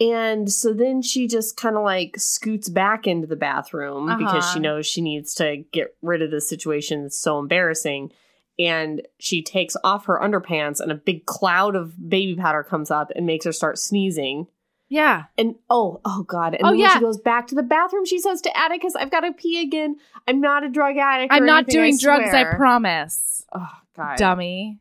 And 0.00 0.50
so 0.50 0.72
then 0.72 1.00
she 1.02 1.28
just 1.28 1.56
kind 1.56 1.76
of 1.76 1.84
like 1.84 2.16
scoots 2.18 2.68
back 2.68 3.06
into 3.06 3.26
the 3.26 3.36
bathroom 3.36 4.06
because 4.18 4.44
Uh-huh. 4.44 4.54
she 4.54 4.58
knows 4.60 4.86
she 4.86 5.00
needs 5.00 5.34
to 5.36 5.58
get 5.72 5.94
rid 6.02 6.22
of 6.22 6.30
this 6.30 6.48
situation 6.48 7.02
that's 7.02 7.18
so 7.18 7.38
embarrassing. 7.38 8.10
And 8.58 9.02
she 9.18 9.42
takes 9.42 9.76
off 9.82 10.06
her 10.06 10.20
underpants, 10.22 10.78
and 10.80 10.92
a 10.92 10.94
big 10.96 11.24
cloud 11.24 11.74
of 11.74 12.08
baby 12.10 12.34
powder 12.36 12.62
comes 12.62 12.90
up 12.90 13.10
and 13.16 13.24
makes 13.26 13.44
her 13.46 13.52
start 13.52 13.78
sneezing. 13.78 14.46
Yeah. 14.88 15.24
And 15.38 15.54
oh, 15.70 16.00
oh 16.04 16.22
God. 16.24 16.54
And 16.54 16.62
Oh, 16.64 16.66
then 16.66 16.72
when 16.72 16.80
yeah. 16.80 16.94
she 16.94 17.00
goes 17.00 17.18
back 17.18 17.46
to 17.46 17.54
the 17.54 17.62
bathroom, 17.62 18.04
she 18.04 18.18
says 18.18 18.42
to 18.42 18.54
Atticus, 18.56 18.94
I've 18.94 19.10
got 19.10 19.20
to 19.20 19.32
pee 19.32 19.62
again. 19.62 19.96
I'm 20.28 20.40
not 20.42 20.64
a 20.64 20.68
drug 20.68 20.98
addict. 20.98 21.32
I'm 21.32 21.46
not 21.46 21.64
anything, 21.64 21.72
doing 21.80 21.98
drugs, 21.98 22.34
I 22.34 22.44
promise. 22.54 23.46
Oh, 23.54 23.70
God. 23.96 24.18
Dummy. 24.18 24.80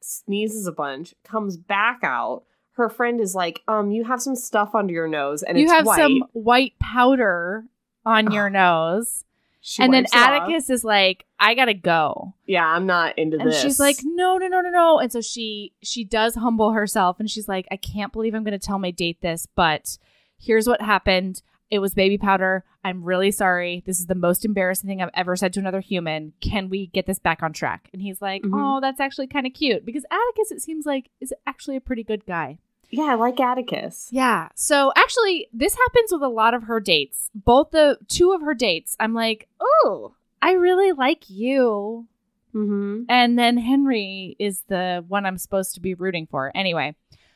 Sneezes 0.00 0.66
a 0.66 0.72
bunch, 0.72 1.14
comes 1.24 1.56
back 1.58 2.00
out. 2.02 2.44
Her 2.74 2.88
friend 2.88 3.20
is 3.20 3.34
like, 3.34 3.62
um, 3.68 3.90
you 3.90 4.04
have 4.04 4.20
some 4.20 4.36
stuff 4.36 4.74
under 4.74 4.92
your 4.92 5.08
nose, 5.08 5.42
and 5.42 5.56
you 5.58 5.64
it's 5.64 5.72
have 5.72 5.86
white. 5.86 5.96
some 6.00 6.24
white 6.32 6.78
powder 6.80 7.64
on 8.04 8.30
your 8.32 8.50
nose. 8.50 9.24
She 9.66 9.82
and 9.82 9.94
then 9.94 10.04
off. 10.06 10.14
Atticus 10.14 10.68
is 10.68 10.84
like, 10.84 11.24
I 11.40 11.54
gotta 11.54 11.72
go. 11.72 12.34
Yeah, 12.46 12.66
I'm 12.66 12.84
not 12.84 13.16
into 13.18 13.38
And 13.38 13.48
this. 13.50 13.62
she's 13.62 13.80
like, 13.80 13.96
no, 14.02 14.36
no, 14.36 14.46
no, 14.46 14.60
no, 14.60 14.68
no. 14.68 14.98
And 14.98 15.10
so 15.10 15.22
she 15.22 15.72
she 15.82 16.04
does 16.04 16.34
humble 16.34 16.72
herself 16.72 17.18
and 17.18 17.30
she's 17.30 17.48
like, 17.48 17.66
I 17.70 17.76
can't 17.78 18.12
believe 18.12 18.34
I'm 18.34 18.44
gonna 18.44 18.58
tell 18.58 18.78
my 18.78 18.90
date 18.90 19.22
this, 19.22 19.46
but 19.54 19.96
here's 20.38 20.66
what 20.66 20.82
happened. 20.82 21.40
It 21.74 21.80
was 21.80 21.92
baby 21.92 22.16
powder. 22.18 22.64
I'm 22.84 23.02
really 23.02 23.30
sorry. 23.32 23.82
This 23.84 23.98
is 23.98 24.06
the 24.06 24.14
most 24.14 24.44
embarrassing 24.44 24.88
thing 24.88 25.02
I've 25.02 25.10
ever 25.14 25.34
said 25.34 25.52
to 25.54 25.60
another 25.60 25.80
human. 25.80 26.32
Can 26.40 26.68
we 26.68 26.86
get 26.86 27.06
this 27.06 27.18
back 27.18 27.42
on 27.42 27.52
track? 27.52 27.88
And 27.92 28.00
he's 28.00 28.22
like, 28.22 28.42
Mhm. 28.42 28.52
Oh, 28.54 28.80
that's 28.80 29.00
actually 29.00 29.26
kind 29.26 29.46
of 29.46 29.52
cute. 29.54 29.84
Because 29.84 30.04
Atticus, 30.10 30.52
it 30.52 30.62
seems 30.62 30.86
like, 30.86 31.10
is 31.20 31.34
actually 31.46 31.76
a 31.76 31.80
pretty 31.80 32.04
good 32.04 32.24
guy. 32.26 32.58
yeah, 32.90 33.04
I 33.06 33.14
like 33.14 33.40
Atticus. 33.40 34.08
Yeah. 34.12 34.50
So 34.54 34.92
actually, 34.96 35.48
this 35.52 35.74
happens 35.74 36.12
with 36.12 36.22
a 36.22 36.28
lot 36.28 36.54
of 36.54 36.64
her 36.64 36.78
dates. 36.78 37.28
Both 37.34 37.72
the 37.72 37.98
two 38.06 38.30
of 38.32 38.40
her 38.42 38.54
dates, 38.54 38.96
I'm 39.00 39.14
like, 39.14 39.48
oh, 39.60 40.14
I 40.40 40.52
really 40.52 40.92
like 40.92 41.28
you. 41.28 42.06
Mm-hmm. 42.54 43.04
And 43.08 43.36
then 43.36 43.56
Henry 43.58 44.36
is 44.38 44.60
the 44.68 45.04
one 45.08 45.26
I'm 45.26 45.38
supposed 45.38 45.74
to 45.74 45.80
be 45.80 45.94
rooting 45.94 46.28
for. 46.30 46.52
Anyway, 46.54 46.94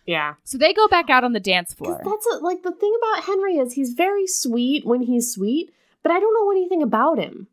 Yeah. 0.09 0.35
so 0.43 0.57
they 0.59 0.73
go 0.73 0.89
back 0.89 1.11
out 1.11 1.23
on 1.23 1.35
the 1.35 1.41
dance 1.41 1.75
floor. 1.75 2.01
that's 2.05 2.27
a, 2.33 2.39
like 2.39 2.63
the 2.63 2.73
thing 2.73 2.93
about 3.03 3.25
Henry 3.25 3.57
is 3.59 3.75
he's 3.75 3.93
very 3.93 4.27
sweet 4.27 4.85
when 4.87 5.03
he's 5.03 5.31
sweet, 5.33 5.73
but 6.03 6.11
I 6.11 6.19
don't 6.19 6.35
know 6.35 6.51
anything 6.51 6.83
about 6.83 7.19
him. 7.19 7.47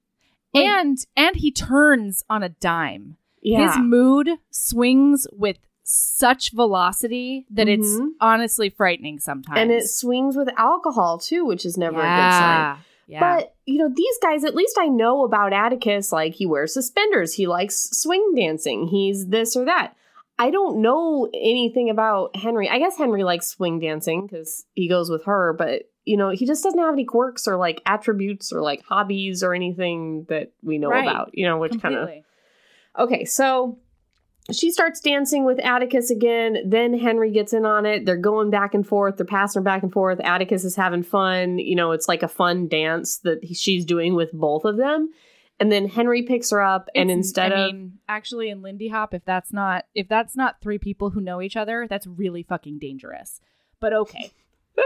like- 0.53 0.66
And 0.66 0.97
and 1.18 1.36
he 1.36 1.51
turns 1.51 2.24
on 2.30 2.41
a 2.43 2.49
dime. 2.49 3.18
Yeah. 3.41 3.68
His 3.68 3.78
mood 3.80 4.30
swings 4.49 5.28
with 5.34 5.58
such 5.84 6.51
velocity 6.51 7.45
that 7.51 7.68
it's 7.68 7.88
Mhm. 7.99 8.12
honestly 8.20 8.70
frightening 8.70 9.20
sometimes. 9.20 9.60
and 9.60 9.70
it 9.72 9.88
swings 9.88 10.36
with 10.36 10.49
alcohol 10.58 11.20
too, 11.20 11.45
which 11.45 11.64
is 11.66 11.78
never 11.78 11.97
a 11.99 12.01
good 12.01 12.32
sign. 12.41 12.78
Yeah. 13.08 13.20
But 13.20 13.53
you 13.66 13.78
know, 13.80 13.89
these 13.93 14.18
guys, 14.22 14.43
at 14.45 14.56
least 14.56 14.78
I 14.80 14.88
know 14.88 15.24
about 15.26 15.53
Atticus. 15.53 16.12
Like 16.12 16.34
he 16.36 16.45
wears 16.47 16.74
suspenders, 16.74 17.34
he 17.34 17.45
likes 17.47 17.89
swing 17.91 18.34
dancing, 18.36 18.88
he's 18.88 19.28
this 19.28 19.56
or 19.56 19.66
that. 19.66 19.95
I 20.38 20.51
don't 20.51 20.81
know 20.81 21.29
anything 21.33 21.89
about 21.89 22.36
Henry. 22.36 22.69
I 22.69 22.77
guess 22.79 22.97
Henry 22.97 23.23
likes 23.23 23.47
swing 23.47 23.79
dancing 23.79 24.27
because 24.27 24.65
he 24.73 24.89
goes 24.89 25.09
with 25.09 25.23
her, 25.25 25.53
but 25.57 25.83
you 26.03 26.17
know, 26.17 26.29
he 26.29 26.45
just 26.45 26.63
doesn't 26.63 26.79
have 26.79 26.93
any 26.93 27.05
quirks 27.05 27.47
or 27.47 27.55
like 27.57 27.81
attributes 27.86 28.51
or 28.51 28.61
like 28.61 28.83
hobbies 28.83 29.41
or 29.43 29.53
anything 29.55 30.25
that 30.29 30.51
we 30.61 30.77
know 30.77 30.89
Right. 30.89 31.07
about. 31.09 31.31
You 31.33 31.47
know, 31.47 31.57
which 31.57 31.81
kind 31.81 31.95
of 31.95 32.09
Okay, 32.97 33.25
so 33.25 33.79
she 34.51 34.69
starts 34.71 34.99
dancing 34.99 35.43
with 35.45 35.57
Atticus 35.59 36.11
again. 36.11 36.57
Then 36.67 36.93
Henry 36.97 37.31
gets 37.31 37.51
in 37.53 37.65
on 37.65 37.86
it. 37.86 38.05
They're 38.05 38.15
going 38.15 38.51
back 38.51 38.73
and 38.75 38.86
forth. 38.88 39.17
They're 39.17 39.25
passing 39.25 39.59
her 39.61 39.63
back 39.63 39.81
and 39.83 39.91
forth. 39.91 40.19
Atticus 40.19 40.63
is 40.63 40.75
having 40.75 41.01
fun. 41.01 41.57
You 41.57 41.75
know, 41.75 41.91
it's 41.91 42.07
like 42.07 42.21
a 42.23 42.27
fun 42.27 42.67
dance 42.67 43.17
that 43.19 43.43
he- 43.43 43.55
she's 43.55 43.83
doing 43.86 44.13
with 44.13 44.31
both 44.31 44.63
of 44.65 44.77
them. 44.77 45.09
And 45.60 45.72
then 45.72 45.88
Henry 45.88 46.22
picks 46.24 46.49
her 46.51 46.62
up, 46.62 46.89
and 46.93 47.10
It's- 47.10 47.18
instead 47.28 47.53
I 47.53 47.68
of 47.68 47.74
mean, 47.74 47.99
actually 48.10 48.49
in 48.49 48.62
Lindy 48.62 48.89
Hop, 48.89 49.14
if 49.14 49.24
that's 49.24 49.53
not 49.53 49.86
if 49.95 50.08
that's 50.10 50.36
not 50.36 50.60
three 50.62 50.78
people 50.78 51.12
who 51.12 51.22
know 51.22 51.41
each 51.41 51.56
other, 51.56 51.88
that's 51.89 52.06
really 52.08 52.43
fucking 52.43 52.80
dangerous. 52.80 53.39
But 53.80 53.93
okay. 53.93 54.32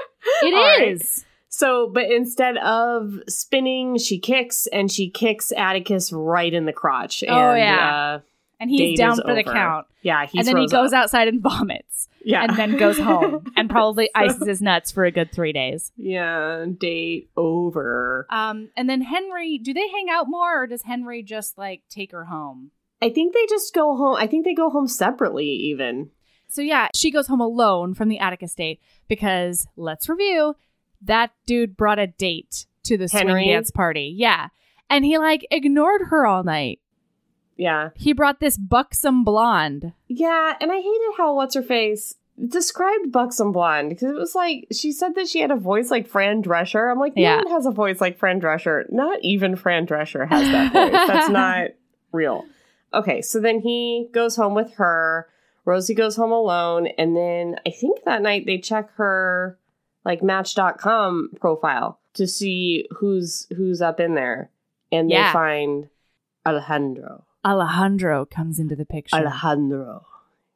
it 0.44 0.54
All 0.54 0.62
right. 0.80 0.90
is. 0.90 1.26
so, 1.48 1.90
but 1.92 2.12
instead 2.12 2.58
of 2.58 3.20
spinning, 3.28 3.98
she 3.98 4.20
kicks, 4.20 4.68
and 4.68 4.92
she 4.92 5.10
kicks 5.10 5.52
Atticus 5.52 6.12
right 6.14 6.54
in 6.54 6.66
the 6.66 6.74
crotch. 6.74 7.24
And, 7.24 7.32
Oh, 7.32 7.56
yeah. 7.56 7.96
uh, 8.18 8.20
And 8.60 8.70
he's 8.70 8.97
down 8.99 9.16
for 9.22 9.34
the 9.34 9.43
count. 9.43 9.88
yeah. 10.01 10.26
And 10.36 10.45
then 10.47 10.57
he 10.57 10.68
goes 10.68 10.91
up. 10.93 11.03
outside 11.03 11.28
and 11.30 11.41
vomits. 11.41 12.10
yeah, 12.24 12.43
And 12.43 12.57
then 12.57 12.78
goes 12.78 12.97
home 12.99 13.51
and 13.55 13.70
probably 13.70 14.10
ices 14.14 14.45
his 14.45 14.62
nuts 14.62 14.91
for 14.91 15.05
a 15.05 15.12
good 15.12 15.32
three 15.32 15.53
days. 15.53 15.91
yeah, 15.95 16.66
date 16.78 17.30
over. 17.38 18.28
Um, 18.30 18.70
and 18.76 18.89
then 18.89 19.01
Henry, 19.01 19.57
do 19.57 19.74
they 19.74 19.88
hang 19.88 20.07
out 20.12 20.26
more 20.28 20.64
or 20.64 20.68
does 20.68 20.82
Henry 20.84 21.24
just 21.24 21.57
like 21.57 21.84
take 21.89 22.12
her 22.12 22.26
home? 22.26 22.72
I 23.01 23.10
think 23.10 23.34
they 23.34 23.45
just 23.47 23.74
go 23.74 23.95
home. 23.95 24.18
I 24.18 24.28
think 24.28 24.43
they 24.43 24.53
go 24.53 24.70
home 24.70 24.88
separately, 24.88 25.45
even. 25.47 26.10
So 26.49 26.62
yeah, 26.62 26.89
she 26.93 27.12
goes 27.12 27.28
home 27.28 27.39
alone 27.41 27.93
from 27.93 28.10
the 28.10 28.20
Atticus 28.20 28.55
date 28.55 28.82
because 29.07 29.68
let's 29.78 30.10
review. 30.10 30.55
That 31.01 31.32
dude 31.45 31.78
brought 31.78 31.99
a 31.99 32.07
date 32.07 32.66
to 32.84 32.97
the 32.97 33.07
swing 33.07 33.28
dance 33.28 33.72
party. 33.72 34.14
Yeah. 34.18 34.47
And 34.89 35.05
he 35.05 35.18
like 35.18 35.47
ignored 35.49 36.01
her 36.10 36.26
all 36.26 36.43
night. 36.43 36.80
Yeah. 37.60 37.89
He 37.95 38.14
brought 38.14 38.39
this 38.39 38.57
buxom 38.57 39.24
blonde. 39.26 39.91
Yeah, 40.07 40.55
and 40.62 40.72
I 40.72 40.78
hated 40.78 41.12
how 41.18 41.36
what's 41.36 41.55
her 41.55 41.62
face 41.62 42.16
described 42.47 43.12
buxom 43.12 43.51
blonde 43.51 43.89
because 43.89 44.10
it 44.10 44.16
was 44.18 44.34
like 44.34 44.66
she 44.72 44.93
said 44.93 45.14
that 45.16 45.28
she 45.28 45.41
had 45.41 45.51
a 45.51 45.57
voice 45.57 45.91
like 45.91 46.07
Fran 46.07 46.41
Drescher. 46.41 46.89
I'm 46.89 46.97
like, 46.97 47.16
no 47.18 47.22
Yeah. 47.22 47.36
one 47.38 47.49
has 47.51 47.66
a 47.66 47.72
voice 47.72 47.99
like 47.99 48.18
Fran 48.18 48.39
Drescher. 48.39 48.89
Not 48.91 49.20
even 49.24 49.57
Fran 49.57 49.86
Drescher 49.86 50.26
has 50.28 50.47
that 50.47 50.72
voice. 50.74 51.07
That's 51.07 51.30
not 51.43 51.68
real. 52.14 52.45
Okay, 52.93 53.22
so 53.22 53.41
then 53.41 53.60
he 53.60 54.07
goes 54.14 54.38
home 54.38 54.55
with 54.55 54.74
her. 54.76 55.28
Rosie 55.66 55.93
goes 55.93 56.16
home 56.16 56.32
alone, 56.32 56.88
and 56.97 57.16
then 57.16 57.57
I 57.68 57.72
think 57.72 58.03
that 58.05 58.22
night 58.22 58.45
they 58.45 58.57
check 58.57 58.89
her 58.95 59.60
like 60.05 60.24
Match.com 60.24 61.32
profile 61.41 61.99
to 62.14 62.26
see 62.26 62.88
who's 62.97 63.47
who's 63.57 63.82
up 63.82 63.99
in 63.99 64.16
there, 64.16 64.49
and 64.93 65.12
Yeah. 65.12 65.28
they 65.28 65.34
find 65.34 65.89
Alejandro. 66.45 67.26
Alejandro 67.46 68.26
comes 68.26 68.60
into 68.60 68.76
the 68.76 68.86
picture. 68.86 69.16
Alejandro. 69.16 70.06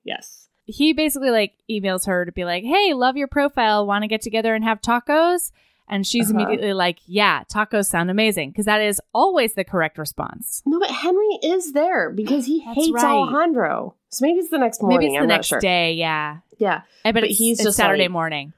Yes. 0.04 0.40
he 0.66 0.94
basically 0.94 1.30
like 1.30 1.54
emails 1.70 2.06
her 2.08 2.24
to 2.26 2.32
be 2.32 2.46
like, 2.46 2.64
"Hey, 2.64 2.94
love 2.94 3.18
your 3.18 3.28
profile. 3.28 3.86
Want 3.86 4.04
to 4.04 4.08
get 4.08 4.22
together 4.22 4.56
and 4.56 4.64
have 4.64 4.80
tacos?" 4.82 5.52
And 5.90 6.08
she's 6.08 6.30
Uh-huh. 6.30 6.40
immediately 6.40 6.72
like, 6.74 7.00
"Yeah, 7.06 7.44
tacos 7.54 7.88
sound 7.88 8.10
amazing," 8.10 8.52
because 8.52 8.66
that 8.66 8.80
is 8.82 9.02
always 9.14 9.56
the 9.56 9.66
correct 9.66 9.98
response. 9.98 10.62
No, 10.66 10.80
but 10.80 10.90
Henry 10.90 11.38
is 11.44 11.74
there 11.74 12.10
because 12.10 12.46
he 12.46 12.64
That's 12.66 12.76
hates 12.78 12.92
right. 12.94 13.04
Alejandro. 13.04 13.96
So 14.10 14.26
maybe 14.26 14.40
it's 14.40 14.50
the 14.50 14.58
next 14.58 14.82
morning. 14.82 15.00
Maybe 15.00 15.08
it's 15.08 15.18
the 15.20 15.24
I'm 15.24 15.28
next 15.28 15.48
sure. 15.48 15.60
day. 15.60 15.94
Yeah, 15.94 16.38
Yeah. 16.60 16.82
I 17.04 17.12
bet 17.12 17.24
But 17.24 17.30
it's, 17.32 17.38
he's 17.40 17.62
just 17.62 17.76
Saturday 17.78 18.04
like- 18.04 18.12
morning. 18.12 18.54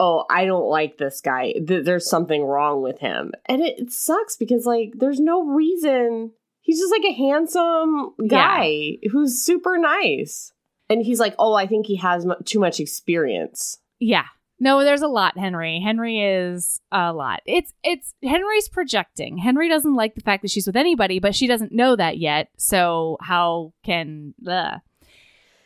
Oh, 0.00 0.24
I 0.28 0.44
don't 0.46 0.68
like 0.68 0.98
this 0.98 1.20
guy. 1.20 1.52
Th- 1.52 1.84
there's 1.84 2.10
something 2.10 2.42
wrong 2.44 2.82
with 2.82 2.98
him, 2.98 3.30
and 3.46 3.62
it, 3.62 3.78
it 3.78 3.92
sucks 3.92 4.36
because 4.36 4.66
like 4.66 4.94
there's 4.96 5.20
no 5.20 5.44
reason. 5.44 6.32
He's 6.64 6.80
just 6.80 6.90
like 6.90 7.04
a 7.04 7.12
handsome 7.12 8.14
guy 8.26 8.96
who's 9.12 9.38
super 9.44 9.76
nice, 9.76 10.50
and 10.88 11.02
he's 11.02 11.20
like, 11.20 11.34
oh, 11.38 11.52
I 11.52 11.66
think 11.66 11.86
he 11.86 11.96
has 11.96 12.24
mu 12.24 12.34
too 12.44 12.58
much 12.58 12.80
experience. 12.80 13.78
Yeah. 14.00 14.24
No, 14.58 14.82
there's 14.82 15.02
a 15.02 15.08
lot, 15.08 15.36
Henry. 15.36 15.78
Henry 15.78 16.20
is 16.20 16.80
a 16.90 17.12
lot. 17.12 17.42
It's 17.44 17.74
it's 17.82 18.14
Henry's 18.22 18.68
projecting. 18.68 19.36
Henry 19.36 19.68
doesn't 19.68 19.94
like 19.94 20.14
the 20.14 20.22
fact 20.22 20.40
that 20.40 20.50
she's 20.50 20.66
with 20.66 20.76
anybody, 20.76 21.18
but 21.18 21.34
she 21.34 21.46
doesn't 21.46 21.72
know 21.72 21.96
that 21.96 22.16
yet. 22.16 22.48
So 22.56 23.18
how 23.20 23.74
can 23.82 24.32
ugh. 24.48 24.80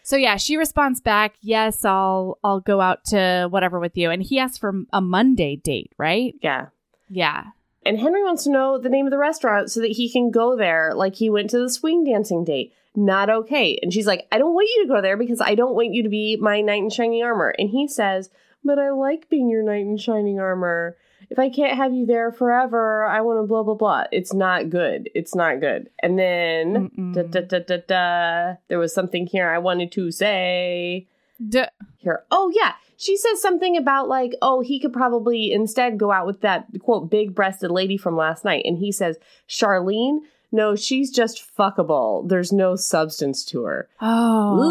So 0.03 0.17
yeah, 0.17 0.37
she 0.37 0.57
responds 0.57 1.01
back, 1.01 1.35
"Yes, 1.43 1.85
I'll 1.85 2.39
I'll 2.43 2.59
go 2.61 2.81
out 2.81 3.05
to 3.07 3.47
whatever 3.51 3.79
with 3.79 3.97
you." 3.97 4.11
And 4.11 4.21
he 4.21 4.41
asks 4.41 4.59
for 4.59 4.75
a 4.93 5.01
Monday 5.01 5.55
date, 5.57 5.93
right? 5.97 6.35
Yeah. 6.43 6.69
Yeah. 7.09 7.45
And 7.85 7.99
Henry 7.99 8.23
wants 8.23 8.45
to 8.45 8.51
know 8.51 8.79
the 8.79 8.89
name 8.89 9.07
of 9.07 9.11
the 9.11 9.19
restaurant 9.19 9.71
so 9.71 9.81
that 9.81 9.93
he 9.93 10.11
can 10.11 10.31
go 10.31 10.57
there 10.57 10.93
like 10.95 11.17
he 11.17 11.31
went 11.31 11.51
to 11.51 11.59
the 11.59 11.71
swing 11.71 12.05
dancing 12.05 12.45
date. 12.45 12.73
Not 12.95 13.31
okay. 13.31 13.79
And 13.83 13.93
she's 13.93 14.07
like, 14.07 14.27
I 14.33 14.39
don't 14.39 14.55
want 14.55 14.69
you 14.75 14.83
to 14.83 14.89
go 14.89 15.01
there 15.01 15.17
because 15.17 15.41
I 15.41 15.55
don't 15.55 15.75
want 15.75 15.95
you 15.95 16.03
to 16.03 16.09
be 16.09 16.37
my 16.37 16.61
knight 16.61 16.83
in 16.83 16.91
shining 16.91 17.23
armor. 17.23 17.55
And 17.57 17.71
he 17.71 17.87
says, 17.87 18.31
But 18.65 18.79
I 18.79 18.91
like 18.91 19.29
being 19.29 19.49
your 19.49 19.63
knight 19.63 19.87
in 19.87 19.97
shining 19.97 20.41
armor. 20.41 20.97
If 21.31 21.39
I 21.39 21.51
can't 21.51 21.77
have 21.77 21.93
you 21.93 22.07
there 22.07 22.33
forever, 22.33 23.05
I 23.05 23.21
want 23.21 23.43
to 23.43 23.47
blah, 23.47 23.63
blah, 23.63 23.75
blah. 23.75 24.05
It's 24.11 24.33
not 24.33 24.71
good. 24.71 25.11
It's 25.15 25.35
not 25.35 25.61
good. 25.61 25.91
And 26.03 26.19
then, 26.19 27.13
da, 27.13 27.23
da, 27.23 27.41
da, 27.43 27.59
da, 27.59 27.77
da, 27.87 28.55
there 28.69 28.79
was 28.79 28.95
something 28.95 29.27
here 29.27 29.49
I 29.49 29.59
wanted 29.59 29.93
to 29.93 30.11
say 30.11 31.07
D- 31.47 31.65
here. 31.99 32.25
Oh 32.31 32.51
yeah, 32.55 32.73
she 32.99 33.17
says 33.17 33.41
something 33.41 33.77
about 33.77 34.09
like, 34.09 34.35
oh, 34.43 34.61
he 34.61 34.79
could 34.79 34.93
probably 34.93 35.53
instead 35.53 35.99
go 35.99 36.11
out 36.13 36.27
with 36.27 36.43
that 36.43 36.67
quote 36.81 37.09
big 37.11 37.35
breasted 37.35 37.71
lady 37.71 37.97
from 37.97 38.17
last 38.17 38.45
night, 38.45 38.63
and 38.67 38.77
he 38.79 38.93
says 38.93 39.17
Charlene. 39.49 40.19
No, 40.51 40.75
she's 40.77 41.11
just 41.11 41.45
fuckable. 41.57 42.27
There's 42.29 42.53
no 42.53 42.75
substance 42.75 43.45
to 43.47 43.65
her. 43.65 43.89
oh. 44.01 44.63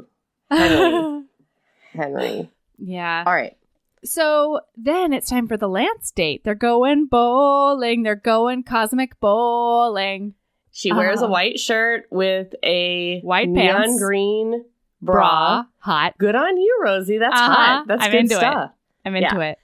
Ooh, 0.00 0.06
Henry. 0.50 1.22
Henry. 1.92 2.50
Yeah. 2.78 3.24
All 3.26 3.32
right. 3.32 3.56
So 4.04 4.60
then 4.76 5.12
it's 5.12 5.28
time 5.28 5.48
for 5.48 5.56
the 5.56 5.68
Lance 5.68 6.12
date. 6.12 6.44
They're 6.44 6.54
going 6.54 7.06
bowling. 7.06 8.02
They're 8.04 8.14
going 8.14 8.62
cosmic 8.62 9.18
bowling. 9.18 10.34
She 10.70 10.92
wears 10.92 11.20
a 11.20 11.24
Uh-huh. 11.24 11.32
white 11.32 11.58
shirt 11.58 12.06
with 12.10 12.54
a 12.62 13.20
White 13.22 13.48
neon 13.48 13.82
pants. 13.82 14.00
green 14.02 14.64
bra. 15.02 15.64
Hot. 15.78 16.14
Good 16.18 16.34
on 16.36 16.56
you, 16.56 16.80
Rosie. 16.82 17.18
That's 17.18 17.34
Uh-huh. 17.34 17.54
hot. 17.54 17.84
That's 17.88 18.04
I'm 18.04 18.10
good 18.10 18.20
into 18.20 18.34
it. 18.34 18.38
stuff. 18.38 18.70
I'm 19.04 19.14
into 19.16 19.40
it. 19.40 19.58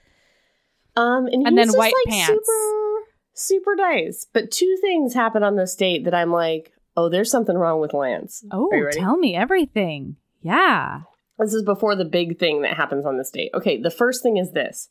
Um, 0.95 1.25
and, 1.27 1.47
And 1.47 1.57
then 1.57 1.65
just, 1.67 1.77
white 1.77 1.93
like, 2.05 2.13
pants. 2.13 2.27
Super, 2.27 3.01
super 3.33 3.75
nice. 3.75 4.27
But 4.31 4.51
two 4.51 4.77
things 4.79 5.13
happen 5.13 5.43
on 5.43 5.55
this 5.55 5.75
date 5.75 6.05
that 6.05 6.13
I'm 6.13 6.31
like, 6.31 6.71
oh, 6.95 7.09
there's 7.09 7.31
something 7.31 7.57
wrong 7.57 7.79
with 7.81 7.93
Lance. 7.93 8.45
Oh, 8.51 8.69
Are 8.71 8.77
you 8.77 8.85
ready? 8.85 8.99
tell 8.99 9.17
me 9.17 9.35
everything. 9.35 10.17
Yeah. 10.41 11.01
This 11.39 11.53
is 11.53 11.63
before 11.63 11.95
the 11.95 12.05
big 12.05 12.37
thing 12.37 12.61
that 12.61 12.77
happens 12.77 13.05
on 13.05 13.17
this 13.17 13.31
date. 13.31 13.49
Okay, 13.55 13.81
the 13.81 13.89
first 13.89 14.21
thing 14.21 14.37
is 14.37 14.51
this. 14.51 14.89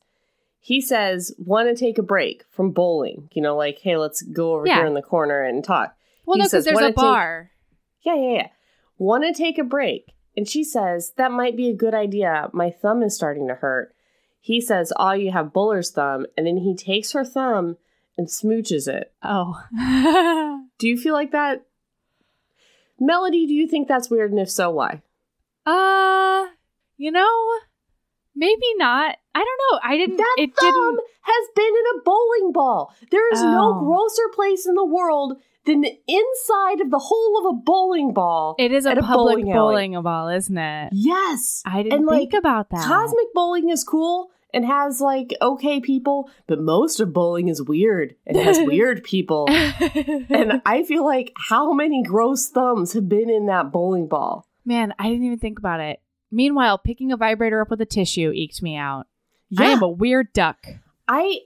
He 0.59 0.81
says, 0.81 1.33
want 1.39 1.69
to 1.69 1.75
take 1.75 1.99
a 1.99 2.03
break 2.03 2.45
from 2.51 2.73
bowling. 2.73 3.29
You 3.33 3.43
know, 3.43 3.57
like, 3.57 3.79
hey, 3.79 3.97
let's 3.97 4.23
go 4.23 4.55
over 4.55 4.67
Yeah. 4.67 4.77
here 4.79 4.87
in 4.87 4.95
the 4.95 5.03
corner 5.03 5.43
and 5.43 5.63
talk. 5.65 5.95
Well, 6.27 6.37
He 6.37 6.41
no, 6.41 6.45
because 6.47 6.65
there's 6.65 6.75
"Wanna 6.75 6.87
a 6.87 6.91
take- 6.91 6.97
bar. 6.97 7.51
Yeah, 8.03 8.15
yeah, 8.17 8.33
yeah. 8.35 8.47
Want 8.99 9.25
to 9.25 9.33
take 9.33 9.59
a 9.59 9.65
break. 9.65 10.13
And 10.37 10.49
she 10.49 10.65
says, 10.65 11.13
that 11.17 11.31
might 11.31 11.57
be 11.57 11.69
a 11.69 11.75
good 11.75 11.95
idea. 11.95 12.49
My 12.53 12.71
thumb 12.71 13.03
is 13.03 13.15
starting 13.15 13.49
to 13.49 13.55
hurt. 13.55 13.95
He 14.41 14.61
says, 14.61 14.93
oh, 14.97 15.13
you 15.13 15.31
have 15.31 15.53
bowler's 15.53 15.91
thumb. 15.91 16.27
And 16.37 16.47
then 16.47 16.57
he 16.59 16.75
takes 16.75 17.13
her 17.13 17.25
thumb 17.25 17.77
and 18.17 18.27
smooches 18.29 18.89
it. 18.89 19.13
Oh. 19.23 19.63
Do 20.79 20.89
you 20.89 20.97
feel 20.97 21.13
like 21.15 21.33
that? 21.33 21.65
Melody, 22.99 23.47
do 23.47 23.53
you 23.55 23.67
think 23.67 23.89
that's 23.89 24.11
weird? 24.11 24.31
And 24.31 24.41
if 24.41 24.51
so, 24.51 24.71
why? 24.71 25.03
uh, 25.67 26.47
you 26.97 27.11
know, 27.11 27.51
maybe 28.37 28.75
not. 28.77 29.17
I 29.35 29.39
don't 29.45 29.61
know. 29.73 29.81
I 29.83 29.97
didn't. 29.97 30.17
That 30.19 30.35
it 30.39 30.55
thumb 30.57 30.71
didn't. 30.97 31.01
has 31.23 31.49
been 31.57 31.65
in 31.67 31.99
a 31.99 32.03
bowling 32.05 32.53
ball. 32.53 32.95
There 33.11 33.33
is 33.33 33.43
no 33.43 33.75
Oh. 33.77 33.81
grosser 33.85 34.29
place 34.35 34.67
in 34.67 34.75
the 34.75 34.85
world 34.85 35.41
than 35.65 35.81
the 35.83 35.97
inside 36.09 36.81
of 36.81 36.91
the 36.91 36.99
hole 36.99 37.39
of 37.47 37.55
a 37.55 37.59
bowling 37.63 38.13
ball. 38.13 38.57
It 38.59 38.73
is 38.73 38.85
a 38.87 38.93
a 38.93 38.97
public 39.03 39.45
bowling 39.45 39.53
bowling, 39.53 40.03
ball, 40.03 40.29
isn't 40.29 40.57
it? 40.59 40.91
yes. 40.93 41.63
I 41.65 41.83
didn't 41.83 42.01
And, 42.01 42.09
think 42.09 42.33
like, 42.33 42.39
about 42.39 42.71
that. 42.71 42.85
Cosmic 42.87 43.33
bowling 43.35 43.69
is 43.71 43.85
cool 43.85 44.31
and 44.55 44.65
has 44.67 45.01
like 45.01 45.35
okay 45.41 45.81
people, 45.81 46.29
but 46.47 46.61
most 46.61 47.01
of 47.01 47.13
bowling 47.13 47.49
is 47.49 47.63
weird 47.63 48.17
and 48.27 48.37
has 48.37 48.59
weird 48.67 49.03
people. 49.05 49.49
And 50.29 50.61
I 50.67 50.83
feel 50.85 51.05
like 51.05 51.33
how 51.49 51.73
many 51.73 52.03
gross 52.03 52.49
thumbs 52.49 52.93
have 52.95 53.09
been 53.09 53.31
in 53.31 53.47
that 53.47 53.71
bowling 53.73 54.09
ball? 54.09 54.47
Man, 54.65 54.95
I 54.99 55.09
didn't 55.09 55.25
even 55.25 55.39
think 55.39 55.59
about 55.59 55.81
it. 55.81 56.01
Meanwhile, 56.31 56.79
picking 56.79 57.13
a 57.13 57.17
vibrator 57.17 57.61
up 57.61 57.71
with 57.71 57.81
a 57.81 57.87
tissue 57.87 58.31
eked 58.35 58.63
me 58.63 58.77
out. 58.77 59.07
Yeah. 59.51 59.63
I 59.63 59.71
am 59.71 59.83
a 59.83 59.89
weird 59.89 60.33
duck. 60.33 60.67
I 61.07 61.41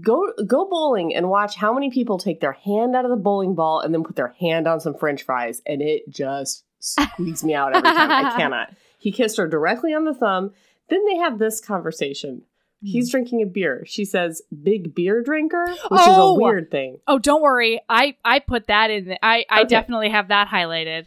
go 0.00 0.32
go 0.46 0.64
bowling 0.68 1.14
and 1.14 1.28
watch 1.28 1.56
how 1.56 1.72
many 1.74 1.90
people 1.90 2.18
take 2.18 2.40
their 2.40 2.52
hand 2.52 2.94
out 2.94 3.04
of 3.04 3.10
the 3.10 3.16
bowling 3.16 3.54
ball 3.54 3.80
and 3.80 3.92
then 3.92 4.04
put 4.04 4.16
their 4.16 4.34
hand 4.40 4.66
on 4.66 4.80
some 4.80 4.94
French 4.94 5.22
fries, 5.22 5.62
and 5.66 5.82
it 5.82 6.08
just 6.08 6.64
squeezes 6.78 7.44
me 7.44 7.54
out 7.54 7.74
every 7.74 7.90
time. 7.90 8.10
I 8.10 8.30
cannot. 8.36 8.72
He 8.98 9.10
kissed 9.12 9.36
her 9.38 9.46
directly 9.48 9.92
on 9.94 10.04
the 10.04 10.14
thumb. 10.14 10.52
Then 10.88 11.04
they 11.06 11.16
have 11.16 11.38
this 11.38 11.60
conversation. 11.60 12.42
Hmm. 12.80 12.86
He's 12.86 13.10
drinking 13.10 13.42
a 13.42 13.46
beer. 13.46 13.84
She 13.86 14.04
says, 14.04 14.42
"Big 14.62 14.94
beer 14.94 15.22
drinker," 15.22 15.66
which 15.68 16.00
Oh! 16.04 16.10
is 16.12 16.18
a 16.40 16.42
weird 16.42 16.70
thing. 16.70 17.00
Oh, 17.08 17.18
don't 17.18 17.42
worry. 17.42 17.80
I 17.88 18.16
I 18.24 18.38
put 18.38 18.66
that 18.68 18.90
in. 18.90 19.06
The, 19.06 19.24
I 19.24 19.44
I 19.50 19.60
Okay. 19.62 19.68
definitely 19.68 20.10
have 20.10 20.28
that 20.28 20.48
highlighted. 20.48 21.06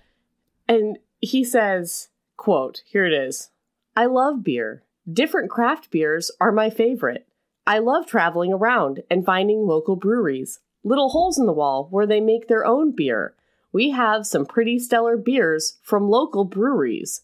And 0.68 0.98
he 1.22 1.44
says, 1.44 2.10
quote, 2.38 2.84
here 2.86 3.06
it 3.06 3.14
is. 3.14 3.50
I 3.98 4.06
love 4.06 4.44
beer. 4.44 4.84
Different 5.12 5.50
craft 5.50 5.90
beers 5.92 6.30
are 6.40 6.52
my 6.52 6.70
favorite. 6.70 7.28
I 7.70 7.78
love 7.78 8.08
traveling 8.08 8.52
around 8.52 9.04
and 9.12 9.24
finding 9.24 9.68
local 9.68 9.96
breweries, 9.96 10.60
little 10.84 11.10
holes 11.10 11.38
in 11.38 11.46
the 11.46 11.54
wall 11.54 11.88
where 11.92 12.08
they 12.08 12.20
make 12.20 12.48
their 12.48 12.66
own 12.66 12.96
beer. 12.96 13.36
We 13.72 13.92
have 13.92 14.26
some 14.26 14.48
pretty 14.48 14.80
stellar 14.80 15.18
beers 15.18 15.78
from 15.84 16.10
local 16.10 16.46
breweries. 16.46 17.22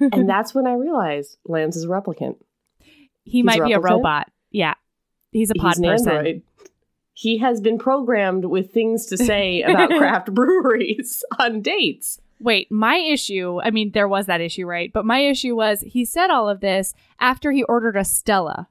and 0.00 0.28
that's 0.28 0.52
when 0.52 0.66
I 0.66 0.72
realized 0.72 1.36
Lance 1.46 1.76
is 1.76 1.84
a 1.84 1.86
replicant. 1.86 2.38
He 2.80 3.12
He's 3.22 3.44
might 3.44 3.60
a 3.60 3.66
be 3.66 3.72
a 3.72 3.78
robot. 3.78 4.32
Yeah, 4.50 4.74
he's 5.30 5.52
a 5.52 5.54
pod 5.54 5.74
He's 5.76 5.80
person. 5.86 6.08
android. 6.08 6.42
He 7.12 7.38
has 7.38 7.60
been 7.60 7.78
programmed 7.78 8.46
with 8.46 8.72
things 8.72 9.06
to 9.06 9.16
say 9.16 9.62
about 9.62 9.90
craft 9.98 10.34
breweries 10.34 11.22
on 11.38 11.62
dates. 11.62 12.20
Wait, 12.40 12.66
my 12.72 12.96
issue. 12.96 13.60
I 13.62 13.70
mean, 13.70 13.92
there 13.92 14.08
was 14.08 14.26
that 14.26 14.40
issue, 14.40 14.66
right? 14.66 14.92
But 14.92 15.04
my 15.04 15.20
issue 15.20 15.54
was 15.54 15.82
he 15.82 16.04
said 16.04 16.30
all 16.30 16.48
of 16.48 16.58
this 16.60 16.94
after 17.20 17.52
he 17.52 17.62
ordered 17.62 17.96
a 17.96 18.04
Stella, 18.04 18.68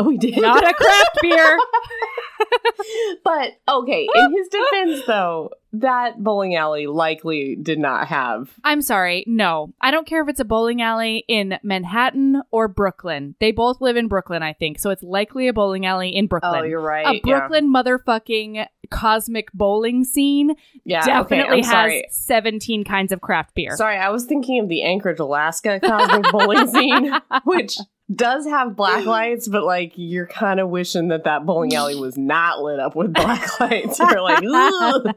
Oh, 0.00 0.08
he 0.08 0.16
did. 0.16 0.40
not 0.40 0.66
a 0.66 0.72
craft 0.72 1.18
beer. 1.20 1.58
but 3.24 3.52
okay, 3.68 4.08
in 4.14 4.32
his 4.34 4.48
defense, 4.48 5.02
though, 5.06 5.50
that 5.74 6.22
bowling 6.22 6.56
alley 6.56 6.86
likely 6.86 7.54
did 7.54 7.78
not 7.78 8.06
have. 8.08 8.50
I'm 8.64 8.80
sorry. 8.80 9.24
No, 9.26 9.74
I 9.80 9.90
don't 9.90 10.06
care 10.06 10.22
if 10.22 10.28
it's 10.28 10.40
a 10.40 10.44
bowling 10.44 10.80
alley 10.80 11.24
in 11.28 11.58
Manhattan 11.62 12.42
or 12.50 12.66
Brooklyn. 12.66 13.34
They 13.40 13.52
both 13.52 13.82
live 13.82 13.96
in 13.96 14.08
Brooklyn, 14.08 14.42
I 14.42 14.54
think. 14.54 14.78
So 14.78 14.88
it's 14.88 15.02
likely 15.02 15.48
a 15.48 15.52
bowling 15.52 15.84
alley 15.84 16.08
in 16.08 16.24
oh, 16.24 16.28
Brooklyn. 16.28 16.60
Oh, 16.60 16.64
you're 16.64 16.80
right. 16.80 17.06
a 17.06 17.20
Brooklyn 17.20 17.72
motherfucking 17.72 18.66
cosmic 18.90 19.52
bowling 19.52 20.04
scene 20.04 20.54
yeah, 20.84 21.04
definitely 21.04 21.60
okay, 21.60 21.62
has 21.62 21.70
sorry. 21.70 22.04
17 22.10 22.84
kinds 22.84 23.12
of 23.12 23.20
craft 23.20 23.54
beer. 23.54 23.76
Sorry, 23.76 23.96
I 23.96 24.08
was 24.08 24.24
thinking 24.24 24.60
of 24.60 24.68
the 24.68 24.82
Anchorage, 24.82 25.20
Alaska 25.20 25.78
cosmic 25.78 26.32
bowling 26.32 26.66
scene, 26.68 27.12
which 27.44 27.76
does 28.14 28.46
have 28.46 28.76
black 28.76 29.04
lights, 29.06 29.48
but 29.48 29.64
like 29.64 29.92
you're 29.96 30.26
kind 30.26 30.60
of 30.60 30.68
wishing 30.68 31.08
that 31.08 31.24
that 31.24 31.46
bowling 31.46 31.74
alley 31.74 31.94
was 31.94 32.16
not 32.18 32.60
lit 32.60 32.80
up 32.80 32.96
with 32.96 33.12
black 33.14 33.60
lights. 33.60 33.98
You're 33.98 34.20
like, 34.22 34.42
Ugh. 34.44 35.14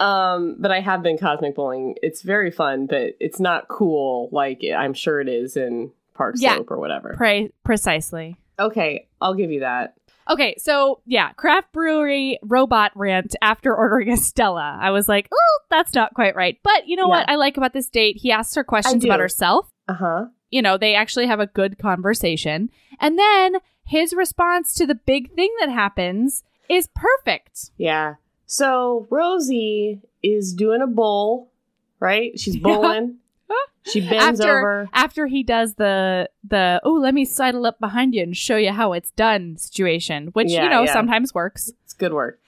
um, 0.00 0.56
but 0.58 0.70
I 0.70 0.80
have 0.80 1.02
been 1.02 1.18
cosmic 1.18 1.54
bowling. 1.54 1.96
It's 2.02 2.22
very 2.22 2.50
fun, 2.50 2.86
but 2.86 3.14
it's 3.20 3.40
not 3.40 3.68
cool 3.68 4.28
like 4.32 4.62
I'm 4.76 4.94
sure 4.94 5.20
it 5.20 5.28
is 5.28 5.56
in 5.56 5.92
Park 6.14 6.36
Yeah. 6.38 6.54
Slope 6.56 6.70
or 6.70 6.78
whatever. 6.78 7.14
Pre- 7.16 7.52
precisely. 7.64 8.36
Okay, 8.58 9.08
I'll 9.20 9.34
give 9.34 9.50
you 9.50 9.60
that. 9.60 9.94
Okay, 10.30 10.54
so 10.58 11.00
yeah, 11.04 11.32
craft 11.32 11.72
brewery 11.72 12.38
robot 12.42 12.92
rant 12.94 13.34
after 13.42 13.74
ordering 13.74 14.10
a 14.10 14.16
Stella. 14.16 14.78
I 14.80 14.90
was 14.90 15.06
like, 15.08 15.28
oh, 15.32 15.58
that's 15.70 15.92
not 15.92 16.14
quite 16.14 16.34
right. 16.34 16.58
But 16.62 16.86
you 16.88 16.96
know 16.96 17.02
Yeah. 17.04 17.08
what 17.08 17.28
I 17.28 17.34
like 17.36 17.56
about 17.56 17.72
this 17.74 17.90
date? 17.90 18.16
He 18.18 18.32
asks 18.32 18.54
her 18.54 18.64
questions 18.64 19.04
about 19.04 19.20
herself. 19.20 19.68
Uh 19.88 19.94
huh. 19.94 20.24
You 20.54 20.62
know, 20.62 20.78
they 20.78 20.94
actually 20.94 21.26
have 21.26 21.40
a 21.40 21.46
good 21.48 21.78
conversation. 21.78 22.70
And 23.00 23.18
then 23.18 23.56
his 23.84 24.14
response 24.14 24.72
to 24.74 24.86
the 24.86 24.94
big 24.94 25.32
thing 25.34 25.52
that 25.58 25.68
happens 25.68 26.44
is 26.68 26.88
perfect. 26.94 27.72
Yeah. 27.76 28.14
So 28.46 29.08
Rosie 29.10 30.00
is 30.22 30.52
doing 30.54 30.80
a 30.80 30.86
bowl, 30.86 31.50
right? 31.98 32.38
She's 32.38 32.56
bowling. 32.66 33.16
she 33.82 34.00
bends 34.00 34.40
after 34.40 34.58
over. 34.58 34.88
after 34.92 35.26
he 35.26 35.42
does 35.42 35.74
the 35.74 36.30
the 36.48 36.80
oh 36.84 36.92
let 36.94 37.12
me 37.14 37.24
sidle 37.24 37.66
up 37.66 37.78
behind 37.80 38.14
you 38.14 38.22
and 38.22 38.36
show 38.36 38.56
you 38.56 38.70
how 38.70 38.92
it's 38.92 39.10
done 39.10 39.56
situation, 39.56 40.28
which 40.28 40.50
Yeah, 40.52 40.64
you 40.64 40.70
know 40.70 40.84
yeah. 40.84 40.92
sometimes 40.92 41.34
works. 41.34 41.72
It's 41.84 41.92
good 41.94 42.12
work. 42.12 42.38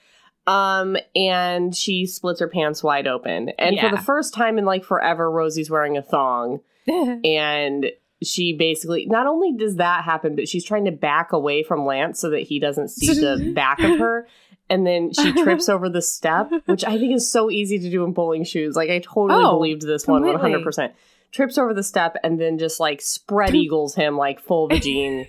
Um, 0.46 0.96
and 1.16 1.74
she 1.74 2.06
splits 2.06 2.38
her 2.38 2.46
pants 2.48 2.82
wide 2.84 3.08
open. 3.08 3.48
And 3.58 3.74
Yeah. 3.74 3.90
for 3.90 3.96
the 3.96 4.02
first 4.02 4.32
time 4.32 4.58
in 4.58 4.64
like 4.64 4.84
forever, 4.84 5.28
Rosie's 5.28 5.68
wearing 5.70 5.96
a 5.96 6.02
thong. 6.02 6.60
And 7.24 7.86
she 8.22 8.54
basically 8.54 9.06
not 9.06 9.26
only 9.26 9.52
does 9.52 9.76
that 9.76 10.04
happen, 10.04 10.36
but 10.36 10.48
she's 10.48 10.64
trying 10.64 10.86
to 10.86 10.90
back 10.92 11.32
away 11.32 11.62
from 11.62 11.84
Lance 11.84 12.18
so 12.20 12.30
that 12.30 12.40
he 12.40 12.58
doesn't 12.58 12.88
see 12.88 13.12
the 13.14 13.52
back 13.54 13.78
of 13.80 13.98
her. 13.98 14.26
And 14.70 14.86
then 14.86 15.12
she 15.12 15.32
trips 15.44 15.68
over 15.68 15.88
the 15.88 16.02
step, 16.02 16.50
which 16.64 16.84
I 16.84 16.98
think 16.98 17.14
is 17.14 17.30
so 17.30 17.50
easy 17.50 17.78
to 17.78 17.90
do 17.90 18.04
in 18.04 18.12
bowling 18.12 18.44
shoes. 18.44 18.74
Like 18.74 18.90
I 18.90 19.00
totally 19.00 19.44
Oh, 19.44 19.52
believed 19.52 19.82
this 19.82 20.06
one 20.06 20.22
100%. 20.22 20.92
Trips 21.32 21.58
over 21.58 21.74
the 21.74 21.82
step 21.82 22.16
and 22.24 22.40
then 22.40 22.56
just 22.58 22.80
like 22.80 23.02
spread 23.02 23.54
eagles 23.54 23.94
him 23.94 24.16
like 24.16 24.40
full 24.40 24.68
vagine. 24.68 25.26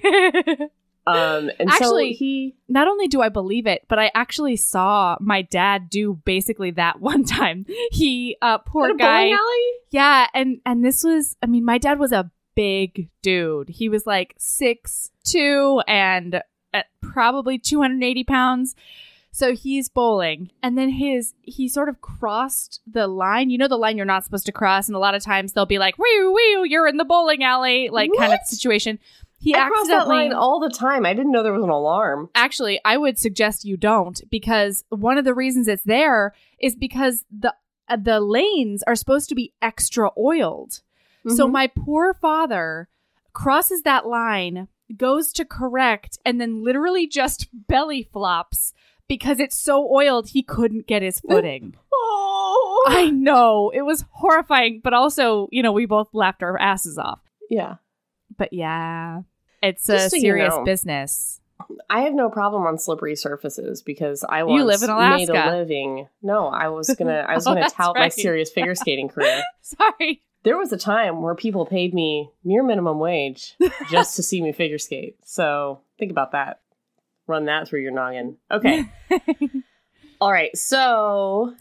Um, 1.07 1.51
and 1.59 1.69
Actually, 1.69 2.13
so 2.13 2.17
he 2.19 2.55
Not 2.67 2.87
only 2.87 3.07
do 3.07 3.21
I 3.21 3.29
believe 3.29 3.67
it, 3.67 3.85
but 3.87 3.99
I 3.99 4.11
actually 4.13 4.55
saw 4.57 5.17
my 5.19 5.41
dad 5.41 5.89
do 5.89 6.19
basically 6.25 6.71
that 6.71 6.99
one 7.01 7.23
time. 7.23 7.65
He 7.91 8.37
uh 8.41 8.57
poor 8.59 8.93
guy. 8.95 9.23
bowling 9.23 9.33
alley. 9.33 9.71
Yeah, 9.89 10.27
and 10.33 10.59
and 10.65 10.83
this 10.83 11.03
was 11.03 11.35
I 11.41 11.45
mean, 11.45 11.65
my 11.65 11.77
dad 11.77 11.99
was 11.99 12.11
a 12.11 12.31
big 12.55 13.09
dude. 13.21 13.69
He 13.69 13.87
was 13.87 14.05
like 14.05 14.35
six 14.37 15.11
two 15.23 15.81
and 15.87 16.41
at 16.73 16.87
probably 17.01 17.57
280 17.57 18.23
pounds. 18.23 18.75
So 19.31 19.53
he's 19.53 19.87
bowling, 19.87 20.49
and 20.63 20.75
then 20.75 20.89
his 20.89 21.35
he 21.43 21.67
sort 21.67 21.89
of 21.89 22.01
crossed 22.01 22.81
the 22.91 23.05
line. 23.05 23.51
You 23.51 23.59
know 23.59 23.67
the 23.67 23.77
line 23.77 23.95
you're 23.95 24.05
not 24.05 24.25
supposed 24.25 24.47
to 24.47 24.51
cross, 24.51 24.87
and 24.87 24.95
a 24.95 24.99
lot 24.99 25.13
of 25.13 25.23
times 25.23 25.53
they'll 25.53 25.67
be 25.67 25.77
like, 25.77 25.99
"Wee 25.99 26.27
wee, 26.33 26.67
you're 26.67 26.87
in 26.87 26.97
the 26.97 27.05
bowling 27.05 27.43
alley," 27.43 27.89
like 27.89 28.09
kind 28.17 28.33
of 28.33 28.39
situation. 28.45 28.97
He 29.39 29.53
I 29.53 29.67
cross 29.67 29.87
that 29.87 29.93
accidentally 29.97 30.15
line 30.29 30.33
all 30.33 30.59
the 30.59 30.69
time. 30.69 31.05
I 31.05 31.13
didn't 31.13 31.31
know 31.31 31.43
there 31.43 31.53
was 31.53 31.63
an 31.63 31.69
alarm. 31.69 32.29
actually 32.35 32.79
i 32.85 32.97
would 32.97 33.17
suggest 33.19 33.65
you 33.65 33.77
don't 33.77 34.21
because 34.31 34.83
one 34.89 35.17
of 35.17 35.25
the 35.25 35.33
reasons 35.33 35.67
it's 35.67 35.83
there 35.83 36.33
is 36.59 36.75
because 36.75 37.23
the 37.31 37.53
uh, 37.87 37.97
the 38.01 38.19
lanes 38.19 38.83
are 38.83 38.95
supposed 38.95 39.29
to 39.29 39.35
be 39.35 39.53
extra 39.61 40.09
oiled 40.17 40.81
so 41.27 41.47
Mhm. 41.47 41.51
my 41.51 41.67
poor 41.67 42.13
father 42.13 42.87
crosses 43.33 43.83
that 43.83 44.07
line, 44.07 44.67
goes 44.95 45.31
to 45.33 45.43
correct, 45.45 46.17
and 46.25 46.39
then 46.41 46.63
literally 46.63 47.05
just 47.05 47.47
belly 47.67 48.01
flops 48.01 48.73
because 49.07 49.39
it's 49.39 49.55
so 49.57 49.87
oiled 49.93 50.29
he 50.29 50.41
couldn't 50.41 50.87
get 50.87 51.01
his 51.01 51.19
footing. 51.29 51.75
Oh. 51.93 52.85
I 52.87 53.09
know. 53.11 53.69
It 53.73 53.81
was 53.83 54.05
horrifying, 54.11 54.79
but 54.83 54.93
also, 54.93 55.49
you 55.51 55.61
know, 55.61 55.71
we 55.73 55.85
both 55.85 56.07
laughed 56.13 56.41
our 56.43 56.57
asses 56.59 56.97
off. 56.97 57.19
yeah. 57.49 57.75
But 58.37 58.53
yeah, 58.53 59.21
it's 59.61 59.87
Just 59.87 60.07
a 60.07 60.09
so 60.11 60.15
you 60.15 60.21
serious 60.21 60.53
know. 60.55 60.63
business. 60.63 61.41
I 61.89 62.01
have 62.01 62.13
no 62.13 62.29
problem 62.29 62.63
on 62.67 62.77
slippery 62.77 63.15
surfaces 63.15 63.81
because 63.81 64.23
I 64.27 64.39
You 64.41 64.45
once 64.47 64.65
live 64.65 64.83
in 64.83 64.95
made 64.95 65.29
Alaska. 65.29 65.49
a 65.49 65.57
living. 65.57 66.07
No, 66.21 66.47
I 66.47 66.67
was 66.69 66.87
gonna 66.97 67.25
I 67.27 67.33
was 67.35 67.47
Oh, 67.47 67.53
gonna 67.55 67.69
tout 67.69 67.95
my 67.97 68.09
serious 68.09 68.51
figure 68.51 68.75
skating 68.83 69.09
career. 69.09 69.41
Sorry. 69.61 70.21
There 70.43 70.57
was 70.57 70.71
a 70.71 70.77
time 70.77 71.21
where 71.23 71.35
people 71.35 71.65
paid 71.65 71.93
me 71.93 72.29
near 72.43 72.63
minimum 72.63 72.99
wage 72.99 73.55
just 73.89 74.15
to 74.15 74.23
see 74.23 74.41
me 74.41 74.51
figure 74.53 74.77
skate. 74.77 75.17
So 75.25 75.81
think 75.97 76.11
about 76.11 76.31
that. 76.33 76.61
Run 77.25 77.45
that 77.45 77.67
through 77.67 77.81
your 77.81 77.91
noggin. 77.91 78.37
Okay. 78.51 78.85
All 80.21 80.31
right. 80.31 80.55
So 80.55 81.53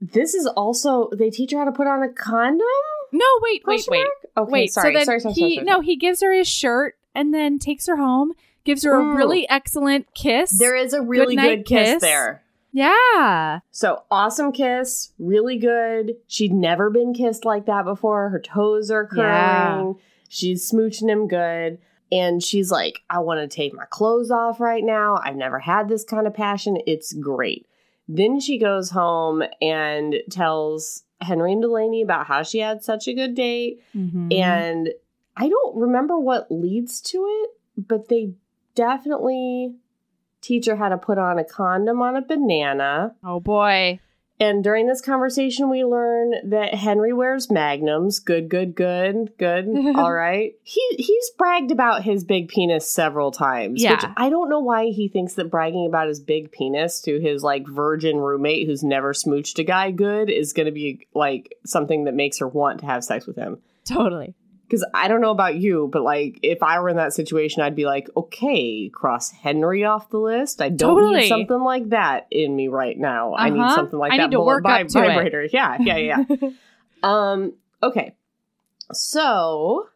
this 0.00 0.34
is 0.34 0.46
also 0.46 1.08
they 1.16 1.30
teach 1.30 1.52
her 1.52 1.58
how 1.58 1.64
to 1.64 1.72
put 1.72 1.86
on 1.86 2.02
a 2.02 2.08
condom. 2.12 2.66
No, 3.12 3.24
wait, 3.42 3.62
wait, 3.66 3.84
wait. 3.88 4.06
Okay, 4.36 4.50
wait, 4.50 4.72
sorry, 4.72 4.94
so 4.94 4.98
then 4.98 5.04
sorry, 5.06 5.20
sorry, 5.20 5.34
he 5.34 5.40
sorry, 5.40 5.54
sorry, 5.56 5.64
no, 5.66 5.80
he 5.80 5.96
gives 5.96 6.20
her 6.22 6.32
his 6.32 6.48
shirt 6.48 6.96
and 7.14 7.34
then 7.34 7.58
takes 7.58 7.86
her 7.86 7.96
home, 7.96 8.32
gives 8.64 8.84
her 8.84 8.92
Mm. 8.92 9.12
a 9.12 9.16
really 9.16 9.48
excellent 9.48 10.12
kiss. 10.14 10.58
There 10.58 10.76
is 10.76 10.92
a 10.92 11.02
really 11.02 11.36
good 11.36 11.66
kiss, 11.66 11.94
kiss. 11.94 12.02
there. 12.02 12.42
yeah. 12.72 13.60
So 13.70 14.02
awesome 14.10 14.52
kiss, 14.52 15.12
really 15.18 15.58
good. 15.58 16.16
She'd 16.26 16.52
never 16.52 16.90
been 16.90 17.12
kissed 17.14 17.44
like 17.44 17.66
that 17.66 17.84
before. 17.84 18.28
Her 18.30 18.40
toes 18.40 18.90
are 18.90 19.06
curling. 19.06 19.96
Yeah. 19.96 20.02
She's 20.28 20.70
smooching 20.70 21.08
him 21.10 21.26
good. 21.28 21.78
And 22.12 22.42
she's 22.42 22.70
like, 22.72 23.00
I 23.08 23.20
want 23.20 23.38
to 23.40 23.46
take 23.54 23.72
my 23.72 23.84
clothes 23.88 24.30
off 24.32 24.58
right 24.60 24.82
now. 24.84 25.20
I've 25.22 25.36
never 25.36 25.60
had 25.60 25.88
this 25.88 26.02
kind 26.04 26.26
of 26.26 26.34
passion. 26.34 26.78
It's 26.86 27.12
great. 27.12 27.66
Then 28.08 28.40
she 28.40 28.58
goes 28.58 28.90
home 28.90 29.44
and 29.62 30.16
tells 30.28 31.04
Henry 31.20 31.52
and 31.52 31.62
Delaney 31.62 32.02
about 32.02 32.26
how 32.26 32.42
she 32.42 32.58
had 32.58 32.82
such 32.82 33.06
a 33.08 33.14
good 33.14 33.34
date. 33.34 33.80
Mhm. 33.94 34.32
And 34.34 34.90
I 35.36 35.48
don't 35.48 35.76
remember 35.76 36.18
what 36.18 36.50
leads 36.50 37.00
to 37.02 37.18
it, 37.42 37.50
but 37.88 38.08
they 38.08 38.32
definitely 38.74 39.74
teach 40.40 40.66
her 40.66 40.76
how 40.76 40.88
to 40.88 40.96
put 40.98 41.18
on 41.18 41.38
a 41.38 41.44
condom 41.44 42.00
on 42.02 42.16
a 42.16 42.22
banana. 42.22 43.14
oh 43.24 43.40
boy. 43.40 44.00
And 44.40 44.64
during 44.64 44.86
this 44.86 45.02
conversation, 45.02 45.68
we 45.68 45.84
learn 45.84 46.32
that 46.48 46.74
Henry 46.74 47.12
wears 47.12 47.50
magnums. 47.50 48.18
Good, 48.18 48.48
good, 48.48 48.74
good, 48.74 49.36
good. 49.36 49.68
All 49.96 50.12
right. 50.12 50.54
He 50.62 50.82
he's 50.98 51.30
bragged 51.36 51.70
about 51.70 52.04
his 52.04 52.24
big 52.24 52.48
penis 52.48 52.90
several 52.90 53.32
times. 53.32 53.74
Which 53.74 53.82
Yeah. 53.82 54.14
I 54.16 54.30
don't 54.30 54.48
know 54.48 54.60
why 54.60 54.86
he 54.86 55.08
thinks 55.08 55.34
that 55.34 55.50
bragging 55.50 55.86
about 55.86 56.08
his 56.08 56.20
big 56.20 56.52
penis 56.52 57.02
to 57.02 57.20
his 57.20 57.42
like 57.42 57.68
virgin 57.68 58.16
roommate 58.16 58.66
who's 58.66 58.82
never 58.82 59.12
smooched 59.12 59.58
a 59.58 59.64
guy 59.64 59.90
good 59.90 60.30
is 60.30 60.54
going 60.54 60.66
to 60.66 60.72
be 60.72 61.06
like 61.14 61.54
something 61.66 62.04
that 62.04 62.14
makes 62.14 62.38
her 62.38 62.48
want 62.48 62.80
to 62.80 62.86
have 62.86 63.04
sex 63.04 63.26
with 63.26 63.36
him. 63.36 63.58
Totally. 63.84 64.34
Because 64.70 64.86
I 64.94 65.08
don't 65.08 65.20
know 65.20 65.32
about 65.32 65.56
you, 65.56 65.88
but 65.92 66.02
like 66.02 66.38
if 66.44 66.62
I 66.62 66.78
were 66.78 66.88
in 66.88 66.96
that 66.96 67.12
situation, 67.12 67.60
I'd 67.62 67.74
be 67.74 67.86
like, 67.86 68.08
okay, 68.16 68.88
cross 68.88 69.32
Henry 69.32 69.84
off 69.84 70.10
the 70.10 70.18
list. 70.18 70.62
I 70.62 70.68
don't 70.68 70.94
Totally. 70.94 71.22
need 71.22 71.28
something 71.28 71.60
like 71.60 71.88
that 71.88 72.28
in 72.30 72.54
me 72.54 72.68
right 72.68 72.96
now. 72.96 73.34
I 73.34 73.50
need 73.50 73.58
Uh-huh. 73.58 73.74
something 73.74 73.98
like 73.98 74.12
I 74.12 74.18
that. 74.18 74.22
need 74.26 74.30
to 74.36 74.40
work 74.40 74.64
up 74.64 74.86
to 74.86 74.92
vibrator. 74.92 75.48
Yeah, 75.52 75.76
yeah, 75.80 75.96
yeah. 75.96 76.24
yeah. 76.40 76.50
um. 77.02 77.54
Okay. 77.82 78.14
So 78.92 79.88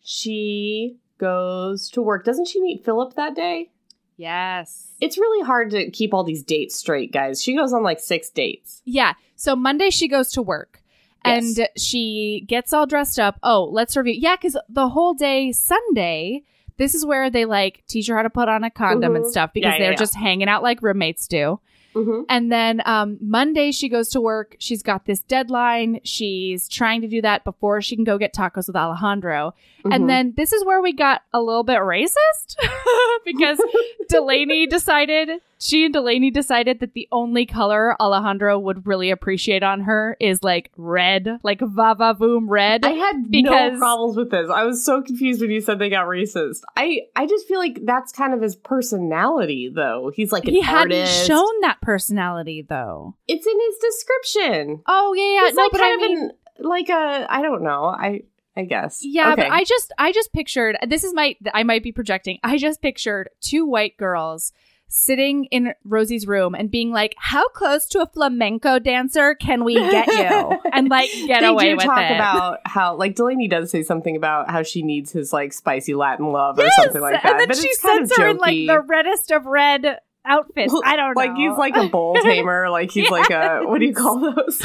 she 0.00 0.96
goes 1.18 1.90
to 1.90 2.02
work. 2.02 2.24
Doesn't 2.24 2.48
she 2.48 2.60
meet 2.60 2.84
Philip 2.84 3.14
that 3.14 3.34
day? 3.34 3.70
yes. 4.16 4.86
It's 5.00 5.16
really 5.16 5.46
hard 5.46 5.70
to 5.70 5.90
keep 5.90 6.12
all 6.12 6.24
these 6.24 6.42
dates 6.42 6.74
straight, 6.76 7.10
guys. 7.10 7.42
She 7.42 7.54
goes 7.56 7.72
on 7.72 7.82
like 7.82 8.00
six 8.00 8.28
dates. 8.28 8.82
Yeah. 8.84 9.14
So 9.36 9.56
Monday 9.56 9.88
she 9.90 10.08
goes 10.08 10.30
to 10.32 10.42
work 10.42 10.82
Yes. 11.24 11.58
and 11.58 11.68
she 11.76 12.44
gets 12.48 12.72
all 12.72 12.86
dressed 12.86 13.18
up. 13.18 13.38
Oh, 13.42 13.64
let's 13.64 13.96
review. 13.96 14.14
Yeah, 14.18 14.36
because 14.36 14.56
the 14.68 14.88
whole 14.88 15.14
day 15.14 15.52
Sunday, 15.52 16.42
this 16.78 16.94
is 16.94 17.04
where 17.04 17.28
they 17.30 17.44
like 17.44 17.82
teach 17.88 18.08
her 18.08 18.16
how 18.16 18.22
to 18.22 18.30
put 18.30 18.48
on 18.48 18.64
a 18.64 18.70
condom 18.70 19.16
and 19.16 19.24
Mhm. 19.24 19.30
stuff 19.30 19.50
because 19.52 19.68
Yeah, 19.68 19.72
yeah, 19.74 19.78
they're 19.80 19.92
yeah. 19.92 19.98
just 19.98 20.14
hanging 20.14 20.48
out 20.48 20.62
like 20.62 20.82
roommates 20.82 21.26
do. 21.28 21.60
Mm-hmm. 21.94 22.20
And 22.28 22.52
then 22.52 22.80
um, 22.86 23.18
Monday 23.20 23.72
she 23.72 23.88
goes 23.88 24.10
to 24.10 24.20
work. 24.20 24.54
She's 24.60 24.80
got 24.82 25.06
this 25.06 25.22
deadline. 25.22 25.98
She's 26.04 26.68
trying 26.68 27.00
to 27.00 27.08
do 27.08 27.20
that 27.22 27.42
before 27.42 27.82
she 27.82 27.96
can 27.96 28.04
go 28.04 28.16
get 28.16 28.32
tacos 28.32 28.68
with 28.68 28.76
Alejandro. 28.76 29.54
Mm-hmm. 29.80 29.92
And 29.92 30.08
then 30.08 30.32
this 30.36 30.52
is 30.52 30.64
where 30.64 30.80
we 30.80 30.92
got 30.92 31.22
a 31.32 31.42
little 31.42 31.64
bit 31.64 31.80
racist 31.80 32.54
because 33.24 33.60
Delaney 34.08 34.66
decided, 34.68 35.30
she 35.60 35.84
and 35.84 35.92
Delaney 35.92 36.30
decided 36.30 36.80
that 36.80 36.94
the 36.94 37.06
only 37.12 37.44
color 37.46 37.94
Alejandro 38.00 38.58
would 38.58 38.86
really 38.86 39.10
appreciate 39.10 39.62
on 39.62 39.82
her 39.82 40.16
is 40.18 40.42
like 40.42 40.70
red, 40.76 41.38
like 41.42 41.60
va 41.60 41.94
voom 42.18 42.46
red. 42.48 42.84
I 42.84 42.90
had 42.92 43.30
because- 43.30 43.72
no 43.74 43.78
problems 43.78 44.16
with 44.16 44.30
this. 44.30 44.48
I 44.50 44.64
was 44.64 44.84
so 44.84 45.02
confused 45.02 45.40
when 45.42 45.50
you 45.50 45.60
said 45.60 45.78
they 45.78 45.90
got 45.90 46.06
racist. 46.06 46.62
I 46.76 47.02
I 47.14 47.26
just 47.26 47.46
feel 47.46 47.58
like 47.58 47.78
that's 47.84 48.10
kind 48.12 48.32
of 48.34 48.40
his 48.40 48.56
personality, 48.56 49.70
though. 49.74 50.10
He's 50.14 50.32
like 50.32 50.44
an 50.46 50.54
he 50.54 50.60
hadn't 50.62 50.92
artist. 50.92 51.26
shown 51.26 51.60
that 51.62 51.80
personality 51.82 52.62
though. 52.68 53.14
it's 53.28 53.46
in 53.46 53.60
his 53.60 53.76
description. 53.78 54.82
Oh 54.86 55.12
yeah, 55.14 55.42
yeah. 55.42 55.48
It's 55.48 55.56
no, 55.56 55.62
like 55.64 55.72
but 55.72 55.80
I 55.82 55.96
mean, 55.96 56.18
an, 56.18 56.30
like 56.58 56.88
a 56.88 57.26
I 57.28 57.42
don't 57.42 57.62
know. 57.62 57.84
I 57.84 58.22
I 58.56 58.64
guess. 58.64 59.00
Yeah, 59.02 59.32
Okay. 59.32 59.42
but 59.42 59.52
I 59.52 59.64
just 59.64 59.92
I 59.98 60.12
just 60.12 60.32
pictured 60.32 60.76
this 60.88 61.04
is 61.04 61.14
my 61.14 61.36
I 61.54 61.62
might 61.62 61.82
be 61.82 61.92
projecting. 61.92 62.38
I 62.42 62.58
just 62.58 62.82
pictured 62.82 63.28
two 63.40 63.66
white 63.66 63.96
girls 63.96 64.52
sitting 64.90 65.44
in 65.46 65.72
Rosie's 65.84 66.26
room 66.26 66.54
and 66.54 66.70
being 66.70 66.90
like, 66.90 67.14
"How 67.16 67.48
close 67.48 67.86
to 67.88 68.00
a 68.02 68.06
flamenco 68.06 68.78
dancer 68.78 69.34
can 69.36 69.64
we 69.64 69.74
get 69.74 70.06
you?" 70.08 70.58
and 70.72 70.88
like 70.88 71.08
get 71.26 71.40
they 71.40 71.46
away 71.46 71.70
do 71.70 71.76
with 71.76 71.84
talk 71.86 72.00
it. 72.02 72.14
about 72.14 72.58
how 72.66 72.96
like 72.96 73.14
Delaney 73.14 73.48
does 73.48 73.70
say 73.70 73.82
something 73.82 74.16
about 74.16 74.50
how 74.50 74.62
she 74.62 74.82
needs 74.82 75.12
his 75.12 75.32
like 75.32 75.52
spicy 75.52 75.94
Latin 75.94 76.26
love 76.32 76.58
or 76.58 76.68
something 76.72 77.00
like 77.00 77.22
that. 77.22 77.32
and 77.32 77.40
then 77.40 77.48
but 77.48 77.56
she 77.56 77.72
sends 77.74 78.14
her 78.16 78.28
in 78.28 78.36
like 78.38 78.56
the 78.66 78.80
reddest 78.80 79.30
of 79.30 79.46
red 79.46 79.98
outfits. 80.24 80.74
I 80.84 80.96
don't 80.96 81.14
know. 81.14 81.20
like 81.20 81.34
he's 81.34 81.56
like 81.56 81.76
a 81.76 81.88
bull 81.88 82.14
tamer. 82.22 82.68
Like 82.68 82.90
he's 82.90 83.10
like 83.10 83.30
a 83.30 83.60
what 83.64 83.78
do 83.78 83.86
you 83.86 83.94
call 83.94 84.18
those? 84.36 84.60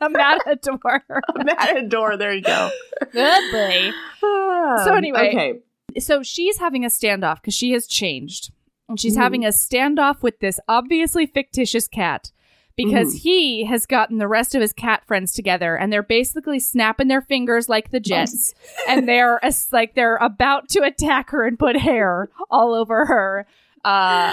a 0.00 0.08
matador. 0.08 1.04
A 1.36 1.44
matador. 1.44 2.16
There 2.16 2.32
you 2.32 2.40
go. 2.42 2.70
Good 3.12 3.52
boy. 3.52 3.90
Ah, 4.24 4.80
So 4.84 4.94
anyway, 4.94 5.28
okay. 5.28 6.00
so 6.00 6.22
she's 6.22 6.56
having 6.58 6.84
a 6.84 6.88
standoff 6.88 7.36
because 7.36 7.52
she 7.54 7.72
has 7.72 7.86
changed. 7.86 8.50
And 8.90 9.00
she's 9.00 9.16
having 9.16 9.44
a 9.44 9.48
standoff 9.48 10.22
with 10.22 10.40
this 10.40 10.58
obviously 10.68 11.24
fictitious 11.26 11.86
cat 11.88 12.30
because 12.76 13.14
Mhm. 13.14 13.18
he 13.20 13.64
has 13.66 13.86
gotten 13.86 14.18
the 14.18 14.26
rest 14.28 14.54
of 14.54 14.60
his 14.60 14.72
cat 14.72 15.04
friends 15.06 15.32
together 15.32 15.76
and 15.76 15.92
they're 15.92 16.02
basically 16.02 16.58
snapping 16.58 17.08
their 17.08 17.20
fingers 17.22 17.68
like 17.68 17.90
the 17.90 18.00
Jets. 18.00 18.52
and 18.88 19.08
they're 19.08 19.40
like 19.72 19.94
they're 19.94 20.16
about 20.16 20.68
to 20.70 20.80
attack 20.82 21.30
her 21.30 21.46
and 21.46 21.58
put 21.58 21.76
hair 21.76 22.28
all 22.50 22.74
over 22.74 23.06
her 23.06 23.46
uh 23.84 24.32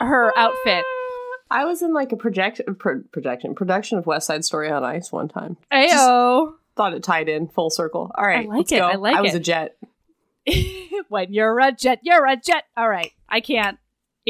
her 0.00 0.32
outfit. 0.38 0.84
I 1.50 1.64
was 1.64 1.82
in 1.82 1.92
like 1.92 2.12
a 2.12 2.16
projection, 2.16 2.74
pro- 2.76 3.02
projection, 3.12 3.54
production 3.54 3.98
of 3.98 4.06
West 4.06 4.26
Side 4.28 4.44
Story 4.44 4.70
on 4.70 4.82
Ice 4.84 5.10
one 5.12 5.28
time. 5.28 5.56
Ayo. 5.72 6.54
Thought 6.76 6.94
it 6.94 7.02
tied 7.02 7.28
in 7.28 7.48
full 7.48 7.68
circle. 7.70 8.10
All 8.14 8.24
right, 8.24 8.46
I 8.46 8.48
like 8.48 8.56
let's 8.58 8.72
it, 8.72 8.76
go. 8.78 8.86
I 8.88 8.94
like 8.94 9.14
it. 9.14 9.18
I 9.18 9.20
was 9.20 9.34
it. 9.34 9.38
a 9.38 9.40
jet. 9.40 9.76
when 11.08 11.32
you're 11.32 11.58
a 11.60 11.72
jet, 11.72 12.00
you're 12.02 12.26
a 12.26 12.36
jet. 12.36 12.64
All 12.76 12.88
right. 12.88 13.12
I 13.28 13.40
can't 13.40 13.78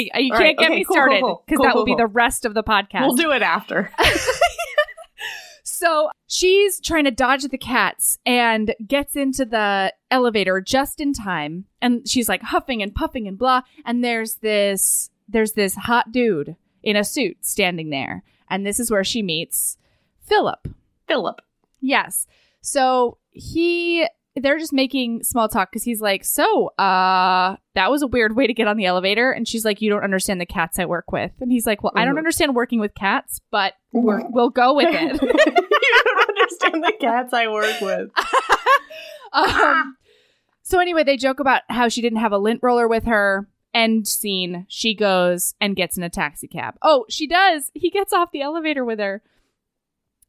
you 0.05 0.11
uh, 0.15 0.19
you 0.19 0.31
can't 0.31 0.41
right, 0.41 0.59
get 0.59 0.71
okay, 0.71 0.79
me 0.79 0.85
cool, 0.85 0.95
started 0.95 1.21
because 1.21 1.57
Cool, 1.57 1.65
that 1.65 1.73
cool, 1.73 1.81
will 1.81 1.87
be 1.87 1.95
the 1.95 2.07
rest 2.07 2.45
of 2.45 2.55
the 2.55 2.63
podcast. 2.63 3.07
We'll 3.07 3.17
do 3.17 3.33
it 3.33 3.43
after. 3.43 3.91
So 5.81 6.11
she's 6.27 6.79
trying 6.79 7.05
to 7.05 7.11
dodge 7.11 7.45
the 7.45 7.57
cats 7.57 8.19
and 8.27 8.75
gets 8.87 9.17
into 9.17 9.47
the 9.47 9.95
elevator 10.11 10.61
just 10.61 11.01
in 11.01 11.15
time. 11.15 11.65
And 11.81 12.07
she's 12.07 12.29
like 12.29 12.43
huffing 12.43 12.83
and 12.83 12.95
puffing 12.95 13.27
and 13.27 13.39
blah. 13.39 13.63
And 13.87 14.05
there's 14.05 14.35
this 14.37 15.09
there's 15.27 15.53
this 15.53 15.75
hot 15.77 16.13
dude 16.13 16.57
in 16.83 16.97
a 16.97 17.05
suit 17.05 17.39
standing 17.47 17.89
there. 17.89 18.25
And 18.51 18.67
this 18.67 18.79
is 18.79 18.91
where 18.91 19.05
she 19.05 19.23
meets 19.23 19.79
Philip. 20.23 20.69
Philip. 21.09 21.41
Yes. 21.81 22.27
So 22.61 23.17
he 23.31 24.07
they're 24.37 24.59
just 24.59 24.73
making 24.73 25.23
small 25.25 25.49
talk 25.49 25.71
because 25.71 25.83
he's 25.85 26.01
like, 26.01 26.25
So, 26.25 26.69
uh, 26.79 27.57
that 27.75 27.91
was 27.91 28.03
a 28.03 28.07
weird 28.07 28.37
way 28.37 28.47
to 28.47 28.55
get 28.55 28.69
on 28.69 28.77
the 28.77 28.87
elevator. 28.87 29.33
And 29.33 29.47
she's 29.49 29.65
like, 29.65 29.81
You 29.83 29.91
don't 29.91 30.05
understand 30.05 30.41
the 30.41 30.47
cats 30.47 30.79
I 30.79 30.85
work 30.87 31.11
with. 31.13 31.33
And 31.41 31.51
he's 31.51 31.67
like, 31.67 31.83
Well, 31.83 31.93
I 31.97 32.05
don't 32.05 32.15
Mhm. 32.15 32.19
understand 32.19 32.55
working 32.55 32.81
with 32.81 32.95
cats, 32.95 33.41
but 33.51 33.75
we're, 33.93 34.23
we'll 34.31 34.51
go 34.51 34.75
with 34.75 34.89
it. 34.89 35.23
you 35.23 36.03
don't 36.05 36.29
understand 36.29 36.85
the 36.85 36.93
cats 37.01 37.33
I 37.33 37.49
work 37.49 37.81
with. 37.81 38.11
um, 39.33 39.97
so 40.63 40.79
anyway, 40.79 41.05
they 41.05 41.17
joke 41.17 41.41
about 41.41 41.63
how 41.69 41.89
she 41.89 42.01
didn't 42.03 42.19
have 42.21 42.33
a 42.33 42.39
lint 42.39 42.61
roller 42.63 42.87
with 42.89 43.05
her. 43.05 43.49
End 43.73 44.07
scene. 44.09 44.67
She 44.69 44.95
goes 44.95 45.55
and 45.61 45.77
gets 45.77 45.97
in 45.97 46.03
a 46.03 46.11
taxi 46.11 46.49
cab. 46.49 46.75
Oh, 46.83 47.05
she 47.09 47.27
does. 47.27 47.71
He 47.75 47.91
gets 47.91 48.13
off 48.13 48.33
the 48.33 48.43
elevator 48.43 48.85
with 48.85 48.99
her. 48.99 49.23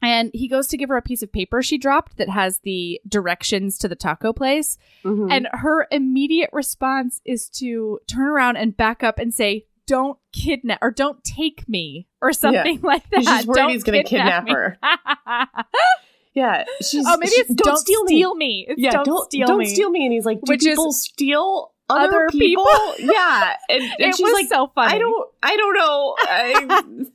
And 0.02 0.32
he 0.34 0.48
goes 0.48 0.68
to 0.68 0.78
give 0.78 0.90
her 0.90 0.98
a 0.98 1.02
piece 1.02 1.22
of 1.22 1.32
paper 1.32 1.61
she 1.61 1.78
dropped 1.78 2.18
that 2.18 2.30
has 2.30 2.60
the 2.64 2.99
directions 3.07 3.78
to 3.80 3.88
the 3.88 3.95
taco 3.95 4.34
place. 4.34 4.78
Mhm. 5.03 5.32
And 5.32 5.48
her 5.52 5.88
immediate 5.91 6.49
response 6.53 7.22
is 7.26 7.48
to 7.60 7.99
turn 8.07 8.28
around 8.28 8.57
and 8.57 8.76
back 8.76 9.03
up 9.03 9.19
and 9.19 9.34
say, 9.34 9.65
Don't 9.88 10.18
kidnap 10.32 10.80
or 10.82 10.90
don't 10.91 11.23
take 11.23 11.68
me 11.68 12.07
or 12.22 12.34
something 12.34 12.80
like 12.84 13.10
that. 13.10 13.19
He's 13.19 13.28
just 13.28 13.48
worried 13.48 13.57
Don't 13.57 13.69
he's 13.72 13.84
gonna 13.84 14.03
kidnap 14.03 14.45
me." 14.45 14.52
her. 14.53 14.78
yeah, 16.34 16.64
she's. 16.82 17.06
oh, 17.06 17.18
maybe 17.18 17.30
she- 17.32 17.41
it's 17.41 17.53
don't, 17.56 17.78
steal, 17.78 18.36
me. 18.36 18.65
It's 18.69 18.80
Yeah, 18.82 18.91
don't, 18.91 19.06
don't 19.06 19.26
steal 19.26 19.48
don't 19.48 19.57
me. 19.60 19.65
steal 19.65 19.90
me. 19.90 20.06
And 20.06 20.14
he's 20.14 20.26
like, 20.26 20.38
do 20.41 20.49
Which 20.52 20.65
is 20.65 20.72
people 20.78 20.91
steal 20.94 21.73
other, 21.90 22.28
people? 22.30 22.65
people? 22.65 22.94
yeah, 23.14 23.56
and, 23.69 23.82
and 23.84 23.94
It 23.99 24.15
she's 24.15 24.23
was 24.23 24.34
like, 24.34 24.48
so 24.48 24.72
funny. 24.73 24.95
I 24.95 24.99
don't, 24.99 25.30
I 25.44 25.57
don't 25.57 25.76
know. 25.76 26.15
I, 26.19 27.06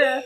yeah. 0.00 0.22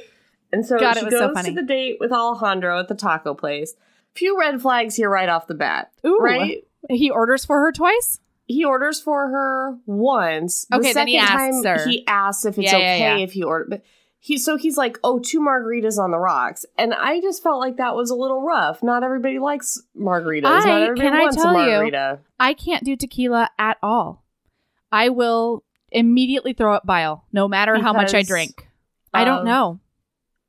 And 0.57 0.65
so 0.65 0.79
God, 0.79 0.95
she 0.95 1.03
goes 1.03 1.13
so 1.21 1.35
funny. 1.35 1.51
to 1.51 1.55
the 1.55 1.63
date 1.67 1.99
with 2.01 2.13
Alejandro 2.13 2.81
at 2.81 2.89
the 2.89 2.95
taco 2.95 3.35
place. 3.35 3.75
Few 4.15 4.39
red 4.41 4.63
flags 4.63 4.97
here 4.97 5.11
right 5.11 5.29
off 5.29 5.47
the 5.47 5.55
bat, 5.55 5.93
Ooh. 6.07 6.17
right? 6.19 6.65
He 6.89 7.11
orders 7.11 7.45
for 7.45 7.61
her 7.61 7.73
twice. 7.73 8.21
He 8.47 8.65
orders 8.65 8.99
for 8.99 9.29
her 9.29 9.77
once. 9.85 10.65
The 10.71 10.77
Okay, 10.79 10.95
then 10.95 11.09
he 11.09 11.21
second 11.21 11.63
time, 11.63 11.65
her. 11.65 11.87
He 11.87 12.07
asks 12.07 12.47
if 12.47 12.57
it's 12.59 12.73
Yeah, 12.73 12.79
yeah, 12.79 12.95
okay 12.95 13.19
yeah. 13.19 13.25
if 13.25 13.33
he 13.33 13.43
order, 13.43 13.67
but 13.69 13.83
he 14.19 14.39
so 14.39 14.57
he's 14.57 14.79
like, 14.79 14.99
oh, 15.05 15.19
two 15.19 15.41
margaritas 15.41 15.99
on 15.99 16.11
the 16.11 16.19
rocks," 16.19 16.65
and 16.79 16.95
I 16.95 17.21
just 17.21 17.43
felt 17.43 17.61
like 17.61 17.77
that 17.77 17.95
was 17.95 18.09
a 18.09 18.15
little 18.15 18.41
rough. 18.41 18.83
Not 18.83 19.03
everybody 19.05 19.39
likes 19.39 19.79
margaritas. 19.95 20.47
I- 20.47 20.65
Not 20.65 20.83
everybody 20.83 21.01
can 21.09 21.13
I 21.15 21.21
wants 21.21 21.37
a 21.37 21.41
tell 21.43 21.53
you- 21.53 21.59
margarita. 21.59 22.21
I 22.41 22.55
can't 22.55 22.85
do 22.85 22.97
tequila 22.97 23.51
at 23.59 23.77
all. 23.83 24.25
I 24.91 25.11
will 25.11 25.63
immediately 25.93 26.55
throw 26.55 26.73
up 26.75 26.87
bile, 26.87 27.25
no 27.33 27.47
matter 27.49 27.77
how 27.79 27.93
much 27.93 28.15
I 28.15 28.23
drink. 28.23 28.67
I 29.13 29.25
don't 29.25 29.45
know. 29.45 29.81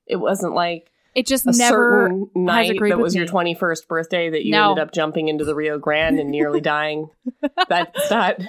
It 0.07 0.15
wasn't 0.17 0.53
like 0.53 0.91
It 1.15 1.27
just 1.27 1.45
a 1.45 1.51
never. 1.51 2.05
certain 2.05 2.29
night 2.35 2.79
that 2.79 2.99
was 2.99 3.15
your 3.15 3.25
21st 3.25 3.87
birthday 3.87 4.29
that 4.29 4.45
you 4.45 4.51
No. 4.51 4.69
ended 4.71 4.83
up 4.83 4.91
jumping 4.93 5.27
into 5.27 5.43
the 5.45 5.55
Rio 5.55 5.77
Grande 5.79 6.19
and 6.19 6.29
nearly 6.31 6.61
dying. 6.75 7.09
That's 7.69 8.09
not 8.11 8.39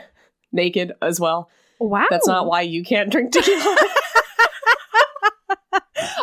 naked 0.52 0.92
as 1.02 1.18
well. 1.20 1.50
Wow. 1.80 2.06
That's 2.10 2.26
not 2.26 2.46
why 2.46 2.62
you 2.62 2.82
can't 2.84 3.10
drink 3.10 3.32
tequila. 3.32 3.76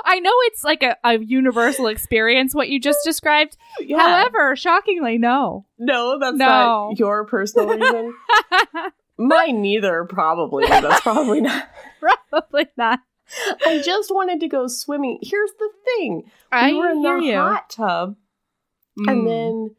I 0.08 0.20
know 0.20 0.32
it's 0.44 0.64
like 0.64 0.84
a, 0.84 0.96
a 1.04 1.18
universal 1.20 1.88
experience 1.88 2.54
what 2.56 2.70
you 2.70 2.80
just 2.80 3.00
described. 3.04 3.58
Yeah. 3.80 4.00
However, 4.00 4.56
shockingly, 4.56 5.18
no. 5.18 5.66
no, 5.78 6.18
that's 6.20 6.38
No. 6.38 6.46
not 6.46 7.00
your 7.00 7.26
personal 7.26 7.68
reason. 7.68 8.14
Mine 9.18 9.62
neither, 9.62 10.06
probably. 10.06 10.66
That's 10.68 11.02
probably 11.02 11.42
not. 11.42 11.70
Probably 12.30 12.68
not. 12.78 13.00
I 13.66 13.82
just 13.84 14.12
wanted 14.14 14.40
to 14.42 14.48
go 14.48 14.68
swimming. 14.68 15.20
Here's 15.22 15.52
the 15.60 15.70
thing: 15.86 16.24
I 16.52 16.72
we 16.72 16.78
were 16.78 16.90
in 16.90 17.02
the 17.02 17.16
you. 17.18 17.36
hot 17.38 17.70
tub, 17.70 18.16
Mm. 19.00 19.12
and 19.12 19.28
then 19.28 19.76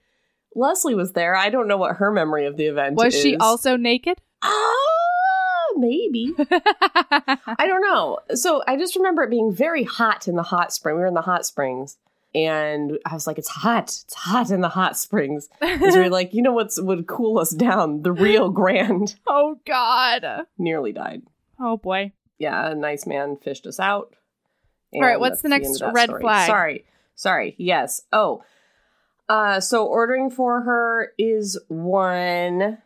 Leslie 0.54 0.94
was 0.94 1.12
there. 1.12 1.34
I 1.34 1.48
don't 1.50 1.68
know 1.68 1.76
what 1.76 1.96
her 1.96 2.10
memory 2.10 2.46
of 2.46 2.56
the 2.56 2.66
event 2.66 2.96
was 2.96 3.14
she 3.14 3.36
also 3.36 3.76
naked? 3.76 4.18
Ah, 4.42 5.66
maybe. 5.76 6.34
I 6.38 7.66
don't 7.66 7.82
know. 7.82 8.18
So 8.34 8.62
I 8.66 8.76
just 8.76 8.96
remember 8.96 9.22
it 9.22 9.30
being 9.30 9.52
very 9.52 9.84
hot 9.84 10.28
in 10.28 10.36
the 10.36 10.42
hot 10.42 10.72
spring. 10.72 10.96
We 10.96 11.00
were 11.02 11.06
in 11.06 11.14
the 11.14 11.22
hot 11.22 11.46
springs. 11.46 11.98
And 12.34 12.98
I 13.06 13.14
was 13.14 13.26
like, 13.26 13.38
it's 13.38 13.48
hot. 13.48 13.84
It's 14.04 14.14
hot 14.14 14.50
in 14.50 14.60
the 14.60 14.68
hot 14.68 14.98
springs. 14.98 15.48
Because 15.58 15.94
we 15.94 16.02
were 16.02 16.10
like, 16.10 16.34
you 16.34 16.42
know 16.42 16.52
what's 16.52 16.78
would 16.80 17.06
cool 17.06 17.38
us 17.38 17.50
down? 17.50 18.02
The 18.02 18.12
Rio 18.12 18.50
Grande. 18.50 19.14
oh 19.26 19.58
God. 19.66 20.44
Nearly 20.58 20.92
died. 20.92 21.22
Oh 21.58 21.78
boy. 21.78 22.12
Yeah, 22.38 22.70
a 22.70 22.74
nice 22.74 23.06
man 23.06 23.36
fished 23.36 23.66
us 23.66 23.80
out. 23.80 24.14
All 24.94 25.02
right, 25.02 25.20
what's 25.20 25.42
the 25.42 25.48
next 25.48 25.78
that 25.80 25.92
red 25.92 26.08
story. 26.08 26.20
flag? 26.20 26.46
Sorry. 26.46 26.84
Sorry. 27.14 27.54
Yes. 27.58 28.02
Oh. 28.12 28.42
Uh 29.28 29.60
so 29.60 29.86
ordering 29.86 30.30
for 30.30 30.62
her 30.62 31.12
is 31.18 31.58
one 31.68 32.78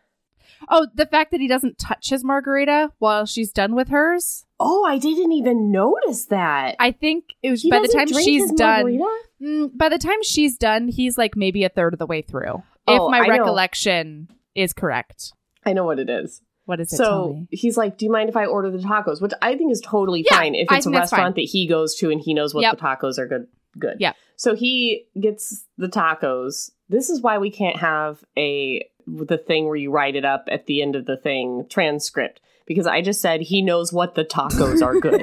Oh, 0.68 0.86
the 0.94 1.06
fact 1.06 1.30
that 1.30 1.40
he 1.40 1.48
doesn't 1.48 1.78
touch 1.78 2.10
his 2.10 2.24
margarita 2.24 2.92
while 2.98 3.26
she's 3.26 3.52
done 3.52 3.74
with 3.74 3.88
hers. 3.88 4.44
Oh, 4.58 4.84
I 4.84 4.98
didn't 4.98 5.32
even 5.32 5.70
notice 5.70 6.26
that. 6.26 6.76
I 6.78 6.92
think 6.92 7.34
it 7.42 7.50
was 7.50 7.62
He 7.62 7.70
by 7.70 7.80
the 7.80 7.88
time 7.88 8.08
she's 8.08 8.52
done. 8.52 9.00
Mm, 9.40 9.76
by 9.76 9.88
the 9.88 9.98
time 9.98 10.22
she's 10.22 10.58
done, 10.58 10.88
he's 10.88 11.16
like 11.16 11.36
maybe 11.36 11.64
a 11.64 11.68
third 11.70 11.94
of 11.94 11.98
the 11.98 12.06
way 12.06 12.20
through. 12.20 12.62
Oh, 12.86 13.06
if 13.06 13.10
my 13.10 13.20
I 13.20 13.26
know. 13.26 13.32
recollection 13.38 14.28
is 14.54 14.72
correct. 14.72 15.32
I 15.64 15.72
know 15.72 15.84
what 15.84 15.98
it 15.98 16.10
is. 16.10 16.42
What 16.70 16.80
is 16.80 16.92
it? 16.92 16.96
Tell 16.98 17.06
So 17.28 17.32
me. 17.34 17.48
he's 17.50 17.76
like, 17.76 17.98
"Do 17.98 18.04
you 18.06 18.12
mind 18.12 18.28
if 18.28 18.36
I 18.36 18.46
order 18.46 18.70
the 18.70 18.78
tacos?" 18.78 19.20
Which 19.20 19.32
I 19.42 19.56
think 19.56 19.72
is 19.72 19.80
totally 19.80 20.24
Yeah, 20.30 20.36
fine 20.38 20.54
if 20.54 20.70
I 20.70 20.76
it's 20.76 20.86
a 20.86 20.90
think 20.90 21.00
that's 21.00 21.12
restaurant 21.12 21.34
that 21.34 21.42
he 21.42 21.66
goes 21.66 21.96
to 21.96 22.10
and 22.10 22.20
he 22.20 22.32
knows 22.32 22.54
what 22.54 22.62
Yep. 22.62 22.76
the 22.78 22.82
tacos 22.82 23.18
are 23.18 23.26
good. 23.26 23.48
Good. 23.78 23.96
Yep. 23.98 24.14
So 24.36 24.54
he 24.54 25.06
gets 25.20 25.66
the 25.76 25.88
tacos. 25.88 26.70
This 26.88 27.10
is 27.10 27.20
why 27.20 27.38
we 27.38 27.50
can't 27.50 27.76
have 27.78 28.24
a 28.38 28.88
the 29.06 29.36
thing 29.38 29.66
where 29.66 29.76
you 29.76 29.90
write 29.90 30.14
it 30.14 30.24
up 30.24 30.44
at 30.48 30.66
the 30.66 30.80
end 30.80 30.94
of 30.94 31.04
the 31.06 31.16
thing 31.16 31.66
transcript 31.68 32.40
because 32.66 32.86
I 32.86 33.00
just 33.02 33.20
said 33.20 33.40
he 33.40 33.62
knows 33.62 33.92
what 33.92 34.14
the 34.14 34.24
tacos 34.24 34.80
are 34.82 34.98
good. 35.00 35.22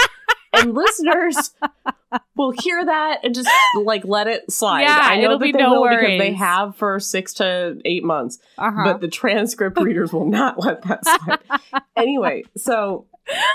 and 0.52 0.74
listeners 0.74 1.54
will 2.36 2.52
hear 2.62 2.84
that 2.84 3.20
and 3.24 3.34
just 3.34 3.48
like 3.84 4.04
let 4.04 4.26
it 4.26 4.50
slide. 4.50 4.82
Yeah, 4.82 4.98
I 5.00 5.16
know 5.16 5.24
it'll 5.24 5.38
that 5.38 5.44
be 5.44 5.52
they 5.52 5.58
no 5.58 5.80
will 5.80 5.88
because 5.88 6.18
they 6.18 6.32
have 6.32 6.76
for 6.76 6.98
six 7.00 7.34
to 7.34 7.80
eight 7.84 8.04
months 8.04 8.38
Uh-huh. 8.58 8.84
but 8.84 9.00
the 9.00 9.08
transcript 9.08 9.78
readers 9.80 10.12
will 10.12 10.26
not 10.28 10.58
let 10.58 10.82
that 10.82 11.04
slide. 11.70 11.82
anyway, 11.96 12.42
so 12.56 13.06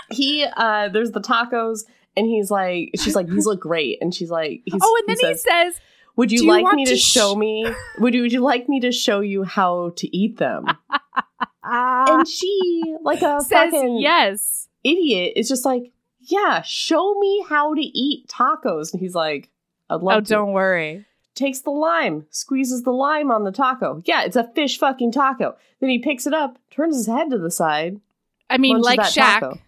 he 0.10 0.46
uh 0.56 0.90
there's 0.90 1.12
the 1.12 1.22
tacos 1.22 1.82
and 2.16 2.26
he's 2.26 2.50
like 2.50 2.92
she's 2.96 3.16
like 3.16 3.28
these 3.28 3.46
look 3.46 3.60
great 3.60 3.98
and 4.02 4.14
she's 4.16 4.30
like 4.32 4.62
he's, 4.66 4.80
oh, 4.82 5.04
and 5.08 5.10
then 5.18 5.30
he 5.30 5.36
says, 5.36 5.44
says, 5.44 5.82
would 6.16 6.32
you 6.32 6.44
you 6.44 6.48
like 6.50 6.74
me 6.76 6.86
to, 6.86 6.96
sh- 6.96 7.02
show 7.04 7.36
me 7.36 7.66
would 8.00 8.14
you 8.14 8.22
would 8.22 8.32
you 8.32 8.40
like 8.42 8.70
me 8.70 8.80
to 8.80 8.92
show 8.92 9.20
you 9.20 9.44
how 9.44 9.92
to 9.98 10.16
eat 10.16 10.38
them 10.38 10.66
and 11.64 12.28
she 12.28 12.82
like 13.04 13.22
a 13.22 13.40
says 13.42 13.72
fucking 13.72 14.00
yes. 14.00 14.68
idiot 14.84 15.34
is 15.36 15.48
just 15.50 15.66
like 15.66 15.92
yeah 16.28 16.62
show 16.62 17.16
me 17.16 17.44
how 17.50 17.74
to 17.74 17.82
eat 17.82 18.28
tacos 18.28 18.94
and 18.94 19.02
he's 19.02 19.16
like 19.16 19.50
I'd 19.90 19.96
oh, 19.96 20.06
love 20.06 20.18
Oh, 20.18 20.22
to 20.22 20.26
don't 20.28 20.52
worry. 20.54 21.06
takes 21.36 21.60
the 21.62 21.70
lime, 21.72 22.26
squeezes 22.30 22.84
the 22.84 22.92
lime 22.92 23.32
on 23.32 23.44
the 23.46 23.52
taco. 23.52 24.02
Yeah, 24.06 24.24
it's 24.24 24.36
a 24.36 24.44
fish 24.54 24.78
fucking 24.78 25.12
taco. 25.14 25.56
Then 25.80 25.90
he 25.90 26.00
picks 26.00 26.28
it 26.28 26.34
up, 26.34 26.58
turns 26.72 26.96
his 26.98 27.08
head 27.08 27.30
to 27.32 27.38
the 27.38 27.52
side. 27.52 28.02
I 28.50 28.58
mean, 28.58 28.80
like 28.82 29.00
Shaq. 29.00 29.40
taco. 29.40 29.60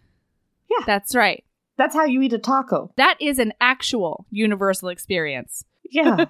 Yeah. 0.70 0.86
That's 0.86 1.16
right. 1.16 1.44
That's 1.78 1.96
how 1.96 2.06
you 2.06 2.22
eat 2.22 2.34
a 2.34 2.38
taco. 2.38 2.92
That 2.98 3.16
is 3.22 3.40
an 3.40 3.54
actual 3.62 4.26
universal 4.30 4.90
experience. 4.90 5.64
Yeah. 5.92 6.26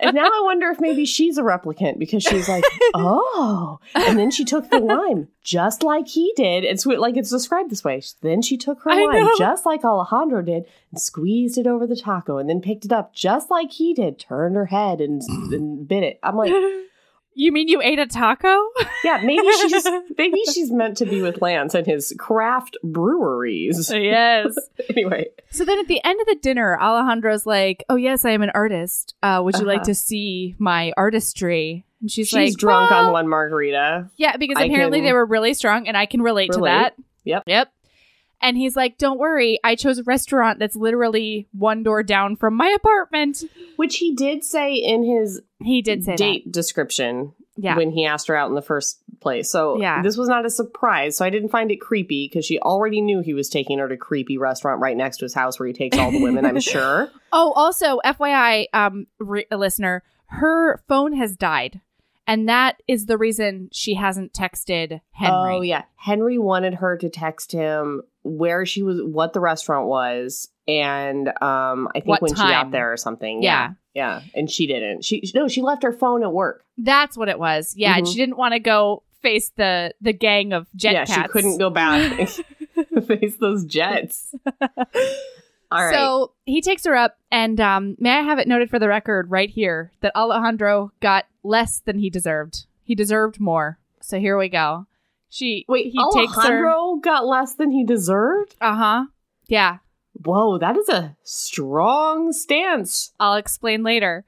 and 0.00 0.14
now 0.14 0.24
I 0.26 0.40
wonder 0.44 0.68
if 0.70 0.80
maybe 0.80 1.04
she's 1.06 1.38
a 1.38 1.42
replicant 1.42 1.98
because 1.98 2.22
she's 2.22 2.48
like, 2.48 2.64
oh. 2.94 3.78
And 3.94 4.18
then 4.18 4.30
she 4.30 4.44
took 4.44 4.70
the 4.70 4.78
lime 4.80 5.28
just 5.42 5.82
like 5.82 6.08
he 6.08 6.32
did. 6.36 6.64
It's 6.64 6.84
wi- 6.84 7.00
like 7.00 7.16
it's 7.16 7.30
described 7.30 7.70
this 7.70 7.84
way. 7.84 8.02
Then 8.22 8.42
she 8.42 8.56
took 8.56 8.82
her 8.82 8.90
I 8.90 9.04
lime 9.04 9.24
know. 9.24 9.34
just 9.38 9.66
like 9.66 9.84
Alejandro 9.84 10.42
did 10.42 10.64
and 10.90 11.00
squeezed 11.00 11.58
it 11.58 11.66
over 11.66 11.86
the 11.86 11.96
taco 11.96 12.38
and 12.38 12.48
then 12.48 12.60
picked 12.60 12.84
it 12.84 12.92
up 12.92 13.14
just 13.14 13.50
like 13.50 13.70
he 13.72 13.94
did, 13.94 14.18
turned 14.18 14.56
her 14.56 14.66
head 14.66 15.00
and, 15.00 15.22
and 15.52 15.86
bit 15.86 16.02
it. 16.02 16.18
I'm 16.22 16.36
like, 16.36 16.52
you 17.34 17.52
mean 17.52 17.68
you 17.68 17.80
ate 17.82 17.98
a 17.98 18.06
taco? 18.06 18.56
Yeah, 19.04 19.20
maybe 19.24 19.46
she's 19.60 19.86
maybe 20.18 20.40
she's 20.52 20.70
meant 20.70 20.96
to 20.98 21.04
be 21.06 21.22
with 21.22 21.40
Lance 21.42 21.74
and 21.74 21.86
his 21.86 22.14
craft 22.18 22.76
breweries. 22.84 23.90
yes. 23.94 24.54
Anyway, 24.90 25.26
So 25.50 25.64
then 25.64 25.78
at 25.78 25.86
the 25.88 26.02
end 26.04 26.20
of 26.20 26.26
the 26.26 26.34
dinner, 26.36 26.78
Alejandro's 26.78 27.46
like, 27.46 27.84
"Oh 27.88 27.96
yes, 27.96 28.24
I 28.24 28.30
am 28.30 28.42
an 28.42 28.50
artist. 28.54 29.14
Uh, 29.22 29.40
would 29.44 29.56
you 29.58 29.64
like 29.64 29.78
Uh-huh. 29.78 29.84
to 29.86 29.94
see 29.94 30.54
my 30.58 30.92
artistry?" 30.96 31.84
And 32.00 32.10
she's, 32.10 32.28
she's 32.28 32.34
like, 32.52 32.58
drunk 32.58 32.90
"Well, 32.90 33.06
on 33.06 33.12
one 33.12 33.28
margarita. 33.28 34.10
Yeah, 34.16 34.36
because 34.36 34.56
I 34.58 34.64
apparently 34.64 35.00
they 35.00 35.12
were 35.12 35.24
really 35.24 35.54
strong, 35.54 35.86
and 35.88 35.96
I 35.96 36.06
can 36.06 36.20
relate, 36.20 36.50
to 36.52 36.60
that. 36.62 36.94
Yep. 37.24 37.44
Yep. 37.46 37.72
And 38.42 38.56
he's 38.56 38.74
like, 38.76 38.98
"Don't 38.98 39.18
worry, 39.18 39.58
I 39.64 39.74
chose 39.76 39.98
a 39.98 40.02
restaurant 40.02 40.58
that's 40.58 40.76
literally 40.76 41.48
one 41.52 41.82
door 41.82 42.02
down 42.02 42.36
from 42.36 42.54
my 42.54 42.68
apartment." 42.68 43.44
Which 43.76 43.96
he 43.96 44.14
did 44.14 44.44
say 44.44 44.74
in 44.74 45.04
his 45.04 45.40
He 45.62 45.80
did 45.82 46.04
say 46.04 46.16
date 46.16 46.50
description. 46.52 47.32
Yeah. 47.58 47.76
when 47.76 47.90
he 47.90 48.06
asked 48.06 48.28
her 48.28 48.34
out 48.34 48.48
in 48.48 48.54
the 48.54 48.62
first 48.62 48.98
place. 49.20 49.50
So 49.50 49.78
Yeah. 49.78 50.00
this 50.02 50.16
was 50.16 50.26
not 50.26 50.46
a 50.46 50.50
surprise. 50.50 51.18
So 51.18 51.24
I 51.24 51.28
didn't 51.28 51.50
find 51.50 51.70
it 51.70 51.82
creepy 51.82 52.26
because 52.26 52.46
she 52.46 52.58
already 52.58 53.02
knew 53.02 53.20
he 53.20 53.34
was 53.34 53.50
taking 53.50 53.78
her 53.78 53.88
to 53.88 53.94
a 53.94 53.98
creepy 53.98 54.38
restaurant 54.38 54.80
right 54.80 54.96
next 54.96 55.18
to 55.18 55.26
his 55.26 55.34
house 55.34 55.60
where 55.60 55.66
he 55.66 55.74
takes 55.74 55.98
all 55.98 56.10
the 56.10 56.22
women, 56.22 56.46
I'm 56.46 56.60
sure. 56.74 57.10
Oh, 57.30 57.52
also, 57.52 58.00
FYI, 58.06 58.68
um, 58.72 59.06
re- 59.18 59.44
listener, 59.52 60.02
her 60.28 60.82
phone 60.88 61.12
has 61.12 61.36
died, 61.36 61.82
and 62.26 62.48
that 62.48 62.82
is 62.88 63.04
the 63.04 63.18
reason 63.18 63.68
she 63.70 63.94
hasn't 63.96 64.32
texted 64.32 65.02
Henry. 65.10 65.56
Oh 65.56 65.60
yeah. 65.60 65.82
Henry 65.96 66.38
wanted 66.38 66.76
her 66.76 66.96
to 66.96 67.10
text 67.10 67.52
him 67.52 68.02
where 68.22 68.64
she 68.66 68.82
was 68.82 69.00
what 69.02 69.32
the 69.32 69.40
restaurant 69.40 69.86
was 69.88 70.48
and 70.68 71.28
um 71.42 71.88
I 71.88 71.94
think 72.00 72.06
What 72.06 72.22
when 72.22 72.34
she 72.34 72.42
got 72.42 72.70
there 72.70 72.92
or 72.92 72.96
something. 72.96 73.42
Yeah. 73.42 73.72
Yeah. 73.94 74.22
And 74.34 74.50
she 74.50 74.66
didn't. 74.66 75.04
She 75.04 75.22
no, 75.34 75.48
she 75.48 75.60
left 75.62 75.82
her 75.82 75.92
phone 75.92 76.22
at 76.22 76.32
work. 76.32 76.64
That's 76.78 77.16
what 77.16 77.28
it 77.28 77.38
was. 77.38 77.74
Yeah, 77.76 77.96
and 77.96 78.06
Mhm. 78.06 78.10
she 78.12 78.16
didn't 78.16 78.36
want 78.38 78.52
to 78.54 78.60
go 78.60 79.02
face 79.20 79.50
the 79.56 79.92
the 80.00 80.12
gang 80.12 80.52
of 80.52 80.66
jet 80.76 80.92
yeah, 80.94 81.04
cats. 81.04 81.22
she 81.22 81.28
couldn't 81.28 81.58
go 81.58 81.68
back 81.70 82.12
face 83.06 83.36
those 83.38 83.64
jets. 83.64 84.34
All 85.70 85.82
right. 85.82 85.94
So 85.94 86.32
he 86.44 86.60
takes 86.60 86.84
her 86.84 86.94
up, 86.94 87.16
and 87.30 87.58
um, 87.58 87.96
may 87.98 88.10
I 88.10 88.22
have 88.22 88.38
it 88.38 88.46
noted 88.46 88.68
for 88.68 88.78
the 88.78 88.88
record 88.88 89.30
right 89.30 89.48
here 89.48 89.90
that 90.02 90.14
Alejandro 90.14 90.92
got 91.00 91.24
less 91.42 91.80
than 91.80 91.98
he 91.98 92.10
deserved. 92.10 92.66
He 92.84 92.94
deserved 92.94 93.40
more. 93.40 93.78
So 94.02 94.18
here 94.20 94.36
we 94.36 94.48
go. 94.50 94.86
She 95.32 95.64
Wait, 95.66 95.86
he 95.86 95.98
takes 96.12 96.34
her. 96.34 96.40
Alejandro 96.42 96.96
got 97.02 97.26
less 97.26 97.54
than 97.54 97.70
he 97.70 97.84
deserved? 97.86 98.54
Uh 98.60 98.76
huh. 98.76 99.04
Yeah, 99.48 99.78
Whoa, 100.12 100.58
that 100.58 100.76
is 100.76 100.88
a 100.90 101.16
strong 101.24 102.32
stance. 102.32 103.12
I'll 103.18 103.36
explain 103.36 103.82
later. 103.82 104.26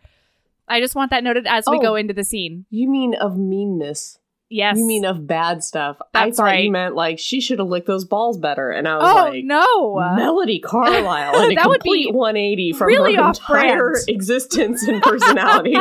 I 0.67 0.81
just 0.81 0.95
want 0.95 1.11
that 1.11 1.23
noted 1.23 1.47
as 1.47 1.65
we 1.71 1.77
Oh. 1.77 1.83
go 1.83 1.95
into 1.95 2.15
the 2.15 2.25
scene. 2.25 2.65
You 2.71 2.89
mean 2.89 3.15
of 3.15 3.37
meanness. 3.37 4.19
Yes. 4.55 4.79
You 4.79 4.85
mean 4.85 5.05
of 5.05 5.27
bad 5.27 5.65
stuff. 5.65 5.97
That's 6.13 6.15
I 6.15 6.31
thought 6.31 6.43
right. 6.45 6.63
you 6.63 6.71
meant 6.71 6.95
like 6.95 7.19
she 7.19 7.41
should 7.41 7.59
have 7.59 7.67
licked 7.67 7.89
those 7.89 8.05
balls 8.05 8.39
better. 8.39 8.71
And 8.71 8.87
I 8.87 8.99
was 8.99 9.11
oh 9.11 9.31
like, 9.31 9.45
no! 9.45 9.97
Melody 10.15 10.61
Carlisle 10.61 11.35
and 11.43 11.51
a 11.51 11.55
That 11.57 11.69
would 11.69 11.83
be 11.83 12.07
180 12.09 12.73
from 12.75 12.87
really 12.87 13.17
her 13.17 13.27
entire 13.27 13.95
existence 14.09 14.87
and 14.87 15.03
personality. 15.03 15.73
no 15.75 15.81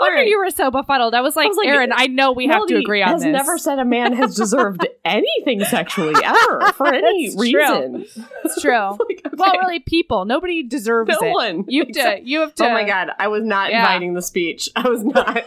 wonder 0.00 0.16
right. 0.16 0.26
you 0.26 0.38
were 0.38 0.48
so 0.48 0.70
befuddled. 0.70 1.14
I 1.14 1.20
was 1.20 1.36
like, 1.36 1.44
I 1.44 1.48
was 1.48 1.58
like, 1.58 1.68
Erin, 1.68 1.92
I 1.94 2.06
know 2.06 2.32
we 2.32 2.46
have 2.46 2.66
to 2.68 2.76
agree 2.76 3.02
on 3.02 3.12
this." 3.12 3.24
has 3.24 3.30
this. 3.30 3.46
never 3.46 3.58
said 3.58 3.78
a 3.78 3.84
man 3.84 4.14
has 4.14 4.34
deserved 4.34 4.88
anything 5.04 5.62
sexually 5.64 6.14
ever 6.24 6.72
for 6.72 6.86
any 6.86 7.28
That's 7.28 7.36
true. 7.36 7.44
reason. 7.44 8.06
it's 8.42 8.62
true. 8.62 8.72
Like, 8.72 9.20
okay. 9.26 9.36
Well, 9.36 9.52
really, 9.58 9.80
people. 9.80 10.24
Nobody 10.24 10.62
deserves 10.62 11.10
no 11.10 11.28
it. 11.28 11.30
one. 11.30 11.64
You 11.68 11.84
have 11.84 11.92
to. 11.92 12.20
You 12.24 12.40
have 12.40 12.54
to. 12.54 12.64
Oh 12.64 12.70
my 12.70 12.84
god, 12.84 13.10
I 13.18 13.28
was 13.28 13.44
not 13.44 13.70
Yeah. 13.70 13.80
inviting 13.80 14.14
the 14.14 14.22
speech. 14.22 14.70
I 14.74 14.88
was 14.88 15.04
not. 15.04 15.44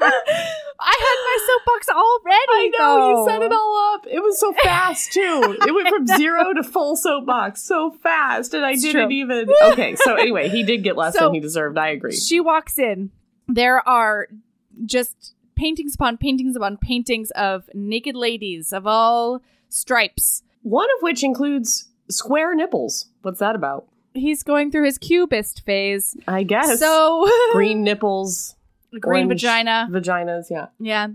I 0.00 0.96
had 0.98 1.18
my 1.24 1.38
soapbox 1.46 1.88
already. 1.88 2.46
I 2.50 2.70
know 2.78 2.98
though. 2.98 3.20
you 3.24 3.30
set 3.30 3.42
it 3.42 3.52
all 3.52 3.94
up. 3.94 4.06
It 4.10 4.20
was 4.20 4.38
so 4.38 4.52
fast 4.52 5.12
too. 5.12 5.56
It 5.66 5.74
went 5.74 5.88
from 5.88 6.06
zero 6.18 6.52
to 6.52 6.62
full 6.62 6.96
soapbox 6.96 7.62
so 7.62 7.90
fast, 8.02 8.52
and 8.54 8.64
I 8.66 8.72
It's 8.72 8.82
didn't 8.82 9.08
true. 9.08 9.16
even. 9.16 9.48
Okay, 9.64 9.96
so 9.96 10.14
anyway, 10.14 10.48
he 10.48 10.62
did 10.62 10.82
get 10.82 10.96
less 10.96 11.14
So- 11.14 11.26
than 11.26 11.34
he 11.34 11.40
deserved. 11.40 11.78
I 11.78 11.88
agree. 11.88 12.14
She 12.16 12.40
walks 12.40 12.78
in. 12.78 13.10
There 13.48 13.86
are 13.88 14.28
just 14.84 15.34
paintings 15.54 15.94
upon 15.94 16.16
paintings 16.18 16.56
upon 16.56 16.76
paintings 16.76 17.30
of 17.32 17.68
naked 17.72 18.14
ladies 18.16 18.72
of 18.72 18.86
all 18.86 19.40
stripes. 19.68 20.42
One 20.62 20.88
of 20.98 21.02
which 21.02 21.22
includes 21.22 21.88
square 22.10 22.54
nipples. 22.54 23.06
What's 23.22 23.38
that 23.38 23.54
about? 23.54 23.86
He's 24.14 24.42
going 24.42 24.70
through 24.70 24.84
his 24.84 24.96
cubist 24.98 25.64
phase. 25.66 26.16
I 26.26 26.42
guess 26.44 26.78
So 26.78 27.28
green 27.52 27.82
nipples, 27.82 28.54
green 29.00 29.28
vagina. 29.28 29.88
vaginas. 29.90 30.46
Yeah. 30.50 30.66
Yeah. 30.78 31.08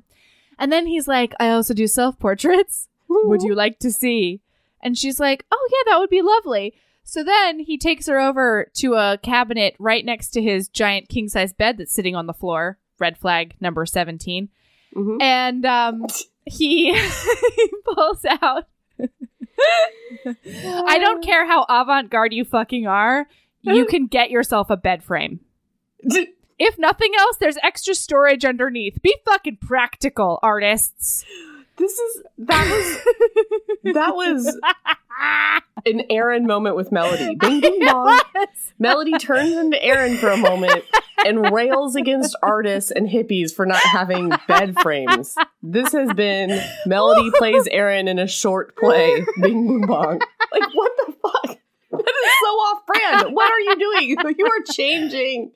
And 0.58 0.72
then 0.72 0.86
he's 0.86 1.08
like, 1.08 1.34
I 1.40 1.50
also 1.52 1.74
do 1.74 1.88
self 1.88 2.20
portraits. 2.20 2.88
Would 3.10 3.42
you 3.42 3.56
like 3.64 3.80
to 3.80 3.92
see? 3.92 4.42
And 4.84 4.98
she's 4.98 5.20
like, 5.20 5.46
Oh, 5.52 5.70
yeah, 5.72 5.92
that 5.92 6.00
would 6.00 6.10
be 6.10 6.22
lovely. 6.22 6.74
So 7.04 7.24
then 7.24 7.60
he 7.60 7.78
takes 7.78 8.06
her 8.08 8.20
over 8.20 8.70
to 8.76 8.94
a 8.94 9.18
cabinet 9.24 9.76
right 9.80 10.06
next 10.06 10.30
to 10.32 10.42
his 10.42 10.68
giant 10.68 11.10
king 11.10 11.28
size 11.28 11.54
bed 11.54 11.78
that's 11.78 11.94
sitting 11.94 12.16
on 12.16 12.28
the 12.28 12.34
floor. 12.34 12.78
Red 13.00 13.18
flag 13.18 13.56
number 13.60 13.86
17. 13.86 14.50
Mhm. 14.96 15.22
And 15.22 15.66
um, 15.66 16.06
he, 16.46 16.94
he 16.94 17.72
pulls 17.86 18.26
out. 18.42 18.66
I 20.26 20.98
don't 21.00 21.24
care 21.24 21.46
how 21.46 21.66
avant 21.70 22.10
garde 22.10 22.34
you 22.34 22.46
fucking 22.46 22.88
are, 22.88 23.28
you 23.62 23.86
can 23.86 24.08
get 24.08 24.30
yourself 24.30 24.70
a 24.70 24.78
bed 24.78 25.04
frame. 25.04 25.40
If 26.62 26.78
nothing 26.78 27.14
else, 27.18 27.38
there's 27.38 27.56
extra 27.64 27.96
storage 27.96 28.44
underneath. 28.44 29.02
Be 29.02 29.16
fucking 29.26 29.60
practical, 29.62 30.40
artists. 30.44 31.24
This 31.80 31.98
is 31.98 32.24
that 32.40 32.70
was 32.70 33.94
that 33.94 34.16
was 34.16 34.60
an 35.86 36.04
Erin 36.10 36.46
moment 36.46 36.76
with 36.76 36.92
Melody. 36.92 37.36
Bing 37.40 37.62
bing 37.62 37.80
bong. 37.86 38.20
Melody 38.78 39.14
turns 39.18 39.54
into 39.54 39.82
Erin 39.82 40.18
for 40.18 40.30
a 40.30 40.38
moment 40.38 40.84
and 41.26 41.52
rails 41.52 41.96
against 41.96 42.36
artists 42.44 42.92
and 42.92 43.08
hippies 43.08 43.54
for 43.54 43.66
not 43.66 43.80
having 43.80 44.32
bed 44.48 44.76
frames. 44.82 45.36
This 45.64 45.94
has 45.94 46.12
been 46.14 46.62
Melody 46.86 47.32
plays 47.38 47.68
Erin 47.72 48.08
in 48.08 48.20
a 48.20 48.28
short 48.28 48.76
play. 48.76 49.26
Bing 49.42 49.68
boom 49.68 49.82
bong. 49.88 50.20
Like 50.52 50.70
what 50.74 50.92
the 50.98 51.14
fuck? 51.22 51.59
That 52.10 52.26
is 52.26 52.32
so 52.42 52.48
off 52.48 52.86
brand. 52.86 53.36
What 53.36 53.52
are 53.52 53.60
you 53.60 53.76
doing? 53.78 54.18
You 54.40 54.46
are 54.46 54.74
changing. 54.74 55.52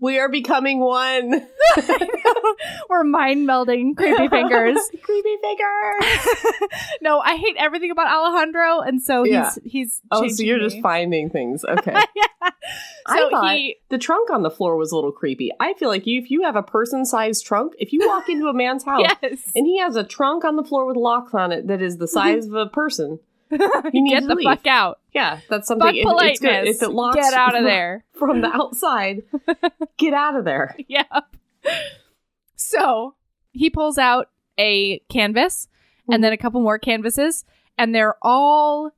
We 0.00 0.18
are 0.18 0.28
becoming 0.28 0.80
one. 0.80 1.46
We're 2.88 3.04
mind 3.04 3.46
melding 3.46 3.96
creepy 3.96 4.28
fingers. 4.28 4.78
Creepy 5.02 5.36
fingers. 5.42 6.26
no, 7.02 7.20
I 7.20 7.36
hate 7.36 7.56
everything 7.58 7.90
about 7.90 8.08
Alejandro, 8.08 8.80
and 8.80 9.02
so 9.02 9.24
Yeah. 9.24 9.50
he's 9.62 9.72
he's. 9.72 10.00
Oh, 10.10 10.26
so 10.26 10.42
you're 10.42 10.58
me. 10.58 10.64
just 10.64 10.80
finding 10.80 11.30
things. 11.30 11.64
Okay. 11.64 11.92
yeah. 11.92 12.50
I 13.06 13.18
So 13.18 13.30
thought 13.30 13.54
he 13.56 13.76
the 13.90 13.98
trunk 13.98 14.30
on 14.30 14.42
the 14.42 14.50
floor 14.50 14.76
was 14.76 14.90
a 14.90 14.96
little 14.96 15.12
creepy. 15.12 15.50
I 15.60 15.74
feel 15.74 15.88
like 15.88 16.06
you, 16.06 16.20
if 16.20 16.30
you 16.30 16.42
have 16.44 16.56
a 16.56 16.62
person-sized 16.62 17.44
trunk, 17.44 17.74
if 17.78 17.92
you 17.92 18.06
walk 18.06 18.28
into 18.28 18.46
a 18.46 18.54
man's 18.54 18.84
house 18.84 19.02
yes. 19.22 19.38
and 19.54 19.66
he 19.66 19.78
has 19.78 19.96
a 19.96 20.04
trunk 20.04 20.44
on 20.44 20.56
the 20.56 20.64
floor 20.64 20.86
with 20.86 20.96
locks 20.96 21.34
on 21.34 21.52
it 21.52 21.66
that 21.68 21.82
is 21.82 21.98
the 21.98 22.08
size 22.08 22.46
mm-hmm. 22.46 22.56
of 22.56 22.66
a 22.68 22.70
person, 22.70 23.20
Get 24.08 24.26
the 24.26 24.34
leave. 24.34 24.44
fuck 24.44 24.66
out. 24.66 25.00
yeah, 25.12 25.40
that's 25.48 25.68
something. 25.68 25.86
Fuck 25.86 25.94
if, 25.96 26.04
it's 26.30 26.40
good. 26.40 26.48
politeness. 26.48 26.76
If 26.76 26.82
it 26.82 26.90
locks, 26.90 27.16
Get 27.16 27.34
out 27.34 27.54
of 27.54 27.58
from- 27.60 27.64
there. 27.64 28.04
from 28.18 28.40
the 28.40 28.48
outside. 28.48 29.22
get 29.96 30.14
out 30.14 30.36
of 30.36 30.44
there. 30.44 30.76
Yep. 30.88 31.06
So 32.56 33.14
he 33.52 33.70
pulls 33.70 33.98
out 33.98 34.30
a 34.58 34.98
canvas 35.10 35.68
and 36.10 36.22
then 36.22 36.32
a 36.32 36.36
couple 36.36 36.60
more 36.60 36.78
canvases, 36.78 37.44
and 37.78 37.94
they're 37.94 38.16
all 38.22 38.90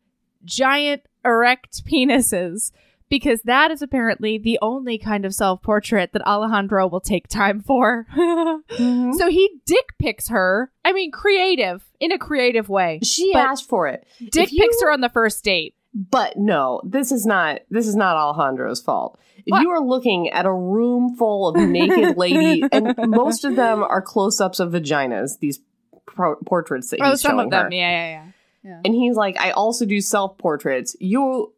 giant 0.44 1.02
erect 1.24 1.84
penises 1.84 2.72
because 3.08 3.40
that 3.42 3.70
is 3.70 3.82
apparently 3.82 4.38
the 4.38 4.58
only 4.62 4.98
kind 4.98 5.24
of 5.24 5.34
self 5.34 5.62
portrait 5.62 6.12
that 6.12 6.26
Alejandro 6.26 6.86
will 6.86 7.00
take 7.00 7.28
time 7.28 7.60
for. 7.60 8.06
Mm-hmm. 8.16 9.12
so 9.12 9.28
he 9.30 9.60
dick 9.64 9.94
pics 9.98 10.28
her. 10.28 10.70
I 10.84 10.92
mean, 10.92 11.10
creative 11.12 11.84
in 12.00 12.10
a 12.12 12.18
creative 12.18 12.68
way. 12.68 13.00
She 13.02 13.32
asked 13.34 13.68
for 13.68 13.86
it, 13.86 14.06
Dick 14.30 14.50
you- 14.52 14.60
pics 14.62 14.82
her 14.82 14.90
on 14.90 15.00
the 15.00 15.08
first 15.08 15.42
date. 15.44 15.74
but 15.94 16.36
no, 16.36 16.80
this 16.84 17.12
is 17.12 17.24
not. 17.26 17.60
This 17.70 17.86
is 17.86 17.94
not 17.96 18.16
Alejandro's 18.16 18.80
fault. 18.82 19.18
If 19.38 19.52
What? 19.52 19.62
you 19.62 19.70
are 19.70 19.80
looking 19.80 20.28
at 20.30 20.44
a 20.46 20.52
room 20.52 21.14
full 21.16 21.48
of 21.48 21.56
naked 21.56 22.16
lady, 22.18 22.64
and 22.72 22.94
most 23.10 23.44
of 23.44 23.54
them 23.56 23.82
are 23.84 24.02
close-ups 24.02 24.58
of 24.58 24.72
vaginas, 24.72 25.38
these 25.38 25.60
pro- 26.06 26.34
portraits 26.44 26.90
that 26.90 27.00
oh, 27.00 27.10
he's 27.10 27.24
Oh, 27.24 27.28
some 27.28 27.38
of 27.38 27.50
them. 27.50 27.66
her. 27.66 27.70
Yeah, 27.72 27.90
yeah, 27.90 28.24
yeah. 28.64 28.80
and 28.84 28.94
he's 28.94 29.14
like, 29.14 29.38
I 29.40 29.52
also 29.52 29.86
do 29.86 30.00
self 30.00 30.36
portraits. 30.38 30.96
You, 31.00 31.52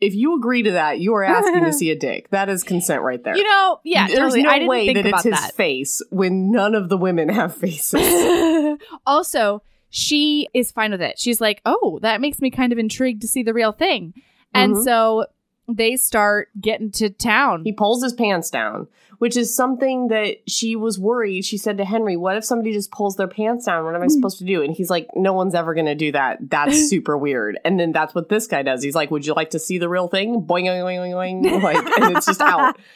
if 0.00 0.14
you 0.14 0.36
agree 0.36 0.62
to 0.62 0.72
that, 0.72 0.98
you 1.00 1.14
are 1.14 1.22
asking 1.24 1.64
to 1.64 1.72
see 1.78 1.90
a 1.90 1.96
dick. 1.98 2.30
That 2.30 2.48
is 2.48 2.62
consent 2.62 3.02
right 3.02 3.22
there. 3.22 3.36
You 3.36 3.44
know, 3.44 3.80
yeah, 3.84 4.06
there's 4.06 4.18
totally. 4.18 4.42
no 4.42 4.50
I 4.50 4.54
didn't 4.58 4.68
way 4.68 4.86
think 4.86 4.96
that 4.96 5.06
about 5.06 5.26
it's 5.26 5.36
his 5.36 5.40
that. 5.46 5.54
face 5.54 6.02
when 6.10 6.50
none 6.50 6.74
of 6.74 6.88
the 6.88 6.96
women 6.96 7.28
have 7.28 7.54
faces. 7.56 8.00
also, 9.06 9.62
she 9.90 10.48
is 10.54 10.70
fine 10.72 10.92
with 10.92 11.02
it. 11.02 11.18
She's 11.18 11.40
like, 11.40 11.60
"Oh, 11.66 11.98
that 12.02 12.20
makes 12.20 12.40
me 12.40 12.50
kind 12.50 12.72
of 12.72 12.78
intrigued 12.78 13.22
to 13.22 13.28
see 13.28 13.42
the 13.42 13.54
real 13.54 13.72
thing." 13.72 14.14
And 14.54 14.74
Mhm. 14.76 14.84
so 14.84 15.26
they 15.74 15.96
start 15.96 16.48
getting 16.60 16.90
to 16.92 17.10
town. 17.10 17.62
he 17.64 17.72
pulls 17.72 18.02
his 18.02 18.12
pants 18.12 18.50
down, 18.50 18.88
which 19.18 19.36
is 19.36 19.54
something 19.54 20.08
that 20.08 20.36
she 20.48 20.76
was 20.76 20.98
worried. 20.98 21.44
She 21.44 21.56
said 21.58 21.78
to 21.78 21.84
Henry, 21.84 22.16
"What 22.16 22.36
if 22.36 22.44
somebody 22.44 22.72
just 22.72 22.90
pulls 22.90 23.16
their 23.16 23.28
pants 23.28 23.66
down? 23.66 23.84
What 23.84 23.94
am 23.94 24.00
I 24.02 24.04
Hmm. 24.04 24.10
supposed 24.10 24.38
to 24.38 24.44
do?" 24.44 24.62
And 24.62 24.74
he's 24.74 24.90
like, 24.90 25.08
"No 25.14 25.32
one's 25.32 25.54
ever 25.54 25.74
going 25.74 25.86
to 25.86 25.94
do 25.94 26.12
that. 26.12 26.38
That's 26.50 26.88
super 26.90 27.16
weird." 27.18 27.58
And 27.64 27.78
then 27.78 27.92
that's 27.92 28.14
what 28.14 28.28
this 28.28 28.46
guy 28.46 28.62
does. 28.62 28.82
He's 28.82 28.94
like, 28.94 29.10
"Would 29.10 29.26
you 29.26 29.34
like 29.34 29.50
to 29.50 29.58
see 29.58 29.78
the 29.78 29.88
real 29.88 30.08
thing?" 30.08 30.42
Boing, 30.42 30.64
boing, 30.66 30.84
boing, 30.84 31.12
boing, 31.12 31.44
boing. 31.44 31.62
like, 31.62 31.76
and 32.00 32.16
it's 32.16 32.26
just 32.26 32.40
out. 32.40 32.76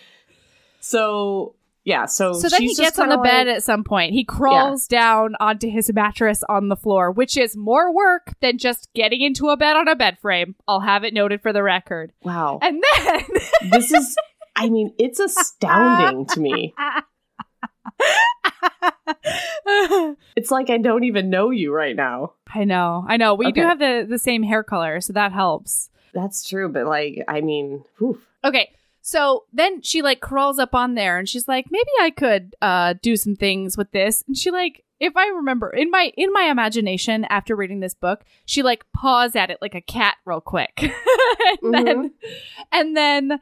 So 0.80 1.54
yeah, 1.84 2.06
so 2.06 2.32
so 2.32 2.48
then 2.48 2.62
he 2.62 2.74
gets 2.74 2.98
on 2.98 3.08
the 3.08 3.16
kinda 3.16 3.28
bed 3.28 3.48
at 3.48 3.62
some 3.62 3.84
point. 3.84 4.12
He 4.12 4.24
crawls 4.24 4.86
down 4.86 5.36
onto 5.38 5.68
his 5.68 5.92
mattress 5.92 6.42
on 6.48 6.68
the 6.68 6.76
floor, 6.76 7.10
which 7.10 7.36
is 7.36 7.56
more 7.56 7.94
work 7.94 8.32
than 8.40 8.58
just 8.58 8.88
getting 8.94 9.20
into 9.20 9.48
a 9.50 9.56
bed 9.56 9.76
on 9.76 9.86
a 9.88 9.94
bed 9.94 10.18
frame. 10.18 10.54
I'll 10.66 10.80
have 10.80 11.04
it 11.04 11.12
noted 11.14 11.42
for 11.42 11.52
the 11.52 11.62
record. 11.62 12.12
wow, 12.22 12.58
And 12.62 12.82
then 12.96 13.22
this 13.70 13.92
is. 13.92 14.16
I 14.56 14.70
mean, 14.70 14.94
it's 14.98 15.18
astounding 15.20 16.26
to 16.26 16.40
me. 16.40 16.74
It's 20.36 20.50
like 20.50 20.70
I 20.70 20.78
don't 20.78 21.04
even 21.04 21.30
know 21.30 21.50
you 21.50 21.72
right 21.72 21.94
now. 21.96 22.34
I 22.52 22.64
know, 22.64 23.04
I 23.08 23.16
know. 23.16 23.34
We 23.34 23.52
do 23.52 23.62
have 23.62 23.78
the 23.78 24.06
the 24.08 24.18
same 24.18 24.42
hair 24.42 24.62
color, 24.62 25.00
so 25.00 25.12
that 25.12 25.32
helps. 25.32 25.90
That's 26.12 26.46
true, 26.48 26.68
but 26.68 26.86
like, 26.86 27.24
I 27.28 27.40
mean, 27.40 27.84
whew. 27.98 28.20
Okay. 28.44 28.70
So 29.06 29.44
then 29.52 29.82
she 29.82 30.00
like 30.00 30.20
crawls 30.20 30.58
up 30.58 30.74
on 30.74 30.94
there 30.94 31.18
and 31.18 31.28
she's 31.28 31.46
like, 31.46 31.66
maybe 31.70 31.90
I 32.00 32.08
could 32.10 32.56
uh 32.62 32.94
do 33.02 33.16
some 33.16 33.36
things 33.36 33.76
with 33.76 33.90
this. 33.92 34.24
And 34.26 34.34
she 34.34 34.50
like, 34.50 34.82
if 34.98 35.14
I 35.14 35.26
remember 35.28 35.68
in 35.68 35.90
my 35.90 36.10
in 36.16 36.32
my 36.32 36.44
imagination 36.44 37.26
after 37.26 37.54
reading 37.54 37.80
this 37.80 37.92
book, 37.92 38.24
she 38.46 38.62
like 38.62 38.86
paws 38.94 39.36
at 39.36 39.50
it 39.50 39.58
like 39.60 39.74
a 39.74 39.82
cat 39.82 40.16
real 40.24 40.40
quick. 40.40 40.72
and 41.62 41.74
then 41.74 42.14
and 42.72 42.96
then 42.96 43.40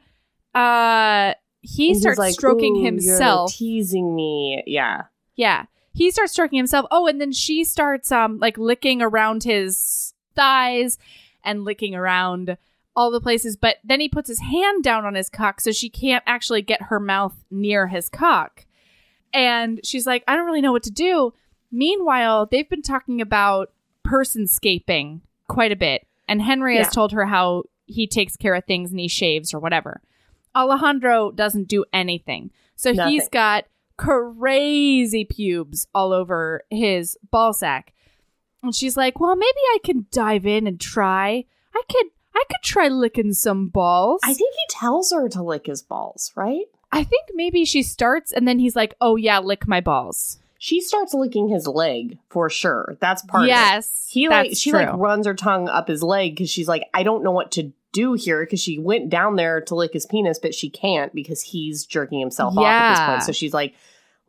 uh 0.53 1.33
he 1.61 1.91
And 1.91 2.01
starts 2.01 2.19
like, 2.19 2.33
stroking 2.33 2.75
"Ooh, 2.75 2.79
you're 2.79 2.85
himself. 2.87 3.53
teasing 3.53 4.13
me. 4.13 4.61
Yeah. 4.67 5.03
Yeah. 5.37 5.63
He 5.93 6.11
starts 6.11 6.33
stroking 6.33 6.57
himself. 6.57 6.87
Oh, 6.91 7.07
and 7.07 7.21
then 7.21 7.31
she 7.31 7.63
starts 7.63 8.11
um 8.11 8.37
like 8.39 8.57
licking 8.57 9.01
around 9.01 9.43
his 9.45 10.13
thighs 10.35 10.97
and 11.41 11.63
licking 11.63 11.95
around 11.95 12.57
all 12.95 13.11
the 13.11 13.21
places. 13.21 13.55
But 13.57 13.77
then 13.83 13.99
he 13.99 14.09
puts 14.09 14.27
his 14.27 14.39
hand 14.39 14.83
down 14.83 15.05
on 15.05 15.15
his 15.15 15.29
cock 15.29 15.59
so 15.61 15.71
she 15.71 15.89
can't 15.89 16.23
actually 16.27 16.61
get 16.61 16.83
her 16.83 16.99
mouth 16.99 17.33
near 17.51 17.87
his 17.87 18.09
cock. 18.09 18.65
And 19.33 19.79
she's 19.83 20.05
like, 20.05 20.23
I 20.27 20.35
don't 20.35 20.45
really 20.45 20.61
know 20.61 20.71
what 20.71 20.83
to 20.83 20.91
do. 20.91 21.33
Meanwhile, 21.71 22.47
they've 22.51 22.69
been 22.69 22.83
talking 22.83 23.19
about 23.19 23.71
personscaping 24.05 25.21
quite 25.47 25.71
a 25.71 25.75
bit. 25.75 26.05
And 26.27 26.41
Henry 26.41 26.75
Yeah. 26.75 26.83
has 26.85 26.93
told 26.93 27.11
her 27.13 27.25
how 27.25 27.63
he 27.85 28.07
takes 28.07 28.37
care 28.37 28.53
of 28.55 28.65
things 28.65 28.91
and 28.91 28.99
he 28.99 29.07
shaves 29.07 29.53
or 29.53 29.59
whatever. 29.59 30.01
Alejandro 30.55 31.31
doesn't 31.31 31.67
do 31.67 31.83
anything. 31.91 32.51
So 32.75 32.93
he's 32.93 33.27
got 33.29 33.65
crazy 33.97 35.25
pubes 35.25 35.87
all 35.93 36.13
over 36.13 36.63
his 36.69 37.17
ball 37.31 37.53
sack. 37.53 37.93
And 38.61 38.73
she's 38.75 38.95
like, 38.95 39.19
"Well, 39.19 39.35
maybe 39.35 39.57
I 39.73 39.77
can 39.83 40.05
dive 40.11 40.45
in 40.45 40.67
and 40.67 40.79
try. 40.79 41.45
I 41.75 41.81
could 41.91 42.07
I 42.43 42.53
could 42.53 42.63
try 42.63 42.87
licking 42.87 43.33
some 43.33 43.67
balls." 43.67 44.21
I 44.23 44.33
think 44.33 44.53
he 44.53 44.65
tells 44.69 45.11
her 45.11 45.29
to 45.29 45.43
lick 45.43 45.65
his 45.67 45.81
balls, 45.81 46.31
right? 46.35 46.65
I 46.91 47.03
think 47.03 47.29
maybe 47.33 47.65
she 47.65 47.81
starts 47.83 48.31
and 48.31 48.47
then 48.47 48.59
he's 48.59 48.75
like, 48.75 48.95
"Oh 49.01 49.15
yeah, 49.15 49.39
lick 49.39 49.67
my 49.67 49.81
balls." 49.81 50.39
She 50.59 50.79
starts 50.79 51.13
licking 51.13 51.49
his 51.49 51.67
leg 51.67 52.19
for 52.29 52.49
sure. 52.49 52.95
That's 53.01 53.21
part 53.23 53.43
of 53.43 53.47
it. 53.47 53.49
yes. 53.49 54.07
He 54.09 54.29
like 54.29 54.51
that's 54.51 54.59
she 54.59 54.69
true. 54.69 54.79
like 54.79 54.95
runs 54.95 55.25
her 55.25 55.33
tongue 55.33 55.67
up 55.67 55.89
his 55.89 56.01
leg 56.01 56.35
because 56.35 56.49
she's 56.49 56.69
like, 56.69 56.83
I 56.93 57.03
don't 57.03 57.21
know 57.21 57.31
what 57.31 57.51
to 57.53 57.73
do 57.91 58.13
here 58.13 58.45
because 58.45 58.61
she 58.61 58.79
went 58.79 59.09
down 59.09 59.35
there 59.35 59.59
to 59.59 59.75
lick 59.75 59.91
his 59.91 60.05
penis, 60.05 60.39
but 60.39 60.55
she 60.55 60.69
can't 60.69 61.13
because 61.13 61.41
he's 61.41 61.85
jerking 61.85 62.21
himself 62.21 62.57
off 62.57 62.65
at 62.65 62.89
this 62.91 63.05
point. 63.05 63.23
So 63.23 63.31
she's 63.33 63.53
like, 63.53 63.73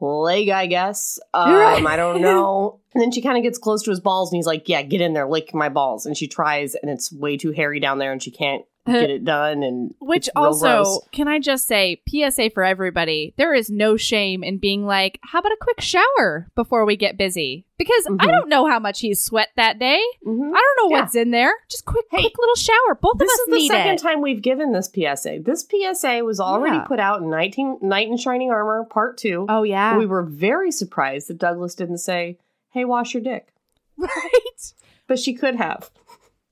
leg, 0.01 0.49
I 0.49 0.67
guess. 0.67 1.19
Um, 1.33 1.53
Right. 1.55 1.87
I 1.87 1.97
don't 1.97 2.21
know. 2.23 2.81
and 2.95 3.03
then 3.03 3.11
she 3.13 3.23
kind 3.23 3.37
of 3.37 3.43
gets 3.43 3.59
close 3.59 3.83
to 3.85 3.91
his 3.91 4.01
balls 4.01 4.31
and 4.33 4.37
he's 4.37 4.47
like, 4.47 4.69
Yeah, 4.69 4.83
get 4.83 5.01
in 5.01 5.13
there, 5.15 5.27
lick 5.29 5.55
my 5.55 5.69
balls. 5.69 6.07
And 6.07 6.17
she 6.17 6.29
tries 6.29 6.75
and 6.75 6.91
it's 6.91 7.13
way 7.13 7.37
too 7.37 7.53
hairy 7.53 7.81
down 7.81 7.99
there 7.99 8.13
and 8.13 8.23
she 8.23 8.31
can't 8.31 8.65
get 8.87 9.11
it 9.11 9.25
done. 9.25 9.63
And 9.63 9.95
Which 10.01 10.29
also, 10.37 10.67
gross. 10.83 11.01
can 11.13 11.29
I 11.29 11.39
just 11.39 11.67
say, 11.67 12.03
PSA 12.09 12.51
for 12.51 12.63
everybody, 12.65 13.35
there 13.37 13.55
is 13.55 13.71
no 13.71 13.97
shame 13.97 14.43
in 14.45 14.59
being 14.59 14.85
like, 14.87 15.19
how 15.23 15.39
about 15.41 15.53
a 15.53 15.57
quick 15.61 15.81
shower 15.81 16.49
before 16.55 16.85
we 16.85 16.97
get 16.97 17.17
busy? 17.17 17.67
Because 17.79 18.07
I 18.07 18.27
Mhm. 18.27 18.31
don't 18.31 18.49
know 18.49 18.67
how 18.67 18.79
much 18.79 19.01
he's 19.01 19.21
sweat 19.21 19.49
that 19.57 19.79
day. 19.79 20.01
Mhm. 20.27 20.53
I 20.55 20.61
don't 20.61 20.91
know 20.91 20.91
Yeah. 20.97 21.01
what's 21.03 21.15
in 21.17 21.31
there. 21.33 21.53
Just 21.69 21.85
quick, 21.87 22.05
Hey, 22.11 22.19
quick 22.23 22.39
little 22.39 22.55
shower. 22.55 22.95
Both 23.01 23.17
of 23.17 23.23
us 23.23 23.29
this 23.29 23.41
is 23.41 23.47
the 23.47 23.57
need 23.57 23.69
second 23.69 23.95
it. 23.95 23.99
time 24.01 24.21
we've 24.21 24.43
given 24.43 24.73
this 24.73 24.89
PSA. 24.89 25.39
This 25.41 25.65
PSA 25.69 26.23
was 26.25 26.39
already 26.39 26.77
Yeah. 26.77 26.85
put 26.85 27.01
out 27.01 27.23
in 27.23 27.31
19, 27.31 27.79
Knight 27.83 28.09
in 28.09 28.17
Shining 28.17 28.51
Armor, 28.51 28.85
Part 28.85 29.19
2. 29.19 29.47
Oh 29.49 29.63
yeah, 29.65 29.97
We 29.99 30.07
were 30.07 30.23
very 30.23 30.71
surprised 30.71 31.29
that 31.29 31.39
Douglas 31.39 31.75
didn't 31.75 31.99
say, 31.99 32.39
"Hey, 32.71 32.85
wash 32.85 33.13
your 33.15 33.23
dick," 33.23 33.49
right. 33.99 34.73
but 35.09 35.19
she 35.19 35.35
could 35.35 35.57
have. 35.57 35.91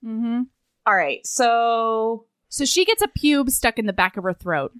Mm-hmm. 0.04 0.42
All 0.86 0.94
right, 0.96 1.24
so 1.26 2.26
So 2.52 2.66
she 2.66 2.84
gets 2.84 3.00
a 3.00 3.08
pube 3.08 3.50
stuck 3.50 3.78
in 3.78 3.86
the 3.86 3.94
back 3.94 4.18
of 4.18 4.24
her 4.24 4.34
throat, 4.34 4.72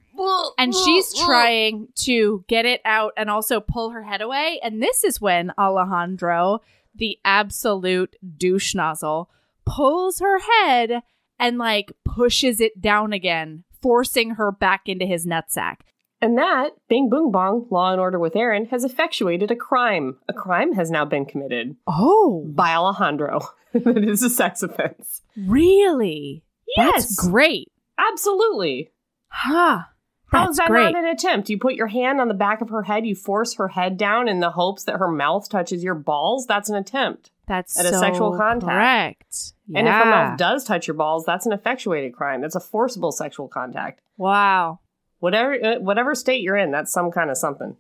and 0.59 0.75
she's 0.75 1.15
trying 1.25 1.89
to 2.01 2.45
get 2.47 2.67
it 2.67 2.83
out 2.85 3.15
and 3.17 3.31
also 3.31 3.61
pull 3.61 3.91
her 3.91 4.03
head 4.03 4.21
away. 4.21 4.61
And 4.63 4.83
this 4.83 5.05
is 5.05 5.23
when 5.23 5.53
Alejandro, 5.59 6.61
the 6.95 7.19
absolute 7.25 8.15
douche 8.37 8.75
nozzle, 8.75 9.31
pulls 9.65 10.19
her 10.21 10.39
head 10.39 11.03
and 11.39 11.57
like 11.57 11.93
pushes 12.05 12.61
it 12.61 12.79
down 12.79 13.15
again, 13.15 13.65
forcing 13.81 14.33
her 14.33 14.53
back 14.53 14.83
into 14.87 15.07
his 15.07 15.25
nutsack. 15.27 15.77
And 16.23 16.39
that 16.39 16.71
Bing 16.89 17.11
Boom 17.11 17.31
Bong, 17.33 17.67
Law 17.71 17.91
and 17.93 18.01
Order 18.01 18.19
with 18.19 18.37
Erin, 18.37 18.67
has 18.67 18.85
effectuated 18.85 19.51
a 19.51 19.57
crime. 19.57 20.19
A 20.29 20.33
crime 20.33 20.73
has 20.75 20.91
now 20.91 21.05
been 21.05 21.27
committed 21.27 21.77
Oh, 21.87 22.47
by 22.55 22.75
Alejandro. 22.75 23.41
it 23.75 24.09
is 24.09 24.23
a 24.23 24.31
sex 24.31 24.63
offense. 24.63 25.23
really? 25.37 26.45
That's 26.77 27.11
Yes, 27.19 27.29
great. 27.29 27.71
absolutely. 27.99 28.91
Huh. 29.29 29.81
How 30.27 30.45
That's 30.47 30.53
is 30.53 30.57
that 30.59 30.69
great. 30.69 30.93
not 30.93 30.97
an 31.05 31.11
attempt? 31.11 31.51
You 31.51 31.59
put 31.59 31.75
your 31.75 31.89
hand 31.89 32.19
on 32.21 32.29
the 32.29 32.35
back 32.35 32.63
of 32.63 32.71
her 32.71 32.85
head, 32.85 33.05
you 33.05 33.15
force 33.15 33.55
her 33.57 33.69
head 33.69 33.99
down 33.99 34.29
in 34.29 34.41
the 34.41 34.51
hopes 34.51 34.85
that 34.85 34.97
her 34.99 35.09
mouth 35.11 35.49
touches 35.51 35.85
your 35.85 35.95
balls. 35.95 36.47
That's 36.47 36.71
an 36.71 36.77
attempt. 36.77 37.31
That's 37.47 37.79
At 37.79 37.85
a 37.85 37.99
sexual 37.99 38.37
contact. 38.39 38.71
Correct. 38.73 39.53
And 39.75 39.87
if 39.89 39.93
her 39.93 40.05
mouth 40.07 40.39
does 40.39 40.65
touch 40.65 40.87
your 40.87 40.95
balls, 40.95 41.25
that's 41.27 41.45
an 41.45 41.53
effectuated 41.53 42.15
crime. 42.15 42.41
That's 42.41 42.55
a 42.55 42.61
forcible 42.61 43.13
sexual 43.13 43.49
contact. 43.49 44.01
Wow. 44.17 44.79
Whatever 45.23 45.55
uh, 45.65 45.79
whatever 45.79 46.17
state 46.17 46.43
you're 46.43 46.57
in, 46.57 46.73
that's 46.73 46.93
some 46.93 47.13
kind 47.13 47.31
of 47.31 47.37
something. 47.39 47.77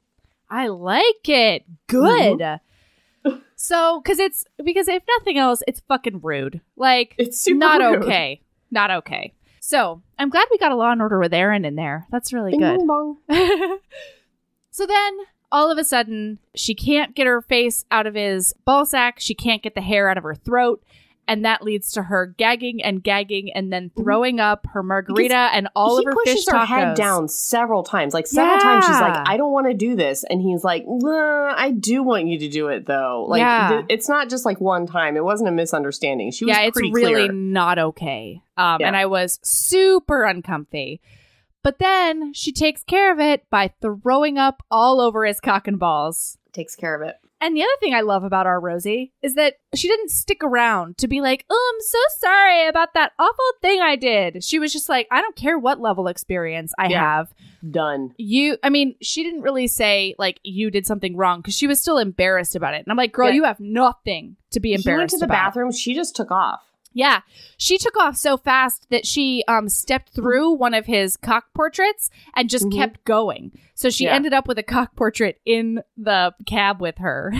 I 0.48 0.68
like 0.68 1.28
it. 1.28 1.64
Good. 1.88 2.60
so, 3.56 4.00
because 4.00 4.20
it's 4.20 4.44
because 4.64 4.86
if 4.86 5.02
nothing 5.18 5.38
else, 5.38 5.60
it's 5.66 5.80
fucking 5.88 6.20
rude. 6.22 6.60
Like, 6.76 7.16
It's 7.18 7.40
super 7.40 7.58
not 7.58 7.80
rude. 7.80 8.04
okay. 8.04 8.42
Not 8.70 8.92
okay. 8.92 9.34
So, 9.58 10.02
I'm 10.20 10.30
glad 10.30 10.46
we 10.52 10.58
got 10.58 10.70
a 10.70 10.76
Law 10.76 10.92
and 10.92 11.02
Order 11.02 11.18
with 11.18 11.34
Erin 11.34 11.64
in 11.64 11.74
there. 11.74 12.06
That's 12.12 12.32
really 12.32 12.52
Bing, 12.52 12.60
good. 12.60 12.78
so 14.70 14.86
then, 14.86 15.18
all 15.50 15.68
of 15.68 15.78
a 15.78 15.84
sudden, 15.84 16.38
she 16.54 16.76
can't 16.76 17.12
get 17.12 17.26
her 17.26 17.42
face 17.42 17.84
out 17.90 18.06
of 18.06 18.14
his 18.14 18.54
ball 18.64 18.86
sack. 18.86 19.18
She 19.18 19.34
can't 19.34 19.64
get 19.64 19.74
the 19.74 19.80
hair 19.80 20.08
out 20.08 20.16
of 20.16 20.22
her 20.22 20.36
throat. 20.36 20.80
And 21.28 21.44
that 21.44 21.62
leads 21.62 21.92
to 21.92 22.02
her 22.02 22.26
gagging 22.26 22.82
and 22.82 23.02
gagging 23.02 23.52
and 23.52 23.72
then 23.72 23.92
throwing 23.96 24.40
up 24.40 24.66
her 24.72 24.82
margarita 24.82 25.34
and 25.52 25.68
all 25.76 25.96
of 25.98 26.04
her 26.04 26.12
pushes 26.12 26.44
fish 26.44 26.52
her 26.52 26.64
head 26.66 26.96
down 26.96 27.28
several 27.28 27.84
times. 27.84 28.12
Like 28.12 28.26
several 28.26 28.58
times 28.58 28.84
she's 28.86 29.00
like, 29.00 29.28
I 29.28 29.36
don't 29.36 29.52
want 29.52 29.68
to 29.68 29.74
do 29.74 29.94
this. 29.94 30.24
And 30.24 30.42
he's 30.42 30.64
like, 30.64 30.84
"Nah, 30.86 31.54
I 31.56 31.70
do 31.70 32.02
want 32.02 32.26
you 32.26 32.38
to 32.40 32.48
do 32.48 32.68
it 32.68 32.86
though. 32.86 33.24
Like 33.28 33.38
Yeah. 33.38 33.68
th- 33.70 33.84
it's 33.88 34.08
not 34.08 34.28
just 34.30 34.44
like 34.44 34.60
one 34.60 34.84
time. 34.86 35.16
It 35.16 35.24
wasn't 35.24 35.48
a 35.48 35.52
misunderstanding. 35.52 36.32
She 36.32 36.44
was 36.44 36.56
yeah, 36.56 36.62
it's 36.62 36.78
really 36.80 37.12
clear. 37.28 37.32
not 37.32 37.78
okay. 37.78 38.42
Um, 38.56 38.78
Yeah. 38.80 38.88
and 38.88 38.96
I 38.96 39.06
was 39.06 39.38
super 39.44 40.24
uncomfy. 40.24 41.00
But 41.62 41.78
then 41.78 42.32
she 42.34 42.50
takes 42.52 42.82
care 42.82 43.12
of 43.12 43.20
it 43.20 43.48
by 43.48 43.72
throwing 43.80 44.36
up 44.38 44.64
all 44.72 45.00
over 45.00 45.24
his 45.24 45.38
cock 45.38 45.68
and 45.68 45.78
balls. 45.78 46.36
Takes 46.52 46.74
care 46.74 47.00
of 47.00 47.08
it. 47.08 47.16
And 47.42 47.56
the 47.56 47.62
other 47.62 47.72
thing 47.80 47.92
I 47.94 48.00
love 48.02 48.22
about 48.24 48.46
our 48.46 48.60
Rosie 48.60 49.12
is 49.20 49.34
that 49.34 49.56
she 49.74 49.88
didn't 49.88 50.10
stick 50.10 50.44
around 50.44 50.96
to 50.98 51.08
be 51.08 51.20
like, 51.20 51.44
oh, 51.50 51.72
I'm 51.74 51.80
so 51.84 51.98
sorry 52.26 52.68
about 52.68 52.94
that 52.94 53.12
awful 53.18 53.44
thing 53.60 53.80
I 53.82 53.96
did. 53.96 54.44
She 54.44 54.58
was 54.60 54.72
just 54.72 54.88
like, 54.88 55.08
I 55.10 55.20
don't 55.20 55.34
care 55.34 55.58
what 55.58 55.80
level 55.80 56.06
experience 56.06 56.72
I 56.78 56.86
Yeah. 56.88 57.00
have. 57.00 57.34
Done. 57.68 58.14
You, 58.16 58.56
I 58.62 58.70
mean, 58.70 58.94
she 59.02 59.22
didn't 59.24 59.42
really 59.42 59.66
say, 59.66 60.14
like, 60.18 60.38
you 60.44 60.70
did 60.70 60.86
something 60.86 61.16
wrong 61.16 61.40
because 61.40 61.56
she 61.56 61.66
was 61.66 61.80
still 61.80 61.98
embarrassed 61.98 62.54
about 62.56 62.74
it. 62.74 62.78
And 62.84 62.88
I'm 62.88 62.96
like, 62.96 63.12
girl, 63.12 63.28
Yeah. 63.28 63.34
you 63.34 63.44
have 63.44 63.60
nothing 63.60 64.36
to 64.52 64.60
be 64.60 64.72
embarrassed 64.74 64.86
He 64.86 64.98
went 64.98 65.10
to 65.10 65.18
the 65.18 65.24
about. 65.26 65.46
bathroom. 65.46 65.72
She 65.72 65.94
just 65.94 66.14
took 66.16 66.30
off. 66.30 66.60
Yeah. 66.94 67.20
She 67.56 67.78
took 67.78 67.96
off 67.96 68.16
so 68.16 68.36
fast 68.36 68.86
that 68.90 69.06
she 69.06 69.42
um 69.48 69.68
stepped 69.68 70.10
through 70.14 70.52
one 70.52 70.74
of 70.74 70.86
his 70.86 71.16
cock 71.16 71.46
portraits 71.54 72.10
and 72.36 72.50
just 72.50 72.66
Mhm. 72.66 72.74
kept 72.76 73.04
going. 73.04 73.52
So 73.74 73.90
she 73.90 74.04
Yeah. 74.04 74.14
ended 74.14 74.32
up 74.32 74.46
with 74.46 74.58
a 74.58 74.62
cock 74.62 74.94
portrait 74.96 75.40
in 75.44 75.82
the 75.96 76.34
cab 76.46 76.80
with 76.80 76.98
her. 76.98 77.32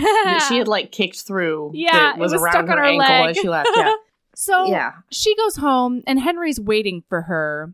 she 0.47 0.57
had 0.57 0.67
like 0.75 0.91
kicked 0.91 1.21
through. 1.21 1.71
Yeah, 1.73 1.91
that 1.91 2.17
it 2.17 2.19
was, 2.19 2.31
was 2.33 2.41
around 2.41 2.51
stuck 2.53 2.65
her 2.67 2.71
on 2.73 2.77
her 2.79 2.83
ankle 2.83 3.07
leg. 3.07 3.29
as 3.29 3.37
she 3.37 3.49
left. 3.49 3.69
Yeah, 3.75 3.93
So 4.35 4.65
yeah. 4.65 4.91
she 5.11 5.35
goes 5.35 5.57
home 5.57 6.01
and 6.07 6.19
Henry's 6.19 6.59
waiting 6.59 7.03
for 7.07 7.21
her. 7.23 7.73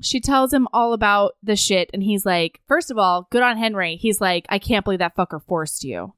She 0.00 0.20
tells 0.20 0.52
him 0.52 0.68
all 0.72 0.92
about 0.92 1.32
the 1.42 1.56
shit 1.56 1.90
and 1.92 2.02
he's 2.02 2.24
like, 2.24 2.60
first 2.68 2.90
of 2.90 2.98
all, 2.98 3.26
good 3.30 3.42
on 3.42 3.56
Henry. 3.56 3.96
He's 3.96 4.20
like, 4.20 4.46
I 4.48 4.58
can't 4.60 4.84
believe 4.84 5.00
that 5.00 5.16
fucker 5.16 5.42
forced 5.42 5.82
you. 5.84 6.14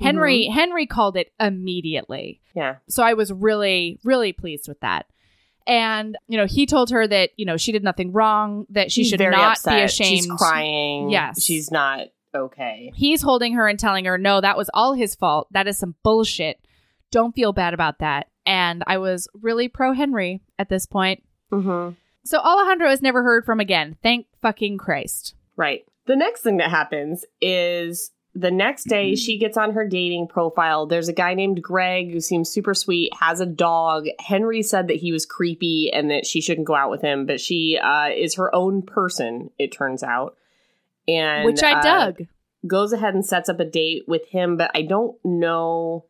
Henry 0.00 0.46
Henry 0.46 0.86
called 0.86 1.16
it 1.16 1.32
immediately. 1.38 2.40
Yeah. 2.54 2.76
So 2.88 3.02
I 3.02 3.14
was 3.14 3.32
really, 3.32 3.98
really 4.04 4.32
pleased 4.32 4.68
with 4.68 4.80
that. 4.80 5.06
And, 5.66 6.16
you 6.26 6.36
know, 6.36 6.46
he 6.46 6.66
told 6.66 6.90
her 6.90 7.06
that, 7.06 7.30
you 7.36 7.44
know, 7.44 7.56
she 7.56 7.70
did 7.70 7.84
nothing 7.84 8.12
wrong, 8.12 8.66
that 8.70 8.90
she 8.90 9.02
She's 9.02 9.10
should 9.10 9.20
not 9.20 9.58
upset. 9.58 9.74
be 9.74 9.82
ashamed. 9.82 10.24
She's 10.24 10.32
crying. 10.32 11.10
Yes. 11.10 11.42
she's 11.42 11.70
not 11.70 12.08
okay. 12.34 12.90
He's 12.94 13.22
holding 13.22 13.54
her 13.54 13.68
and 13.68 13.78
telling 13.78 14.06
her, 14.06 14.18
no, 14.18 14.40
that 14.40 14.56
was 14.56 14.70
all 14.74 14.94
his 14.94 15.14
fault. 15.14 15.48
That 15.52 15.68
is 15.68 15.78
some 15.78 15.94
bullshit. 16.02 16.58
Don't 17.10 17.34
feel 17.34 17.52
bad 17.52 17.74
about 17.74 17.98
that. 17.98 18.28
And 18.46 18.82
I 18.86 18.98
was 18.98 19.28
really 19.34 19.68
pro 19.68 19.92
Henry 19.92 20.40
at 20.58 20.68
this 20.68 20.86
point. 20.86 21.22
Mm-hmm. 21.52 21.94
So 22.24 22.38
Alejandro 22.38 22.90
is 22.90 23.02
never 23.02 23.22
heard 23.22 23.44
from 23.44 23.60
again. 23.60 23.96
Thank 24.02 24.26
fucking 24.40 24.78
Christ. 24.78 25.34
Right. 25.56 25.84
The 26.06 26.16
next 26.16 26.40
thing 26.40 26.56
that 26.56 26.70
happens 26.70 27.24
is 27.40 28.10
the 28.34 28.50
next 28.50 28.84
day 28.84 29.14
she 29.16 29.38
gets 29.38 29.56
on 29.56 29.72
her 29.72 29.86
dating 29.86 30.28
profile. 30.28 30.86
There's 30.86 31.08
a 31.08 31.12
guy 31.12 31.34
named 31.34 31.60
Greg 31.62 32.12
who 32.12 32.20
seems 32.20 32.48
super 32.48 32.74
sweet, 32.74 33.12
has 33.18 33.40
a 33.40 33.46
dog. 33.46 34.06
Henry 34.20 34.62
said 34.62 34.86
that 34.88 34.96
he 34.98 35.10
was 35.12 35.26
creepy 35.26 35.90
and 35.92 36.10
that 36.10 36.26
she 36.26 36.40
shouldn't 36.40 36.66
go 36.66 36.74
out 36.76 36.90
with 36.90 37.02
him, 37.02 37.26
but 37.26 37.40
she 37.40 37.76
uh, 37.82 38.08
is 38.14 38.36
her 38.36 38.54
own 38.54 38.82
person, 38.82 39.50
it 39.58 39.72
turns 39.72 40.02
out. 40.04 40.36
And 41.08 41.44
Which 41.44 41.62
I 41.62 41.72
uh, 41.72 41.82
dug. 41.82 42.22
goes 42.66 42.92
ahead 42.92 43.14
and 43.14 43.26
sets 43.26 43.48
up 43.48 43.58
a 43.58 43.64
date 43.64 44.04
with 44.06 44.28
him, 44.28 44.56
but 44.56 44.70
I 44.74 44.82
don't 44.82 45.16
know 45.24 46.04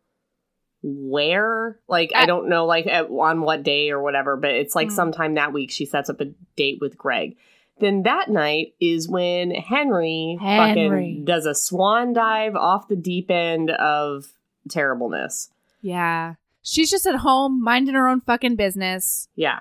where. 0.83 1.79
Like, 1.89 2.13
I 2.15 2.23
I- 2.23 2.27
don't 2.27 2.49
know, 2.49 2.67
like, 2.67 2.87
at, 2.87 3.07
on 3.07 3.43
what 3.43 3.63
day 3.63 3.91
or 3.91 4.03
whatever, 4.03 4.37
but 4.37 4.51
it's 4.51 4.75
like 4.75 4.89
Mm. 4.89 4.93
sometime 4.93 5.35
that 5.35 5.53
week 5.53 5.71
she 5.71 5.87
sets 5.87 6.11
up 6.11 6.21
a 6.21 6.27
date 6.57 6.79
with 6.81 6.97
Greg. 6.99 7.37
Then 7.81 8.03
that 8.03 8.29
night 8.29 8.75
is 8.81 9.09
when 9.09 9.51
Henry, 9.51 10.39
Henry. 10.41 10.69
fucking 10.69 11.25
does 11.25 11.47
a 11.47 11.55
swan 11.55 12.13
dive 12.13 12.55
off 12.55 12.89
the 12.89 12.97
deep 12.97 13.31
end 13.31 13.71
of 13.71 14.27
terribleness. 14.69 15.51
Yeah. 15.83 16.35
She's 16.63 16.91
just 16.91 17.07
at 17.07 17.17
home 17.17 17.63
minding 17.63 17.95
her 17.95 18.07
own 18.07 18.21
fucking 18.21 18.57
business, 18.57 19.29
Yeah. 19.35 19.61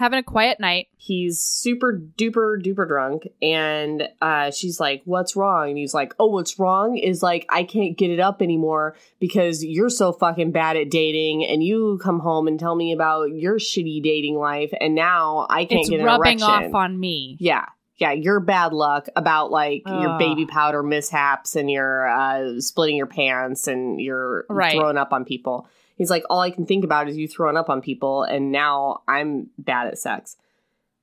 Having 0.00 0.18
a 0.18 0.22
quiet 0.24 0.58
night. 0.58 0.88
He's 0.96 1.38
super 1.38 1.92
duper 2.18 2.60
duper 2.60 2.88
drunk. 2.88 3.28
And 3.40 4.08
uh, 4.20 4.50
she's 4.50 4.80
like, 4.80 5.02
What's 5.04 5.36
wrong? 5.36 5.68
And 5.68 5.78
he's 5.78 5.94
like, 5.94 6.12
Oh, 6.18 6.26
what's 6.26 6.58
wrong 6.58 6.96
is 6.98 7.22
like, 7.22 7.46
I 7.48 7.62
can't 7.62 7.96
get 7.96 8.10
it 8.10 8.18
up 8.18 8.42
anymore 8.42 8.96
because 9.20 9.64
you're 9.64 9.88
so 9.90 10.12
fucking 10.12 10.50
bad 10.50 10.76
at 10.76 10.90
dating. 10.90 11.44
And 11.46 11.62
you 11.62 12.00
come 12.02 12.18
home 12.18 12.48
and 12.48 12.58
tell 12.58 12.74
me 12.74 12.92
about 12.92 13.30
your 13.32 13.58
shitty 13.58 14.02
dating 14.02 14.36
life. 14.36 14.72
And 14.80 14.94
now 14.96 15.46
I 15.48 15.64
can't 15.66 15.82
It's 15.82 15.90
get 15.90 16.00
an 16.00 16.06
rubbing 16.06 16.40
erection. 16.40 16.48
off 16.70 16.74
on 16.74 16.98
me. 16.98 17.36
Yeah. 17.38 17.66
Yeah, 17.98 18.12
your 18.12 18.40
bad 18.40 18.72
luck 18.72 19.08
about 19.14 19.50
like 19.50 19.82
your 19.86 20.16
baby 20.18 20.46
powder 20.46 20.82
mishaps 20.82 21.54
and 21.54 21.70
your 21.70 22.08
uh, 22.08 22.58
splitting 22.58 22.96
your 22.96 23.04
pants 23.06 23.66
and 23.66 24.00
your 24.00 24.46
Right. 24.48 24.72
throwing 24.72 24.96
up 24.96 25.12
on 25.12 25.26
people. 25.26 25.68
He's 26.00 26.08
like, 26.08 26.24
all 26.30 26.40
I 26.40 26.50
can 26.50 26.64
think 26.64 26.82
about 26.82 27.10
is 27.10 27.18
you 27.18 27.28
throwing 27.28 27.58
up 27.58 27.68
on 27.68 27.82
people, 27.82 28.22
and 28.22 28.50
now 28.50 29.02
I'm 29.06 29.50
bad 29.58 29.86
at 29.88 29.98
sex. 29.98 30.38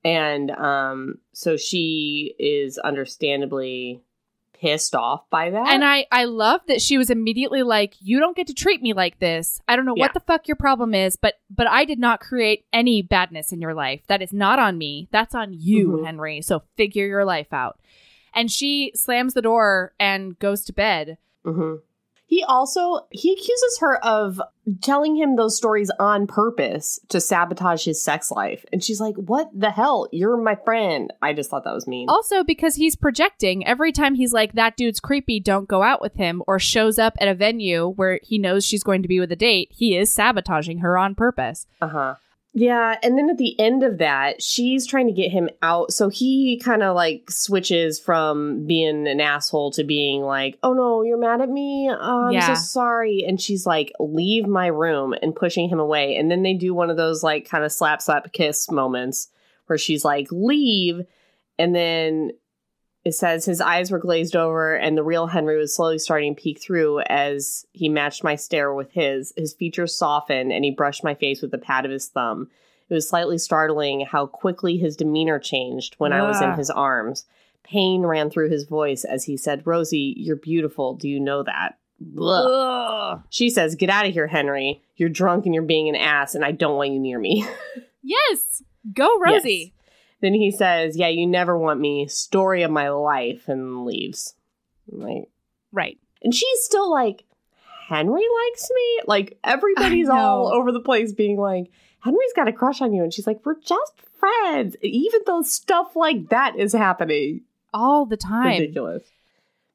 And 0.03 0.49
um, 0.49 1.19
so 1.33 1.55
she 1.55 2.33
is 2.39 2.79
understandably 2.79 4.01
pissed 4.53 4.95
off 4.95 5.29
by 5.29 5.51
that. 5.51 5.67
And 5.67 5.85
I, 5.85 6.07
I 6.11 6.23
love 6.25 6.61
that 6.67 6.81
she 6.81 6.97
was 6.97 7.11
immediately 7.11 7.61
like, 7.61 7.93
"You 7.99 8.19
don't 8.19 8.35
get 8.35 8.47
to 8.47 8.55
treat 8.55 8.81
me 8.81 8.93
like 8.93 9.19
this. 9.19 9.61
I 9.67 9.75
don't 9.75 9.85
know 9.85 9.93
Yeah. 9.95 10.05
what 10.05 10.13
the 10.15 10.19
fuck 10.19 10.47
your 10.47 10.55
problem 10.55 10.95
is, 10.95 11.15
but 11.15 11.35
but 11.55 11.67
I 11.67 11.85
did 11.85 11.99
not 11.99 12.19
create 12.19 12.65
any 12.73 13.03
badness 13.03 13.51
in 13.51 13.61
your 13.61 13.75
life. 13.75 14.01
That 14.07 14.23
is 14.23 14.33
not 14.33 14.57
on 14.57 14.79
me. 14.79 15.09
That's 15.11 15.35
on 15.35 15.53
you, 15.53 15.89
Mhm. 15.89 16.05
Henry. 16.05 16.41
So 16.41 16.63
figure 16.75 17.05
your 17.05 17.23
life 17.23 17.53
out." 17.53 17.79
And 18.33 18.49
she 18.51 18.91
slams 18.95 19.35
the 19.35 19.43
door 19.43 19.93
and 19.99 20.39
goes 20.39 20.65
to 20.65 20.73
bed. 20.73 21.19
hmm 21.45 21.75
He 22.27 22.43
also 22.43 23.07
he 23.09 23.31
accuses 23.31 23.79
her 23.79 24.03
of 24.05 24.41
telling 24.81 25.15
him 25.15 25.37
those 25.37 25.55
stories 25.55 25.89
on 25.97 26.27
purpose 26.27 26.99
to 27.07 27.21
sabotage 27.21 27.85
his 27.85 28.03
sex 28.03 28.29
life, 28.29 28.65
and 28.73 28.83
she's 28.83 28.99
like, 28.99 29.15
"What 29.15 29.49
the 29.57 29.71
hell? 29.71 30.09
You're 30.11 30.35
my 30.35 30.55
friend." 30.55 31.13
I 31.21 31.31
just 31.31 31.49
thought 31.49 31.63
that 31.63 31.73
was 31.73 31.87
mean. 31.87 32.09
Also, 32.09 32.43
because 32.43 32.75
he's 32.75 32.97
projecting 32.97 33.65
every 33.65 33.93
time 33.93 34.15
he's 34.15 34.33
like, 34.33 34.53
"That 34.53 34.75
dude's 34.75 34.99
creepy. 34.99 35.39
Don't 35.39 35.69
go 35.69 35.83
out 35.83 36.01
with 36.01 36.15
him," 36.15 36.43
or 36.47 36.59
shows 36.59 36.99
up 36.99 37.15
at 37.21 37.29
a 37.29 37.33
venue 37.33 37.87
where 37.87 38.19
he 38.21 38.37
knows 38.37 38.65
she's 38.65 38.83
going 38.83 39.01
to 39.03 39.07
be 39.07 39.21
with 39.21 39.31
a 39.31 39.37
date, 39.37 39.69
he 39.71 39.95
is 39.95 40.11
sabotaging 40.11 40.79
her 40.79 40.97
on 40.97 41.15
purpose. 41.15 41.65
Uh 41.81 41.87
huh. 41.87 42.15
Yeah, 42.53 42.95
and 43.03 43.17
then 43.17 43.29
at 43.29 43.37
the 43.37 43.59
end 43.59 43.83
of 43.83 43.99
that, 43.99 44.41
she's 44.41 44.87
trying 44.87 45.05
to 45.07 45.13
get 45.13 45.29
him 45.31 45.49
out. 45.61 45.93
So 45.93 46.09
he 46.09 46.57
kind 46.57 46.81
of 46.81 46.95
like 46.95 47.29
switches 47.29 47.99
from 47.99 48.65
being 48.65 49.07
an 49.07 49.21
asshole 49.21 49.71
to 49.73 49.83
being 49.83 50.21
like, 50.23 50.57
"Oh 50.63 50.73
no, 50.73 51.03
you're 51.03 51.19
mad 51.19 51.41
at 51.41 51.49
me. 51.49 51.87
Oh, 51.91 52.25
I'm 52.27 52.33
Yeah. 52.33 52.55
so 52.55 52.61
sorry." 52.61 53.23
And 53.27 53.39
she's 53.39 53.67
like, 53.67 53.91
"Leave 53.99 54.47
my 54.47 54.67
room," 54.67 55.13
and 55.21 55.35
pushing 55.35 55.69
him 55.69 55.79
away. 55.79 56.15
And 56.15 56.31
then 56.31 56.41
they 56.41 56.53
do 56.55 56.73
one 56.73 56.89
of 56.89 56.97
those 56.97 57.21
like 57.21 57.47
kind 57.47 57.63
of 57.63 57.71
slap 57.71 58.01
slap 58.01 58.31
kiss 58.33 58.71
moments 58.71 59.27
where 59.67 59.77
she's 59.77 60.03
like, 60.03 60.27
"Leave," 60.31 61.01
and 61.59 61.75
then 61.75 62.31
it 63.07 63.15
says 63.15 63.45
his 63.45 63.61
eyes 63.61 63.89
were 63.89 63.99
glazed 63.99 64.35
over 64.35 64.75
and 64.75 64.97
the 64.97 65.03
real 65.03 65.27
Henry 65.27 65.57
was 65.57 65.73
slowly 65.73 65.97
starting 65.97 66.35
to 66.35 66.41
peek 66.41 66.61
through 66.61 66.99
as 67.07 67.65
he 67.71 67.87
matched 67.87 68.21
my 68.21 68.35
stare 68.35 68.73
with 68.73 68.91
his. 68.91 69.31
His 69.37 69.53
features 69.53 69.95
softened 69.95 70.51
and 70.51 70.65
he 70.65 70.71
brushed 70.71 71.05
my 71.05 71.15
face 71.15 71.41
with 71.41 71.51
the 71.51 71.57
pad 71.57 71.85
of 71.85 71.91
his 71.91 72.09
thumb. 72.09 72.49
It 72.89 72.93
was 72.93 73.07
slightly 73.07 73.37
startling 73.37 74.05
how 74.05 74.25
quickly 74.25 74.75
his 74.75 74.97
demeanor 74.97 75.39
changed 75.39 75.95
when 75.99 76.11
I 76.11 76.21
was 76.21 76.41
in 76.41 76.51
his 76.55 76.69
arms. 76.69 77.25
Pain 77.63 78.01
ran 78.01 78.29
through 78.29 78.49
his 78.49 78.65
voice 78.65 79.05
as 79.05 79.23
he 79.23 79.37
said, 79.37 79.65
Rosie, 79.65 80.13
you're 80.17 80.35
beautiful. 80.35 80.93
Do 80.93 81.07
you 81.07 81.21
know 81.21 81.43
that? 81.43 81.77
Ugh. 82.19 83.23
She 83.29 83.49
says, 83.49 83.75
Get 83.75 83.89
out 83.89 84.05
of 84.05 84.11
here, 84.11 84.27
Henry. 84.27 84.83
You're 84.97 85.07
drunk 85.07 85.45
and 85.45 85.55
you're 85.55 85.63
being 85.63 85.87
an 85.87 85.95
ass, 85.95 86.35
and 86.35 86.43
I 86.43 86.51
don't 86.51 86.75
want 86.75 86.91
you 86.91 86.99
near 86.99 87.19
me. 87.19 87.45
Yes, 88.03 88.63
go 88.93 89.19
Rosie. 89.19 89.73
Then 90.21 90.33
he 90.33 90.51
says, 90.51 90.97
Yeah, 90.97 91.09
you 91.09 91.27
never 91.27 91.57
want 91.57 91.79
me. 91.79 92.07
Story 92.07 92.63
of 92.63 92.71
my 92.71 92.89
life, 92.89 93.47
and 93.47 93.85
leaves. 93.85 94.33
I'm 94.91 94.99
Like, 94.99 95.29
Right. 95.71 95.97
and 96.23 96.33
she's 96.33 96.63
still 96.63 96.89
like, 96.91 97.23
Henry 97.89 98.23
likes 98.45 98.69
me? 98.73 99.01
Like, 99.05 99.37
everybody's 99.43 100.09
all 100.09 100.47
over 100.47 100.71
the 100.71 100.79
place 100.79 101.13
being 101.13 101.37
like, 101.37 101.71
Henry's 101.99 102.33
got 102.35 102.47
a 102.47 102.53
crush 102.53 102.81
on 102.81 102.93
you. 102.93 103.03
And 103.03 103.13
she's 103.13 103.27
like, 103.27 103.41
We're 103.45 103.59
just 103.59 103.93
friends. 104.19 104.75
Even 104.81 105.21
though 105.25 105.41
stuff 105.43 105.95
like 105.95 106.29
that 106.29 106.55
is 106.57 106.73
happening. 106.73 107.41
All 107.73 108.05
the 108.05 108.17
time. 108.17 108.47
Ridiculous. 108.59 109.03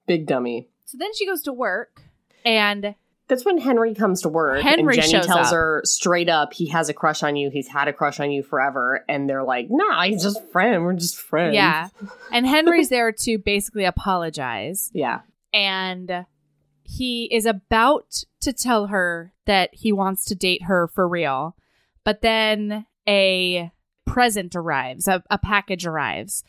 Big 0.06 0.26
dummy. 0.26 0.68
So 0.86 0.98
then 0.98 1.14
she 1.14 1.24
goes 1.26 1.42
to 1.42 1.52
work 1.52 2.02
and 2.44 2.94
That's 3.28 3.44
when 3.44 3.58
Henry 3.58 3.94
comes 3.94 4.22
to 4.22 4.28
work. 4.28 4.62
Henry 4.62 4.98
and 4.98 5.06
Jenny 5.06 5.24
tells 5.24 5.48
up. 5.48 5.52
her 5.54 5.82
straight 5.84 6.28
up 6.28 6.52
he 6.52 6.68
has 6.68 6.88
a 6.88 6.94
crush 6.94 7.22
on 7.22 7.36
you. 7.36 7.50
He's 7.50 7.68
had 7.68 7.88
a 7.88 7.92
crush 7.92 8.20
on 8.20 8.30
you 8.30 8.42
forever. 8.42 9.04
And 9.08 9.28
they're 9.28 9.44
like, 9.44 9.68
nah, 9.70 10.02
he's 10.02 10.22
just 10.22 10.44
friend. 10.50 10.84
We're 10.84 10.94
just 10.94 11.16
friends. 11.16 11.54
yeah. 11.54 11.88
And 12.32 12.46
Henry's 12.46 12.88
there 12.88 13.12
to 13.12 13.38
basically 13.38 13.84
apologize. 13.84 14.90
Yeah. 14.92 15.20
And 15.52 16.26
he 16.82 17.24
is 17.24 17.46
about 17.46 18.24
to 18.40 18.52
tell 18.52 18.88
her 18.88 19.32
that 19.46 19.70
he 19.72 19.92
wants 19.92 20.24
to 20.26 20.34
date 20.34 20.64
her 20.64 20.88
for 20.88 21.08
real. 21.08 21.56
But 22.04 22.22
then 22.22 22.86
a 23.08 23.70
present 24.06 24.54
arrives, 24.56 25.08
a, 25.08 25.22
a 25.30 25.38
package 25.38 25.86
arrives. 25.86 26.44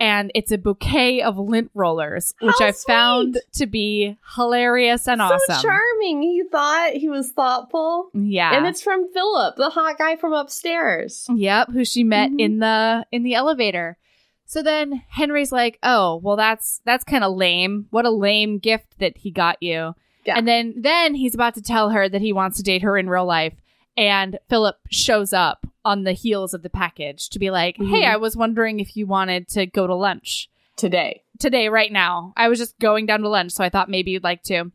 And 0.00 0.32
it's 0.34 0.50
a 0.50 0.56
bouquet 0.58 1.20
of 1.20 1.38
lint 1.38 1.70
rollers, 1.74 2.34
which 2.40 2.54
How 2.58 2.66
I 2.68 2.72
found 2.72 3.38
to 3.52 3.66
be 3.66 4.16
hilarious 4.34 5.06
and 5.06 5.20
awesome. 5.20 5.60
Charming. 5.62 6.22
He 6.22 6.42
thought 6.50 6.92
he 6.94 7.08
was 7.10 7.32
thoughtful. 7.32 8.08
Yeah. 8.14 8.56
And 8.56 8.66
it's 8.66 8.82
from 8.82 9.12
Philip, 9.12 9.56
the 9.56 9.68
hot 9.70 9.98
guy 9.98 10.16
from 10.16 10.32
upstairs. 10.32 11.26
Yep, 11.28 11.72
who 11.72 11.84
she 11.84 12.02
met 12.02 12.30
Mhm. 12.30 12.40
in 12.40 12.58
the 12.60 13.04
in 13.12 13.22
the 13.24 13.34
elevator. 13.34 13.98
So 14.46 14.62
then 14.62 15.02
Henry's 15.10 15.52
like, 15.52 15.78
"Oh, 15.82 16.16
well 16.24 16.36
that's 16.36 16.80
that's 16.86 17.04
kind 17.04 17.22
of 17.22 17.36
lame. 17.36 17.86
What 17.90 18.06
a 18.06 18.10
lame 18.10 18.58
gift 18.58 18.98
that 19.00 19.18
he 19.18 19.30
got 19.30 19.58
you." 19.62 19.94
Yeah. 20.24 20.36
And 20.38 20.48
then 20.48 20.74
then 20.78 21.14
he's 21.14 21.34
about 21.34 21.54
to 21.54 21.62
tell 21.62 21.90
her 21.90 22.08
that 22.08 22.20
he 22.22 22.32
wants 22.32 22.56
to 22.56 22.62
date 22.62 22.82
her 22.82 22.96
in 22.98 23.08
real 23.08 23.26
life, 23.26 23.54
and 24.00 24.38
Philip 24.48 24.78
shows 24.90 25.32
up 25.32 25.66
on 25.84 26.04
the 26.04 26.12
heels 26.12 26.54
of 26.54 26.62
the 26.62 26.70
package 26.70 27.28
to 27.30 27.38
be 27.38 27.50
like, 27.50 27.76
"Hey, 27.76 28.02
Mhm. 28.02 28.08
I 28.12 28.16
was 28.16 28.36
wondering 28.36 28.80
if 28.80 28.96
you 28.96 29.06
wanted 29.06 29.46
to 29.48 29.66
go 29.66 29.86
to 29.86 29.94
lunch 29.94 30.48
Today. 30.76 31.22
today 31.38 31.68
right 31.68 31.92
now. 31.92 32.32
I 32.36 32.48
was 32.48 32.58
just 32.58 32.78
going 32.78 33.04
down 33.06 33.20
to 33.20 33.28
lunch, 33.28 33.52
so 33.52 33.62
I 33.62 33.68
thought 33.68 33.88
maybe 33.90 34.10
you'd 34.12 34.24
like 34.24 34.42
to." 34.44 34.72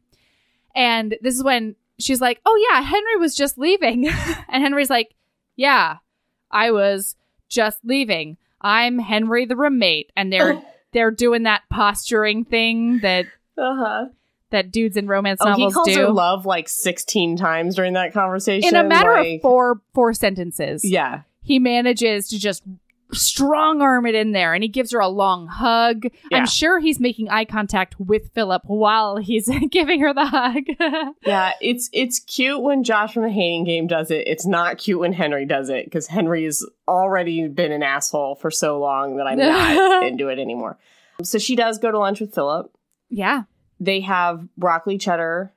And 0.76 1.16
this 1.22 1.36
is 1.36 1.44
when 1.44 1.76
she's 2.00 2.22
like, 2.22 2.40
"Oh 2.46 2.68
yeah, 2.72 2.82
Henry 2.82 3.18
was 3.18 3.36
just 3.36 3.58
leaving." 3.58 4.08
and 4.50 4.64
Henry's 4.64 4.90
like, 4.90 5.16
"Yeah, 5.56 5.98
I 6.52 6.72
was 6.72 7.16
just 7.50 7.80
leaving. 7.84 8.38
I'm 8.62 9.00
Henry 9.00 9.46
the 9.46 9.56
roommate." 9.56 10.12
And 10.16 10.32
they're 10.32 10.62
they're 10.94 11.12
doing 11.12 11.44
that 11.44 11.64
posturing 11.70 12.46
thing 12.46 13.00
that 13.00 13.26
Uh-huh. 13.58 14.06
That 14.56 14.72
dudes 14.72 14.98
in 14.98 15.08
romance 15.08 15.40
Oh, 15.42 15.46
he 15.54 15.62
novels 15.64 15.74
calls 15.74 15.88
do. 15.88 16.00
her 16.02 16.10
love 16.10 16.46
like 16.46 16.68
16 16.68 17.38
times 17.38 17.76
during 17.76 17.94
that 17.94 18.12
conversation. 18.14 18.70
in 18.70 18.76
a 18.76 18.84
matter 18.84 19.12
like- 19.14 19.36
of 19.36 19.42
four 19.42 19.82
four 19.94 20.14
sentences. 20.14 20.84
Yeah. 20.84 21.22
He 21.44 21.60
manages 21.60 22.28
to 22.30 22.40
just 22.40 22.64
strong 23.14 23.82
arm 23.82 24.06
it 24.08 24.16
in 24.16 24.32
there 24.32 24.54
and 24.56 24.64
he 24.64 24.68
gives 24.68 24.92
her 24.92 25.00
a 25.00 25.08
long 25.08 25.48
hug. 25.48 26.06
Yeah. 26.32 26.38
I'm 26.40 26.48
sure 26.48 26.80
he's 26.80 27.00
making 27.00 27.30
eye 27.30 27.46
contact 27.46 28.00
with 28.00 28.32
Philip 28.34 28.64
while 28.66 29.18
he's 29.18 29.48
giving 29.72 30.00
her 30.02 30.14
the 30.14 30.26
hug. 30.26 30.64
Yeah, 31.26 31.52
it's 31.62 31.90
it's 31.94 32.20
cute 32.20 32.62
when 32.62 32.84
Josh 32.84 33.14
from 33.14 33.24
the 33.24 33.30
Hating 33.30 33.64
Game 33.66 33.88
does 33.88 34.10
it. 34.12 34.28
It's 34.28 34.46
not 34.46 34.78
cute 34.80 35.00
when 35.00 35.14
Henry 35.14 35.46
does 35.46 35.70
it 35.70 35.86
because 35.86 36.08
Henry's 36.08 36.66
already 36.88 37.48
been 37.48 37.72
an 37.72 37.84
asshole 37.84 38.36
for 38.36 38.50
so 38.52 38.80
long 38.80 39.18
that 39.18 39.28
I'm 39.28 39.38
not 39.38 40.04
into 40.08 40.28
it 40.30 40.40
anymore. 40.40 40.78
So 41.24 41.38
she 41.38 41.56
does 41.56 41.78
go 41.78 41.92
to 41.92 42.00
lunch 42.00 42.20
with 42.20 42.34
Philip. 42.34 42.72
yeah. 43.10 43.44
They 43.80 44.02
have 44.02 44.48
broccoli 44.58 44.98
cheddar 44.98 45.54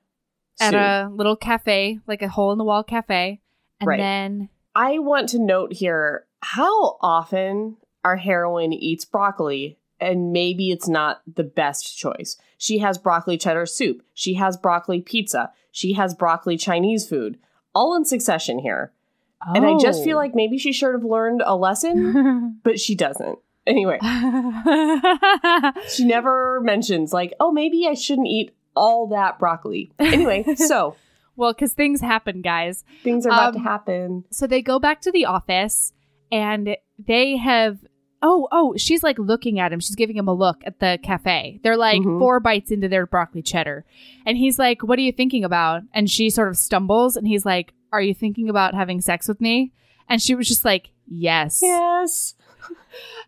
At 0.60 0.70
soup. 0.70 0.80
a 0.80 1.08
little 1.14 1.36
cafe, 1.36 2.00
like 2.06 2.22
a 2.22 2.28
hole 2.28 2.52
in 2.52 2.58
the 2.58 2.64
wall 2.64 2.82
cafe. 2.82 3.40
And 3.80 3.86
Right. 3.88 3.98
then 3.98 4.48
I 4.74 4.98
want 4.98 5.28
to 5.30 5.38
note 5.38 5.72
here 5.74 6.26
how 6.40 6.98
often 7.00 7.76
our 8.04 8.16
heroine 8.16 8.72
eats 8.72 9.04
broccoli, 9.04 9.78
and 10.00 10.32
maybe 10.32 10.70
it's 10.70 10.88
not 10.88 11.20
the 11.32 11.44
best 11.44 11.96
choice. 11.98 12.36
She 12.56 12.78
has 12.78 12.96
broccoli 12.98 13.36
cheddar 13.36 13.66
soup. 13.66 14.02
She 14.14 14.34
has 14.34 14.56
broccoli 14.56 15.00
pizza. 15.00 15.52
She 15.72 15.92
has 15.94 16.14
broccoli 16.14 16.56
Chinese 16.56 17.08
food, 17.08 17.38
all 17.74 17.94
in 17.96 18.04
succession 18.04 18.58
here. 18.60 18.92
And 19.54 19.64
I 19.64 19.76
just 19.78 20.02
feel 20.02 20.16
Oh. 20.16 20.20
like 20.20 20.34
maybe 20.34 20.58
she 20.58 20.72
should 20.72 20.92
have 20.94 21.04
learned 21.04 21.42
a 21.46 21.54
lesson, 21.56 22.58
but 22.64 22.80
she 22.80 22.96
doesn't. 22.96 23.38
Anyway, 23.68 23.98
she 25.88 26.04
never 26.04 26.60
mentions, 26.62 27.12
like, 27.12 27.34
oh, 27.38 27.52
maybe 27.52 27.86
I 27.88 27.94
shouldn't 27.94 28.26
eat 28.28 28.54
all 28.74 29.08
that 29.08 29.38
broccoli. 29.38 29.92
Anyway, 29.98 30.44
so 30.56 30.96
well, 31.36 31.52
because 31.52 31.72
things 31.74 32.00
happen, 32.00 32.40
guys. 32.42 32.84
things 33.04 33.26
are 33.26 33.30
about 33.30 33.52
to 33.52 33.58
Um, 33.58 33.64
happen. 33.64 34.24
So 34.30 34.46
they 34.46 34.62
go 34.62 34.78
back 34.78 35.00
to 35.02 35.12
the 35.12 35.26
office 35.26 35.92
and 36.32 36.76
they 36.98 37.36
have. 37.36 37.78
Oh, 38.20 38.48
oh, 38.50 38.74
she's 38.76 39.04
like 39.04 39.16
looking 39.16 39.60
at 39.60 39.72
him. 39.72 39.78
She's 39.78 39.94
giving 39.94 40.16
him 40.16 40.26
a 40.26 40.34
look 40.34 40.56
at 40.66 40.80
the 40.80 40.98
cafe. 41.04 41.60
They're 41.62 41.76
like 41.76 42.02
Mhm. 42.02 42.18
four 42.18 42.40
bites 42.40 42.72
into 42.72 42.88
their 42.88 43.06
broccoli 43.06 43.42
cheddar. 43.42 43.84
And 44.26 44.36
he's 44.36 44.58
like, 44.58 44.82
What 44.82 44.98
are 44.98 45.02
you 45.02 45.12
thinking 45.12 45.44
about? 45.44 45.82
And 45.94 46.10
she 46.10 46.28
sort 46.28 46.48
of 46.48 46.56
stumbles 46.56 47.16
and 47.16 47.28
he's 47.28 47.46
like, 47.46 47.74
Are 47.92 48.02
you 48.02 48.14
thinking 48.14 48.48
about 48.48 48.74
having 48.74 49.00
sex 49.00 49.28
with 49.28 49.40
me? 49.40 49.72
And 50.08 50.20
she 50.20 50.34
was 50.34 50.48
just 50.48 50.64
like, 50.64 50.90
Yes. 51.06 51.60
Yes. 51.62 52.34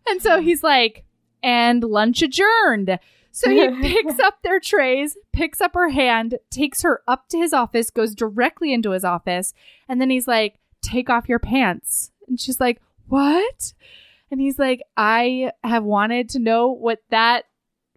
And 0.08 0.22
so 0.22 0.40
he's 0.40 0.62
like, 0.62 1.04
And 1.42 1.82
lunch 1.84 2.22
adjourned. 2.22 2.98
So 3.32 3.50
he 3.50 3.68
picks 3.82 4.18
up 4.18 4.42
their 4.42 4.60
trays, 4.60 5.16
picks 5.32 5.60
up 5.60 5.74
her 5.74 5.90
hand, 5.90 6.38
takes 6.50 6.82
her 6.82 7.02
up 7.06 7.28
to 7.28 7.38
his 7.38 7.52
office, 7.52 7.90
goes 7.90 8.14
directly 8.14 8.72
into 8.72 8.90
his 8.90 9.04
office, 9.04 9.54
and 9.88 10.00
then 10.00 10.10
he's 10.10 10.28
like, 10.28 10.58
Take 10.82 11.10
off 11.10 11.28
your 11.28 11.38
pants. 11.38 12.10
And 12.28 12.40
she's 12.40 12.60
like, 12.60 12.80
What? 13.08 13.74
And 14.30 14.40
he's 14.40 14.58
like, 14.58 14.82
I 14.96 15.50
have 15.64 15.84
wanted 15.84 16.28
to 16.30 16.38
know 16.38 16.68
what 16.70 17.02
that 17.10 17.44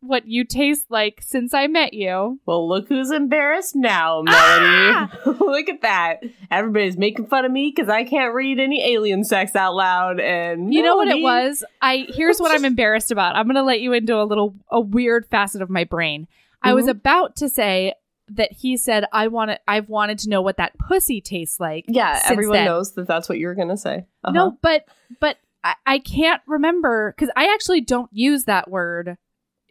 what 0.04 0.28
you 0.28 0.44
taste 0.44 0.86
like 0.90 1.20
since 1.22 1.54
I 1.54 1.68
met 1.68 1.94
you. 1.94 2.40
Well, 2.46 2.68
look 2.68 2.88
who's 2.90 3.12
embarrassed 3.12 3.76
now, 3.76 4.22
Melody. 4.22 5.12
look 5.40 5.70
at 5.70 5.82
that. 5.82 6.24
Everybody's 6.52 6.98
making 6.98 7.28
fun 7.28 7.46
of 7.46 7.52
me 7.52 7.72
because 7.76 7.90
I 7.90 8.04
can't 8.04 8.34
read 8.34 8.60
any 8.60 8.94
alien 8.94 9.24
sex 9.24 9.56
out 9.56 9.76
loud. 9.76 10.20
And 10.20 10.74
You 10.74 10.84
know 10.84 10.96
what 10.98 11.08
it 11.08 11.22
was? 11.22 11.64
I 11.82 12.06
here's 12.10 12.40
what 12.40 12.52
I'm 12.52 12.66
embarrassed 12.74 13.12
about. 13.12 13.36
I'm 13.36 13.48
gonna 13.48 13.64
let 13.64 13.82
you 13.82 13.94
into 13.94 14.16
a 14.16 14.24
little 14.26 14.56
a 14.70 14.80
weird 14.80 15.26
facet 15.28 15.62
of 15.62 15.70
my 15.70 15.84
brain. 15.84 16.28
I 16.62 16.74
was 16.74 16.86
Mhm. 16.86 16.92
about 16.92 17.36
to 17.38 17.50
say 17.50 17.94
that 18.30 18.52
he 18.54 18.78
said 18.78 19.06
I 19.12 19.28
want 19.28 19.52
to 19.52 19.60
I've 19.68 19.90
wanted 19.90 20.20
to 20.20 20.30
know 20.30 20.42
what 20.42 20.58
that 20.58 20.78
pussy 20.80 21.20
tastes 21.22 21.60
like. 21.60 21.86
Yeah, 21.88 22.22
everyone 22.26 22.54
then. 22.58 22.66
knows 22.66 22.94
that 22.94 23.08
that's 23.08 23.28
what 23.28 23.38
you 23.38 23.48
were 23.48 23.56
gonna 23.56 23.78
say. 23.78 24.06
Uh-huh. 24.24 24.32
No, 24.32 24.58
but 24.62 24.86
but 25.20 25.38
I, 25.64 25.76
I 25.86 26.00
can't 26.00 26.42
remember 26.48 27.14
because 27.16 27.32
I 27.36 27.54
actually 27.54 27.82
don't 27.82 28.10
use 28.12 28.46
that 28.46 28.70
word 28.70 29.18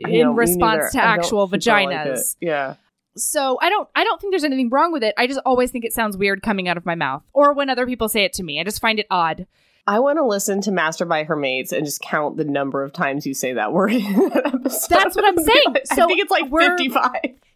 I 0.05 0.11
know, 0.11 0.15
in 0.15 0.29
me 0.31 0.35
response 0.35 0.93
to 0.93 1.03
actual 1.03 1.41
I 1.41 1.43
like 1.43 1.51
vaginas. 1.53 2.37
yeah. 2.41 2.75
so 3.17 3.59
I 3.61 3.69
don't 3.69 3.89
I 3.95 4.05
don't 4.05 4.21
think 4.21 4.33
there's 4.33 4.45
anything 4.45 4.69
wrong 4.71 4.93
with 4.93 5.03
it. 5.03 5.15
I 5.17 5.27
just 5.27 5.41
always 5.45 5.71
think 5.71 5.85
it 5.85 5.93
sounds 5.93 6.17
weird 6.17 6.43
coming 6.43 6.69
out 6.69 6.77
of 6.77 6.87
my 6.87 6.95
mouth 6.95 7.23
or 7.33 7.53
when 7.53 7.69
other 7.71 7.87
people 7.87 8.09
say 8.09 8.25
it 8.25 8.33
to 8.35 8.43
me. 8.43 8.61
I 8.61 8.65
just 8.65 8.81
find 8.81 8.99
it 8.99 9.07
odd. 9.11 9.47
I 9.85 9.99
want 9.99 10.19
to 10.19 10.25
listen 10.25 10.61
to 10.63 10.71
Mastered 10.71 11.09
by 11.09 11.25
Her 11.25 11.35
Mates 11.35 11.73
and 11.73 11.85
just 11.85 12.01
count 12.01 12.37
the 12.37 12.45
number 12.45 12.85
of 12.85 12.93
times 12.93 13.27
you 13.27 13.35
say 13.35 13.55
that 13.55 13.73
word 13.73 13.91
in 13.93 14.03
that 14.29 14.47
episode. 14.47 14.89
That's 14.95 15.17
what 15.17 15.25
I'm 15.27 15.37
saying. 15.39 15.65
I 15.91 15.95
So 15.97 16.07
think 16.07 16.21
it's 16.21 16.31
like 16.31 16.49
55. 16.49 17.13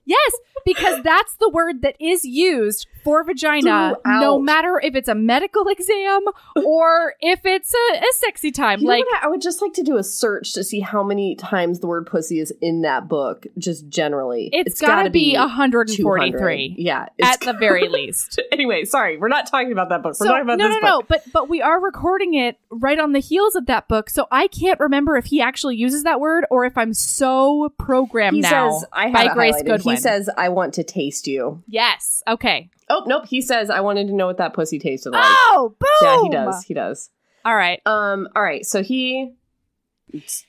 Yes, 0.07 0.33
because 0.65 1.03
that's 1.03 1.35
the 1.37 1.49
word 1.49 1.83
that 1.83 1.97
is 2.01 2.24
used 2.24 2.87
for 3.05 3.23
vagina, 3.24 3.97
no 4.07 4.39
matter 4.39 4.81
if 4.83 4.95
it's 4.95 5.09
a 5.09 5.15
medical 5.15 5.66
exam 5.69 6.23
or 6.65 7.15
if 7.20 7.41
it's 7.45 7.74
a, 7.74 7.99
a 7.99 8.07
sexy 8.15 8.51
time. 8.53 8.81
You 8.81 8.89
like? 8.89 9.05
I 9.20 9.28
would 9.28 9.41
just 9.43 9.61
like 9.61 9.73
to 9.74 9.83
do 9.83 9.97
a 9.97 10.03
search 10.05 10.53
to 10.55 10.65
see 10.65 10.81
how 10.81 11.03
many 11.03 11.35
times 11.37 11.81
the 11.81 11.87
word 11.87 12.07
pussy 12.07 12.39
is 12.41 12.53
in 12.61 12.83
that 12.83 13.09
book, 13.09 13.47
just 13.59 13.89
generally. 13.89 14.49
it's 14.53 14.81
gotta, 14.81 15.11
be 15.11 15.33
200. 15.35 15.89
143 15.89 16.74
Yeah. 16.78 17.07
it's 17.19 17.28
at 17.28 17.41
the 17.41 17.53
very 17.53 17.89
least. 17.89 18.41
anyway, 18.53 18.85
sorry, 18.85 19.19
we're 19.19 19.28
not 19.28 19.47
talking 19.47 19.73
about 19.73 19.89
that 19.91 20.03
book. 20.03 20.11
We're 20.20 20.27
So, 20.27 20.33
talking 20.33 20.43
about 20.43 20.59
no, 20.59 20.69
this 20.69 20.78
no, 20.83 20.89
no, 20.89 20.99
book. 21.01 21.07
but 21.09 21.23
but 21.33 21.49
we 21.49 21.62
are 21.62 21.81
recording 21.81 22.35
it 22.35 22.59
right 22.70 22.99
on 22.99 23.12
the 23.12 23.19
heels 23.20 23.55
of 23.55 23.66
that 23.66 23.89
book, 23.89 24.09
so 24.11 24.27
I 24.31 24.47
can't 24.49 24.78
remember 24.81 25.16
if 25.16 25.27
he 25.27 25.41
actually 25.41 25.77
uses 25.77 26.03
that 26.05 26.20
word 26.20 26.45
or 26.51 26.65
if 26.65 26.77
I'm 26.78 26.95
so 26.95 27.73
programmed 27.78 28.37
He 28.37 28.41
now 28.43 28.70
says, 28.78 28.85
I 28.93 29.11
by 29.12 29.33
Grace. 29.35 29.62
Goodwin. 29.62 29.95
He 29.95 29.95
says, 29.97 30.31
I 30.36 30.48
want 30.48 30.74
to 30.74 30.85
taste 30.85 31.27
you. 31.27 31.62
yes, 31.66 32.23
okay. 32.27 32.70
Oh, 32.89 33.02
nope. 33.06 33.27
He 33.27 33.40
says, 33.40 33.68
I 33.68 33.81
wanted 33.81 34.06
to 34.09 34.14
know 34.14 34.27
what 34.27 34.36
that 34.39 34.55
pussy 34.55 34.78
tasted 34.78 35.10
like. 35.10 35.24
Oh, 35.24 35.74
boom! 35.78 35.89
yeah, 36.02 36.23
he 36.23 36.28
does. 36.28 36.64
He 36.64 36.74
does. 36.74 37.10
All 37.44 37.55
right, 37.55 37.81
Um. 37.86 38.28
All 38.35 38.43
right. 38.43 38.66
So 38.66 38.82
he 38.82 39.32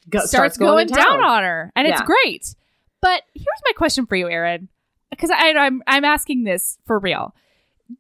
go, 0.10 0.20
starts, 0.20 0.58
going, 0.58 0.88
to 0.88 0.94
down 0.94 1.24
on 1.24 1.44
her, 1.44 1.72
and 1.76 1.88
it's 1.88 2.02
great. 2.02 2.56
But 3.02 3.24
here's 3.34 3.62
my 3.66 3.74
question 3.76 4.06
for 4.06 4.16
you, 4.16 4.28
Erin, 4.28 4.70
because 5.10 5.32
I'm 5.34 5.84
I'm 5.86 6.06
asking 6.06 6.44
this 6.44 6.78
for 6.86 7.00
real. 7.00 7.36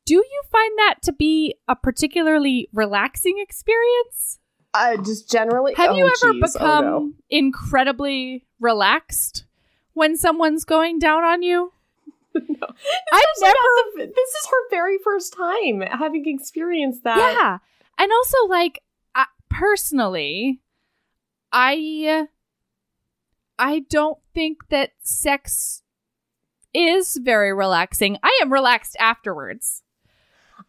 Do 0.05 0.15
you 0.15 0.41
find 0.51 0.71
that 0.79 0.95
to 1.03 1.13
be 1.13 1.55
a 1.67 1.75
particularly 1.75 2.69
relaxing 2.73 3.35
experience? 3.39 4.39
Uh, 4.73 4.97
just 4.97 5.31
generally. 5.31 5.73
Have 5.75 5.91
oh, 5.91 5.95
you 5.95 6.05
ever 6.05 6.33
geez. 6.33 6.55
Oh, 6.55 6.59
become 6.59 6.85
no. 6.85 7.11
incredibly 7.29 8.45
relaxed 8.59 9.45
when 9.97 10.15
someone's 10.15 10.63
going 10.63 10.99
down 10.99 11.23
on 11.23 11.41
you? 11.41 11.73
no. 12.35 12.41
I've 13.11 13.23
never. 13.41 13.57
the- 13.95 14.13
this 14.15 14.29
is 14.29 14.47
her 14.49 14.69
very 14.69 14.97
first 15.03 15.33
time 15.35 15.81
having 15.81 16.23
experienced 16.27 17.03
that. 17.03 17.17
Yeah, 17.17 17.57
and 17.97 18.11
also 18.11 18.37
like 18.47 18.83
I, 19.15 19.25
personally, 19.49 20.59
I 21.51 22.27
I 23.57 23.79
don't 23.89 24.19
think 24.33 24.69
that 24.69 24.91
sex 25.01 25.81
is 26.73 27.17
very 27.17 27.51
relaxing. 27.53 28.17
I 28.21 28.39
am 28.41 28.53
relaxed 28.53 28.95
afterwards, 28.99 29.81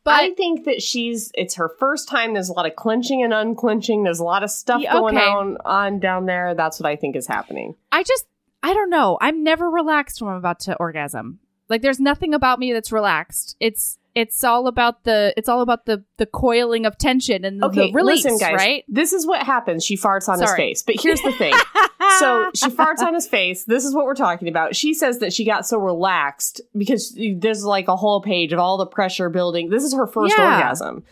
but 0.05 0.15
I 0.15 0.33
think 0.35 0.65
that 0.65 0.81
she's 0.81 1.31
it's 1.35 1.57
her 1.57 1.69
first 1.79 2.09
time. 2.09 2.33
There's 2.33 2.49
a 2.49 2.55
lot 2.55 2.65
of 2.65 2.77
clenching 2.77 3.23
and 3.23 3.35
unclenching. 3.35 4.05
There's 4.05 4.21
a 4.21 4.25
lot 4.25 4.43
of 4.43 4.51
stuff 4.51 4.81
Yeah, 4.81 4.95
going 4.95 5.19
on 5.19 5.59
on 5.67 5.99
down 5.99 6.25
there. 6.25 6.55
That's 6.55 6.81
what 6.81 6.87
I 6.89 6.97
think 6.97 7.15
is 7.15 7.27
happening. 7.27 7.75
I 7.93 8.03
just 8.05 8.25
I 8.63 8.75
don't 8.75 8.91
know. 8.91 9.19
I'm 9.21 9.43
never 9.43 9.69
relaxed 9.71 10.21
when 10.21 10.31
I'm 10.33 10.37
about 10.39 10.61
to 10.61 10.75
orgasm. 10.77 11.39
Like 11.69 11.83
there's 11.83 12.01
nothing 12.01 12.35
about 12.35 12.59
me 12.59 12.73
that's 12.73 12.91
relaxed. 12.93 13.57
It's 13.61 13.99
it's 14.15 14.43
all 14.43 14.67
about 14.67 15.05
the 15.05 15.33
it's 15.37 15.49
all 15.49 15.61
about 15.61 15.85
the 15.87 16.03
the 16.17 16.27
coiling 16.27 16.87
of 16.87 16.97
tension 16.99 17.45
and 17.45 17.63
Okay, 17.63 17.89
the 17.89 17.93
release, 17.93 18.25
listen, 18.25 18.39
guys. 18.39 18.57
right? 18.57 18.85
This 18.89 19.13
is 19.13 19.27
what 19.27 19.43
happens. 19.45 19.85
She 19.85 19.97
farts 19.97 20.29
on 20.29 20.41
his 20.41 20.53
face. 20.55 20.83
But 20.83 20.97
here's 21.01 21.21
the 21.23 21.33
thing. 21.33 21.55
so 22.19 22.51
she 22.55 22.71
farts 22.71 23.01
on 23.01 23.15
his 23.15 23.29
face. 23.29 23.65
This 23.65 23.85
is 23.85 23.95
what 23.95 24.07
we're 24.07 24.15
talking 24.15 24.49
about. 24.49 24.75
She 24.75 24.95
says 24.95 25.19
that 25.19 25.33
she 25.33 25.45
got 25.45 25.67
so 25.67 25.79
relaxed 25.79 26.61
because 26.77 27.17
there's 27.37 27.65
like 27.65 27.87
a 27.87 27.97
whole 27.97 28.23
page 28.23 28.53
of 28.53 28.59
all 28.59 28.77
the 28.79 28.87
pressure 28.87 29.29
building. 29.29 29.69
This 29.69 29.85
is 29.85 29.95
her 29.95 30.07
first 30.07 30.35
Yeah. 30.37 30.57
orgasm. 30.57 31.05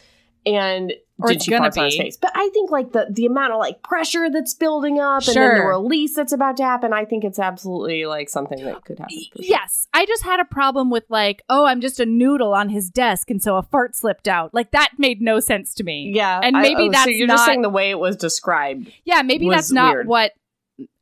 And 0.46 0.94
Or 1.18 1.28
did 1.28 1.36
it's 1.38 1.48
gonna 1.48 1.70
farts 1.70 1.78
on 1.78 1.84
his 1.86 1.94
be. 1.96 2.02
face? 2.02 2.16
But 2.18 2.32
I 2.34 2.50
think 2.52 2.70
like 2.70 2.92
the 2.92 3.06
the 3.10 3.24
amount 3.26 3.52
of 3.54 3.58
like 3.58 3.82
pressure 3.82 4.28
that's 4.28 4.52
building 4.52 5.00
up 5.00 5.26
and 5.26 5.34
then 5.36 5.58
the 5.58 5.64
release 5.64 6.14
that's 6.14 6.32
about 6.32 6.58
to 6.58 6.64
happen, 6.64 6.92
I 6.92 7.04
think 7.06 7.24
it's 7.24 7.38
absolutely 7.38 8.04
like 8.04 8.28
something 8.28 8.62
that 8.64 8.84
could 8.84 8.98
happen. 8.98 9.16
sure. 9.16 9.30
Yes, 9.44 9.88
I 9.94 10.04
just 10.04 10.22
had 10.24 10.40
a 10.40 10.44
problem 10.44 10.90
with 10.90 11.04
like, 11.08 11.42
oh, 11.48 11.64
I'm 11.64 11.80
just 11.80 12.00
a 12.00 12.06
noodle 12.06 12.52
on 12.52 12.68
his 12.68 12.90
desk, 12.90 13.30
and 13.30 13.42
so 13.42 13.56
a 13.56 13.62
fart 13.62 13.96
slipped 13.96 14.28
out. 14.28 14.52
Like 14.52 14.72
that 14.72 14.90
made 14.98 15.22
no 15.22 15.40
sense 15.40 15.72
to 15.74 15.84
me. 15.84 16.12
Yeah. 16.14 16.38
And 16.42 16.56
I- 16.56 16.60
maybe 16.62 16.82
oh, 16.82 16.86
so 16.86 16.92
that's 16.92 17.06
you're 17.06 17.26
not- 17.26 17.34
just 17.34 17.46
saying 17.46 17.62
the 17.62 17.70
way 17.70 17.90
it 17.90 17.98
was 17.98 18.16
described. 18.16 18.92
Yeah, 19.04 19.22
maybe 19.22 19.48
that's 19.48 19.72
not 19.72 19.94
weird. 19.94 20.06
what 20.08 20.32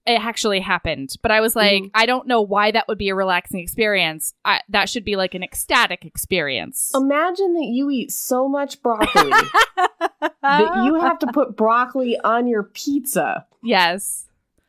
it 0.06 0.20
actually 0.20 0.60
happened. 0.60 1.10
But 1.22 1.30
I 1.30 1.40
was 1.40 1.56
like, 1.56 1.82
Mhm. 1.84 1.90
I 1.94 2.04
don't 2.06 2.26
know 2.26 2.42
why 2.42 2.70
that 2.70 2.86
would 2.88 2.98
be 2.98 3.08
a 3.08 3.14
relaxing 3.14 3.60
experience. 3.60 4.34
I, 4.44 4.60
that 4.68 4.88
should 4.88 5.04
be 5.04 5.16
like 5.16 5.34
an 5.34 5.42
ecstatic 5.42 6.04
experience. 6.04 6.90
Imagine 6.94 7.54
that 7.54 7.64
you 7.70 7.88
eat 7.90 8.10
so 8.12 8.46
much 8.48 8.82
broccoli 8.82 9.30
that 10.42 10.82
you 10.84 10.94
have 11.00 11.18
to 11.20 11.26
put 11.28 11.56
broccoli 11.56 12.18
on 12.20 12.46
your 12.46 12.62
pizza. 12.64 13.46
yes, 13.62 14.26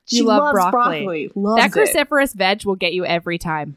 She 0.07 0.17
You 0.17 0.25
love 0.25 0.39
loves 0.43 0.53
broccoli. 0.71 1.27
broccoli. 1.27 1.57
That 1.57 1.69
it. 1.69 1.71
cruciferous 1.73 2.33
veg 2.35 2.63
will 2.65 2.75
get 2.75 2.93
you 2.93 3.05
every 3.05 3.37
time. 3.37 3.75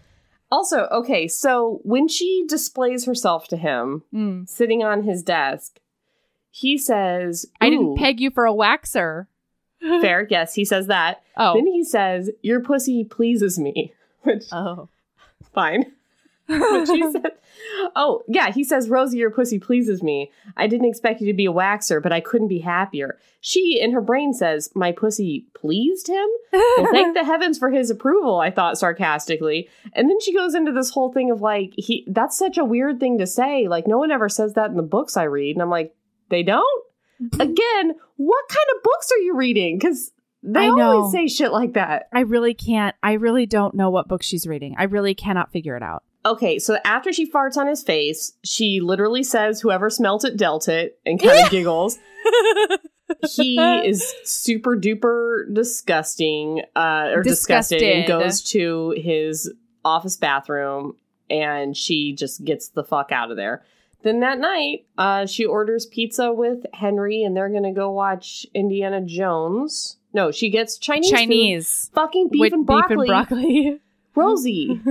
Also, 0.51 0.87
okay, 0.93 1.27
so 1.29 1.81
when 1.85 2.07
she 2.09 2.45
displays 2.49 3.05
herself 3.05 3.49
to 3.49 3.57
him, 3.57 4.03
Mm. 4.15 4.49
sitting 4.49 4.83
on 4.85 5.03
his 5.03 5.23
desk, 5.23 5.81
he 6.51 6.79
says, 6.79 7.47
I 7.61 7.69
didn't 7.71 7.97
peg 7.97 8.21
you 8.21 8.31
for 8.31 8.47
a 8.47 8.53
waxer. 8.53 9.27
Fair, 10.01 10.27
yes, 10.29 10.55
he 10.55 10.65
says 10.65 10.87
that. 10.89 11.23
Oh, 11.37 11.55
Then 11.55 11.67
he 11.67 11.85
says, 11.85 12.31
"Your 12.43 12.61
pussy 12.61 13.05
pleases 13.05 13.59
me," 13.59 13.93
which 14.23 14.45
oh. 14.53 14.89
fine. 15.55 15.93
But 16.49 16.87
she 16.87 17.03
said, 17.13 17.33
"Oh 17.95 18.23
yeah," 18.27 18.51
he 18.51 18.65
says, 18.65 18.89
"Rosie, 18.89 19.19
your 19.19 19.31
pussy 19.31 19.59
pleases 19.59 20.03
me. 20.03 20.33
I 20.57 20.67
didn't 20.67 20.89
expect 20.89 21.21
you 21.21 21.27
to 21.27 21.37
be 21.37 21.47
a 21.47 21.53
waxer, 21.53 22.03
but 22.03 22.13
I 22.13 22.21
couldn't 22.21 22.49
be 22.49 22.61
happier." 22.61 23.19
She, 23.41 23.79
in 23.81 23.93
her 23.93 24.01
brain, 24.01 24.33
says, 24.33 24.71
"My 24.75 24.91
pussy 24.91 25.47
pleased 25.55 26.09
him." 26.09 26.27
Well, 26.53 26.91
thank 26.91 27.15
the 27.15 27.25
heavens 27.25 27.59
for 27.59 27.71
his 27.71 27.91
approval. 27.91 28.41
I 28.41 28.51
thought 28.51 28.79
sarcastically, 28.79 29.69
and 29.93 30.09
then 30.09 30.19
she 30.21 30.35
goes 30.35 30.55
into 30.55 30.73
this 30.73 30.91
whole 30.91 31.13
thing 31.13 31.31
of 31.31 31.43
like, 31.43 31.73
he 31.77 32.05
that's 32.09 32.37
such 32.39 32.57
a 32.57 32.65
weird 32.65 32.99
thing 32.99 33.19
to 33.19 33.27
say. 33.27 33.69
Like, 33.69 33.87
no 33.87 33.99
one 33.99 34.11
ever 34.11 34.29
says 34.29 34.55
that 34.55 34.71
in 34.71 34.77
the 34.77 34.83
books 34.83 35.17
I 35.17 35.25
read, 35.25 35.55
and 35.55 35.63
I'm 35.63 35.71
like, 35.71 35.95
they 36.31 36.43
don't. 36.43 36.85
Again, 37.21 37.95
what 38.17 38.49
kind 38.49 38.67
of 38.77 38.83
books 38.83 39.11
are 39.13 39.19
you 39.19 39.37
reading? 39.37 39.79
Because 39.79 40.13
they 40.43 40.61
I 40.61 40.69
know. 40.69 40.99
always 40.99 41.13
say 41.13 41.27
shit 41.27 41.53
like 41.53 41.75
that. 41.75 42.09
I 42.13 42.21
really 42.21 42.55
can't. 42.55 42.95
I 43.03 43.15
really 43.15 43.47
don't 43.47 43.75
know 43.75 43.91
what 43.91 44.09
book 44.09 44.23
she's 44.23 44.47
reading. 44.47 44.75
I 44.79 44.85
really 44.85 45.15
cannot 45.15 45.53
figure 45.53 45.77
it 45.77 45.83
out. 45.83 46.05
Okay, 46.25 46.59
so 46.59 46.79
after 46.85 47.13
she 47.13 47.31
farts 47.31 47.57
on 47.57 47.67
his 47.67 47.83
face, 47.83 48.33
she 48.45 48.81
literally 48.81 49.23
says, 49.23 49.61
"Whoever 49.61 49.89
smelt 49.89 50.25
it 50.25 50.37
dealt 50.37 50.69
it," 50.69 50.99
and 51.07 51.21
kind 51.21 51.45
of 51.45 51.51
giggles. 51.51 51.99
He 53.35 53.59
is 53.59 54.15
super 54.25 54.77
duper 54.77 55.53
disgusting, 55.53 56.63
uh, 56.77 57.09
or 57.15 57.23
disgusted, 57.23 57.83
and 57.83 58.07
goes 58.07 58.43
to 58.51 58.95
his 58.99 59.51
office 59.85 60.17
bathroom, 60.17 60.95
and 61.31 61.77
she 61.77 62.13
just 62.13 62.45
gets 62.45 62.69
the 62.69 62.85
fuck 62.85 63.11
out 63.11 63.31
of 63.31 63.37
there. 63.39 63.65
Then 64.03 64.21
that 64.21 64.39
night, 64.39 64.87
uh, 64.97 65.27
she 65.27 65.45
orders 65.45 65.87
pizza 65.87 66.33
with 66.33 66.65
Henry, 66.73 67.23
and 67.25 67.37
they're 67.37 67.49
gonna 67.49 67.73
go 67.73 67.91
watch 67.91 68.47
Indiana 68.55 69.01
Jones. 69.01 69.97
No, 70.15 70.31
she 70.31 70.51
gets 70.51 70.79
Chinese. 70.79 71.11
food, 71.11 71.17
Chinese 71.17 71.91
fucking 71.95 72.29
beef 72.31 72.53
and 72.53 72.65
broccoli, 72.65 73.07
beef 73.09 73.17
and 73.17 73.29
broccoli. 73.29 73.81
Rosie. 74.15 74.81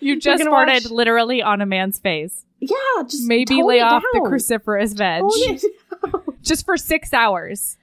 you 0.00 0.18
just 0.18 0.42
farted 0.42 0.50
watch- 0.50 0.90
literally 0.90 1.42
on 1.42 1.60
a 1.60 1.66
man's 1.66 1.98
face. 1.98 2.44
yeah, 2.60 2.76
just 3.04 3.26
Maybe 3.28 3.62
lay 3.62 3.80
off 3.80 4.02
the 4.12 4.20
cruciferous 4.20 4.96
veg 4.96 5.22
down. 5.22 6.22
just 6.42 6.64
for 6.64 6.76
six 6.76 7.12
hours. 7.14 7.76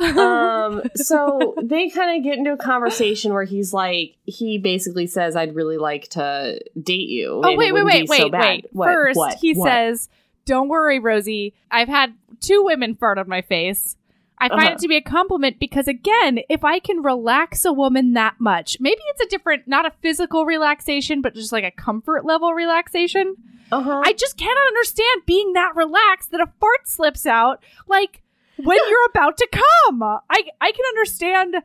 Um 0.00 0.82
so 0.96 1.54
they 1.62 1.88
kind 1.88 2.16
of 2.18 2.24
get 2.24 2.36
into 2.38 2.52
a 2.52 2.56
conversation 2.56 3.32
where 3.32 3.44
he's 3.44 3.72
like 3.72 4.16
he 4.24 4.58
basically 4.58 5.06
says 5.06 5.36
i'd 5.36 5.54
really 5.54 5.78
like 5.78 6.08
to 6.08 6.58
date 6.80 7.08
you 7.08 7.40
Oh 7.44 7.48
and 7.50 7.56
wait, 7.58 7.72
wait, 7.72 7.84
wait, 7.84 8.08
so 8.08 8.24
wait, 8.28 8.32
wait. 8.32 8.66
What? 8.72 8.86
First, 8.86 9.16
What? 9.16 9.38
he 9.40 9.54
What? 9.54 9.68
says, 9.68 10.08
"Don't 10.46 10.68
worry, 10.68 10.98
Rosie. 10.98 11.54
I've 11.70 11.88
had 11.88 12.14
two 12.40 12.62
women 12.64 12.94
fart 12.96 13.18
on 13.18 13.28
my 13.28 13.40
face. 13.42 13.96
I 14.36 14.48
find 14.48 14.62
Uh-huh. 14.62 14.72
it 14.72 14.78
to 14.80 14.88
be 14.88 14.96
a 14.96 15.00
compliment 15.00 15.60
because, 15.60 15.86
again, 15.86 16.40
if 16.48 16.64
I 16.64 16.80
can 16.80 17.02
relax 17.04 17.64
a 17.64 17.72
woman 17.72 18.14
that 18.14 18.34
much, 18.40 18.76
maybe 18.80 19.00
it's 19.10 19.20
a 19.22 19.26
different, 19.28 19.68
not 19.68 19.86
a 19.86 19.92
physical 20.02 20.44
relaxation, 20.44 21.22
but 21.22 21.34
just 21.36 21.52
like 21.52 21.62
a 21.64 21.70
comfort 21.70 22.26
level 22.26 22.52
relaxation. 22.52 23.36
uh-huh 23.70 24.02
I 24.04 24.12
just 24.12 24.36
cannot 24.36 24.66
understand 24.66 25.22
being 25.24 25.52
that 25.52 25.76
relaxed 25.76 26.32
that 26.32 26.40
a 26.40 26.48
fart 26.60 26.86
slips 26.88 27.24
out 27.26 27.62
like 27.86 28.22
when 28.56 28.78
you're 28.88 29.06
about 29.10 29.36
to 29.38 29.48
come. 29.50 30.02
I 30.02 30.42
I 30.60 30.72
can 30.72 30.84
understand 30.90 31.56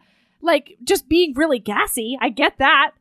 like 0.41 0.77
just 0.83 1.07
being 1.09 1.33
really 1.35 1.59
gassy. 1.59 2.17
I 2.21 2.29
get 2.29 2.57
that. 2.59 2.91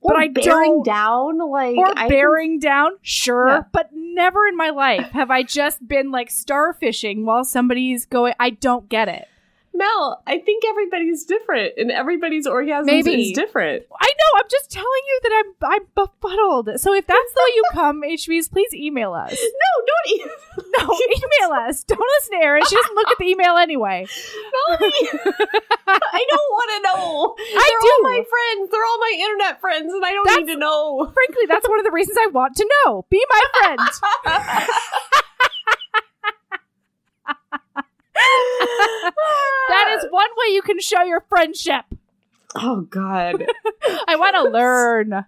or 0.00 0.12
but 0.14 0.20
I 0.20 0.28
bearing 0.28 0.82
don't- 0.82 0.84
down 0.84 1.38
like 1.38 1.76
or 1.76 1.86
I 1.88 1.94
can- 1.94 2.08
bearing 2.08 2.58
down, 2.58 2.90
sure, 3.00 3.48
Yeah. 3.48 3.62
but 3.72 3.88
never 3.94 4.46
in 4.46 4.54
my 4.56 4.68
life 4.70 5.06
have 5.12 5.30
I 5.30 5.42
just 5.44 5.86
been 5.88 6.10
like 6.10 6.28
starfishing 6.28 7.24
while 7.24 7.42
somebody's 7.44 8.04
going. 8.04 8.34
I 8.38 8.50
don't 8.50 8.86
get 8.90 9.08
it. 9.08 9.26
Mel 9.74 10.22
i 10.26 10.38
think 10.38 10.64
everybody's 10.64 11.24
different 11.24 11.72
and 11.76 11.90
everybody's 11.90 12.46
orgasm 12.46 12.88
is 12.88 13.32
different 13.32 13.84
I 14.00 14.06
know. 14.06 14.38
I'm 14.40 14.48
just 14.50 14.70
telling 14.70 15.02
you 15.08 15.20
that 15.22 15.32
I'm 15.44 15.72
I'm 15.72 15.86
befuddled. 15.94 16.68
So 16.80 16.92
if 16.94 17.06
that's 17.06 17.32
the 17.32 17.40
way 17.42 17.52
you 17.54 17.62
come, 17.72 18.02
HBs, 18.02 18.50
please 18.50 18.72
email 18.74 19.12
us. 19.14 19.32
no 19.32 19.84
don't 19.86 20.06
e- 20.08 20.26
No, 20.78 20.84
email 21.16 21.52
us. 21.66 21.84
Don't 21.84 22.00
listen 22.00 22.38
to 22.38 22.44
Erin. 22.44 22.62
She 22.68 22.74
doesn't 22.76 22.94
look 22.94 23.08
at 23.08 23.18
the 23.18 23.24
email 23.26 23.56
anyway. 23.56 24.06
Melanie, 24.68 25.08
I 25.86 26.26
don't 26.28 26.50
want 26.50 26.70
to 26.74 26.80
know. 26.82 27.34
I 27.38 27.68
They're 27.70 27.80
do. 27.80 27.88
all 27.94 28.02
my 28.02 28.22
friends. 28.28 28.70
They're 28.70 28.84
all 28.84 28.98
my 28.98 29.14
internet 29.20 29.60
friends, 29.60 29.92
and 29.92 30.04
I 30.04 30.10
don't 30.12 30.24
That's- 30.26 30.46
need 30.46 30.52
to 30.52 30.58
know. 30.58 31.10
Frankly, 31.12 31.46
that's 31.48 31.68
one 31.68 31.78
of 31.78 31.84
the 31.84 31.92
reasons 31.92 32.18
I 32.20 32.26
want 32.28 32.56
to 32.56 32.68
know. 32.86 33.06
Be 33.10 33.24
my 33.30 33.42
friend. 33.54 33.80
That 38.14 39.96
is 39.98 40.06
one 40.10 40.28
way 40.36 40.52
you 40.54 40.62
can 40.62 40.78
show 40.80 41.02
your 41.02 41.24
friendship. 41.28 41.84
oh 42.54 42.82
God. 42.82 43.44
I 44.08 44.16
want 44.16 44.36
to 44.36 44.42
learn. 44.50 45.24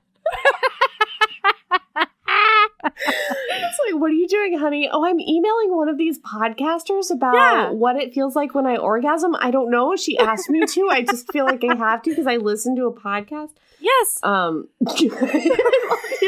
It's 2.85 3.79
like, 3.93 4.01
what 4.01 4.11
are 4.11 4.15
you 4.15 4.29
doing, 4.29 4.59
honey? 4.59 4.89
Oh, 4.93 5.05
I'm 5.05 5.19
emailing 5.21 5.75
one 5.77 5.89
of 5.89 5.99
these 5.99 6.19
podcasters 6.21 7.11
about 7.11 7.35
Yeah. 7.35 7.71
what 7.71 7.97
it 7.97 8.13
feels 8.15 8.37
like 8.37 8.55
when 8.55 8.67
I 8.67 8.77
orgasm. 8.77 9.35
I 9.39 9.51
don't 9.51 9.71
know. 9.71 9.97
She 9.97 10.17
asked 10.19 10.49
me 10.51 10.65
to. 10.67 10.89
I 10.91 11.03
just 11.03 11.31
feel 11.33 11.45
like 11.45 11.65
I 11.69 11.75
have 11.75 12.03
to 12.03 12.11
because 12.11 12.27
I 12.27 12.37
listen 12.37 12.77
to 12.77 12.87
a 12.87 12.93
podcast. 12.93 13.51
Yes. 13.81 14.19
Um, 14.23 14.69
you're 14.99 15.11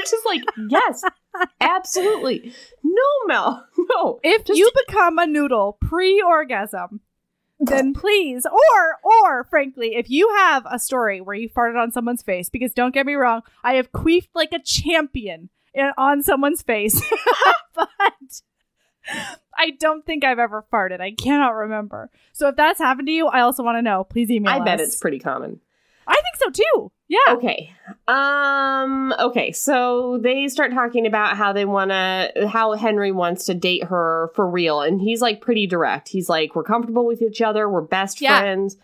just 0.04 0.26
like, 0.26 0.42
yes, 0.68 1.02
absolutely. 1.60 2.52
No, 2.82 3.02
Mel, 3.26 3.66
no. 3.94 4.20
If 4.22 4.44
Just- 4.44 4.58
you 4.58 4.70
become 4.86 5.18
a 5.18 5.26
noodle 5.26 5.78
pre-orgasm, 5.80 7.00
then 7.60 7.92
please, 7.92 8.46
or 8.46 8.98
or 9.02 9.44
frankly, 9.44 9.96
if 9.96 10.08
you 10.08 10.28
have 10.36 10.64
a 10.70 10.78
story 10.78 11.20
where 11.20 11.34
you 11.34 11.48
farted 11.48 11.80
on 11.80 11.90
someone's 11.90 12.22
face, 12.22 12.48
because 12.48 12.72
don't 12.72 12.94
get 12.94 13.04
me 13.04 13.14
wrong, 13.14 13.42
I 13.64 13.74
have 13.74 13.90
queefed 13.90 14.28
like 14.34 14.52
a 14.52 14.62
champion 14.62 15.50
on 15.96 16.22
someone's 16.22 16.62
face, 16.62 17.02
but 17.74 17.88
I 19.56 19.70
don't 19.70 20.04
think 20.06 20.24
I've 20.24 20.38
ever 20.38 20.64
farted. 20.72 21.00
I 21.00 21.12
cannot 21.12 21.50
remember. 21.54 22.10
So 22.32 22.48
if 22.48 22.56
that's 22.56 22.78
happened 22.78 23.08
to 23.08 23.12
you, 23.12 23.26
I 23.26 23.40
also 23.40 23.62
want 23.62 23.78
to 23.78 23.82
know. 23.82 24.04
Please 24.04 24.30
email 24.30 24.54
me. 24.54 24.60
I 24.60 24.64
bet 24.64 24.80
it's 24.80 24.96
pretty 24.96 25.18
common. 25.18 25.60
I 26.08 26.14
think 26.14 26.36
so 26.36 26.50
too. 26.50 26.92
Yeah. 27.08 27.34
Okay. 27.34 27.72
Um 28.06 29.14
okay, 29.18 29.52
so 29.52 30.18
they 30.22 30.48
start 30.48 30.72
talking 30.72 31.06
about 31.06 31.36
how 31.36 31.52
they 31.52 31.64
want 31.64 31.90
to 31.90 32.48
how 32.50 32.72
Henry 32.74 33.12
wants 33.12 33.44
to 33.46 33.54
date 33.54 33.84
her 33.84 34.30
for 34.34 34.48
real 34.48 34.80
and 34.80 35.00
he's 35.00 35.20
like 35.20 35.40
pretty 35.40 35.66
direct. 35.66 36.08
He's 36.08 36.28
like 36.28 36.54
we're 36.54 36.64
comfortable 36.64 37.06
with 37.06 37.22
each 37.22 37.40
other, 37.42 37.68
we're 37.68 37.82
best 37.82 38.20
Yeah. 38.20 38.40
friends. 38.40 38.76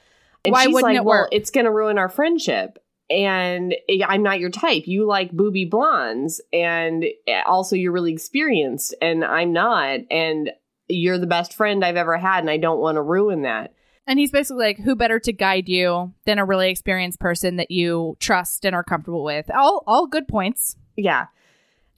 And 0.44 0.52
Why 0.52 0.64
she's 0.64 0.74
wouldn't 0.74 0.92
like, 0.92 0.96
it 0.98 1.04
"Well, 1.04 1.20
work?" 1.22 1.28
it's 1.32 1.50
going 1.50 1.64
to 1.64 1.70
ruin 1.72 1.96
our 1.98 2.08
friendship." 2.10 2.78
And 3.10 3.74
I'm 4.06 4.22
not 4.22 4.40
your 4.40 4.50
type. 4.50 4.84
You 4.86 5.06
like 5.06 5.30
booby 5.30 5.64
blondes 5.66 6.40
and 6.52 7.04
also 7.46 7.76
you're 7.76 7.92
really 7.92 8.12
experienced 8.12 8.94
and 9.02 9.24
I'm 9.24 9.52
not 9.52 10.00
and 10.10 10.50
you're 10.88 11.18
the 11.18 11.26
best 11.26 11.54
friend 11.54 11.84
I've 11.84 11.96
ever 11.96 12.16
had 12.18 12.40
and 12.40 12.50
I 12.50 12.56
don't 12.56 12.80
want 12.80 12.96
to 12.96 13.02
ruin 13.02 13.42
that. 13.42 13.72
And 14.06 14.18
he's 14.18 14.30
basically 14.30 14.64
like, 14.66 14.78
who 14.80 14.94
better 14.94 15.18
to 15.20 15.32
guide 15.32 15.68
you 15.68 16.12
than 16.26 16.38
a 16.38 16.44
really 16.44 16.68
experienced 16.70 17.18
person 17.20 17.56
that 17.56 17.70
you 17.70 18.16
trust 18.20 18.64
and 18.66 18.74
are 18.74 18.84
comfortable 18.84 19.24
with? 19.24 19.50
All 19.54 19.82
all 19.86 20.06
good 20.06 20.28
points. 20.28 20.76
Yeah. 20.96 21.26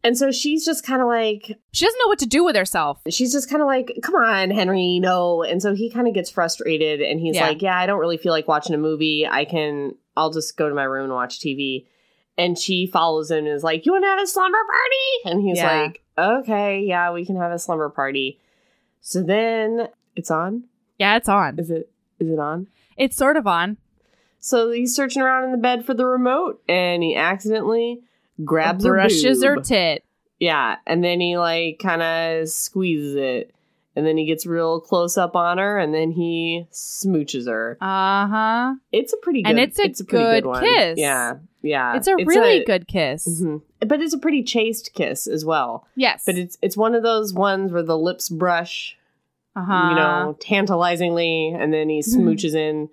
And 0.05 0.16
so 0.16 0.31
she's 0.31 0.65
just 0.65 0.87
kind 0.87 1.03
of 1.03 1.09
like, 1.09 1.59
She 1.73 1.85
doesn't 1.85 1.99
know 1.99 2.07
what 2.09 2.20
to 2.20 2.27
do 2.27 2.45
with 2.45 2.55
herself. 2.55 3.01
she's 3.11 3.33
just 3.33 3.51
kind 3.51 3.61
of 3.61 3.66
like, 3.66 3.91
come 4.05 4.15
on, 4.15 4.51
Henry, 4.53 5.01
no. 5.01 5.43
And 5.43 5.61
so 5.61 5.74
he 5.74 5.91
kind 5.91 6.07
of 6.07 6.15
gets 6.15 6.31
frustrated 6.31 7.01
and 7.01 7.19
he's 7.19 7.35
Yeah. 7.35 7.49
like, 7.49 7.61
yeah, 7.61 7.77
I 7.77 7.87
don't 7.87 7.99
really 7.99 8.16
feel 8.19 8.31
like 8.33 8.47
watching 8.47 8.74
a 8.74 8.78
movie. 8.78 9.27
I 9.27 9.45
can, 9.45 9.97
I'll 10.16 10.31
just 10.31 10.57
go 10.57 10.69
to 10.69 10.74
my 10.77 10.85
room 10.85 11.05
and 11.07 11.12
watch 11.12 11.41
TV. 11.41 11.87
And 12.39 12.57
she 12.57 12.87
follows 12.87 13.31
him 13.33 13.39
and 13.39 13.49
is 13.49 13.65
like, 13.65 13.85
you 13.85 13.93
want 13.93 14.05
to 14.05 14.09
have 14.09 14.20
a 14.20 14.27
slumber 14.28 14.59
party? 14.59 15.31
And 15.33 15.41
he's 15.43 15.57
Yeah. 15.57 15.81
like, 15.83 16.03
okay, 16.16 16.81
yeah, 16.83 17.11
we 17.11 17.24
can 17.27 17.35
have 17.37 17.51
a 17.51 17.59
slumber 17.59 17.89
party. 17.89 18.39
So 19.01 19.23
then 19.24 19.89
it's 20.15 20.31
on. 20.31 20.65
Yeah, 20.99 21.16
it's 21.16 21.28
on. 21.28 21.59
Is 21.59 21.70
it, 21.70 21.91
is 22.20 22.28
it 22.30 22.38
on? 22.38 22.66
It's 22.97 23.16
sort 23.16 23.36
of 23.36 23.47
on. 23.47 23.76
So 24.40 24.70
he's 24.70 24.94
searching 24.94 25.22
around 25.22 25.44
in 25.44 25.52
the 25.52 25.59
bed 25.59 25.84
for 25.84 25.93
the 25.94 26.06
remote 26.06 26.62
and 26.68 27.02
he 27.02 27.16
accidentally 27.16 28.01
grabs 28.44 28.84
her 28.84 28.93
brushes 28.93 29.43
her 29.43 29.56
tit. 29.56 30.05
Yeah, 30.38 30.76
and 30.86 31.02
then 31.02 31.20
he 31.20 31.36
like 31.38 31.78
kind 31.78 32.02
of 32.02 32.48
squeezes 32.48 33.16
it, 33.16 33.55
and 33.97 34.05
then 34.06 34.18
he 34.18 34.26
gets 34.26 34.44
real 34.44 34.80
close 34.80 35.16
up 35.16 35.34
on 35.34 35.56
her, 35.56 35.78
and 35.78 35.94
then 35.94 36.10
he 36.10 36.66
smooches 36.70 37.47
her. 37.48 37.78
Uh 37.80 38.26
huh. 38.28 38.74
It's 38.93 39.14
a 39.14 39.16
pretty 39.16 39.43
good, 39.43 39.48
And 39.51 39.59
it's 39.59 39.78
a 39.78 39.84
it's 39.84 40.02
pretty 40.02 40.43
good 40.43 40.47
one. 40.47 40.62
kiss. 40.62 40.98
Yeah, 40.98 41.36
yeah, 41.62 41.97
It's 41.97 42.06
a 42.06 42.16
really 42.16 42.64
good 42.66 42.86
kiss. 42.86 43.26
mhm. 43.43 43.62
but 43.80 44.02
it's 44.02 44.12
a 44.12 44.18
pretty 44.18 44.43
chaste 44.43 44.90
kiss 44.94 45.26
as 45.26 45.44
well. 45.47 45.86
Yes. 45.97 46.24
But 46.26 46.36
it's 46.36 46.59
it's 46.60 46.76
one 46.76 46.94
of 46.94 47.02
those 47.02 47.32
ones 47.32 47.72
where 47.72 47.82
the 47.82 47.97
lips 47.97 48.28
brush, 48.28 48.98
uh 49.57 49.65
huh. 49.65 49.89
you 49.91 49.97
know, 49.97 50.37
tantalizingly, 50.41 51.49
and 51.59 51.73
then 51.73 51.89
he 51.89 52.01
smooches 52.01 52.55
in. 52.55 52.89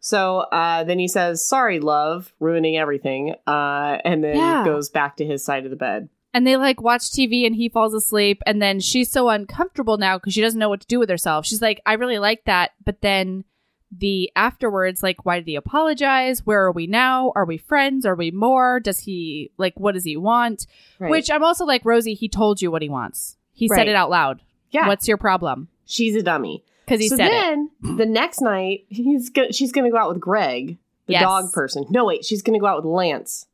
So 0.00 0.38
uh, 0.40 0.84
then 0.84 0.98
he 0.98 1.08
says, 1.08 1.46
"Sorry, 1.46 1.80
love, 1.80 2.32
ruining 2.40 2.76
everything," 2.76 3.34
uh, 3.46 3.98
and 4.04 4.22
then 4.22 4.36
Yeah. 4.36 4.64
goes 4.64 4.88
back 4.88 5.16
to 5.16 5.26
his 5.26 5.44
side 5.44 5.64
of 5.64 5.70
the 5.70 5.76
bed. 5.76 6.08
And 6.32 6.46
they 6.46 6.56
like 6.58 6.82
watch 6.82 7.10
TV 7.10 7.46
and 7.46 7.56
he 7.56 7.70
falls 7.70 7.94
asleep. 7.94 8.42
And 8.44 8.60
then 8.60 8.78
she's 8.78 9.10
so 9.10 9.30
uncomfortable 9.30 9.96
now 9.96 10.18
because 10.18 10.34
she 10.34 10.42
doesn't 10.42 10.58
know 10.60 10.68
what 10.68 10.82
to 10.82 10.86
do 10.86 10.98
with 10.98 11.08
herself. 11.08 11.46
She's 11.46 11.62
like, 11.62 11.80
I 11.86 11.94
really 11.94 12.18
like 12.18 12.44
that. 12.44 12.72
But 12.84 13.00
then 13.00 13.44
the 13.90 14.30
afterwards, 14.36 15.02
like, 15.02 15.24
why 15.24 15.38
did 15.38 15.48
he 15.48 15.56
apologize? 15.56 16.44
Where 16.44 16.60
are 16.66 16.72
we 16.72 16.86
now? 16.86 17.32
Are 17.34 17.46
we 17.46 17.56
friends? 17.56 18.04
Are 18.04 18.14
we 18.14 18.30
more? 18.32 18.80
Does 18.80 18.98
he, 19.00 19.50
like, 19.56 19.80
what 19.80 19.92
does 19.94 20.04
he 20.04 20.18
want? 20.18 20.66
Which 20.98 21.30
I'm 21.30 21.42
also 21.42 21.64
like, 21.64 21.86
Rosie, 21.86 22.12
he 22.12 22.28
told 22.28 22.60
you 22.60 22.70
what 22.70 22.82
he 22.82 22.90
wants. 22.90 23.38
He 23.54 23.66
said 23.68 23.76
Right. 23.78 23.88
it 23.88 23.96
out 23.96 24.10
loud. 24.10 24.42
yeah, 24.70 24.88
What's 24.88 25.08
your 25.08 25.16
problem? 25.16 25.68
She's 25.86 26.14
a 26.16 26.22
dummy. 26.22 26.62
Because 26.84 27.00
he 27.00 27.08
so 27.08 27.16
said 27.16 27.28
it. 27.28 27.30
then 27.30 27.70
the 27.96 28.06
next 28.06 28.40
night 28.40 28.84
he's 28.88 29.30
go- 29.30 29.50
she's 29.50 29.72
gonna 29.72 29.90
go 29.90 29.96
out 29.96 30.10
with 30.10 30.20
Greg, 30.20 30.76
the 31.06 31.14
Yes. 31.14 31.22
dog 31.22 31.52
person. 31.52 31.84
No, 31.90 32.04
wait, 32.04 32.24
she's 32.24 32.42
gonna 32.42 32.58
go 32.60 32.66
out 32.66 32.76
with 32.84 32.84
Lance. 32.92 33.46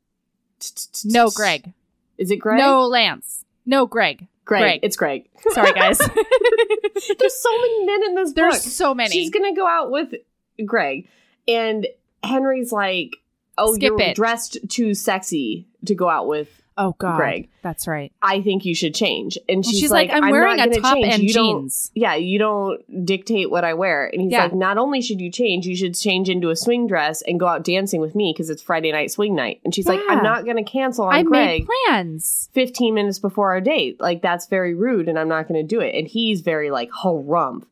No, 1.04 1.30
Greg. 1.30 1.72
Is 2.18 2.30
it 2.30 2.36
Greg? 2.36 2.58
No, 2.58 2.86
Lance. 2.86 3.44
No, 3.66 3.86
Greg. 3.86 4.26
Greg. 4.44 4.60
Greg. 4.60 4.80
It's 4.82 4.96
Greg. 4.96 5.28
Sorry, 5.50 5.72
guys. 5.72 5.98
There's 7.18 7.40
so 7.40 7.50
many 7.60 7.86
men 7.86 8.02
in 8.04 8.14
this 8.16 8.32
There's 8.32 8.54
book. 8.54 8.62
so 8.72 8.94
many. 8.94 9.10
She's 9.10 9.30
gonna 9.30 9.54
go 9.54 9.66
out 9.66 9.90
with 9.90 10.14
Greg, 10.64 11.08
and 11.48 11.86
Henry's 12.22 12.70
like, 12.72 13.16
"Oh, 13.58 13.74
Skip 13.74 13.82
you're 13.82 14.00
it. 14.00 14.16
dressed 14.16 14.58
too 14.68 14.94
sexy 14.94 15.66
to 15.86 15.94
go 15.94 16.08
out 16.08 16.26
with 16.28 16.61
oh, 16.78 16.94
God. 16.98 17.16
Greg. 17.16 17.48
That's 17.62 17.86
right. 17.86 18.12
I 18.22 18.40
think 18.42 18.64
you 18.64 18.74
should 18.74 18.94
change." 18.94 19.38
And 19.48 19.64
she's, 19.64 19.78
she's, 19.80 19.90
like, 19.90 20.10
I'm, 20.10 20.30
wearing 20.30 20.56
not 20.56 20.68
a 20.74 20.80
top 20.80 20.94
change. 20.94 21.14
and 21.14 21.22
You 21.22 21.32
don't- 21.32 21.60
jeans. 21.62 21.90
yeah, 21.94 22.14
you 22.14 22.38
don't 22.38 23.04
dictate 23.06 23.50
what 23.50 23.64
I 23.64 23.74
wear. 23.74 24.06
And 24.12 24.20
he's 24.22 24.32
Yeah. 24.32 24.44
like, 24.44 24.54
not 24.54 24.78
only 24.78 25.00
should 25.02 25.20
you 25.20 25.30
change, 25.30 25.66
you 25.66 25.76
should 25.76 25.94
change 25.94 26.28
into 26.28 26.50
a 26.50 26.56
swing 26.56 26.86
dress 26.86 27.22
and 27.22 27.38
go 27.38 27.46
out 27.46 27.62
dancing 27.64 28.00
with 28.00 28.14
me 28.14 28.32
because 28.34 28.50
it's 28.50 28.62
Friday 28.62 28.90
night 28.92 29.10
swing 29.10 29.34
night. 29.34 29.60
And 29.64 29.74
she's 29.74 29.86
like, 29.86 30.00
I'm 30.08 30.22
not 30.22 30.44
going 30.44 30.56
to 30.56 30.64
cancel 30.70 31.04
on 31.06 31.14
I 31.14 31.22
Greg 31.22 31.62
made 31.62 31.68
plans. 31.86 32.48
15 32.52 32.94
minutes 32.94 33.18
before 33.18 33.50
our 33.52 33.60
date. 33.60 34.00
Like, 34.00 34.22
that's 34.22 34.46
very 34.46 34.74
rude 34.74 35.08
and 35.08 35.18
I'm 35.18 35.28
not 35.28 35.48
going 35.48 35.60
to 35.60 35.66
do 35.66 35.80
it. 35.80 35.94
And 35.94 36.06
he's 36.08 36.40
very 36.40 36.70
like, 36.70 36.90
harumph. 36.90 37.64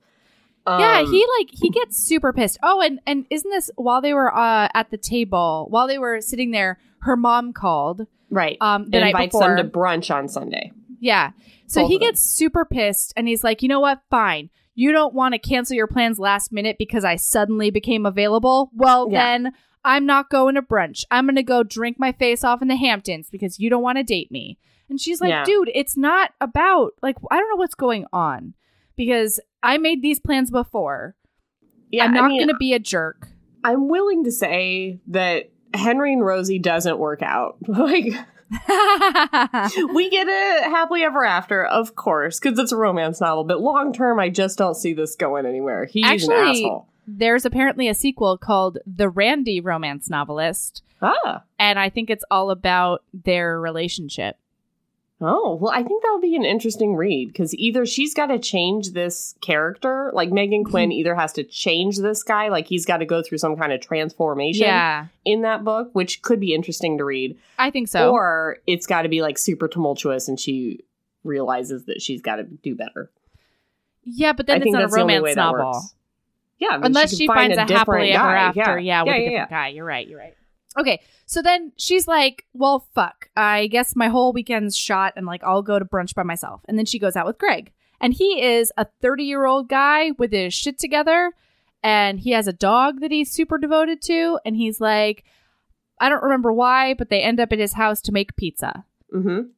yeah, 0.67 1.01
Um, 1.01 1.11
he 1.11 1.27
like 1.39 1.49
he 1.53 1.71
gets 1.71 1.97
super 1.97 2.33
pissed. 2.33 2.59
Oh, 2.63 2.81
and 2.81 3.01
and 3.07 3.27
isn't 3.31 3.51
this 3.51 3.71
while 3.77 4.01
they 4.01 4.13
were 4.15 4.33
uh 4.33 4.69
at 4.75 4.91
the 4.91 4.99
table, 4.99 5.67
while 5.71 5.89
they 5.89 5.99
were 5.99 6.21
sitting 6.21 6.51
there, 6.51 6.79
her 7.01 7.17
mom 7.17 7.53
called 7.53 8.07
right. 8.31 8.57
um 8.61 8.91
the 8.91 8.97
and 8.99 9.05
night 9.05 9.11
invites 9.11 9.33
before. 9.35 9.57
them 9.57 9.67
to 9.71 9.79
brunch 9.79 10.15
on 10.15 10.29
Sunday. 10.29 10.73
Yeah. 11.01 11.31
So 11.67 11.83
Both 11.83 11.91
he 11.91 11.99
gets 11.99 12.21
super 12.21 12.65
pissed 12.65 13.13
and 13.17 13.27
he's 13.29 13.43
like, 13.45 13.63
you 13.63 13.69
know 13.69 13.81
what? 13.81 14.01
Fine. 14.11 14.51
You 14.75 14.93
don't 14.93 15.15
want 15.15 15.35
to 15.35 15.39
cancel 15.39 15.77
your 15.77 15.87
plans 15.87 16.19
last 16.19 16.53
minute 16.53 16.77
because 16.79 17.05
I 17.05 17.17
suddenly 17.17 17.71
became 17.71 18.07
available. 18.07 18.71
Well, 18.75 19.09
Yeah. 19.11 19.25
then 19.25 19.53
I'm 19.85 20.05
not 20.07 20.31
going 20.31 20.57
to 20.57 20.63
brunch. 20.63 21.05
I'm 21.11 21.27
going 21.27 21.37
to 21.37 21.43
go 21.43 21.63
drink 21.63 21.99
my 21.99 22.13
face 22.13 22.45
off 22.45 22.61
in 22.63 22.69
the 22.69 22.77
Hamptons 22.77 23.29
because 23.31 23.59
you 23.59 23.71
don't 23.71 23.83
want 23.83 23.99
to 23.99 24.05
date 24.05 24.31
me. 24.31 24.59
And 24.89 25.01
she's 25.01 25.21
like, 25.21 25.31
Yeah. 25.31 25.45
dude, 25.45 25.71
it's 25.75 25.97
not 25.97 26.33
about, 26.41 26.93
like, 27.03 27.17
I 27.31 27.37
don't 27.39 27.49
know 27.51 27.57
what's 27.57 27.75
going 27.75 28.05
on 28.13 28.55
because 28.97 29.41
I 29.63 29.79
made 29.79 30.03
these 30.03 30.21
plans 30.21 30.51
before. 30.51 31.15
Yeah, 31.91 32.05
I'm 32.05 32.15
not 32.15 32.25
I 32.25 32.29
mean, 32.29 32.41
going 32.41 32.49
to 32.49 32.57
be 32.59 32.75
a 32.75 32.79
jerk. 32.79 33.29
I'm 33.65 33.89
willing 33.89 34.25
to 34.25 34.33
say 34.33 35.01
that 35.09 35.51
Henry 35.75 36.13
and 36.13 36.25
Rosie 36.25 36.59
doesn't 36.59 36.99
work 36.99 37.23
out. 37.23 37.57
Like 37.69 38.15
we 39.95 40.11
get 40.11 40.27
it 40.27 40.65
happily 40.65 41.05
ever 41.05 41.25
after, 41.25 41.65
of 41.65 41.95
course, 41.95 42.41
because 42.41 42.59
it's 42.59 42.73
a 42.73 42.77
romance 42.77 43.21
novel. 43.21 43.45
But 43.45 43.61
long 43.61 43.93
term, 43.93 44.19
I 44.19 44.29
just 44.29 44.59
don't 44.59 44.75
see 44.75 44.93
this 44.93 45.15
going 45.15 45.47
anywhere. 45.47 45.85
He's 45.85 46.27
an 46.27 46.33
asshole. 46.33 46.89
There's 47.07 47.45
apparently 47.45 47.89
a 47.89 47.95
sequel 47.95 48.37
called 48.39 48.79
The 48.87 49.09
Randy 49.09 49.61
Romance 49.61 50.11
Novelist. 50.11 50.83
Ah. 51.01 51.45
And 51.59 51.79
I 51.79 51.91
think 51.91 52.11
it's 52.11 52.25
all 52.31 52.51
about 52.51 53.05
their 53.15 53.61
relationship. 53.61 54.37
Oh, 55.23 55.57
well, 55.57 55.71
I 55.71 55.83
think 55.83 56.03
that 56.03 56.11
would 56.13 56.23
be 56.23 56.35
an 56.35 56.47
interesting 56.47 56.97
read 56.97 57.29
because 57.29 57.55
either 57.57 57.85
she's 57.85 58.15
got 58.15 58.27
to 58.27 58.39
change 58.39 58.93
this 58.93 59.35
character, 59.43 60.11
like 60.15 60.31
Meghan 60.31 60.61
Mm-hmm. 60.61 60.71
Quinn 60.71 60.93
either 60.93 61.15
has 61.15 61.33
to 61.35 61.45
change 61.45 61.99
this 61.99 62.23
guy, 62.23 62.49
like 62.49 62.67
he's 62.67 62.87
got 62.87 62.99
to 62.99 63.05
go 63.05 63.23
through 63.23 63.39
some 63.39 63.55
kind 63.57 63.73
of 63.73 63.81
transformation 63.81 64.65
Yeah, 64.65 65.07
in 65.27 65.43
that 65.43 65.63
book, 65.63 65.91
which 65.93 66.23
could 66.23 66.41
be 66.41 66.55
interesting 66.55 66.97
to 66.99 67.05
read, 67.05 67.37
I 67.59 67.71
think 67.71 67.89
so. 67.89 68.11
or 68.13 68.59
it's 68.67 68.87
got 68.87 69.03
to 69.03 69.09
be 69.11 69.21
like 69.21 69.37
super 69.37 69.69
tumultuous 69.69 70.27
and 70.27 70.41
she 70.41 70.85
realizes 71.23 71.85
that 71.85 72.01
she's 72.01 72.23
got 72.23 72.37
to 72.37 72.45
do 72.45 72.75
better. 72.75 73.11
Yeah, 74.05 74.33
but 74.33 74.47
then 74.47 74.63
I 74.63 74.65
it's 74.65 74.73
not 74.73 74.79
a 74.79 74.83
that's 74.85 74.95
the 74.95 75.01
only 75.03 75.17
romance 75.17 75.37
novel. 75.37 75.83
Yeah, 76.59 76.69
I 76.69 76.77
mean, 76.77 76.87
Unless 76.87 77.17
she, 77.17 77.27
find 77.27 77.55
finds 77.55 77.59
a, 77.59 77.67
different 77.67 78.05
happily 78.07 78.13
ever 78.13 78.37
after, 78.37 78.79
yeah, 78.79 79.03
with 79.03 79.09
yeah, 79.09 79.15
a 79.15 79.19
different 79.19 79.33
yeah. 79.33 79.47
guy. 79.49 79.69
You're 79.69 79.85
right. 79.85 80.07
You're 80.09 80.19
right. 80.19 80.35
Okay, 80.79 81.01
so 81.27 81.43
then 81.43 81.73
she's 81.77 82.07
like, 82.07 82.47
"Well, 82.53 82.87
fuck. 82.95 83.29
I 83.37 83.67
guess 83.67 83.97
my 83.97 84.09
whole 84.09 84.33
weekend's 84.33 84.77
shot, 84.77 85.15
and 85.17 85.27
like 85.27 85.43
I'll 85.43 85.63
go 85.63 85.79
to 85.79 85.85
brunch 85.85 86.15
by 86.15 86.23
myself." 86.23 86.61
And 86.67 86.79
then 86.79 86.87
she 86.87 86.99
goes 86.99 87.17
out 87.17 87.27
with 87.27 87.39
Greg, 87.39 87.73
and 88.01 88.15
he 88.15 88.43
is 88.43 88.73
a 88.77 88.87
30 89.03 89.25
year 89.25 89.45
old 89.47 89.69
guy 89.69 90.13
with 90.13 90.33
his 90.33 90.55
shit 90.55 90.79
together, 90.79 91.33
and 91.83 92.21
he 92.21 92.31
has 92.33 92.47
a 92.47 92.53
dog 92.53 93.01
that 93.01 93.11
he's 93.11 93.31
super 93.33 93.59
devoted 93.59 94.01
to, 94.03 94.39
and 94.45 94.57
he's 94.57 94.81
like, 94.81 95.25
I 96.01 96.09
don't 96.09 96.23
remember 96.23 96.53
why, 96.53 96.95
but 96.95 97.11
they 97.11 97.21
end 97.21 97.41
up 97.41 97.53
at 97.53 97.59
his 97.59 97.75
house 97.75 98.01
to 98.03 98.13
make 98.13 98.37
pizza. 98.37 98.85
Mm-hmm. 99.15 99.49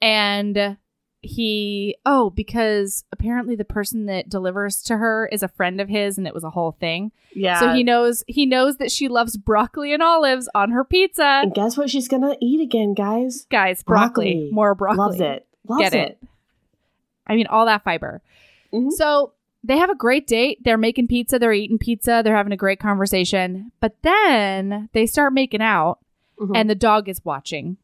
and 0.00 0.78
he 1.24 1.96
oh 2.06 2.30
because 2.30 3.04
apparently 3.12 3.54
the 3.56 3.64
person 3.64 4.06
that 4.06 4.28
delivers 4.28 4.82
to 4.82 4.96
her 4.98 5.28
is 5.32 5.42
a 5.42 5.48
friend 5.48 5.80
of 5.80 5.88
his 5.88 6.18
and 6.18 6.26
it 6.26 6.34
was 6.34 6.44
a 6.44 6.50
whole 6.50 6.72
thing 6.72 7.10
Yeah. 7.34 7.58
so 7.60 7.72
he 7.72 7.82
knows 7.82 8.22
he 8.26 8.46
knows 8.46 8.76
that 8.76 8.90
she 8.92 9.08
loves 9.08 9.36
broccoli 9.36 9.92
and 9.92 10.02
olives 10.02 10.48
on 10.54 10.70
her 10.70 10.84
pizza 10.84 11.40
and 11.42 11.54
guess 11.54 11.76
what 11.76 11.90
she's 11.90 12.08
gonna 12.08 12.36
eat 12.40 12.60
again, 12.60 12.94
guys? 12.94 13.46
guys 13.50 13.82
broccoli, 13.82 14.32
Broccoli. 14.34 14.50
more 14.52 14.74
broccoli 14.74 14.98
Loves 14.98 15.20
it. 15.20 15.46
Loves 15.68 15.82
get 15.82 15.94
it. 15.94 16.18
i 17.26 17.34
mean 17.34 17.46
all 17.48 17.66
that 17.66 17.82
fiber 17.84 18.22
Mhm. 18.72 18.90
so 18.92 19.32
they 19.62 19.78
have 19.78 19.88
a 19.90 19.94
great 19.94 20.26
date 20.26 20.58
they're 20.64 20.76
making 20.76 21.08
pizza 21.08 21.38
they're 21.38 21.52
eating 21.52 21.78
pizza 21.78 22.20
they're 22.24 22.36
having 22.36 22.52
a 22.52 22.56
great 22.56 22.78
conversation 22.80 23.72
but 23.80 23.96
then 24.02 24.88
they 24.92 25.06
start 25.06 25.32
making 25.32 25.62
out 25.62 25.98
Mhm. 26.40 26.52
and 26.56 26.68
the 26.68 26.74
dog 26.74 27.08
is 27.08 27.24
watching. 27.24 27.76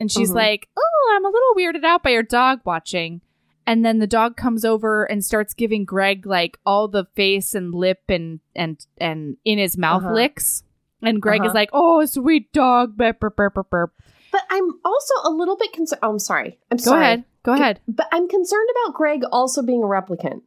And 0.00 0.10
she's 0.10 0.30
Mhm. 0.30 0.34
like, 0.36 0.68
Oh, 0.76 1.12
I'm 1.14 1.24
a 1.24 1.28
little 1.28 1.54
weirded 1.56 1.84
out 1.84 2.02
by 2.02 2.10
your 2.10 2.22
dog 2.22 2.60
watching. 2.64 3.20
And 3.66 3.84
then 3.84 3.98
the 3.98 4.06
dog 4.06 4.36
comes 4.36 4.64
over 4.64 5.04
and 5.04 5.24
starts 5.24 5.54
giving 5.54 5.84
Greg 5.84 6.26
like 6.26 6.58
all 6.66 6.86
the 6.88 7.06
face 7.14 7.54
and 7.54 7.74
lip 7.74 8.02
and 8.08 8.40
and 8.54 8.84
and 8.98 9.36
in 9.44 9.58
his 9.58 9.78
mouth 9.78 10.02
Uh-huh. 10.04 10.14
licks. 10.14 10.62
And 11.02 11.20
Greg 11.22 11.42
is 11.42 11.48
Uh-huh. 11.48 11.54
like, 11.54 11.70
Oh, 11.72 12.04
sweet 12.04 12.52
dog. 12.52 12.96
Burp, 12.96 13.20
burp, 13.20 13.36
burp, 13.36 13.70
burp. 13.70 13.92
But 14.32 14.42
I'm 14.50 14.80
also 14.84 15.14
a 15.22 15.30
little 15.30 15.56
bit 15.56 15.72
concerned. 15.72 16.00
Oh, 16.02 16.10
I'm 16.10 16.18
sorry. 16.18 16.58
I'm 16.70 16.76
Go 16.78 16.82
sorry. 16.84 16.98
Go 17.00 17.02
ahead. 17.04 17.24
Go 17.44 17.52
ahead. 17.52 17.80
But 17.86 18.08
I'm 18.10 18.26
concerned 18.28 18.68
about 18.70 18.94
Greg 18.94 19.22
also 19.30 19.62
being 19.62 19.82
a 19.82 19.86
replicant 19.86 20.42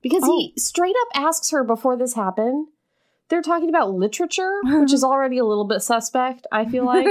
because 0.00 0.22
Oh. 0.24 0.36
he 0.38 0.54
straight 0.56 0.94
up 1.02 1.08
asks 1.14 1.50
her 1.50 1.64
before 1.64 1.96
this 1.96 2.14
happened. 2.14 2.68
They're 3.32 3.40
talking 3.40 3.70
about 3.70 3.94
literature, 3.94 4.60
which 4.62 4.92
is 4.92 5.02
already 5.12 5.38
a 5.38 5.44
little 5.46 5.64
bit 5.64 5.80
suspect, 5.80 6.46
I 6.52 6.66
feel 6.66 6.84
like, 6.84 7.06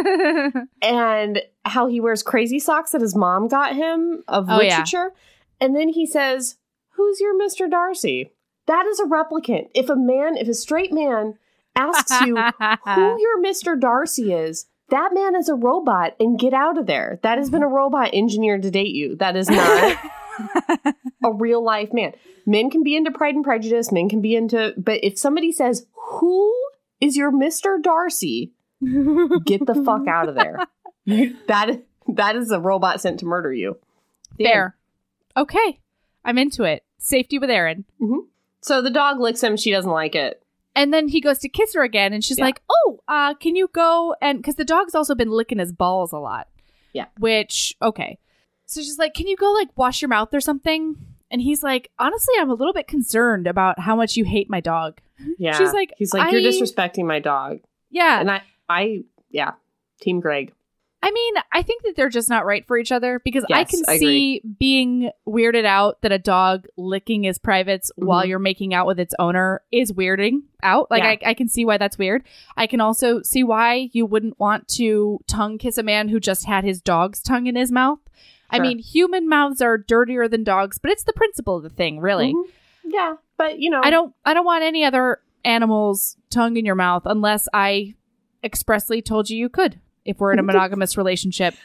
and 0.84 1.41
how 1.65 1.88
he 1.88 1.99
wears 1.99 2.22
crazy 2.22 2.60
socks 2.60 2.91
that 2.91 3.02
his 3.02 3.15
mom 3.15 3.48
got 3.48 3.76
him 3.76 4.23
of 4.27 4.45
Oh, 4.48 4.61
yeah. 4.61 4.69
literature. 4.77 5.14
And 5.60 5.76
then 5.76 5.89
he 5.89 6.06
says, 6.06 6.57
Who's 6.91 7.19
your 7.19 7.34
Mr. 7.34 7.68
Darcy? 7.68 8.30
That 8.68 8.85
is 8.85 8.99
a 8.99 9.06
replicant. 9.06 9.69
If 9.73 9.89
a 9.89 9.95
man, 9.95 10.38
if 10.38 10.48
a 10.48 10.53
straight 10.53 10.93
man 10.93 11.39
asks 11.76 12.11
you 12.22 12.35
who 12.38 13.19
your 13.19 13.41
Mr. 13.43 13.80
Darcy 13.80 14.31
is, 14.31 14.68
that 14.89 15.15
man 15.15 15.35
is 15.35 15.49
a 15.49 15.56
robot 15.56 16.15
and 16.19 16.38
get 16.38 16.53
out 16.53 16.77
of 16.77 16.85
there. 16.85 17.19
That 17.23 17.39
has 17.39 17.49
been 17.49 17.64
a 17.64 17.68
robot 17.68 18.11
engineered 18.14 18.61
to 18.61 18.69
date 18.69 18.93
you. 18.93 19.15
That 19.15 19.35
is 19.35 19.49
not 19.49 19.98
a 21.23 21.31
real 21.34 21.63
life 21.63 21.89
man. 21.93 22.13
Men 22.45 22.69
can 22.69 22.84
be 22.84 22.95
into 22.95 23.11
Pride 23.11 23.35
and 23.35 23.43
Prejudice, 23.43 23.91
men 23.91 24.09
can 24.09 24.22
be 24.22 24.35
into, 24.35 24.73
but 24.77 24.99
if 25.03 25.18
somebody 25.18 25.51
says, 25.51 25.85
Who 26.19 26.53
is 26.99 27.15
your 27.18 27.31
Mr. 27.31 27.81
Darcy? 27.81 28.51
Get 29.45 29.65
the 29.65 29.81
fuck 29.85 30.07
out 30.07 30.30
of 30.30 30.35
there. 30.35 30.59
That, 31.47 31.81
that 32.07 32.35
is 32.35 32.51
a 32.51 32.59
robot 32.59 33.01
sent 33.01 33.19
to 33.22 33.26
murder 33.26 33.51
you. 33.51 33.77
The 34.38 34.45
end. 34.53 34.72
Okay. 35.35 35.80
I'm 36.23 36.38
into 36.38 36.63
it. 36.63 36.84
Safety 36.99 37.39
with 37.39 37.49
Erin. 37.49 37.85
So 38.61 38.84
the 38.84 38.91
dog 38.91 39.19
licks 39.19 39.41
him. 39.41 39.57
She 39.57 39.72
doesn't 39.72 39.89
like 39.89 40.13
it. 40.13 40.43
And 40.76 40.93
then 40.93 41.07
he 41.07 41.19
goes 41.19 41.39
to 41.39 41.49
kiss 41.49 41.73
her 41.73 41.81
again, 41.84 42.13
and 42.13 42.23
she's 42.23 42.38
Yeah. 42.38 42.45
like, 42.45 42.61
"Oh, 42.69 42.99
uh, 43.07 43.34
can 43.34 43.55
you 43.55 43.68
go 43.73 44.15
and 44.22 44.38
because 44.39 44.55
the 44.55 44.63
dog's 44.63 44.93
also 44.95 45.15
been 45.15 45.31
licking 45.31 45.57
his 45.59 45.72
balls 45.73 46.13
a 46.13 46.19
lot." 46.19 46.47
Yeah. 46.93 47.05
Which 47.18 47.76
okay, 47.81 48.19
so 48.72 48.81
she's 48.81 48.98
like, 48.99 49.14
"Can 49.14 49.27
you 49.27 49.35
go 49.35 49.52
like 49.52 49.69
wash 49.76 50.02
your 50.02 50.10
mouth 50.10 50.34
or 50.34 50.41
something?" 50.41 50.95
And 51.30 51.41
he's 51.41 51.64
like, 51.64 51.91
"Honestly, 51.99 52.34
I'm 52.39 52.49
a 52.49 52.53
little 52.56 52.73
bit 52.73 52.88
concerned 52.88 53.48
about 53.48 53.80
how 53.80 53.95
much 53.95 54.15
you 54.18 54.26
hate 54.26 54.49
my 54.49 54.60
dog." 54.60 54.99
Yeah. 55.38 55.57
She's 55.57 55.72
like, 55.73 55.93
He's 55.98 56.14
like, 56.14 56.31
You're 56.31 56.41
disrespecting 56.41 57.06
my 57.06 57.19
dog. 57.19 57.60
Yeah, 57.91 58.19
And 58.19 58.31
I, 58.31 58.41
I, 58.68 59.03
yeah, 59.30 59.52
Team 60.02 60.19
Greg. 60.19 60.52
I 61.03 61.10
mean, 61.11 61.34
I 61.52 61.61
think 61.64 61.84
that 61.84 61.95
they're 61.95 62.10
just 62.10 62.30
not 62.30 62.45
right 62.45 62.65
for 62.65 62.77
each 62.77 62.91
other 62.91 63.19
because 63.23 63.43
I 63.52 63.64
can 63.64 63.81
I 63.88 63.98
see 63.98 64.41
being 64.60 65.10
weirded 65.27 65.65
out 65.65 66.02
that 66.02 66.11
a 66.11 66.19
dog 66.19 66.68
licking 66.77 67.23
his 67.23 67.38
privates 67.39 67.91
while 67.95 68.23
Mhm. 68.23 68.27
you're 68.30 68.39
making 68.39 68.73
out 68.76 68.85
with 68.88 68.99
its 68.99 69.14
owner 69.18 69.61
is 69.72 69.91
weirding 69.93 70.41
out. 70.64 70.89
Like, 70.91 71.02
Yeah. 71.03 71.10
I, 71.27 71.31
I 71.31 71.34
can 71.34 71.48
see 71.48 71.65
why 71.65 71.77
that's 71.80 71.98
weird. 71.98 72.23
I 72.56 72.68
can 72.68 72.81
also 72.81 73.22
see 73.23 73.43
why 73.43 73.89
you 73.93 74.06
wouldn't 74.06 74.39
want 74.39 74.68
to 74.76 75.19
tongue 75.27 75.57
kiss 75.57 75.77
a 75.80 75.84
man 75.84 76.07
who 76.10 76.19
just 76.19 76.45
had 76.45 76.64
his 76.64 76.81
dog's 76.81 77.22
tongue 77.22 77.48
in 77.48 77.56
his 77.56 77.72
mouth. 77.72 77.99
I 78.52 78.60
mean, 78.60 78.80
human 78.80 79.28
mouths 79.30 79.61
are 79.61 79.78
dirtier 79.78 80.28
than 80.28 80.44
dogs, 80.44 80.78
but 80.78 80.91
it's 80.91 81.03
the 81.03 81.14
principle 81.14 81.57
of 81.57 81.64
the 81.64 81.69
thing, 81.69 81.99
really. 81.99 82.34
Mhm. 82.34 82.44
Yeah, 82.84 83.15
but 83.38 83.60
you 83.60 83.69
know, 83.69 83.82
I 83.84 83.90
don't 83.90 84.14
I 84.26 84.34
don't 84.34 84.45
want 84.45 84.64
any 84.64 84.84
other 84.84 85.19
animal's 85.45 86.18
tongue 86.30 86.57
in 86.57 86.65
your 86.65 86.76
mouth 86.76 87.03
unless 87.06 87.48
I 87.53 87.95
expressly 88.44 89.02
told 89.02 89.30
you 89.30 89.38
you 89.38 89.49
could 89.49 89.80
if 90.06 90.19
we're 90.19 90.34
in 90.34 90.40
a 90.40 90.44
monogamous 90.52 90.98
relationship. 90.98 91.56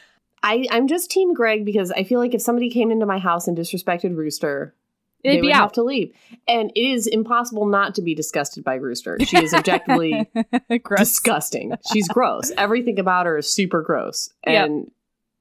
I, 0.43 0.65
I'm 0.69 0.87
just 0.87 1.09
Team 1.09 1.33
Greg 1.33 1.65
because 1.65 1.91
I 1.91 2.03
feel 2.03 2.19
like 2.19 2.33
if 2.33 2.41
somebody 2.41 2.69
came 2.69 2.91
into 2.91 3.05
my 3.05 3.17
house 3.17 3.47
and 3.47 3.57
disrespected 3.57 4.15
Rooster, 4.15 4.75
they 5.23 5.31
It'd 5.31 5.41
be 5.41 5.47
would 5.47 5.55
have 5.55 5.71
to 5.73 5.83
leave. 5.83 6.13
And 6.47 6.71
it 6.75 6.79
is 6.79 7.07
impossible 7.07 7.65
not 7.65 7.95
to 7.95 8.01
be 8.03 8.13
disgusted 8.13 8.63
by 8.63 8.75
Rooster. 8.75 9.17
She 9.25 9.43
is 9.43 9.53
objectively 9.53 10.29
disgusting. 10.97 11.73
She's 11.91 12.07
gross. 12.07 12.51
Everything 12.55 12.99
about 12.99 13.25
her 13.25 13.39
is 13.39 13.51
super 13.51 13.81
gross. 13.81 14.29
Yep. 14.45 14.69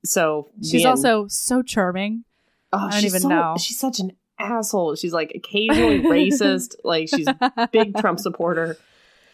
So 0.07 0.49
She's 0.63 0.85
also 0.85 1.27
so 1.29 1.63
charming. 1.63 2.25
oh, 2.73 2.79
I 2.79 2.91
don't 2.91 3.01
she's 3.01 3.13
even 3.13 3.23
so- 3.23 3.29
know. 3.29 3.57
She's 3.59 3.79
such 3.79 4.01
an 4.01 4.13
asshole. 4.39 4.95
She's 4.97 5.13
like 5.13 5.33
occasionally 5.35 6.01
racist. 6.01 6.75
Like 6.85 7.09
she's 7.09 7.27
a 7.27 7.69
big 7.73 7.97
Trump 7.99 8.21
supporter. 8.21 8.77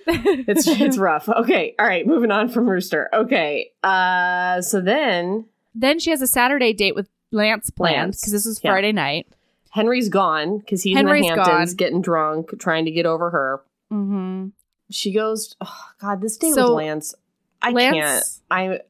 It's 0.07 0.67
it's 0.69 0.99
rough. 0.99 1.29
Okay, 1.29 1.75
all 1.79 1.87
right, 1.87 2.07
moving 2.07 2.31
on 2.31 2.49
from 2.49 2.69
Rooster. 2.69 3.09
Okay, 3.13 3.71
uh, 3.83 4.61
so 4.61 4.81
then 4.81 5.47
then 5.75 5.99
she 5.99 6.11
has 6.11 6.21
a 6.23 6.27
Saturday 6.27 6.73
date 6.73 6.95
with 6.95 7.09
Lance 7.31 7.71
Lance, 7.79 8.21
because 8.21 8.33
this 8.33 8.47
is 8.47 8.61
yeah. 8.63 8.71
Friday 8.73 8.93
night. 8.93 9.27
Henry's 9.71 10.09
gone 10.09 10.59
because 10.59 10.83
he's 10.83 10.97
Henry's 10.97 11.25
in 11.27 11.35
the 11.37 11.43
Hamptons 11.43 11.71
gone. 11.73 11.77
getting 11.77 12.03
drunk, 12.03 12.59
trying 12.59 12.85
to 12.85 12.91
get 12.91 13.07
over 13.07 13.31
her. 13.31 13.63
Mm-hmm. 13.93 14.49
She 14.91 15.13
goes, 15.13 15.57
oh, 15.63 15.85
God, 15.99 16.21
this 16.21 16.37
day 16.37 16.51
So, 16.51 16.75
with 16.75 16.85
Lance. 16.85 17.15
I 17.63 17.71
Lance- 17.71 17.95
can't. 17.95 18.25
I 18.51 18.81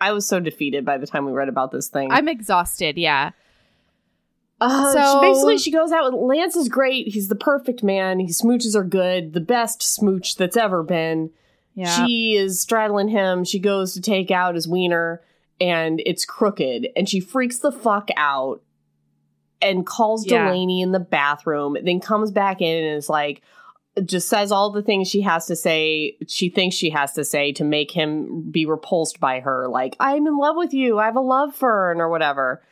I 0.00 0.12
was 0.12 0.26
so 0.28 0.38
defeated 0.40 0.84
by 0.84 0.98
the 0.98 1.06
time 1.06 1.26
we 1.26 1.32
read 1.32 1.48
about 1.48 1.72
this 1.72 1.88
thing. 1.88 2.10
I'm 2.12 2.28
exhausted. 2.28 2.96
Yeah. 2.98 3.30
Uh, 4.60 4.92
So- 4.92 4.98
so 5.00 5.20
basically, 5.20 5.58
she 5.58 5.70
goes 5.70 5.92
out 5.92 6.04
with 6.12 6.20
Lance 6.20 6.56
is 6.56 6.68
great. 6.68 7.08
He's 7.08 7.28
the 7.28 7.34
perfect 7.36 7.82
man. 7.82 8.18
His 8.20 8.40
smooches 8.40 8.74
are 8.74 8.84
good, 8.84 9.32
the 9.32 9.40
best 9.40 9.82
smooch 9.82 10.36
that's 10.36 10.56
ever 10.56 10.82
been. 10.82 11.30
Yeah. 11.74 12.06
She 12.06 12.34
is 12.34 12.60
straddling 12.60 13.08
him. 13.08 13.44
She 13.44 13.60
goes 13.60 13.94
to 13.94 14.00
take 14.00 14.30
out 14.32 14.56
his 14.56 14.66
wiener, 14.66 15.22
and 15.60 16.02
it's 16.04 16.24
crooked. 16.24 16.88
And 16.96 17.08
she 17.08 17.20
freaks 17.20 17.58
the 17.58 17.70
fuck 17.70 18.08
out 18.16 18.60
and 19.62 19.86
calls 19.86 20.26
Yeah. 20.26 20.44
Delaney 20.46 20.80
in 20.82 20.90
the 20.92 20.98
bathroom. 21.00 21.76
Then 21.82 22.00
comes 22.00 22.32
back 22.32 22.60
in 22.60 22.84
and 22.84 22.96
is 22.96 23.08
like, 23.08 23.42
just 24.04 24.28
says 24.28 24.52
all 24.52 24.70
the 24.70 24.82
things 24.82 25.08
she 25.08 25.22
has 25.22 25.46
to 25.46 25.56
say. 25.56 26.16
She 26.26 26.48
thinks 26.50 26.76
she 26.76 26.90
has 26.90 27.12
to 27.14 27.24
say 27.24 27.52
to 27.52 27.64
make 27.64 27.90
him 27.90 28.50
be 28.50 28.66
repulsed 28.66 29.20
by 29.20 29.40
her. 29.40 29.68
Like, 29.68 29.96
I'm 30.00 30.26
in 30.26 30.38
love 30.38 30.56
with 30.56 30.72
you. 30.72 30.98
I 30.98 31.06
have 31.06 31.16
a 31.16 31.20
love 31.20 31.54
fern 31.54 32.00
or 32.00 32.08
whatever. 32.08 32.62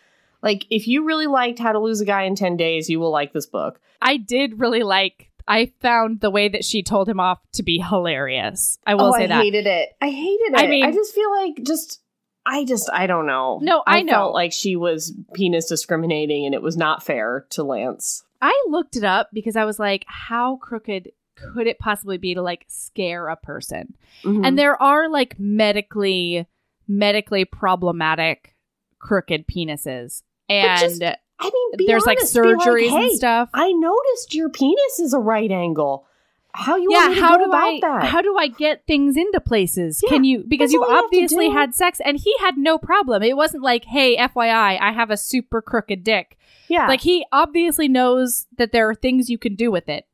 Like, 0.42 0.66
if 0.70 0.86
you 0.86 1.04
really 1.04 1.26
liked 1.26 1.58
How 1.58 1.72
to 1.72 1.78
Lose 1.78 2.00
a 2.00 2.04
Guy 2.04 2.22
in 2.22 2.34
10 2.34 2.56
Days, 2.56 2.88
you 2.88 3.00
will 3.00 3.10
like 3.10 3.32
this 3.32 3.46
book. 3.46 3.80
I 4.00 4.16
did 4.16 4.60
really 4.60 4.82
like. 4.82 5.30
I 5.48 5.72
found 5.80 6.20
the 6.20 6.30
way 6.30 6.48
that 6.48 6.64
she 6.64 6.82
told 6.82 7.08
him 7.08 7.20
off 7.20 7.38
to 7.52 7.62
be 7.62 7.78
hilarious. 7.78 8.78
I 8.86 8.96
will 8.96 9.06
oh, 9.06 9.12
say 9.12 9.24
I 9.24 9.26
that. 9.28 9.38
I 9.38 9.42
hated 9.42 9.66
it. 9.66 9.88
I 10.00 10.10
hated 10.10 10.52
it. 10.52 10.58
I 10.58 10.66
mean- 10.66 10.84
I 10.84 10.92
just 10.92 11.14
feel 11.14 11.30
like 11.30 11.62
just 11.62 12.00
I 12.46 12.64
just 12.64 12.88
I 12.92 13.06
don't 13.08 13.26
know. 13.26 13.58
No, 13.60 13.82
I 13.86 14.02
know. 14.02 14.12
felt 14.12 14.34
like 14.34 14.52
she 14.52 14.76
was 14.76 15.12
penis 15.34 15.66
discriminating 15.66 16.46
and 16.46 16.54
it 16.54 16.62
was 16.62 16.76
not 16.76 17.02
fair 17.02 17.44
to 17.50 17.64
Lance. 17.64 18.22
I 18.40 18.64
looked 18.68 18.96
it 18.96 19.04
up 19.04 19.30
because 19.32 19.56
I 19.56 19.64
was 19.64 19.78
like, 19.78 20.04
how 20.08 20.56
crooked 20.56 21.10
could 21.36 21.66
it 21.66 21.78
possibly 21.78 22.16
be 22.16 22.34
to 22.34 22.42
like 22.42 22.64
scare 22.68 23.28
a 23.28 23.36
person? 23.36 23.94
Mm-hmm. 24.24 24.44
And 24.44 24.58
there 24.58 24.80
are 24.82 25.08
like 25.08 25.38
medically 25.38 26.46
medically 26.88 27.44
problematic 27.44 28.54
crooked 28.98 29.46
penises. 29.46 30.22
And 30.48 30.80
just 30.80 31.02
I 31.38 31.50
mean, 31.50 31.86
there's 31.86 32.06
like 32.06 32.18
honest, 32.18 32.34
like, 32.36 32.56
surgeries 32.56 32.88
hey, 32.88 33.08
and 33.08 33.12
stuff. 33.12 33.50
I 33.52 33.72
noticed 33.72 34.34
your 34.34 34.48
penis 34.48 35.00
is 35.00 35.12
a 35.12 35.18
right 35.18 35.50
angle. 35.50 36.06
How 36.54 36.76
you 36.76 36.88
yeah, 36.90 37.00
want 37.00 37.10
me 37.10 37.14
to 37.16 37.20
how 37.20 37.36
do 37.36 37.44
about 37.44 37.62
I 37.62 37.80
that? 37.82 38.04
how 38.04 38.22
do 38.22 38.36
I 38.38 38.48
get 38.48 38.86
things 38.86 39.16
into 39.16 39.40
places? 39.40 40.00
Yeah, 40.02 40.08
Can 40.08 40.24
you 40.24 40.42
because 40.48 40.72
you 40.72 40.82
obviously 40.84 41.50
had 41.50 41.74
sex 41.74 42.00
and 42.02 42.18
he 42.18 42.34
had 42.40 42.56
no 42.56 42.78
problem. 42.78 43.22
It 43.22 43.36
wasn't 43.36 43.62
like, 43.62 43.84
"Hey, 43.84 44.16
FYI, 44.16 44.80
I 44.80 44.92
have 44.92 45.10
a 45.10 45.18
super 45.18 45.60
crooked 45.60 46.02
dick." 46.02 46.35
Yeah, 46.68 46.88
Like 46.88 47.00
he 47.00 47.24
obviously 47.32 47.88
knows 47.88 48.46
that 48.58 48.72
there 48.72 48.88
are 48.88 48.94
things 48.94 49.30
you 49.30 49.38
can 49.38 49.54
do 49.54 49.70
with 49.70 49.88
it. 49.88 50.06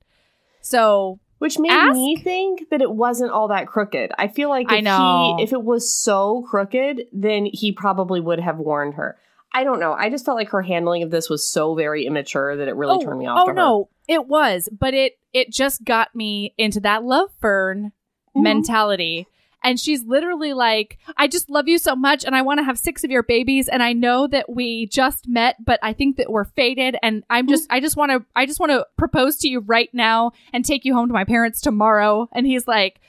So, 0.61 1.19
which 1.39 1.59
made 1.59 1.71
ask- 1.73 1.95
me 1.95 2.17
think 2.17 2.69
that 2.71 2.81
it 2.83 2.91
wasn't 2.93 3.33
all 3.33 3.49
that 3.49 3.67
crooked. 3.67 4.13
I 4.19 4.29
feel 4.29 4.49
like 4.49 4.67
if 4.67 4.73
I 4.73 4.81
know. 4.81 5.35
he 5.39 5.43
if 5.43 5.53
it 5.53 5.63
was 5.63 5.93
so 5.93 6.43
crooked, 6.49 7.03
then 7.13 7.47
he 7.47 7.73
probably 7.73 8.21
would 8.21 8.39
have 8.41 8.59
warned 8.59 8.95
her. 8.95 9.19
I 9.55 9.65
don't 9.65 9.81
know. 9.81 9.93
I 9.93 10.09
just 10.09 10.25
felt 10.25 10.37
like 10.37 10.49
her 10.51 10.63
handling 10.63 11.03
of 11.03 11.11
this 11.11 11.29
was 11.29 11.47
so 11.47 11.75
very 11.75 12.07
immature 12.07 12.57
that 12.57 12.69
it 12.69 12.77
really 12.77 12.97
oh, 12.97 13.05
turned 13.05 13.19
me 13.19 13.27
off. 13.27 13.39
oh 13.41 13.45
to 13.47 13.51
her. 13.51 13.55
no, 13.55 13.89
it 14.09 14.27
was, 14.27 14.69
but 14.79 14.95
it 14.95 15.19
it 15.33 15.51
just 15.51 15.85
got 15.85 16.15
me 16.15 16.55
into 16.57 16.81
that 16.81 17.05
love 17.05 17.31
fern 17.41 17.93
Mhm. 18.37 18.43
mentality. 18.45 19.27
And 19.65 19.79
she's 19.79 20.03
literally 20.05 20.53
like, 20.53 20.99
I 21.17 21.29
just 21.29 21.49
love 21.51 21.69
you 21.69 21.79
so 21.79 21.95
much 21.97 22.25
and 22.25 22.35
I 22.35 22.43
want 22.43 22.59
to 22.59 22.65
have 22.65 22.79
six 22.79 23.05
of 23.05 23.11
your 23.11 23.23
babies. 23.23 23.69
And 23.69 23.83
I 23.83 23.93
know 23.93 24.27
that 24.27 24.49
we 24.51 24.87
just 24.87 25.29
met, 25.29 25.57
but 25.65 25.79
I 25.83 25.93
think 25.93 26.17
that 26.17 26.31
we're 26.31 26.45
fated. 26.45 26.97
And 27.03 27.23
I'm 27.31 27.47
just, 27.49 27.67
I 27.71 27.81
just 27.81 27.97
want 27.97 28.11
to, 28.13 28.25
I 28.35 28.47
just 28.47 28.59
want 28.61 28.71
to 28.73 28.87
propose 28.97 29.37
to 29.39 29.49
you 29.49 29.61
right 29.61 29.89
now 29.93 30.33
and 30.53 30.65
take 30.65 30.85
you 30.85 30.95
home 30.95 31.09
to 31.09 31.13
my 31.15 31.25
parents 31.25 31.61
tomorrow. 31.61 32.29
And 32.33 32.47
he's 32.47 32.67
like, 32.67 33.01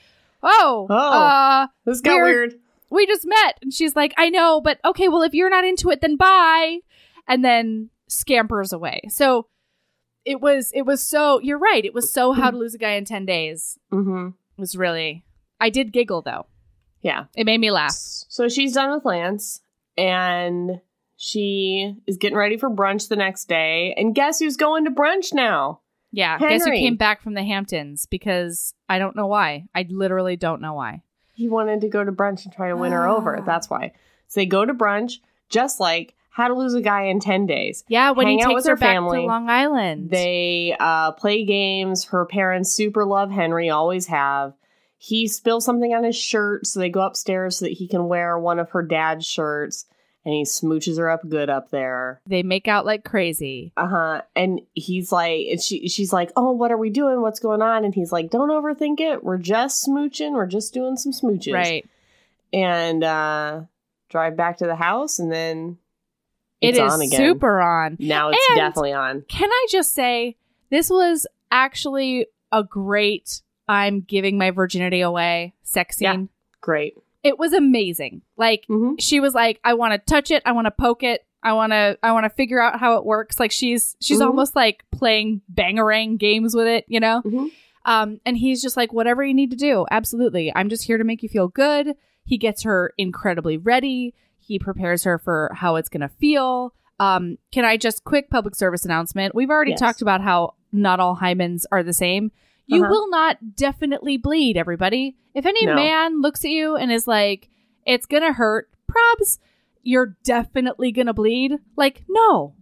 Oh, 0.42 0.86
Oh. 0.90 0.94
uh, 0.94 1.66
This 1.86 2.00
got 2.00 2.16
Weird. 2.22 2.54
we 2.90 3.06
just 3.06 3.24
met. 3.26 3.58
And 3.62 3.72
she's 3.72 3.96
like, 3.96 4.12
I 4.16 4.28
know, 4.30 4.60
but 4.60 4.78
okay, 4.84 5.08
well, 5.08 5.22
if 5.22 5.34
you're 5.34 5.50
not 5.50 5.64
into 5.64 5.90
it, 5.90 6.00
then 6.02 6.16
bye. 6.16 6.78
And 7.26 7.44
then 7.44 7.90
scampers 8.08 8.72
away. 8.72 9.00
So 9.08 9.46
it 10.24 10.40
was, 10.40 10.70
it 10.74 10.82
was 10.82 11.02
so, 11.02 11.40
you're 11.40 11.58
right. 11.58 11.84
It 11.84 11.94
was 11.94 12.12
so 12.12 12.32
how 12.32 12.50
to 12.50 12.56
lose 12.56 12.74
a 12.74 12.78
guy 12.78 12.92
in 12.92 13.04
10 13.06 13.26
days. 13.26 13.78
Mm-hmm. 13.92 14.28
It 14.28 14.60
was 14.60 14.76
really, 14.76 15.24
I 15.60 15.70
did 15.70 15.92
giggle 15.92 16.22
though. 16.22 16.46
Yeah. 17.02 17.24
It 17.36 17.44
made 17.44 17.60
me 17.60 17.70
laugh. 17.70 17.92
So 17.94 18.48
she's 18.48 18.72
done 18.72 18.90
with 18.90 19.04
Lance, 19.04 19.60
and 19.96 20.80
she 21.16 21.94
is 22.06 22.16
getting 22.16 22.36
ready 22.36 22.56
for 22.56 22.70
brunch 22.70 23.08
the 23.08 23.16
next 23.16 23.44
day. 23.46 23.94
And 23.96 24.14
guess 24.14 24.38
who's 24.38 24.56
going 24.56 24.84
to 24.86 24.90
brunch 24.90 25.32
now? 25.34 25.80
Yeah. 26.12 26.38
Guess 26.38 26.62
who 26.62 26.70
Henry. 26.70 26.80
came 26.80 26.96
back 26.96 27.22
from 27.22 27.34
the 27.34 27.44
Hamptons? 27.44 28.06
Because 28.06 28.74
I 28.88 28.98
don't 28.98 29.16
know 29.16 29.26
why. 29.26 29.66
I 29.74 29.86
literally 29.88 30.36
don't 30.36 30.62
know 30.62 30.74
why. 30.74 31.02
He 31.34 31.48
wanted 31.48 31.82
to 31.82 31.88
go 31.88 32.02
to 32.02 32.12
brunch 32.12 32.44
and 32.44 32.54
try 32.54 32.68
to 32.68 32.76
win 32.76 32.92
her 32.92 33.06
over. 33.08 33.42
That's 33.44 33.68
why. 33.68 33.92
So 34.28 34.40
they 34.40 34.46
go 34.46 34.64
to 34.64 34.72
brunch, 34.72 35.14
just 35.50 35.80
like 35.80 36.14
How 36.30 36.48
to 36.48 36.54
Lose 36.54 36.74
a 36.74 36.80
Guy 36.80 37.04
in 37.06 37.20
10 37.20 37.46
Days. 37.46 37.84
Yeah, 37.88 38.12
when 38.12 38.26
Hang 38.28 38.38
he 38.38 38.44
takes 38.44 38.64
her 38.64 38.70
her 38.70 38.76
back 38.76 38.94
family. 38.94 39.20
to 39.20 39.26
Long 39.26 39.50
Island. 39.50 40.10
They 40.10 40.76
uh, 40.78 41.12
play 41.12 41.44
games. 41.44 42.04
Her 42.04 42.24
parents 42.24 42.72
super 42.72 43.04
love 43.04 43.30
Henry, 43.30 43.68
always 43.68 44.06
have. 44.06 44.54
He 45.06 45.28
spills 45.28 45.66
something 45.66 45.92
on 45.92 46.02
his 46.04 46.16
shirt, 46.16 46.66
so 46.66 46.80
they 46.80 46.88
go 46.88 47.02
upstairs 47.02 47.58
so 47.58 47.66
that 47.66 47.72
he 47.72 47.86
can 47.86 48.08
wear 48.08 48.38
one 48.38 48.58
of 48.58 48.70
her 48.70 48.82
dad's 48.82 49.26
shirts, 49.26 49.84
and 50.24 50.32
he 50.32 50.44
smooches 50.44 50.96
her 50.96 51.10
up 51.10 51.28
good 51.28 51.50
up 51.50 51.68
there. 51.70 52.22
they 52.26 52.42
make 52.42 52.68
out 52.68 52.86
like 52.86 53.04
crazy. 53.04 53.72
Uh 53.76 53.86
huh. 53.88 54.22
And 54.34 54.62
he's 54.72 55.12
like, 55.12 55.46
and 55.50 55.60
she, 55.60 55.88
she's 55.88 56.10
like, 56.12 56.32
oh, 56.36 56.52
what 56.52 56.72
are 56.72 56.78
we 56.78 56.88
doing? 56.88 57.20
What's 57.20 57.38
going 57.40 57.60
on? 57.60 57.84
And 57.84 57.94
he's 57.94 58.12
like, 58.12 58.30
don't 58.30 58.48
overthink 58.48 58.98
it. 59.00 59.22
We're 59.22 59.36
just 59.36 59.86
smooching. 59.86 60.32
We're 60.32 60.46
just 60.46 60.72
doing 60.72 60.96
some 60.96 61.12
smooches. 61.12 61.52
Right. 61.52 61.86
And 62.52 63.04
uh, 63.04 63.62
drive 64.08 64.36
back 64.38 64.56
to 64.58 64.66
the 64.66 64.76
house, 64.76 65.18
and 65.18 65.30
then 65.30 65.76
It 66.62 66.76
it's 66.76 66.78
on 66.94 67.02
again. 67.02 67.18
super 67.20 67.60
on. 67.60 67.96
Now 68.00 68.30
it's 68.30 68.38
And- 68.50 68.56
definitely 68.56 68.94
on. 68.94 69.22
Can 69.28 69.50
I 69.50 69.66
just 69.70 69.92
say, 69.92 70.36
this 70.70 70.88
was 70.88 71.26
actually 71.50 72.28
a 72.50 72.64
great 72.64 73.42
I'm 73.68 74.00
giving 74.00 74.38
my 74.38 74.50
virginity 74.50 75.00
away 75.00 75.54
sex 75.62 75.98
Yeah. 76.00 76.12
scene. 76.12 76.28
Great. 76.60 76.94
It 77.22 77.38
was 77.38 77.52
amazing. 77.52 78.22
Like, 78.36 78.66
Mm-hmm. 78.68 78.96
she 78.98 79.20
was 79.20 79.34
like, 79.34 79.60
I 79.64 79.74
want 79.74 79.92
to 79.94 79.98
touch 80.12 80.30
it. 80.30 80.42
I 80.44 80.52
want 80.52 80.66
to 80.66 80.70
poke 80.70 81.02
it. 81.02 81.24
I 81.42 81.52
want 81.52 81.72
to, 81.72 81.98
I 82.02 82.12
want 82.12 82.24
to 82.24 82.30
figure 82.30 82.60
out 82.60 82.78
how 82.80 82.96
it 82.96 83.04
works. 83.04 83.38
Like 83.38 83.50
she's, 83.50 83.96
she's 84.00 84.20
Mhm. 84.20 84.26
almost 84.26 84.56
like 84.56 84.84
playing 84.90 85.42
bangarang 85.52 86.18
games 86.18 86.54
with 86.54 86.66
it, 86.66 86.84
you 86.88 87.00
know? 87.00 87.22
Mhm. 87.24 87.50
Um, 87.86 88.20
and 88.24 88.36
he's 88.38 88.62
just 88.62 88.76
like, 88.78 88.92
whatever 88.94 89.22
you 89.22 89.34
need 89.34 89.50
to 89.50 89.56
do. 89.56 89.84
Absolutely. 89.90 90.50
I'm 90.54 90.68
just 90.70 90.84
here 90.84 90.96
to 90.96 91.04
make 91.04 91.22
you 91.22 91.28
feel 91.28 91.48
good. 91.48 91.96
He 92.24 92.38
gets 92.38 92.62
her 92.62 92.92
incredibly 92.96 93.58
ready. 93.58 94.14
He 94.38 94.58
prepares 94.58 95.04
her 95.04 95.18
for 95.18 95.50
how 95.54 95.76
it's 95.76 95.90
going 95.90 96.00
to 96.00 96.08
feel. 96.08 96.74
Um, 96.98 97.36
can 97.52 97.64
I 97.66 97.76
just 97.76 98.04
quick 98.04 98.30
public 98.30 98.54
service 98.54 98.84
announcement? 98.86 99.34
We've 99.34 99.50
already 99.50 99.72
Yes. 99.72 99.80
talked 99.80 100.00
about 100.02 100.22
how 100.22 100.54
not 100.72 100.98
all 101.00 101.16
hymens 101.16 101.64
are 101.72 101.82
the 101.82 101.92
same. 101.92 102.30
You 102.66 102.82
Uh-huh. 102.82 102.90
will 102.90 103.10
not 103.10 103.56
definitely 103.56 104.16
bleed, 104.16 104.56
everybody. 104.56 105.16
If 105.34 105.46
any 105.46 105.66
No. 105.66 105.74
man 105.74 106.20
looks 106.22 106.44
at 106.44 106.50
you 106.50 106.76
and 106.76 106.90
is 106.92 107.06
like, 107.06 107.48
it's 107.86 108.06
going 108.06 108.22
to 108.22 108.32
hurt, 108.32 108.70
probs, 108.90 109.38
you're 109.82 110.16
definitely 110.24 110.90
going 110.92 111.06
to 111.06 111.12
bleed. 111.12 111.58
Like, 111.76 112.04
no, 112.08 112.54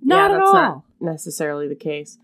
not 0.00 0.30
yeah, 0.30 0.36
at 0.36 0.38
that's 0.38 0.48
all. 0.48 0.52
not 0.54 0.82
necessarily 1.00 1.66
the 1.68 1.74
case. 1.74 2.18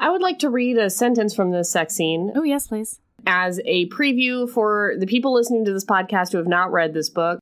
I 0.00 0.10
would 0.10 0.22
like 0.22 0.38
to 0.40 0.48
read 0.50 0.78
a 0.78 0.88
sentence 0.90 1.34
from 1.34 1.50
this 1.50 1.70
sex 1.70 1.94
scene 1.94 2.32
Oh, 2.34 2.42
yes, 2.42 2.66
please. 2.68 2.98
as 3.26 3.60
a 3.66 3.88
preview 3.90 4.48
for 4.48 4.94
the 4.98 5.06
people 5.06 5.34
listening 5.34 5.64
to 5.66 5.72
this 5.72 5.84
podcast 5.84 6.32
who 6.32 6.38
have 6.38 6.48
not 6.48 6.72
read 6.72 6.94
this 6.94 7.10
book. 7.10 7.38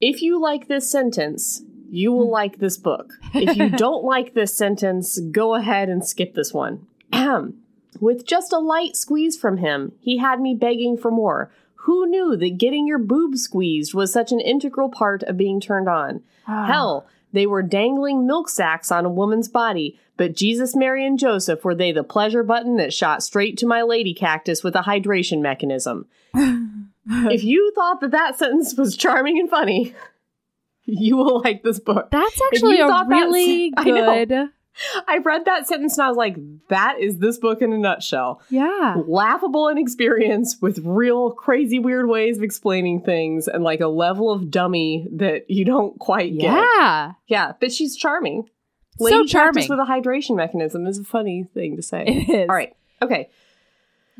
If 0.00 0.20
you 0.20 0.38
like 0.40 0.68
this 0.68 0.90
sentence, 0.90 1.62
you 1.90 2.12
will 2.12 2.30
like 2.30 2.58
this 2.58 2.76
book. 2.76 3.14
If 3.34 3.56
you 3.56 3.70
don't 3.76 4.04
like 4.04 4.34
this 4.34 4.54
sentence, 4.54 5.18
go 5.32 5.54
ahead 5.54 5.88
and 5.88 6.06
skip 6.06 6.34
this 6.34 6.52
one. 6.52 6.86
Ahem. 7.12 7.62
With 8.00 8.26
just 8.26 8.52
a 8.52 8.58
light 8.58 8.96
squeeze 8.96 9.36
from 9.36 9.58
him, 9.58 9.92
he 10.00 10.18
had 10.18 10.40
me 10.40 10.54
begging 10.54 10.96
for 10.96 11.10
more. 11.10 11.50
Who 11.86 12.06
knew 12.06 12.36
that 12.36 12.58
getting 12.58 12.86
your 12.86 12.98
boob 12.98 13.36
squeezed 13.36 13.94
was 13.94 14.12
such 14.12 14.32
an 14.32 14.40
integral 14.40 14.88
part 14.88 15.22
of 15.22 15.36
being 15.36 15.60
turned 15.60 15.88
on? 15.88 16.22
Ah. 16.48 16.66
Hell, 16.66 17.06
they 17.32 17.46
were 17.46 17.62
dangling 17.62 18.26
milk 18.26 18.48
sacks 18.48 18.90
on 18.90 19.04
a 19.04 19.10
woman's 19.10 19.48
body, 19.48 19.98
but 20.16 20.34
Jesus, 20.34 20.74
Mary, 20.74 21.06
and 21.06 21.18
Joseph 21.18 21.64
were 21.64 21.74
they 21.74 21.92
the 21.92 22.02
pleasure 22.02 22.42
button 22.42 22.76
that 22.78 22.92
shot 22.92 23.22
straight 23.22 23.56
to 23.58 23.66
my 23.66 23.82
lady 23.82 24.14
cactus 24.14 24.64
with 24.64 24.74
a 24.74 24.80
hydration 24.80 25.42
mechanism. 25.42 26.06
if 26.34 27.44
you 27.44 27.72
thought 27.74 28.00
that 28.00 28.12
that 28.12 28.38
sentence 28.38 28.74
was 28.76 28.96
charming 28.96 29.38
and 29.38 29.50
funny, 29.50 29.94
you 30.84 31.16
will 31.16 31.42
like 31.42 31.62
this 31.62 31.78
book. 31.78 32.10
That's 32.10 32.40
actually 32.52 32.80
a 32.80 33.04
really 33.08 33.70
know. 33.76 34.24
good. 34.24 34.48
I 35.08 35.18
read 35.18 35.44
that 35.44 35.66
sentence 35.66 35.96
and 35.98 36.04
I 36.04 36.08
was 36.08 36.16
like, 36.16 36.36
that 36.68 37.00
is 37.00 37.18
this 37.18 37.38
book 37.38 37.62
in 37.62 37.72
a 37.72 37.78
nutshell. 37.78 38.42
Yeah. 38.50 38.96
Laughable 39.06 39.68
in 39.68 39.78
experience 39.78 40.56
with 40.60 40.80
real 40.84 41.30
crazy 41.30 41.78
weird 41.78 42.08
ways 42.08 42.38
of 42.38 42.42
explaining 42.42 43.02
things 43.02 43.48
and 43.48 43.64
like 43.64 43.80
a 43.80 43.88
level 43.88 44.30
of 44.30 44.50
dummy 44.50 45.06
that 45.12 45.50
you 45.50 45.64
don't 45.64 45.98
quite 45.98 46.36
get. 46.38 46.52
Yeah. 46.52 47.12
Yeah, 47.26 47.52
but 47.60 47.72
she's 47.72 47.96
charming. 47.96 48.48
So 48.98 49.04
Lady 49.04 49.28
Cactus 49.28 49.66
charming. 49.66 49.68
with 49.68 49.78
a 49.78 49.90
hydration 49.90 50.36
mechanism 50.36 50.86
is 50.86 50.98
a 50.98 51.04
funny 51.04 51.44
thing 51.44 51.76
to 51.76 51.82
say. 51.82 52.04
It 52.06 52.28
is. 52.28 52.48
All 52.48 52.54
right. 52.54 52.74
Okay. 53.02 53.28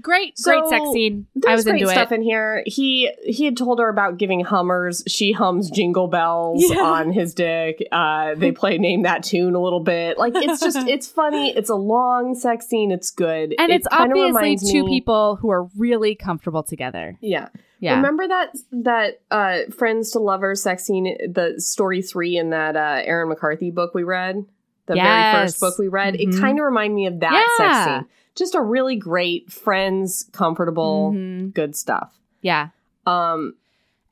Great, 0.03 0.39
So, 0.39 0.51
great 0.61 0.69
sex 0.71 0.85
scene. 0.93 1.27
There's 1.35 1.51
I 1.51 1.55
was 1.55 1.65
great 1.65 1.81
into 1.81 1.93
stuff 1.93 2.13
it. 2.13 2.17
in 2.17 2.23
here. 2.23 2.63
He 2.67 3.11
he 3.25 3.45
had 3.47 3.57
told 3.57 3.79
her 3.79 3.89
about 3.89 4.19
giving 4.19 4.45
hummers. 4.45 5.03
She 5.07 5.33
hums 5.33 5.71
jingle 5.71 6.07
bells 6.07 6.63
Yeah. 6.71 6.81
on 6.83 7.13
his 7.13 7.33
dick. 7.35 7.87
Uh, 7.91 8.35
they 8.35 8.53
play 8.53 8.77
name 8.79 9.03
that 9.05 9.23
tune 9.23 9.55
a 9.55 9.61
little 9.61 9.81
bit. 9.81 10.19
Like 10.19 10.35
it's 10.37 10.61
just 10.61 10.77
it's 10.89 11.07
funny. 11.07 11.51
It's 11.57 11.71
a 11.71 11.75
long 11.75 12.35
sex 12.35 12.67
scene. 12.67 12.91
It's 12.93 13.11
good. 13.11 13.55
and 13.59 13.73
It 13.73 13.77
it's 13.77 13.87
obviously 13.91 14.57
two 14.59 14.85
me- 14.85 14.99
people 15.01 15.37
who 15.37 15.51
are 15.51 15.65
really 15.77 16.15
comfortable 16.15 16.63
together. 16.63 17.17
Yeah. 17.23 17.49
Yeah. 17.81 17.97
Remember 17.97 18.27
that 18.29 18.57
that 18.73 19.21
uh, 19.31 19.71
friends 19.77 20.11
to 20.13 20.19
lovers 20.19 20.63
sex 20.63 20.85
scene, 20.85 21.17
the 21.33 21.55
story 21.59 22.03
three 22.03 22.37
in 22.37 22.51
that 22.51 22.77
uh, 22.77 23.01
Erin 23.05 23.29
McCarthy 23.29 23.71
book 23.71 23.95
we 23.95 24.03
read, 24.03 24.45
the 24.87 24.95
very 24.95 25.33
first 25.45 25.61
book 25.61 25.79
we 25.79 25.89
read. 25.89 26.15
Mhm. 26.15 26.21
It 26.37 26.41
kind 26.41 26.59
of 26.59 26.65
reminded 26.65 26.95
me 26.97 27.07
of 27.07 27.21
that 27.21 27.47
sex 27.57 27.85
scene. 27.85 28.07
Just 28.37 28.55
a 28.55 28.61
really 28.61 28.97
great 28.97 29.51
friends, 29.53 30.29
comfortable, 30.33 31.13
Mhm. 31.15 31.53
good 31.55 31.75
stuff. 31.75 32.13
Yeah. 32.43 32.69
Um, 33.07 33.55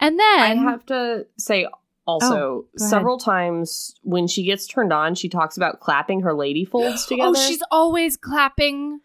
And 0.00 0.18
then 0.18 0.40
I 0.40 0.54
have 0.54 0.84
to 0.86 1.26
say 1.38 1.66
also 2.06 2.26
Oh, 2.26 2.30
go 2.62 2.66
ahead. 2.78 2.90
several 2.90 3.18
times 3.18 3.94
when 4.02 4.26
she 4.26 4.42
gets 4.44 4.66
turned 4.66 4.92
on, 4.92 5.14
she 5.14 5.28
talks 5.28 5.56
about 5.56 5.80
clapping 5.80 6.20
her 6.22 6.34
lady 6.34 6.64
folds 6.64 7.06
together. 7.06 7.30
Oh, 7.30 7.34
she's 7.34 7.62
always 7.70 8.16
clapping 8.16 9.00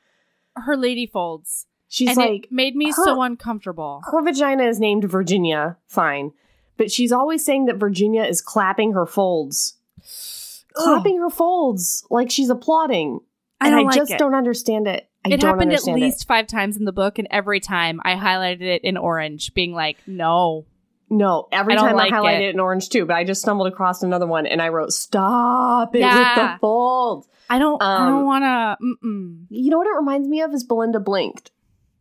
her 0.55 0.75
lady 0.75 1.05
folds. 1.05 1.65
she's 1.87 2.09
and 2.09 2.17
like 2.17 2.45
it 2.45 2.51
made 2.51 2.75
me 2.75 2.87
her- 2.87 3.03
so 3.05 3.21
uncomfortable. 3.21 4.01
her 4.11 4.21
vagina 4.21 4.63
is 4.63 4.79
named 4.79 5.03
Virginia, 5.05 5.77
fine. 5.87 6.31
But 6.77 6.91
she's 6.91 7.11
always 7.11 7.43
saying 7.43 7.65
that 7.65 7.77
Virginia 7.77 8.23
is 8.23 8.41
clapping 8.41 8.93
her 8.93 9.05
folds. 9.05 9.75
Clapping 10.75 11.17
her 11.19 11.29
folds 11.31 12.05
like 12.09 12.29
she's 12.31 12.49
applauding. 12.49 13.19
I 13.59 13.67
And 13.67 13.75
don't 13.75 13.85
I 13.85 13.87
like 13.89 13.95
just 13.97 14.11
it. 14.11 14.19
don't 14.19 14.35
understand 14.35 14.87
it. 14.87 15.08
I 15.25 15.29
it 15.29 15.41
happened 15.43 15.61
at 15.71 15.79
understand 15.79 15.97
it. 15.97 16.01
least 16.05 16.27
five 16.27 16.47
times 16.47 16.77
in 16.77 16.85
the 16.85 16.91
book, 16.93 17.19
and 17.19 17.27
every 17.29 17.59
time 17.59 17.99
I 18.03 18.15
highlighted 18.15 18.61
it 18.61 18.83
in 18.83 18.95
orange, 18.97 19.53
being 19.53 19.73
like, 19.73 19.97
no. 20.07 20.65
No, 21.09 21.47
every 21.51 21.73
I 21.73 21.77
time 21.77 21.95
like 21.95 22.13
I 22.13 22.17
highlighted 22.17 22.39
it. 22.41 22.45
it. 22.49 22.53
in 22.53 22.59
orange 22.59 22.89
too, 22.89 23.05
but 23.05 23.15
I 23.15 23.23
just 23.23 23.41
stumbled 23.41 23.67
across 23.67 24.03
another 24.03 24.27
one 24.27 24.45
and 24.45 24.61
I 24.61 24.69
wrote 24.69 24.93
stop 24.93 25.95
it 25.95 25.99
with 25.99 26.05
Yeah. 26.05 26.53
the 26.53 26.59
folds. 26.59 27.27
I 27.49 27.57
don't 27.57 27.81
I 27.81 27.95
Um, 27.97 28.07
don't 28.13 28.25
wanna 28.25 28.77
mm-mm. 28.79 29.45
You 29.49 29.71
know 29.71 29.79
what 29.79 29.87
it 29.87 29.95
reminds 29.97 30.27
me 30.27 30.41
of 30.41 30.53
is 30.53 30.63
Belinda 30.63 30.99
Blinked. 30.99 31.49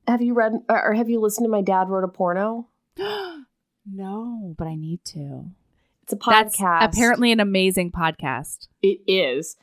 Have 0.07 0.21
you 0.21 0.35
read 0.35 0.53
or 0.69 0.93
have 0.93 1.09
you 1.09 1.21
listened 1.21 1.47
to 1.47 1.49
My 1.51 1.63
Dad 1.63 1.89
Wrote 1.89 2.05
a 2.05 2.09
Porno? 2.09 2.69
No, 3.91 4.55
but 4.59 4.67
I 4.67 4.75
need 4.75 5.03
to. 5.07 5.47
It's 6.03 6.13
a 6.13 6.17
That's 6.17 6.57
podcast. 6.59 6.85
apparently 6.85 7.33
an 7.33 7.41
amazing 7.41 7.91
podcast. 7.93 8.69
It 8.83 9.01
is. 9.07 9.57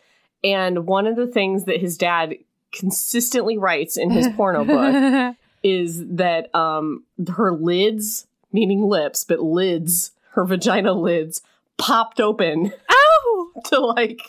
And 0.44 0.88
one 0.88 1.06
of 1.08 1.16
the 1.16 1.28
things 1.28 1.66
that 1.66 1.80
his 1.80 1.98
dad 1.98 2.34
consistently 2.76 3.58
writes 3.58 3.98
in 3.98 4.12
his 4.12 4.28
porno 4.36 4.64
book 4.66 5.36
is 5.64 6.04
that 6.08 6.54
um 6.54 7.04
her 7.36 7.52
lids, 7.54 8.28
meaning 8.52 8.84
lips, 8.84 9.24
but 9.24 9.40
lids, 9.40 10.12
her 10.32 10.46
vagina 10.46 10.94
lids 10.94 11.42
popped 11.78 12.20
open 12.20 12.72
Oh 12.90 13.52
to 13.66 13.80
like 13.80 14.22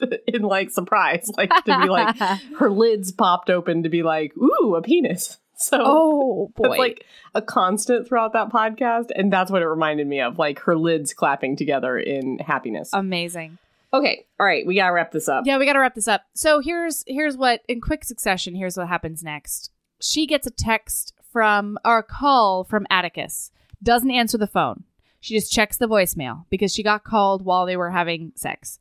in 0.26 0.42
like 0.42 0.70
surprise, 0.70 1.30
like 1.36 1.50
to 1.64 1.80
be 1.80 1.88
like 1.88 2.16
her 2.58 2.70
lids 2.70 3.12
popped 3.12 3.50
open 3.50 3.82
to 3.82 3.88
be 3.88 4.02
like, 4.02 4.36
ooh, 4.36 4.74
a 4.76 4.82
penis. 4.82 5.38
So 5.56 5.82
Oh 5.84 6.52
boy. 6.56 6.70
It's 6.70 6.78
like 6.78 7.06
a 7.34 7.40
constant 7.42 8.06
throughout 8.08 8.32
that 8.32 8.50
podcast, 8.50 9.10
and 9.14 9.32
that's 9.32 9.50
what 9.50 9.62
it 9.62 9.66
reminded 9.66 10.06
me 10.06 10.20
of, 10.20 10.38
like 10.38 10.58
her 10.60 10.76
lids 10.76 11.14
clapping 11.14 11.56
together 11.56 11.98
in 11.98 12.38
happiness. 12.38 12.90
amazing. 12.92 13.58
Okay, 13.94 14.26
all 14.38 14.46
right, 14.46 14.66
we 14.66 14.74
gotta 14.74 14.92
wrap 14.92 15.12
this 15.12 15.28
up. 15.28 15.44
Yeah, 15.46 15.58
we 15.58 15.66
got 15.66 15.74
to 15.74 15.78
wrap 15.80 15.94
this 15.94 16.08
up. 16.08 16.22
So 16.34 16.60
here's 16.60 17.04
here's 17.06 17.36
what 17.36 17.62
in 17.68 17.80
quick 17.80 18.04
succession. 18.04 18.54
Here's 18.54 18.76
what 18.76 18.88
happens 18.88 19.22
next. 19.22 19.70
She 20.00 20.26
gets 20.26 20.46
a 20.46 20.50
text 20.50 21.14
from 21.32 21.78
or 21.84 21.98
a 21.98 22.02
call 22.02 22.64
from 22.64 22.86
Atticus. 22.90 23.50
Doesn't 23.82 24.10
answer 24.10 24.38
the 24.38 24.46
phone. 24.46 24.84
She 25.20 25.34
just 25.34 25.52
checks 25.52 25.76
the 25.78 25.88
voicemail 25.88 26.44
because 26.50 26.74
she 26.74 26.82
got 26.82 27.04
called 27.04 27.44
while 27.44 27.64
they 27.66 27.76
were 27.76 27.90
having 27.90 28.32
sex. 28.34 28.78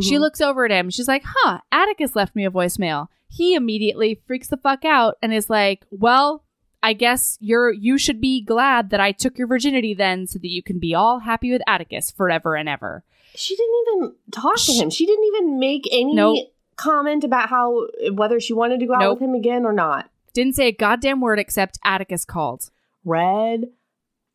She 0.00 0.14
Mhm. 0.16 0.20
looks 0.20 0.40
over 0.40 0.64
at 0.64 0.70
him. 0.70 0.88
She's 0.88 1.08
like, 1.08 1.22
"Huh, 1.26 1.58
Atticus 1.70 2.16
left 2.16 2.34
me 2.34 2.46
a 2.46 2.50
voicemail." 2.50 3.08
He 3.28 3.54
immediately 3.54 4.20
freaks 4.26 4.48
the 4.48 4.56
fuck 4.56 4.84
out 4.86 5.16
and 5.22 5.34
is 5.34 5.50
like, 5.50 5.84
"Well, 5.90 6.44
I 6.82 6.94
guess 6.94 7.36
you're 7.40 7.70
you 7.72 7.98
should 7.98 8.20
be 8.20 8.42
glad 8.42 8.88
that 8.90 9.00
I 9.00 9.12
took 9.12 9.36
your 9.36 9.46
virginity 9.46 9.92
then, 9.94 10.26
so 10.26 10.38
that 10.38 10.48
you 10.50 10.62
can 10.62 10.78
be 10.78 10.94
all 10.94 11.20
happy 11.20 11.50
with 11.52 11.62
Atticus 11.66 12.10
forever 12.10 12.56
and 12.56 12.68
ever." 12.70 13.04
She 13.34 13.56
didn't 13.56 13.74
even 13.88 14.14
talk 14.30 14.56
to 14.66 14.72
him. 14.72 14.90
She 14.90 15.06
didn't 15.06 15.24
even 15.24 15.58
make 15.58 15.88
any 15.90 16.14
Nope. 16.14 16.52
comment 16.76 17.24
about 17.24 17.48
how 17.48 17.86
whether 18.12 18.40
she 18.40 18.52
wanted 18.52 18.80
to 18.80 18.86
go 18.86 18.94
out 18.94 19.00
Nope. 19.00 19.20
with 19.20 19.28
him 19.28 19.34
again 19.34 19.64
or 19.64 19.72
not. 19.72 20.10
Didn't 20.34 20.54
say 20.56 20.68
a 20.68 20.72
goddamn 20.72 21.20
word 21.20 21.38
except 21.38 21.78
Atticus 21.84 22.24
called. 22.24 22.70
Red 23.04 23.64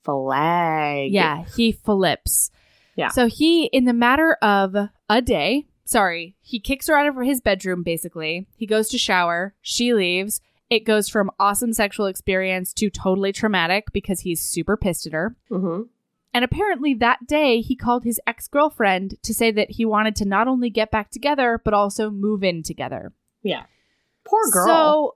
flag. 0.04 1.12
Yeah, 1.12 1.44
he 1.56 1.72
flips. 1.72 2.52
Yeah. 2.96 3.10
So 3.10 3.28
he, 3.28 3.66
in 3.66 3.86
the 3.86 3.94
matter 3.94 4.34
of 4.42 4.76
a 5.10 5.22
day, 5.22 5.68
sorry, 5.86 6.36
he 6.42 6.60
kicks 6.60 6.88
her 6.88 6.98
out 6.98 7.08
of 7.08 7.16
his 7.26 7.42
bedroom, 7.42 7.84
basically. 7.84 8.48
He 8.56 8.66
goes 8.66 8.90
to 8.90 8.98
shower. 8.98 9.54
She 9.62 9.94
leaves. 9.94 10.42
It 10.70 10.82
goes 10.86 11.08
from 11.08 11.32
awesome 11.40 11.74
sexual 11.74 12.08
experience 12.08 12.74
to 12.74 12.90
totally 12.90 13.32
traumatic 13.32 13.86
because 13.94 14.22
he's 14.22 14.42
super 14.42 14.76
pissed 14.76 15.08
at 15.08 15.14
her. 15.14 15.36
hmm 15.50 15.84
And 16.34 16.44
apparently 16.46 16.94
that 16.96 17.26
day, 17.28 17.62
he 17.62 17.76
called 17.76 18.04
his 18.04 18.20
ex 18.28 18.48
girlfriend 18.48 19.16
to 19.24 19.34
say 19.34 19.50
that 19.52 19.72
he 19.72 19.86
wanted 19.86 20.16
to 20.18 20.26
not 20.26 20.48
only 20.48 20.70
get 20.70 20.92
back 20.92 21.10
together, 21.10 21.60
but 21.64 21.74
also 21.74 22.10
move 22.12 22.44
in 22.44 22.62
together. 22.64 23.12
Yeah. 23.44 23.64
Poor 24.24 24.44
girl. 24.52 24.68
So, 24.68 25.16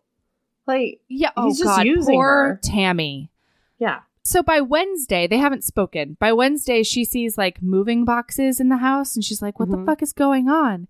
like, 0.66 1.02
yeah, 1.10 1.32
oh 1.38 1.48
He's 1.48 1.60
just 1.60 1.78
God, 1.78 1.86
using 1.86 2.16
poor 2.16 2.28
her. 2.28 2.60
Tammy. 2.64 3.30
yeah. 3.78 4.00
So 4.24 4.44
by 4.44 4.62
Wednesday, 4.62 5.26
they 5.26 5.38
haven't 5.38 5.64
spoken. 5.64 6.16
By 6.20 6.32
Wednesday, 6.32 6.84
she 6.84 7.04
sees 7.04 7.38
like 7.40 7.62
moving 7.62 8.06
boxes 8.06 8.60
in 8.60 8.70
the 8.70 8.78
house 8.78 9.16
and 9.16 9.26
she's 9.26 9.42
like, 9.42 9.60
What 9.60 9.70
the 9.72 9.78
Mhm. 9.78 9.86
fuck 9.88 10.04
is 10.04 10.14
going 10.14 10.48
on? 10.48 10.88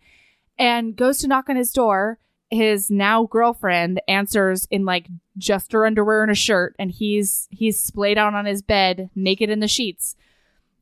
And 0.59 0.95
goes 0.97 1.17
to 1.19 1.27
knock 1.29 1.49
on 1.49 1.55
his 1.55 1.71
door. 1.71 2.19
His 2.51 2.91
now 2.91 3.23
girlfriend 3.25 4.01
answers 4.09 4.67
in 4.69 4.83
like 4.85 5.07
just 5.37 5.71
her 5.71 5.85
underwear 5.85 6.21
and 6.21 6.31
a 6.31 6.35
shirt, 6.35 6.75
and 6.77 6.91
he's 6.91 7.47
he's 7.49 7.79
splayed 7.81 8.17
out 8.17 8.33
on 8.33 8.45
his 8.45 8.61
bed, 8.61 9.09
naked 9.15 9.49
in 9.49 9.61
the 9.61 9.67
sheets. 9.69 10.15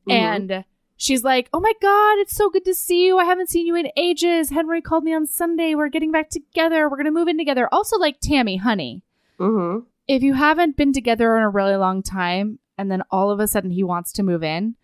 Mhm. 0.07 0.13
And 0.13 0.65
she's 0.97 1.23
like, 1.23 1.47
Oh 1.53 1.59
my 1.59 1.73
god, 1.81 2.17
it's 2.19 2.35
so 2.35 2.49
good 2.49 2.65
to 2.65 2.73
see 2.73 3.05
you. 3.05 3.19
I 3.19 3.25
haven't 3.25 3.49
seen 3.49 3.67
you 3.67 3.75
in 3.75 3.91
ages. 3.95 4.49
Henry 4.49 4.81
called 4.81 5.03
me 5.03 5.13
on 5.13 5.27
Sunday. 5.27 5.75
We're 5.75 5.89
getting 5.89 6.11
back 6.11 6.29
together. 6.31 6.89
We're 6.89 6.97
gonna 6.97 7.11
move 7.11 7.27
in 7.27 7.37
together. 7.37 7.69
Also, 7.71 7.97
like 7.97 8.19
Tammy, 8.19 8.57
honey 8.57 9.03
Mm-hmm. 9.39 9.85
if 10.07 10.21
you 10.23 10.33
haven't 10.33 10.75
been 10.75 10.91
together 10.91 11.37
in 11.37 11.43
a 11.43 11.49
really 11.49 11.75
long 11.75 12.01
time 12.03 12.59
and 12.77 12.91
then 12.91 13.03
all 13.11 13.29
of 13.31 13.39
a 13.39 13.47
sudden 13.47 13.69
he 13.71 13.83
wants 13.83 14.11
to 14.13 14.23
move 14.23 14.43
in, 14.43 14.75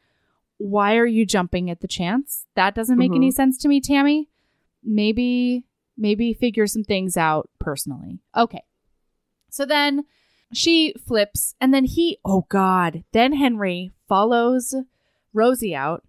why 0.58 0.96
are 0.98 1.06
you 1.06 1.26
jumping 1.26 1.70
at 1.72 1.82
the 1.82 1.88
chance? 1.88 2.46
That 2.56 2.76
doesn't 2.76 2.98
make 2.98 3.12
any 3.14 3.32
sense 3.32 3.58
to 3.60 3.68
me, 3.68 3.82
Tammy. 3.82 4.30
Maybe 4.84 5.66
maybe 5.98 6.34
figure 6.34 6.68
some 6.68 6.84
things 6.84 7.18
out 7.18 7.50
personally. 7.60 8.20
Okay. 8.36 8.64
So 9.50 9.66
then 9.66 10.06
she 10.54 10.94
flips 11.06 11.56
and 11.60 11.74
then 11.74 11.86
he 11.86 12.20
oh 12.26 12.46
god, 12.50 13.04
then 13.12 13.34
Henry 13.34 13.92
follows 14.08 14.76
Rosie 15.34 15.76
out. 15.76 16.04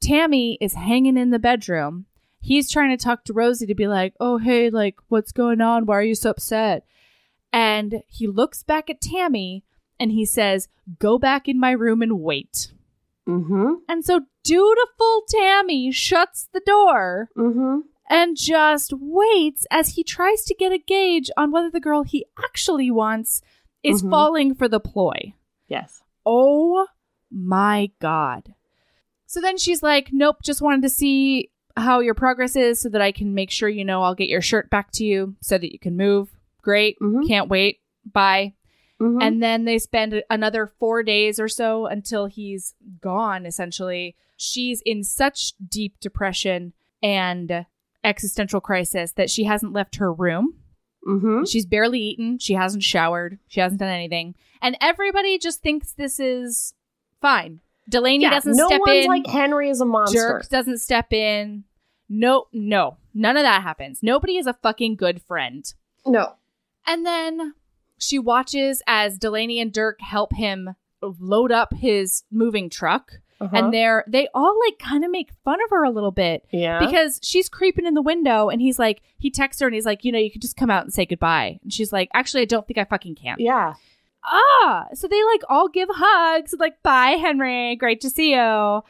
Tammy 0.00 0.58
is 0.60 0.74
hanging 0.74 1.16
in 1.16 1.30
the 1.30 1.38
bedroom. 1.38 2.06
He's 2.40 2.70
trying 2.70 2.96
to 2.96 3.02
talk 3.02 3.24
to 3.24 3.32
Rosie 3.32 3.66
to 3.66 3.74
be 3.74 3.86
like, 3.86 4.14
"Oh, 4.18 4.38
hey, 4.38 4.68
like 4.68 4.96
what's 5.08 5.30
going 5.32 5.60
on? 5.60 5.86
Why 5.86 5.98
are 5.98 6.02
you 6.02 6.14
so 6.14 6.30
upset?" 6.30 6.84
And 7.52 8.02
he 8.08 8.26
looks 8.26 8.62
back 8.62 8.88
at 8.88 9.00
Tammy 9.00 9.64
and 10.00 10.10
he 10.10 10.24
says, 10.24 10.68
Go 10.98 11.18
back 11.18 11.48
in 11.48 11.60
my 11.60 11.70
room 11.70 12.02
and 12.02 12.20
wait. 12.20 12.72
Mm-hmm. 13.28 13.74
And 13.88 14.04
so 14.04 14.22
dutiful 14.42 15.22
Tammy 15.28 15.92
shuts 15.92 16.48
the 16.52 16.62
door 16.66 17.28
Mm-hmm. 17.36 17.80
And 18.12 18.36
just 18.36 18.92
waits 18.94 19.66
as 19.70 19.90
he 19.90 20.04
tries 20.04 20.44
to 20.44 20.54
get 20.54 20.70
a 20.72 20.78
gauge 20.78 21.30
on 21.36 21.50
whether 21.50 21.70
the 21.70 21.80
girl 21.80 22.02
he 22.02 22.26
actually 22.44 22.90
wants 22.90 23.40
is 23.82 24.02
Mhm. 24.02 24.10
falling 24.10 24.54
for 24.54 24.68
the 24.68 24.78
ploy. 24.80 25.32
Yes. 25.68 26.02
Oh 26.26 26.86
my 27.30 27.90
God. 28.00 28.54
So 29.26 29.40
then 29.40 29.56
she's 29.56 29.82
like, 29.82 30.10
Nope, 30.12 30.36
just 30.42 30.60
wanted 30.62 30.82
to 30.82 30.88
see 30.90 31.50
how 31.76 32.00
your 32.00 32.14
progress 32.14 32.54
is 32.54 32.80
so 32.80 32.90
that 32.90 33.00
I 33.00 33.12
can 33.12 33.32
make 33.34 33.50
sure 33.50 33.68
you 33.68 33.84
know 33.84 34.02
I'll 34.02 34.14
get 34.14 34.28
your 34.28 34.42
shirt 34.42 34.68
back 34.68 34.90
to 34.92 35.04
you 35.04 35.36
so 35.40 35.56
that 35.56 35.72
you 35.72 35.78
can 35.78 35.96
move. 35.96 36.28
Great. 36.60 36.98
Mhm. 37.00 37.26
Can't 37.26 37.48
wait. 37.48 37.80
Bye. 38.04 38.54
Mhm. 39.00 39.22
And 39.22 39.42
then 39.42 39.64
they 39.64 39.78
spend 39.78 40.22
another 40.28 40.66
four 40.66 41.02
days 41.02 41.40
or 41.40 41.48
so 41.48 41.86
until 41.86 42.26
he's 42.26 42.74
gone, 43.00 43.46
essentially. 43.46 44.14
She's 44.36 44.82
in 44.82 45.02
such 45.02 45.54
deep 45.66 45.98
depression 45.98 46.72
and 47.02 47.64
existential 48.04 48.60
crisis 48.60 49.12
that 49.12 49.30
she 49.30 49.44
hasn't 49.44 49.72
left 49.72 49.96
her 49.96 50.12
room. 50.12 50.54
Mhm. 51.06 51.48
She's 51.50 51.66
barely 51.66 52.00
eaten. 52.00 52.38
She 52.38 52.54
hasn't 52.54 52.82
showered. 52.84 53.38
She 53.48 53.60
hasn't 53.60 53.80
done 53.80 53.88
anything. 53.92 54.34
And 54.60 54.76
everybody 54.80 55.38
just 55.38 55.60
thinks 55.62 55.92
this 55.92 56.20
is 56.20 56.74
fine. 57.20 57.60
Delaney 57.88 58.22
Yeah, 58.24 58.30
doesn't 58.30 58.54
step 58.54 58.64
in. 58.64 58.68
no 58.68 58.68
step 58.68 58.80
one's 58.86 59.04
in. 59.04 59.06
like 59.08 59.26
Henry 59.26 59.68
is 59.68 59.80
a 59.80 59.84
monster. 59.84 60.18
Jerk 60.18 60.48
doesn't 60.48 60.78
step 60.78 61.12
in. 61.12 61.64
No, 62.08 62.46
no. 62.52 62.98
None 63.14 63.36
of 63.36 63.42
that 63.42 63.62
happens. 63.62 64.00
Nobody 64.02 64.36
is 64.36 64.46
a 64.46 64.52
fucking 64.54 64.96
good 64.96 65.20
friend. 65.22 65.64
No. 66.06 66.34
And 66.86 67.04
then 67.04 67.54
she 67.98 68.18
watches 68.18 68.82
as 68.86 69.18
Delaney 69.18 69.60
and 69.60 69.72
Dirk 69.72 70.00
help 70.00 70.34
him 70.34 70.74
load 71.00 71.50
up 71.50 71.74
his 71.74 72.22
moving 72.30 72.70
truck. 72.70 73.14
Uh-huh. 73.42 73.56
And 73.56 73.74
they're 73.74 74.04
they 74.06 74.28
all 74.34 74.58
like 74.66 74.78
kind 74.78 75.04
of 75.04 75.10
make 75.10 75.30
fun 75.44 75.62
of 75.62 75.70
her 75.70 75.84
a 75.84 75.90
little 75.90 76.10
bit 76.10 76.46
yeah. 76.50 76.78
because 76.78 77.18
she's 77.22 77.48
creeping 77.48 77.86
in 77.86 77.94
the 77.94 78.02
window 78.02 78.48
and 78.48 78.60
he's 78.60 78.78
like 78.78 79.02
he 79.18 79.30
texts 79.30 79.60
her 79.60 79.66
and 79.66 79.74
he's 79.74 79.86
like, 79.86 80.04
you 80.04 80.12
know, 80.12 80.18
you 80.18 80.30
could 80.30 80.42
just 80.42 80.56
come 80.56 80.70
out 80.70 80.84
and 80.84 80.92
say 80.92 81.06
goodbye. 81.06 81.58
And 81.62 81.72
she's 81.72 81.92
like, 81.92 82.08
actually 82.14 82.42
I 82.42 82.46
don't 82.46 82.66
think 82.66 82.78
I 82.78 82.84
fucking 82.84 83.16
can. 83.16 83.36
yeah. 83.38 83.74
Ah, 84.24 84.86
so 84.94 85.08
they 85.08 85.24
like 85.24 85.42
all 85.48 85.68
give 85.68 85.88
hugs, 85.90 86.54
like, 86.56 86.80
bye, 86.84 87.16
Henry. 87.20 87.74
Great 87.74 88.00
to 88.02 88.10
see 88.10 88.34
you. 88.34 88.82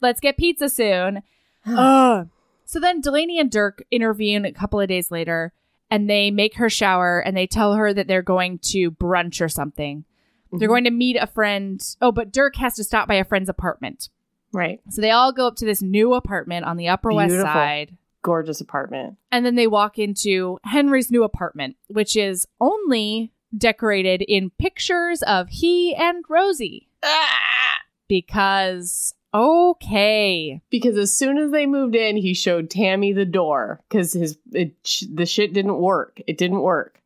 Let's 0.00 0.20
get 0.20 0.36
pizza 0.36 0.68
soon. 0.68 1.22
Ugh. 1.66 2.28
So 2.64 2.78
then 2.78 3.00
Delaney 3.00 3.40
and 3.40 3.50
Dirk 3.50 3.82
intervene 3.90 4.44
a 4.44 4.52
couple 4.52 4.78
of 4.78 4.88
days 4.88 5.10
later 5.10 5.52
and 5.90 6.08
they 6.08 6.30
make 6.30 6.56
her 6.56 6.68
shower 6.68 7.18
and 7.18 7.36
they 7.36 7.46
tell 7.46 7.74
her 7.74 7.92
that 7.92 8.06
they're 8.06 8.22
going 8.22 8.58
to 8.58 8.90
brunch 8.90 9.40
or 9.40 9.48
something. 9.48 10.04
They're 10.52 10.68
Mhm. 10.68 10.72
going 10.72 10.84
to 10.84 10.90
meet 10.90 11.16
a 11.16 11.26
friend. 11.26 11.80
Oh, 12.00 12.12
but 12.12 12.32
Dirk 12.32 12.56
has 12.56 12.74
to 12.76 12.84
stop 12.84 13.08
by 13.08 13.14
a 13.16 13.24
friend's 13.24 13.48
apartment. 13.48 14.08
Right. 14.52 14.80
So 14.90 15.00
they 15.02 15.10
all 15.10 15.32
go 15.32 15.46
up 15.46 15.56
to 15.56 15.64
this 15.66 15.82
new 15.82 16.14
apartment 16.14 16.64
on 16.66 16.76
the 16.76 16.88
Upper 16.88 17.12
West 17.12 17.34
Side. 17.34 17.96
Gorgeous 18.22 18.60
apartment. 18.60 19.16
And 19.30 19.44
then 19.44 19.54
they 19.54 19.66
walk 19.66 19.98
into 19.98 20.58
Henry's 20.64 21.10
new 21.10 21.22
apartment, 21.22 21.76
which 21.88 22.16
is 22.16 22.46
only 22.60 23.32
decorated 23.56 24.22
in 24.22 24.50
pictures 24.58 25.22
of 25.22 25.48
he 25.50 25.94
and 25.94 26.24
Rosie. 26.28 26.88
Because, 28.08 29.14
okay. 29.34 30.60
Because 30.70 30.96
as 30.96 31.14
soon 31.14 31.38
as 31.38 31.50
they 31.50 31.66
moved 31.66 31.94
in, 31.94 32.16
he 32.16 32.32
showed 32.34 32.70
Tammy 32.70 33.12
the 33.12 33.24
door 33.26 33.80
because 33.88 34.12
his 34.14 34.38
it, 34.52 34.74
sh- 34.84 35.04
the 35.12 35.26
shit 35.26 35.52
didn't 35.52 35.76
work. 35.78 36.20
It 36.26 36.38
didn't 36.38 36.60
work. 36.60 37.00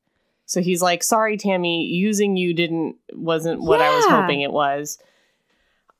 So 0.53 0.61
he's 0.61 0.83
like, 0.83 1.03
"Sorry, 1.03 1.39
Tammy, 1.39 1.85
using 1.87 2.37
you 2.37 2.53
didn't 2.53 2.97
wasn't 3.15 3.63
what 3.63 3.81
I 3.81 3.95
was 3.97 4.05
hoping 4.05 4.43
it 4.43 4.53
was." 4.53 4.99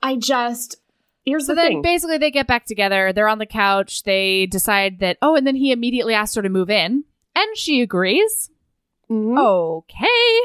I 0.03 0.17
just 0.17 0.77
here's 1.25 1.47
So 1.47 1.53
the 1.53 1.57
then 1.63 1.69
thing. 1.71 1.83
basically 1.83 2.19
they 2.19 2.31
get 2.31 2.47
back 2.47 2.67
together. 2.67 3.13
They're 3.15 3.29
on 3.29 3.39
the 3.39 3.47
couch. 3.47 4.03
They 4.03 4.45
decide 4.47 4.99
that, 5.01 5.17
oh, 5.23 5.37
and 5.37 5.47
then 5.47 5.57
he 5.57 5.73
immediately 5.73 6.13
asks 6.13 6.35
her 6.37 6.43
to 6.43 6.49
move 6.51 6.69
in. 6.69 7.05
And 7.35 7.57
she 7.57 7.81
agrees. 7.81 8.51
Mhm. 9.11 9.39
Okay. 9.39 10.41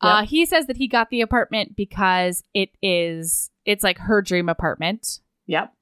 Uh, 0.00 0.24
he 0.24 0.44
says 0.44 0.66
that 0.66 0.76
he 0.78 0.88
got 0.88 1.10
the 1.10 1.20
apartment 1.20 1.76
because 1.76 2.42
it 2.54 2.70
is, 2.82 3.50
it's 3.64 3.84
like 3.84 3.98
her 3.98 4.20
dream 4.22 4.48
apartment. 4.48 5.20
Yep. 5.46 5.72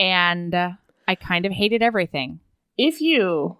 And 0.00 0.54
uh, 0.54 0.70
I 1.08 1.14
kind 1.14 1.44
of 1.44 1.52
hated 1.52 1.82
everything. 1.82 2.40
If 2.78 3.00
you 3.02 3.58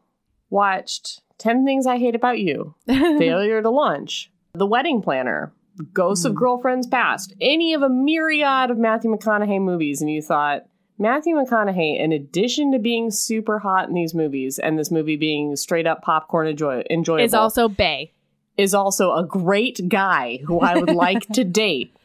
watched 0.51 1.21
10 1.43 1.65
Things 1.65 1.87
I 1.87 1.99
Hate 1.99 2.15
About 2.15 2.39
You, 2.39 2.75
Failure 2.87 3.61
to 3.63 3.71
Launch, 3.71 4.31
The 4.55 4.67
Wedding 4.67 5.03
Planner, 5.03 5.53
Ghosts 5.93 6.25
of 6.25 6.33
Hmm. 6.33 6.39
Girlfriends 6.39 6.87
Past, 6.87 7.35
any 7.41 7.75
of 7.75 7.83
a 7.83 7.89
myriad 7.89 8.71
of 8.71 8.79
Matthew 8.79 9.11
McConaughey 9.15 9.61
movies, 9.61 10.01
and 10.01 10.11
you 10.11 10.23
thought, 10.23 10.63
Matthew 10.99 11.35
McConaughey, 11.35 11.99
in 11.99 12.13
addition 12.13 12.71
to 12.73 12.79
being 12.79 13.11
super 13.11 13.59
hot 13.59 13.89
in 13.89 13.95
these 13.95 14.15
movies, 14.15 14.59
and 14.61 14.79
this 14.79 14.91
movie 14.93 15.17
being 15.17 15.57
straight 15.57 15.87
up 15.87 16.03
popcorn 16.03 16.47
enjoy- 16.47 16.85
enjoyable, 16.91 17.25
is 17.25 17.35
also 17.35 17.69
Bay. 17.69 18.13
is 18.57 18.73
also 18.75 19.13
a 19.15 19.27
great 19.27 19.81
guy 19.89 20.39
who 20.47 20.61
I 20.61 20.77
would 20.79 20.91
like 20.95 21.27
to 21.33 21.43
date. 21.65 21.97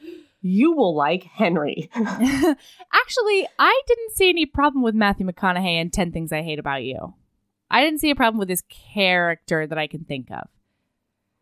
You 0.41 0.71
will 0.71 0.95
like 0.95 1.23
Henry. 1.23 1.89
Actually, 1.95 3.47
I 3.59 3.81
didn't 3.87 4.15
see 4.15 4.29
any 4.29 4.45
problem 4.45 4.83
with 4.83 4.95
Matthew 4.95 5.27
McConaughey 5.27 5.79
in 5.81 5.89
10 5.91 6.11
Things 6.11 6.31
I 6.31 6.41
Hate 6.41 6.59
About 6.59 6.83
You. 6.83 7.13
I 7.69 7.83
didn't 7.83 7.99
see 7.99 8.09
a 8.09 8.15
problem 8.15 8.39
with 8.39 8.49
his 8.49 8.63
character 8.93 9.67
that 9.67 9.77
I 9.77 9.87
can 9.87 10.03
think 10.05 10.31
of. 10.31 10.47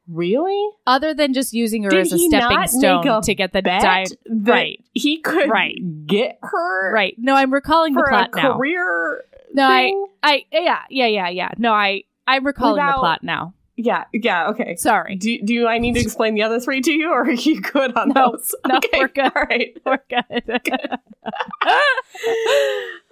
Really? 0.07 0.69
Other 0.85 1.13
than 1.15 1.33
just 1.33 1.51
using 1.53 1.83
her 1.83 1.89
Did 1.89 2.01
as 2.01 2.11
a 2.13 2.17
stepping 2.19 2.67
stone 2.67 3.07
a 3.07 3.21
to 3.23 3.33
get 3.33 3.53
the 3.53 3.61
Bet 3.63 3.81
di- 3.81 4.05
that 4.25 4.51
right. 4.51 4.85
He 4.93 5.17
could 5.17 5.49
Right. 5.49 5.77
get 6.05 6.37
her 6.43 6.93
Right. 6.93 7.15
No, 7.17 7.33
I'm 7.35 7.51
recalling 7.53 7.93
the 7.95 8.03
plot 8.07 8.29
now. 8.35 8.53
career 8.55 9.23
No, 9.53 9.67
I, 9.67 9.83
thing? 9.85 10.05
I, 10.21 10.45
yeah, 10.51 10.81
yeah, 10.91 11.07
yeah, 11.07 11.29
yeah. 11.29 11.49
No, 11.57 11.73
I, 11.73 12.03
I'm 12.27 12.45
recalling 12.45 12.85
the 12.85 12.93
plot 12.93 13.23
now. 13.23 13.53
Yeah, 13.77 14.05
yeah, 14.13 14.47
okay. 14.49 14.75
Sorry. 14.77 15.15
Do, 15.15 15.37
do 15.41 15.67
I 15.67 15.79
need 15.79 15.95
to 15.95 15.99
explain 15.99 16.33
the 16.35 16.43
other 16.43 16.59
three 16.61 16.79
to 16.81 16.91
you, 16.93 17.09
or 17.11 17.23
are 17.23 17.31
you 17.31 17.59
good 17.59 17.93
on 17.97 18.09
No, 18.09 18.31
those? 18.31 18.55
no, 18.67 18.77
okay, 18.77 18.99
we're 18.99 19.07
good. 19.09 19.31
All 19.35 19.43
right. 19.49 19.77
We're 19.85 19.99
good. 20.07 20.61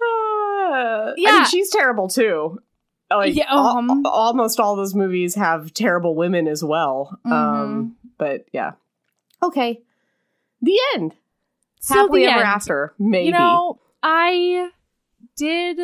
I 0.04 1.14
Yeah. 1.16 1.32
mean, 1.32 1.44
she's 1.46 1.70
terrible 1.70 2.08
too. 2.08 2.60
Like, 3.16 3.34
Yeah, 3.34 3.46
al- 3.48 3.66
um. 3.78 4.06
almost 4.06 4.60
all 4.60 4.76
those 4.76 4.94
movies 4.94 5.34
have 5.34 5.72
terrible 5.74 6.14
women 6.14 6.46
as 6.48 6.62
well. 6.64 7.18
Mm-hmm. 7.26 7.32
Um, 7.32 7.96
but 8.18 8.46
yeah. 8.52 8.72
Okay. 9.42 9.82
The 10.62 10.78
end. 10.94 11.14
So 11.80 11.94
Happily 11.94 12.22
the 12.24 12.30
ever 12.32 12.40
end. 12.40 12.48
after. 12.48 12.94
Maybe. 12.98 13.26
You 13.26 13.32
know, 13.32 13.78
I 14.02 14.70
did. 15.36 15.78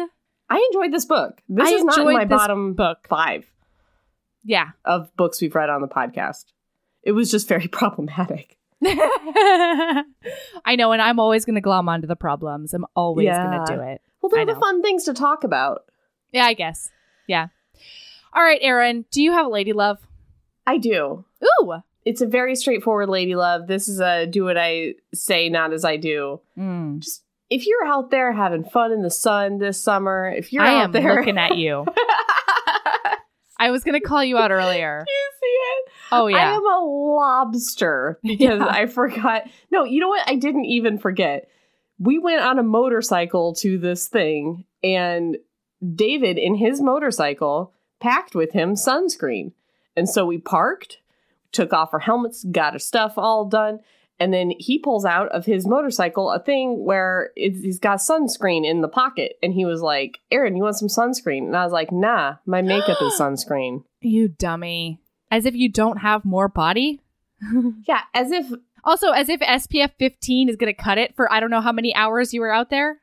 I 0.48 0.68
enjoyed 0.72 0.92
this 0.92 1.04
book. 1.04 1.40
This 1.48 1.68
I 1.68 1.72
is 1.72 1.84
not 1.84 1.98
in 1.98 2.12
my 2.12 2.24
bottom 2.24 2.74
book. 2.74 3.06
five 3.08 3.46
Yeah. 4.44 4.70
of 4.84 5.14
books 5.16 5.40
we've 5.42 5.54
read 5.54 5.68
on 5.70 5.80
the 5.82 5.88
podcast. 5.88 6.46
It 7.02 7.12
was 7.12 7.30
just 7.30 7.48
very 7.48 7.68
problematic. 7.72 8.56
I 8.84 10.76
know, 10.76 10.92
and 10.92 11.02
I'm 11.02 11.20
always 11.20 11.44
going 11.44 11.54
to 11.56 11.60
glom 11.60 11.88
onto 11.88 12.06
the 12.06 12.16
problems. 12.16 12.72
I'm 12.74 12.86
always 12.96 13.24
Yeah. 13.26 13.46
going 13.54 13.66
to 13.66 13.76
do 13.76 13.80
it. 13.82 14.00
Well, 14.22 14.30
they're 14.30 14.46
the 14.46 14.54
fun 14.58 14.82
things 14.82 15.04
to 15.04 15.14
talk 15.14 15.44
about. 15.44 15.82
Yeah, 16.32 16.44
I 16.44 16.54
guess. 16.54 16.90
Yeah. 17.30 17.46
All 18.32 18.42
right, 18.42 18.58
Erin, 18.60 19.04
do 19.12 19.22
you 19.22 19.30
have 19.32 19.46
a 19.46 19.48
lady 19.48 19.72
love? 19.72 19.98
I 20.66 20.78
do. 20.78 21.24
Ooh. 21.62 21.74
It's 22.04 22.20
a 22.20 22.26
very 22.26 22.56
straightforward 22.56 23.08
lady 23.08 23.36
love. 23.36 23.68
This 23.68 23.88
is 23.88 24.00
a 24.00 24.26
do 24.26 24.44
what 24.44 24.58
I 24.58 24.94
say, 25.14 25.48
not 25.48 25.72
as 25.72 25.84
I 25.84 25.96
do. 25.96 26.40
Mm. 26.58 26.98
Just 26.98 27.22
if 27.48 27.66
you're 27.66 27.86
out 27.86 28.10
there 28.10 28.32
having 28.32 28.64
fun 28.64 28.90
in 28.90 29.02
the 29.02 29.10
sun 29.10 29.58
this 29.58 29.80
summer, 29.80 30.28
if 30.36 30.52
you're 30.52 30.64
I 30.64 30.74
out 30.74 30.84
am 30.84 30.92
there 30.92 31.16
looking 31.16 31.38
at 31.38 31.56
you. 31.56 31.86
I 33.58 33.70
was 33.70 33.84
going 33.84 34.00
to 34.00 34.06
call 34.06 34.24
you 34.24 34.36
out 34.36 34.50
earlier. 34.50 35.04
you 35.08 35.30
see 35.40 35.46
it? 35.46 35.92
Oh, 36.10 36.26
yeah. 36.26 36.36
I 36.38 36.54
am 36.54 36.66
a 36.66 36.80
lobster 36.80 38.18
because 38.24 38.40
Yeah. 38.60 38.66
I 38.66 38.86
forgot. 38.86 39.44
No, 39.70 39.84
you 39.84 40.00
know 40.00 40.08
what? 40.08 40.28
I 40.28 40.34
didn't 40.34 40.64
even 40.64 40.98
forget. 40.98 41.48
We 41.98 42.18
went 42.18 42.40
on 42.42 42.58
a 42.58 42.62
motorcycle 42.64 43.54
to 43.56 43.78
this 43.78 44.08
thing, 44.08 44.64
and 44.82 45.36
David, 45.94 46.38
in 46.38 46.56
his 46.56 46.80
motorcycle, 46.80 47.72
packed 48.00 48.34
with 48.34 48.52
him 48.52 48.74
sunscreen. 48.74 49.52
And 49.96 50.08
so 50.08 50.24
we 50.26 50.38
parked, 50.38 50.98
took 51.52 51.72
off 51.72 51.92
our 51.92 52.00
helmets, 52.00 52.44
got 52.44 52.74
our 52.74 52.78
stuff 52.78 53.14
all 53.16 53.44
done. 53.44 53.80
And 54.18 54.34
then 54.34 54.52
he 54.58 54.78
pulls 54.78 55.06
out 55.06 55.28
of 55.30 55.46
his 55.46 55.66
motorcycle 55.66 56.30
a 56.30 56.38
thing 56.38 56.84
where 56.84 57.30
it's, 57.36 57.62
he's 57.62 57.78
got 57.78 57.98
sunscreen 57.98 58.66
in 58.68 58.82
the 58.82 58.88
pocket. 58.88 59.38
And 59.42 59.54
he 59.54 59.64
was 59.64 59.80
like, 59.80 60.20
Erin, 60.30 60.56
you 60.56 60.62
want 60.62 60.76
some 60.76 60.88
sunscreen? 60.88 61.46
And 61.46 61.56
I 61.56 61.64
was 61.64 61.72
like, 61.72 61.90
nah, 61.90 62.36
my 62.44 62.60
makeup 62.60 62.98
is 63.00 63.14
sunscreen. 63.18 63.84
You 64.02 64.28
dummy. 64.28 65.00
As 65.30 65.46
if 65.46 65.54
you 65.54 65.70
don't 65.70 65.98
have 65.98 66.24
more 66.24 66.48
body. 66.48 67.00
Yeah, 67.88 68.02
as 68.12 68.30
if 68.30 68.52
Also, 68.84 69.12
as 69.12 69.30
if 69.30 69.40
SPF 69.40 69.92
15 69.98 70.50
is 70.50 70.56
going 70.56 70.74
to 70.74 70.78
cut 70.78 70.98
it 70.98 71.16
for 71.16 71.32
I 71.32 71.40
don't 71.40 71.50
know 71.50 71.62
how 71.62 71.72
many 71.72 71.94
hours 71.94 72.34
you 72.34 72.42
were 72.42 72.52
out 72.52 72.68
there. 72.68 73.00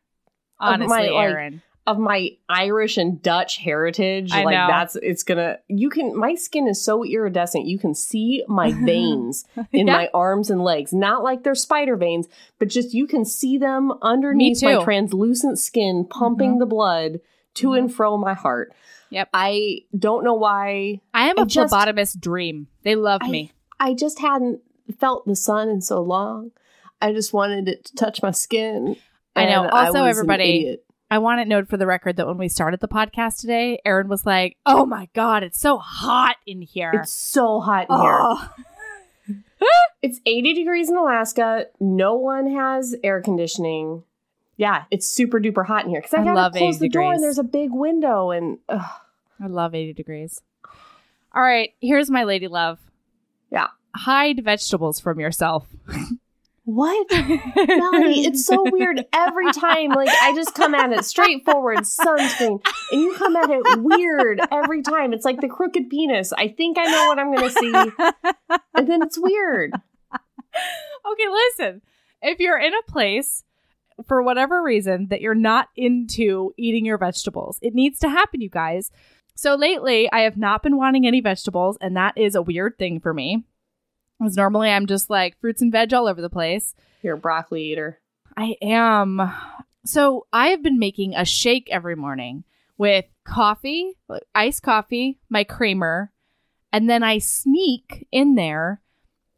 Honestly, 0.60 0.88
my, 0.88 1.08
like, 1.08 1.32
Erin. 1.32 1.62
Of 1.88 1.98
my 1.98 2.30
Irish 2.50 2.98
and 2.98 3.20
Dutch 3.24 3.58
heritage. 3.58 4.32
I 4.34 4.44
like 4.44 4.54
know. 4.54 4.68
that's 4.68 4.96
it's 4.98 5.24
gonna 5.24 5.58
you 5.68 5.90
can 5.90 6.16
my 6.16 6.36
skin 6.36 6.68
is 6.68 6.84
so 6.84 7.04
iridescent. 7.04 7.66
You 7.66 7.80
can 7.80 7.96
see 7.96 8.44
my 8.48 8.72
veins 8.86 9.46
in 9.72 9.88
Yeah. 9.88 9.94
my 9.94 10.10
arms 10.14 10.52
and 10.52 10.62
legs. 10.64 10.94
Not 10.94 11.24
like 11.24 11.44
they're 11.44 11.56
spider 11.56 11.96
veins, 11.96 12.28
but 12.60 12.68
just 12.68 12.94
you 12.94 13.08
can 13.08 13.26
see 13.26 13.58
them 13.58 13.94
underneath 14.02 14.62
my 14.62 14.84
translucent 14.84 15.58
skin 15.58 16.06
pumping 16.08 16.56
Mhm. 16.58 16.60
the 16.60 16.66
blood 16.68 17.20
to 17.56 17.74
and 17.74 17.92
fro 17.92 18.18
my 18.18 18.34
heart. 18.36 18.74
Yep. 19.10 19.30
I 19.34 19.80
don't 19.98 20.24
know 20.26 20.34
why 20.34 21.00
I 21.14 21.30
am 21.30 21.40
I 21.40 21.44
a 21.44 21.46
just- 21.46 21.74
phlebotomist 21.74 22.20
dream. 22.20 22.68
They 22.84 22.96
love 22.96 23.22
I- 23.24 23.30
me. 23.30 23.52
I 23.80 23.94
just 23.94 24.20
hadn't 24.20 24.60
felt 25.00 25.26
the 25.26 25.36
sun 25.36 25.70
in 25.70 25.82
so 25.82 26.02
long. 26.02 26.52
I 27.02 27.14
just 27.14 27.32
wanted 27.32 27.68
it 27.70 27.86
to 27.86 27.96
touch 27.96 28.22
my 28.22 28.32
skin. 28.32 28.98
I 29.36 29.46
know. 29.46 29.70
Also, 29.70 30.04
everybody-. 30.04 30.80
I 31.10 31.20
want 31.20 31.40
it 31.40 31.48
noted 31.48 31.70
for 31.70 31.78
the 31.78 31.88
record 31.88 32.18
that 32.18 32.28
when 32.28 32.38
we 32.38 32.50
started 32.50 32.82
the 32.82 32.88
podcast 32.88 33.40
today, 33.40 33.80
Erin 33.86 34.10
was 34.10 34.26
like, 34.26 34.58
"Oh 34.66 34.86
my 34.86 35.08
god, 35.14 35.44
it's 35.44 35.60
so 35.60 35.78
hot 35.78 36.36
in 36.46 36.62
here." 36.62 36.92
It's 36.94 37.14
so 37.14 37.60
hot 37.60 37.88
in 37.90 37.96
here. 37.96 38.18
oh. 38.20 38.50
It's 40.04 40.22
80 40.28 40.54
degrees 40.54 40.90
in 40.90 40.96
Alaska. 40.96 41.66
No 41.80 42.14
one 42.14 42.52
has 42.52 42.96
air 43.04 43.20
conditioning. 43.20 44.04
Yeah, 44.56 44.84
it's 44.92 45.08
super 45.08 45.40
duper 45.40 45.66
hot 45.66 45.86
in 45.86 45.90
here 45.90 46.02
because 46.02 46.14
I, 46.14 46.22
I 46.22 46.24
gotta 46.24 46.36
love 46.40 46.54
close 46.54 46.76
80 46.76 46.80
the 46.86 46.90
door 46.90 47.14
and 47.14 47.24
there's 47.24 47.40
a 47.40 47.44
big 47.44 47.72
window 47.72 48.30
and 48.30 48.60
ugh. 48.70 48.86
I 49.42 49.48
love 49.48 49.74
80 49.74 49.94
degrees. 49.94 50.42
All 51.34 51.42
right, 51.42 51.74
here's 51.82 52.10
my 52.12 52.24
lady 52.24 52.48
love. 52.48 52.80
Yeah. 53.52 53.68
Hide 53.96 54.44
vegetables 54.44 55.00
from 55.00 55.20
yourself. 55.20 55.68
What? 56.68 57.08
Melanie, 57.56 58.26
it's 58.26 58.46
so 58.46 58.62
weird 58.70 59.06
every 59.14 59.54
time. 59.54 59.92
Like 59.92 60.10
I 60.10 60.36
just 60.36 60.54
come 60.54 60.76
at 60.76 60.92
it 60.92 61.06
straightforward, 61.06 61.78
sunscreen, 61.78 62.62
and 62.92 63.02
you 63.02 63.16
come 63.16 63.38
at 63.38 63.50
it 63.50 63.80
weird 63.82 64.42
every 64.52 64.82
time. 64.82 65.14
It's 65.14 65.24
like 65.24 65.40
the 65.40 65.48
crooked 65.48 65.90
penis. 65.90 66.34
I 66.34 66.50
think 66.50 66.78
I 66.78 66.88
know 66.88 67.08
what 67.08 67.20
I'm 67.20 67.34
gonna 67.34 67.50
see, 67.50 67.72
and 68.76 68.86
then 68.86 69.02
it's 69.02 69.18
weird. 69.18 69.76
okay, 70.14 71.28
listen. 71.32 71.82
If 72.22 72.42
you're 72.42 72.60
in 72.60 72.74
a 72.74 72.92
place 72.92 73.46
for 74.06 74.22
whatever 74.22 74.62
reason 74.62 75.08
that 75.08 75.22
you're 75.22 75.36
not 75.36 75.70
into 75.78 76.54
eating 76.58 76.86
your 76.86 76.98
vegetables, 76.98 77.60
it 77.62 77.76
needs 77.76 77.98
to 78.00 78.10
happen, 78.10 78.42
you 78.42 78.50
guys. 78.50 78.92
So 79.36 79.56
lately, 79.56 80.12
I 80.12 80.24
have 80.24 80.36
not 80.36 80.64
been 80.64 80.76
wanting 80.76 81.08
any 81.08 81.22
vegetables, 81.22 81.78
and 81.80 81.96
that 81.96 82.18
is 82.18 82.36
a 82.36 82.42
weird 82.42 82.78
thing 82.78 83.00
for 83.00 83.14
me. 83.14 83.46
Because 84.20 84.36
normally 84.36 84.70
I'm 84.70 84.88
just 84.88 85.10
like 85.10 85.40
fruits 85.40 85.62
and 85.62 85.72
veg 85.72 85.94
all 85.94 86.08
over 86.08 86.22
the 86.22 86.30
place. 86.30 86.74
You're 87.02 87.16
a 87.16 87.20
broccoli 87.20 87.64
eater. 87.72 88.00
I 88.36 88.56
am. 88.62 89.32
So 89.86 90.28
I 90.34 90.50
have 90.50 90.64
been 90.64 90.80
making 90.80 91.16
a 91.16 91.26
shake 91.26 91.70
every 91.72 91.96
morning 91.96 92.44
with 92.78 93.06
coffee, 93.24 93.98
iced 94.36 94.64
coffee, 94.64 95.20
my 95.30 95.44
creamer, 95.44 96.12
and 96.72 96.90
then 96.90 97.04
I 97.04 97.18
sneak 97.18 98.08
in 98.12 98.36
there 98.36 98.82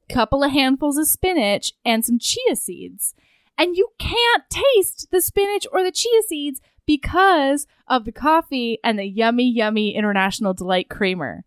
a 0.10 0.14
couple 0.14 0.44
of 0.44 0.52
handfuls 0.52 0.98
of 0.98 1.08
spinach 1.08 1.74
and 1.86 2.04
some 2.04 2.20
chia 2.20 2.56
seeds. 2.56 3.14
And 3.58 3.76
you 3.76 3.90
can't 3.98 4.44
taste 4.50 5.08
the 5.12 5.22
spinach 5.22 5.68
or 5.72 5.84
the 5.84 5.92
chia 5.92 6.22
seeds 6.28 6.62
because 6.86 7.68
of 7.88 8.06
the 8.06 8.12
coffee 8.12 8.80
and 8.84 8.98
the 8.98 9.06
yummy, 9.06 9.50
yummy 9.50 9.96
International 9.96 10.54
Delight 10.54 10.90
creamer. 10.90 11.44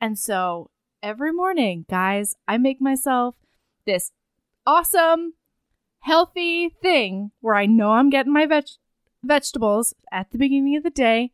And 0.00 0.18
so 0.18 0.70
every 1.02 1.32
morning, 1.32 1.84
guys, 1.88 2.36
I 2.46 2.58
make 2.58 2.80
myself 2.80 3.36
this 3.84 4.12
awesome, 4.66 5.34
healthy 6.00 6.68
thing 6.68 7.30
where 7.40 7.54
I 7.54 7.66
know 7.66 7.92
I'm 7.92 8.10
getting 8.10 8.32
my 8.32 8.46
veg- 8.46 8.64
vegetables 9.22 9.94
at 10.10 10.30
the 10.30 10.38
beginning 10.38 10.76
of 10.76 10.82
the 10.82 10.90
day. 10.90 11.32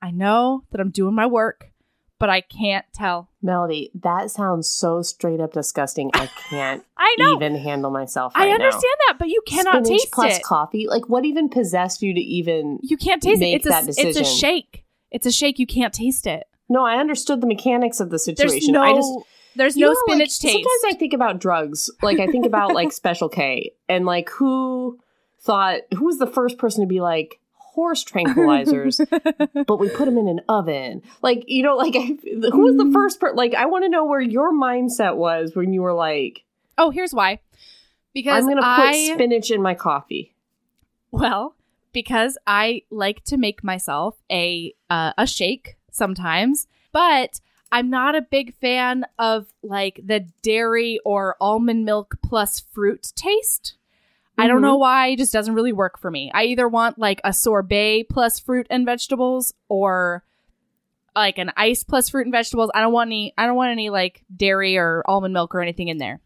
I 0.00 0.10
know 0.10 0.64
that 0.70 0.80
I'm 0.80 0.90
doing 0.90 1.14
my 1.14 1.26
work, 1.26 1.72
but 2.20 2.30
I 2.30 2.40
can't 2.40 2.84
tell. 2.94 3.28
Melody, 3.42 3.90
that 4.00 4.30
sounds 4.30 4.70
so 4.70 5.02
straight 5.02 5.40
up 5.40 5.52
disgusting. 5.52 6.10
I 6.14 6.26
can't 6.48 6.84
I 6.96 7.16
know. 7.18 7.34
even 7.36 7.56
handle 7.56 7.90
myself. 7.90 8.32
I 8.36 8.50
understand 8.50 8.82
now. 9.00 9.12
that, 9.12 9.16
but 9.18 9.28
you 9.28 9.42
cannot 9.46 9.84
Spinach 9.86 10.00
taste 10.02 10.12
plus 10.12 10.36
it. 10.38 10.42
coffee. 10.44 10.86
Like, 10.88 11.08
what 11.08 11.24
even 11.24 11.48
possessed 11.48 12.02
you 12.02 12.14
to 12.14 12.20
even? 12.20 12.78
You 12.82 12.96
can't 12.96 13.22
taste 13.22 13.40
make 13.40 13.54
it. 13.54 13.66
It's 13.66 13.98
a 13.98 14.06
it's 14.08 14.18
a 14.20 14.24
shake. 14.24 14.84
It's 15.10 15.26
a 15.26 15.32
shake. 15.32 15.58
You 15.58 15.66
can't 15.66 15.92
taste 15.94 16.26
it. 16.26 16.44
No, 16.68 16.84
I 16.84 16.96
understood 16.96 17.40
the 17.40 17.46
mechanics 17.46 18.00
of 18.00 18.10
the 18.10 18.18
situation. 18.18 18.72
no 18.74 18.82
I 18.82 18.94
just 18.94 19.12
there's 19.56 19.76
no 19.76 19.86
know, 19.86 19.92
like, 19.92 19.98
spinach 20.06 20.38
taste. 20.40 20.52
Sometimes 20.52 20.94
I 20.94 20.98
think 20.98 21.12
about 21.12 21.40
drugs. 21.40 21.90
Like 22.02 22.20
I 22.20 22.26
think 22.26 22.46
about 22.46 22.74
like 22.74 22.92
Special 22.92 23.28
K 23.28 23.72
and 23.88 24.04
like 24.04 24.28
who 24.30 24.98
thought 25.40 25.80
who 25.96 26.04
was 26.04 26.18
the 26.18 26.26
first 26.26 26.58
person 26.58 26.82
to 26.82 26.86
be 26.86 27.00
like 27.00 27.40
horse 27.54 28.04
tranquilizers, 28.04 28.98
but 29.66 29.78
we 29.78 29.88
put 29.88 30.04
them 30.06 30.18
in 30.18 30.28
an 30.28 30.40
oven. 30.48 31.02
Like 31.22 31.44
you 31.46 31.62
know, 31.62 31.76
like 31.76 31.94
I, 31.96 32.00
who 32.00 32.62
was 32.62 32.76
the 32.76 32.84
Mm. 32.84 32.92
first 32.92 33.20
person? 33.20 33.36
Like 33.36 33.54
I 33.54 33.66
want 33.66 33.84
to 33.84 33.88
know 33.88 34.04
where 34.04 34.20
your 34.20 34.52
mindset 34.52 35.16
was 35.16 35.56
when 35.56 35.72
you 35.72 35.82
were 35.82 35.94
like, 35.94 36.44
oh, 36.76 36.90
here's 36.90 37.14
why. 37.14 37.40
Because 38.14 38.44
I'm 38.44 38.44
going 38.44 38.56
to 38.56 38.62
put 38.62 38.84
I 38.86 39.14
spinach 39.14 39.50
in 39.50 39.62
my 39.62 39.74
coffee. 39.74 40.34
Well, 41.10 41.54
because 41.92 42.36
I 42.46 42.82
like 42.90 43.22
to 43.24 43.36
make 43.36 43.62
myself 43.64 44.16
a 44.30 44.74
uh, 44.90 45.12
a 45.16 45.26
shake 45.26 45.76
sometimes, 45.90 46.66
but 46.92 47.40
I'm 47.70 47.90
not 47.90 48.14
a 48.14 48.22
big 48.22 48.54
fan 48.54 49.04
of 49.18 49.52
like 49.62 50.00
the 50.04 50.20
dairy 50.42 51.00
or 51.04 51.36
almond 51.40 51.84
milk 51.84 52.16
plus 52.22 52.60
fruit 52.60 53.12
taste. 53.14 53.74
I 54.38 54.46
don't 54.46 54.58
Mhm. 54.58 54.62
know 54.62 54.76
why, 54.76 55.08
it 55.08 55.18
just 55.18 55.32
doesn't 55.32 55.54
really 55.54 55.72
work 55.72 55.98
for 55.98 56.10
me. 56.10 56.30
I 56.32 56.44
either 56.44 56.68
want 56.68 56.98
like 56.98 57.20
a 57.24 57.32
sorbet 57.32 58.04
plus 58.08 58.38
fruit 58.38 58.66
and 58.70 58.86
vegetables 58.86 59.52
or 59.68 60.22
like 61.16 61.38
an 61.38 61.50
ice 61.56 61.82
plus 61.82 62.08
fruit 62.08 62.26
and 62.26 62.32
vegetables. 62.32 62.70
I 62.74 62.80
don't 62.80 62.92
want 62.92 63.08
any 63.08 63.34
I 63.36 63.46
don't 63.46 63.56
want 63.56 63.72
any 63.72 63.90
like 63.90 64.24
dairy 64.34 64.76
or 64.78 65.02
almond 65.06 65.34
milk 65.34 65.54
or 65.54 65.60
anything 65.60 65.88
in 65.88 65.98
there. 65.98 66.20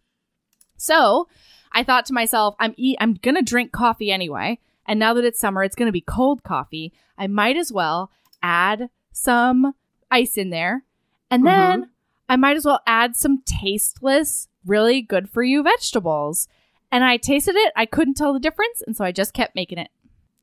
So, 0.76 1.28
I 1.72 1.84
thought 1.84 2.04
to 2.06 2.12
myself, 2.12 2.54
I'm 2.60 2.74
eat 2.76 2.98
I'm 3.00 3.14
going 3.14 3.36
to 3.36 3.42
drink 3.42 3.72
coffee 3.72 4.12
anyway. 4.12 4.58
And 4.86 4.98
now 5.00 5.14
that 5.14 5.24
it's 5.24 5.38
summer, 5.40 5.62
it's 5.64 5.76
going 5.76 5.86
to 5.86 5.92
be 5.92 6.00
cold 6.02 6.42
coffee. 6.42 6.92
I 7.16 7.28
might 7.28 7.56
as 7.56 7.72
well 7.72 8.10
add 8.42 8.90
some 9.12 9.74
ice 10.10 10.36
in 10.36 10.50
there. 10.50 10.84
And 11.30 11.46
then 11.46 11.90
I 12.28 12.36
might 12.36 12.56
as 12.56 12.64
well 12.64 12.80
add 12.86 13.16
some 13.16 13.42
tasteless, 13.44 14.48
really 14.66 15.00
good 15.00 15.30
for 15.30 15.42
you 15.42 15.62
vegetables. 15.62 16.48
And 16.90 17.04
I 17.04 17.16
tasted 17.16 17.56
it. 17.56 17.72
I 17.74 17.86
couldn't 17.86 18.14
tell 18.14 18.34
the 18.34 18.40
difference. 18.40 18.82
And 18.86 18.96
so 18.96 19.04
I 19.04 19.12
just 19.12 19.32
kept 19.32 19.54
making 19.54 19.78
it. 19.78 19.88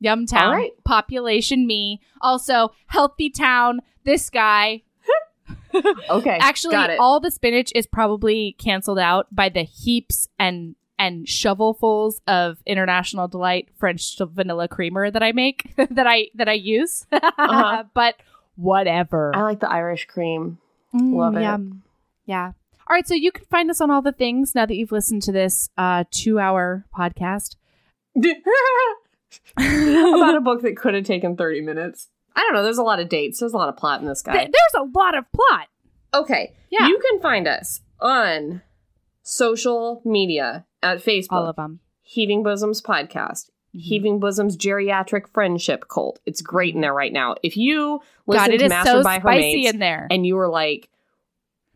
Yum 0.00 0.26
Town. 0.26 0.54
Right. 0.56 0.72
Population 0.84 1.66
me. 1.66 2.00
Also, 2.20 2.72
healthy 2.86 3.30
town. 3.30 3.80
This 4.04 4.30
guy. 4.30 4.82
Okay, 6.10 6.36
Actually, 6.40 6.96
all 6.96 7.20
the 7.20 7.30
spinach 7.30 7.70
is 7.76 7.86
probably 7.86 8.56
canceled 8.58 8.98
out 8.98 9.32
by 9.32 9.48
the 9.48 9.62
heaps 9.62 10.28
and 10.36 10.74
and 10.98 11.26
shovelfuls 11.26 12.20
of 12.26 12.58
International 12.66 13.26
Delight 13.26 13.68
French 13.78 14.16
vanilla 14.18 14.68
creamer 14.68 15.10
that 15.10 15.22
I 15.22 15.32
make 15.32 15.74
that 15.76 16.06
I 16.06 16.28
that 16.34 16.48
I 16.48 16.52
use. 16.52 17.06
Uh-huh. 17.10 17.84
but 17.94 18.16
whatever. 18.60 19.32
I 19.34 19.42
like 19.42 19.60
the 19.60 19.70
Irish 19.70 20.06
cream. 20.06 20.58
Mm, 20.94 21.14
love 21.14 21.36
it. 21.36 21.42
Yum. 21.42 21.82
Yeah. 22.26 22.52
All 22.88 22.94
right, 22.94 23.06
so 23.06 23.14
you 23.14 23.30
can 23.30 23.44
find 23.44 23.70
us 23.70 23.80
on 23.80 23.90
all 23.90 24.02
the 24.02 24.12
things 24.12 24.54
now 24.54 24.66
that 24.66 24.74
you've 24.74 24.90
listened 24.92 25.22
to 25.22 25.32
this 25.32 25.68
uh, 25.78 26.04
two-hour 26.10 26.86
podcast. 26.96 27.54
About 29.56 30.36
a 30.36 30.40
book 30.44 30.62
that 30.62 30.76
could 30.76 30.94
have 30.94 31.04
taken 31.04 31.36
30 31.36 31.60
minutes. 31.60 32.08
I 32.34 32.40
don't 32.40 32.54
know. 32.54 32.62
There's 32.62 32.78
a 32.78 32.82
lot 32.82 33.00
of 33.00 33.08
dates. 33.08 33.40
There's 33.40 33.52
a 33.52 33.56
lot 33.56 33.68
of 33.68 33.76
plot 33.76 34.00
in 34.00 34.06
this 34.06 34.22
guy. 34.22 34.32
Th- 34.32 34.50
there's 34.50 34.84
a 34.84 34.98
lot 34.98 35.16
of 35.16 35.24
plot. 35.32 35.68
Okay. 36.14 36.54
Yeah. 36.70 36.88
You 36.88 36.98
can 36.98 37.20
find 37.20 37.46
us 37.46 37.80
on 38.00 38.62
social 39.22 40.02
media 40.04 40.66
at 40.82 40.98
Facebook. 40.98 41.26
All 41.30 41.46
of 41.46 41.56
them. 41.56 41.80
Heaving 42.02 42.42
Bosoms 42.42 42.82
Podcast. 42.82 43.50
Heaving 43.72 44.18
Bosoms 44.20 44.56
Geriatric 44.56 45.28
Friendship 45.28 45.86
Cult. 45.88 46.18
It's 46.26 46.42
great 46.42 46.74
in 46.74 46.80
there 46.80 46.94
right 46.94 47.12
now. 47.12 47.36
If 47.42 47.56
you 47.56 48.00
listen 48.26 48.46
God, 48.46 48.54
it 48.54 48.58
to 48.58 48.68
Mastered 48.68 48.92
so 48.92 49.02
by 49.02 49.18
Her 49.20 49.28
Mates 49.30 49.72
in 49.72 49.78
there. 49.78 50.06
and 50.10 50.26
you 50.26 50.34
were 50.36 50.48
like, 50.48 50.88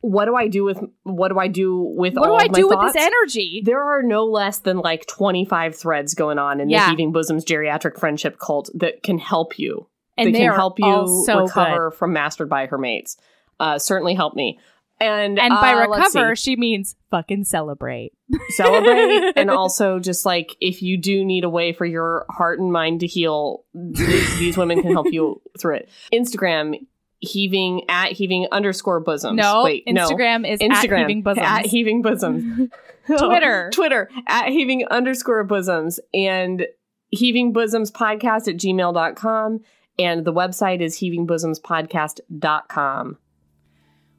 what 0.00 0.26
do 0.26 0.34
I 0.36 0.48
do 0.48 0.64
with 0.64 0.80
what 1.04 1.28
do 1.28 1.38
I 1.38 1.48
do 1.48 1.78
with 1.78 2.14
what 2.14 2.24
do 2.26 2.30
all 2.32 2.40
I 2.40 2.44
of 2.44 2.50
my 2.52 2.58
do 2.58 2.68
with 2.68 2.78
this 2.92 2.96
energy? 3.02 3.62
There 3.64 3.82
are 3.82 4.02
no 4.02 4.24
less 4.26 4.58
than 4.58 4.78
like 4.78 5.06
25 5.06 5.74
threads 5.76 6.14
going 6.14 6.38
on 6.38 6.60
in 6.60 6.68
Yeah. 6.68 6.84
the 6.86 6.90
Heaving 6.90 7.12
Bosoms 7.12 7.44
Geriatric 7.44 7.98
Friendship 7.98 8.38
Cult 8.38 8.68
that 8.74 9.02
can 9.02 9.18
help 9.18 9.58
you 9.58 9.86
and 10.18 10.28
that 10.28 10.32
they 10.32 10.44
can 10.44 10.52
help 10.54 10.78
you 10.78 11.22
so 11.26 11.42
recover 11.44 11.90
from 11.90 12.12
mastered 12.12 12.50
by 12.50 12.66
her 12.66 12.76
mates. 12.76 13.16
Uh, 13.58 13.78
certainly 13.78 14.14
help 14.14 14.34
me. 14.34 14.58
And. 15.00 15.38
And 15.38 15.54
by 15.54 15.74
uh, 15.74 15.88
recover, 15.88 16.36
she 16.36 16.56
means 16.56 16.96
fucking 17.10 17.44
celebrate. 17.44 18.12
celebrate, 18.50 19.32
and 19.36 19.50
also 19.50 19.98
just 19.98 20.24
like 20.24 20.56
if 20.60 20.82
you 20.82 20.96
do 20.96 21.24
need 21.24 21.44
a 21.44 21.48
way 21.48 21.72
for 21.72 21.84
your 21.84 22.26
heart 22.28 22.58
and 22.58 22.72
mind 22.72 23.00
to 23.00 23.06
heal, 23.06 23.64
th- 23.74 24.38
these 24.38 24.56
women 24.56 24.82
can 24.82 24.92
help 24.92 25.12
you 25.12 25.40
through 25.58 25.76
it. 25.76 25.88
Instagram 26.12 26.86
heaving 27.20 27.82
at 27.88 28.12
heaving 28.12 28.46
underscore 28.52 29.00
bosoms. 29.00 29.36
No, 29.36 29.64
wait, 29.64 29.84
no. 29.86 30.08
Instagram 30.08 30.48
is 30.48 30.60
Instagram 30.60 30.72
at 30.72 30.98
heaving 30.98 31.22
bosoms. 31.22 31.46
At 31.46 31.66
heaving 31.66 32.02
bosoms. 32.02 32.70
Twitter. 33.06 33.70
Twitter 33.72 34.10
at 34.26 34.48
heaving 34.48 34.86
underscore 34.88 35.44
bosoms 35.44 36.00
and 36.12 36.66
heaving 37.10 37.52
bosoms 37.52 37.90
podcast 37.90 38.48
at 38.48 38.56
gmail.com. 38.56 39.60
And 39.98 40.24
the 40.24 40.32
website 40.32 40.80
is 40.80 40.98
heavingbosomspodcast.com. 40.98 43.18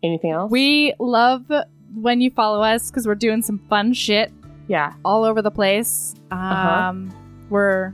Anything 0.03 0.31
else? 0.31 0.51
we 0.51 0.93
love 0.99 1.51
when 1.95 2.21
you 2.21 2.29
follow 2.29 2.61
us 2.61 2.91
because 2.91 3.07
we're 3.07 3.15
doing 3.15 3.41
some 3.41 3.59
fun 3.69 3.93
shit 3.93 4.31
yeah. 4.67 4.93
all 5.03 5.23
over 5.23 5.41
the 5.41 5.51
place. 5.51 6.13
Um, 6.31 6.39
Uh-huh. 6.39 6.93
We're 7.49 7.93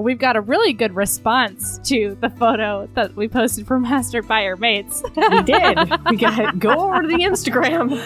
we've 0.00 0.18
got 0.18 0.36
a 0.36 0.40
really 0.40 0.72
good 0.72 0.94
response 0.94 1.78
to 1.88 2.16
the 2.20 2.30
photo 2.30 2.88
that 2.94 3.16
we 3.16 3.26
posted 3.26 3.66
for 3.66 3.80
Mastered 3.80 4.28
by 4.28 4.44
Her 4.44 4.56
Mates. 4.56 5.02
We 5.16 5.42
did. 5.42 5.76
we 6.10 6.16
got 6.16 6.36
to 6.36 6.52
go 6.56 6.70
over 6.70 7.02
to 7.02 7.08
the 7.08 7.14
Instagram. 7.14 7.90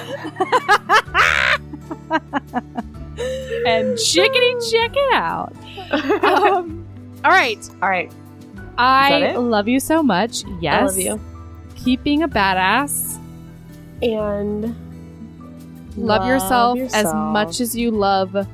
and 3.66 3.98
chickity 3.98 4.72
check 4.72 4.92
it 4.94 5.14
out. 5.14 5.52
Um, 6.24 6.86
all 7.24 7.30
right, 7.30 7.68
All 7.82 7.90
right. 7.90 8.10
I 8.78 9.36
love 9.36 9.68
you 9.68 9.80
so 9.80 10.02
much. 10.02 10.44
Yes, 10.60 10.80
I 10.80 10.84
love 10.86 10.98
you. 10.98 11.20
Keep 11.76 12.04
being 12.04 12.22
a 12.22 12.28
badass. 12.28 13.20
And 14.02 14.74
Love, 15.96 16.26
yourself, 16.26 16.78
as 16.94 17.12
much 17.12 17.60
as 17.60 17.74
you 17.74 17.90
love 17.90 18.46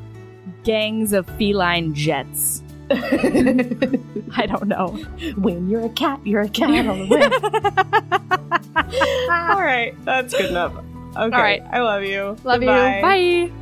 gangs 0.65 1.13
of 1.13 1.27
feline 1.37 1.95
jets. 1.95 2.63
I 2.91 4.47
don't 4.47 4.69
know. 4.69 4.89
when 5.37 5.69
you're 5.69 5.87
a 5.87 5.91
cat, 5.91 6.21
you're 6.25 6.43
a 6.43 6.49
cat 6.49 6.87
on 6.87 6.99
the 6.99 7.07
wing. 7.07 7.33
All 9.31 9.63
right. 9.63 9.95
That's 10.05 10.35
good 10.35 10.51
enough. 10.51 10.75
Okay. 11.17 11.37
right. 11.37 11.63
I 11.71 11.81
love 11.81 12.05
you. 12.05 12.37
Love 12.45 12.61
Goodbye. 12.61 12.97
you. 12.97 13.49
Bye. 13.49 13.62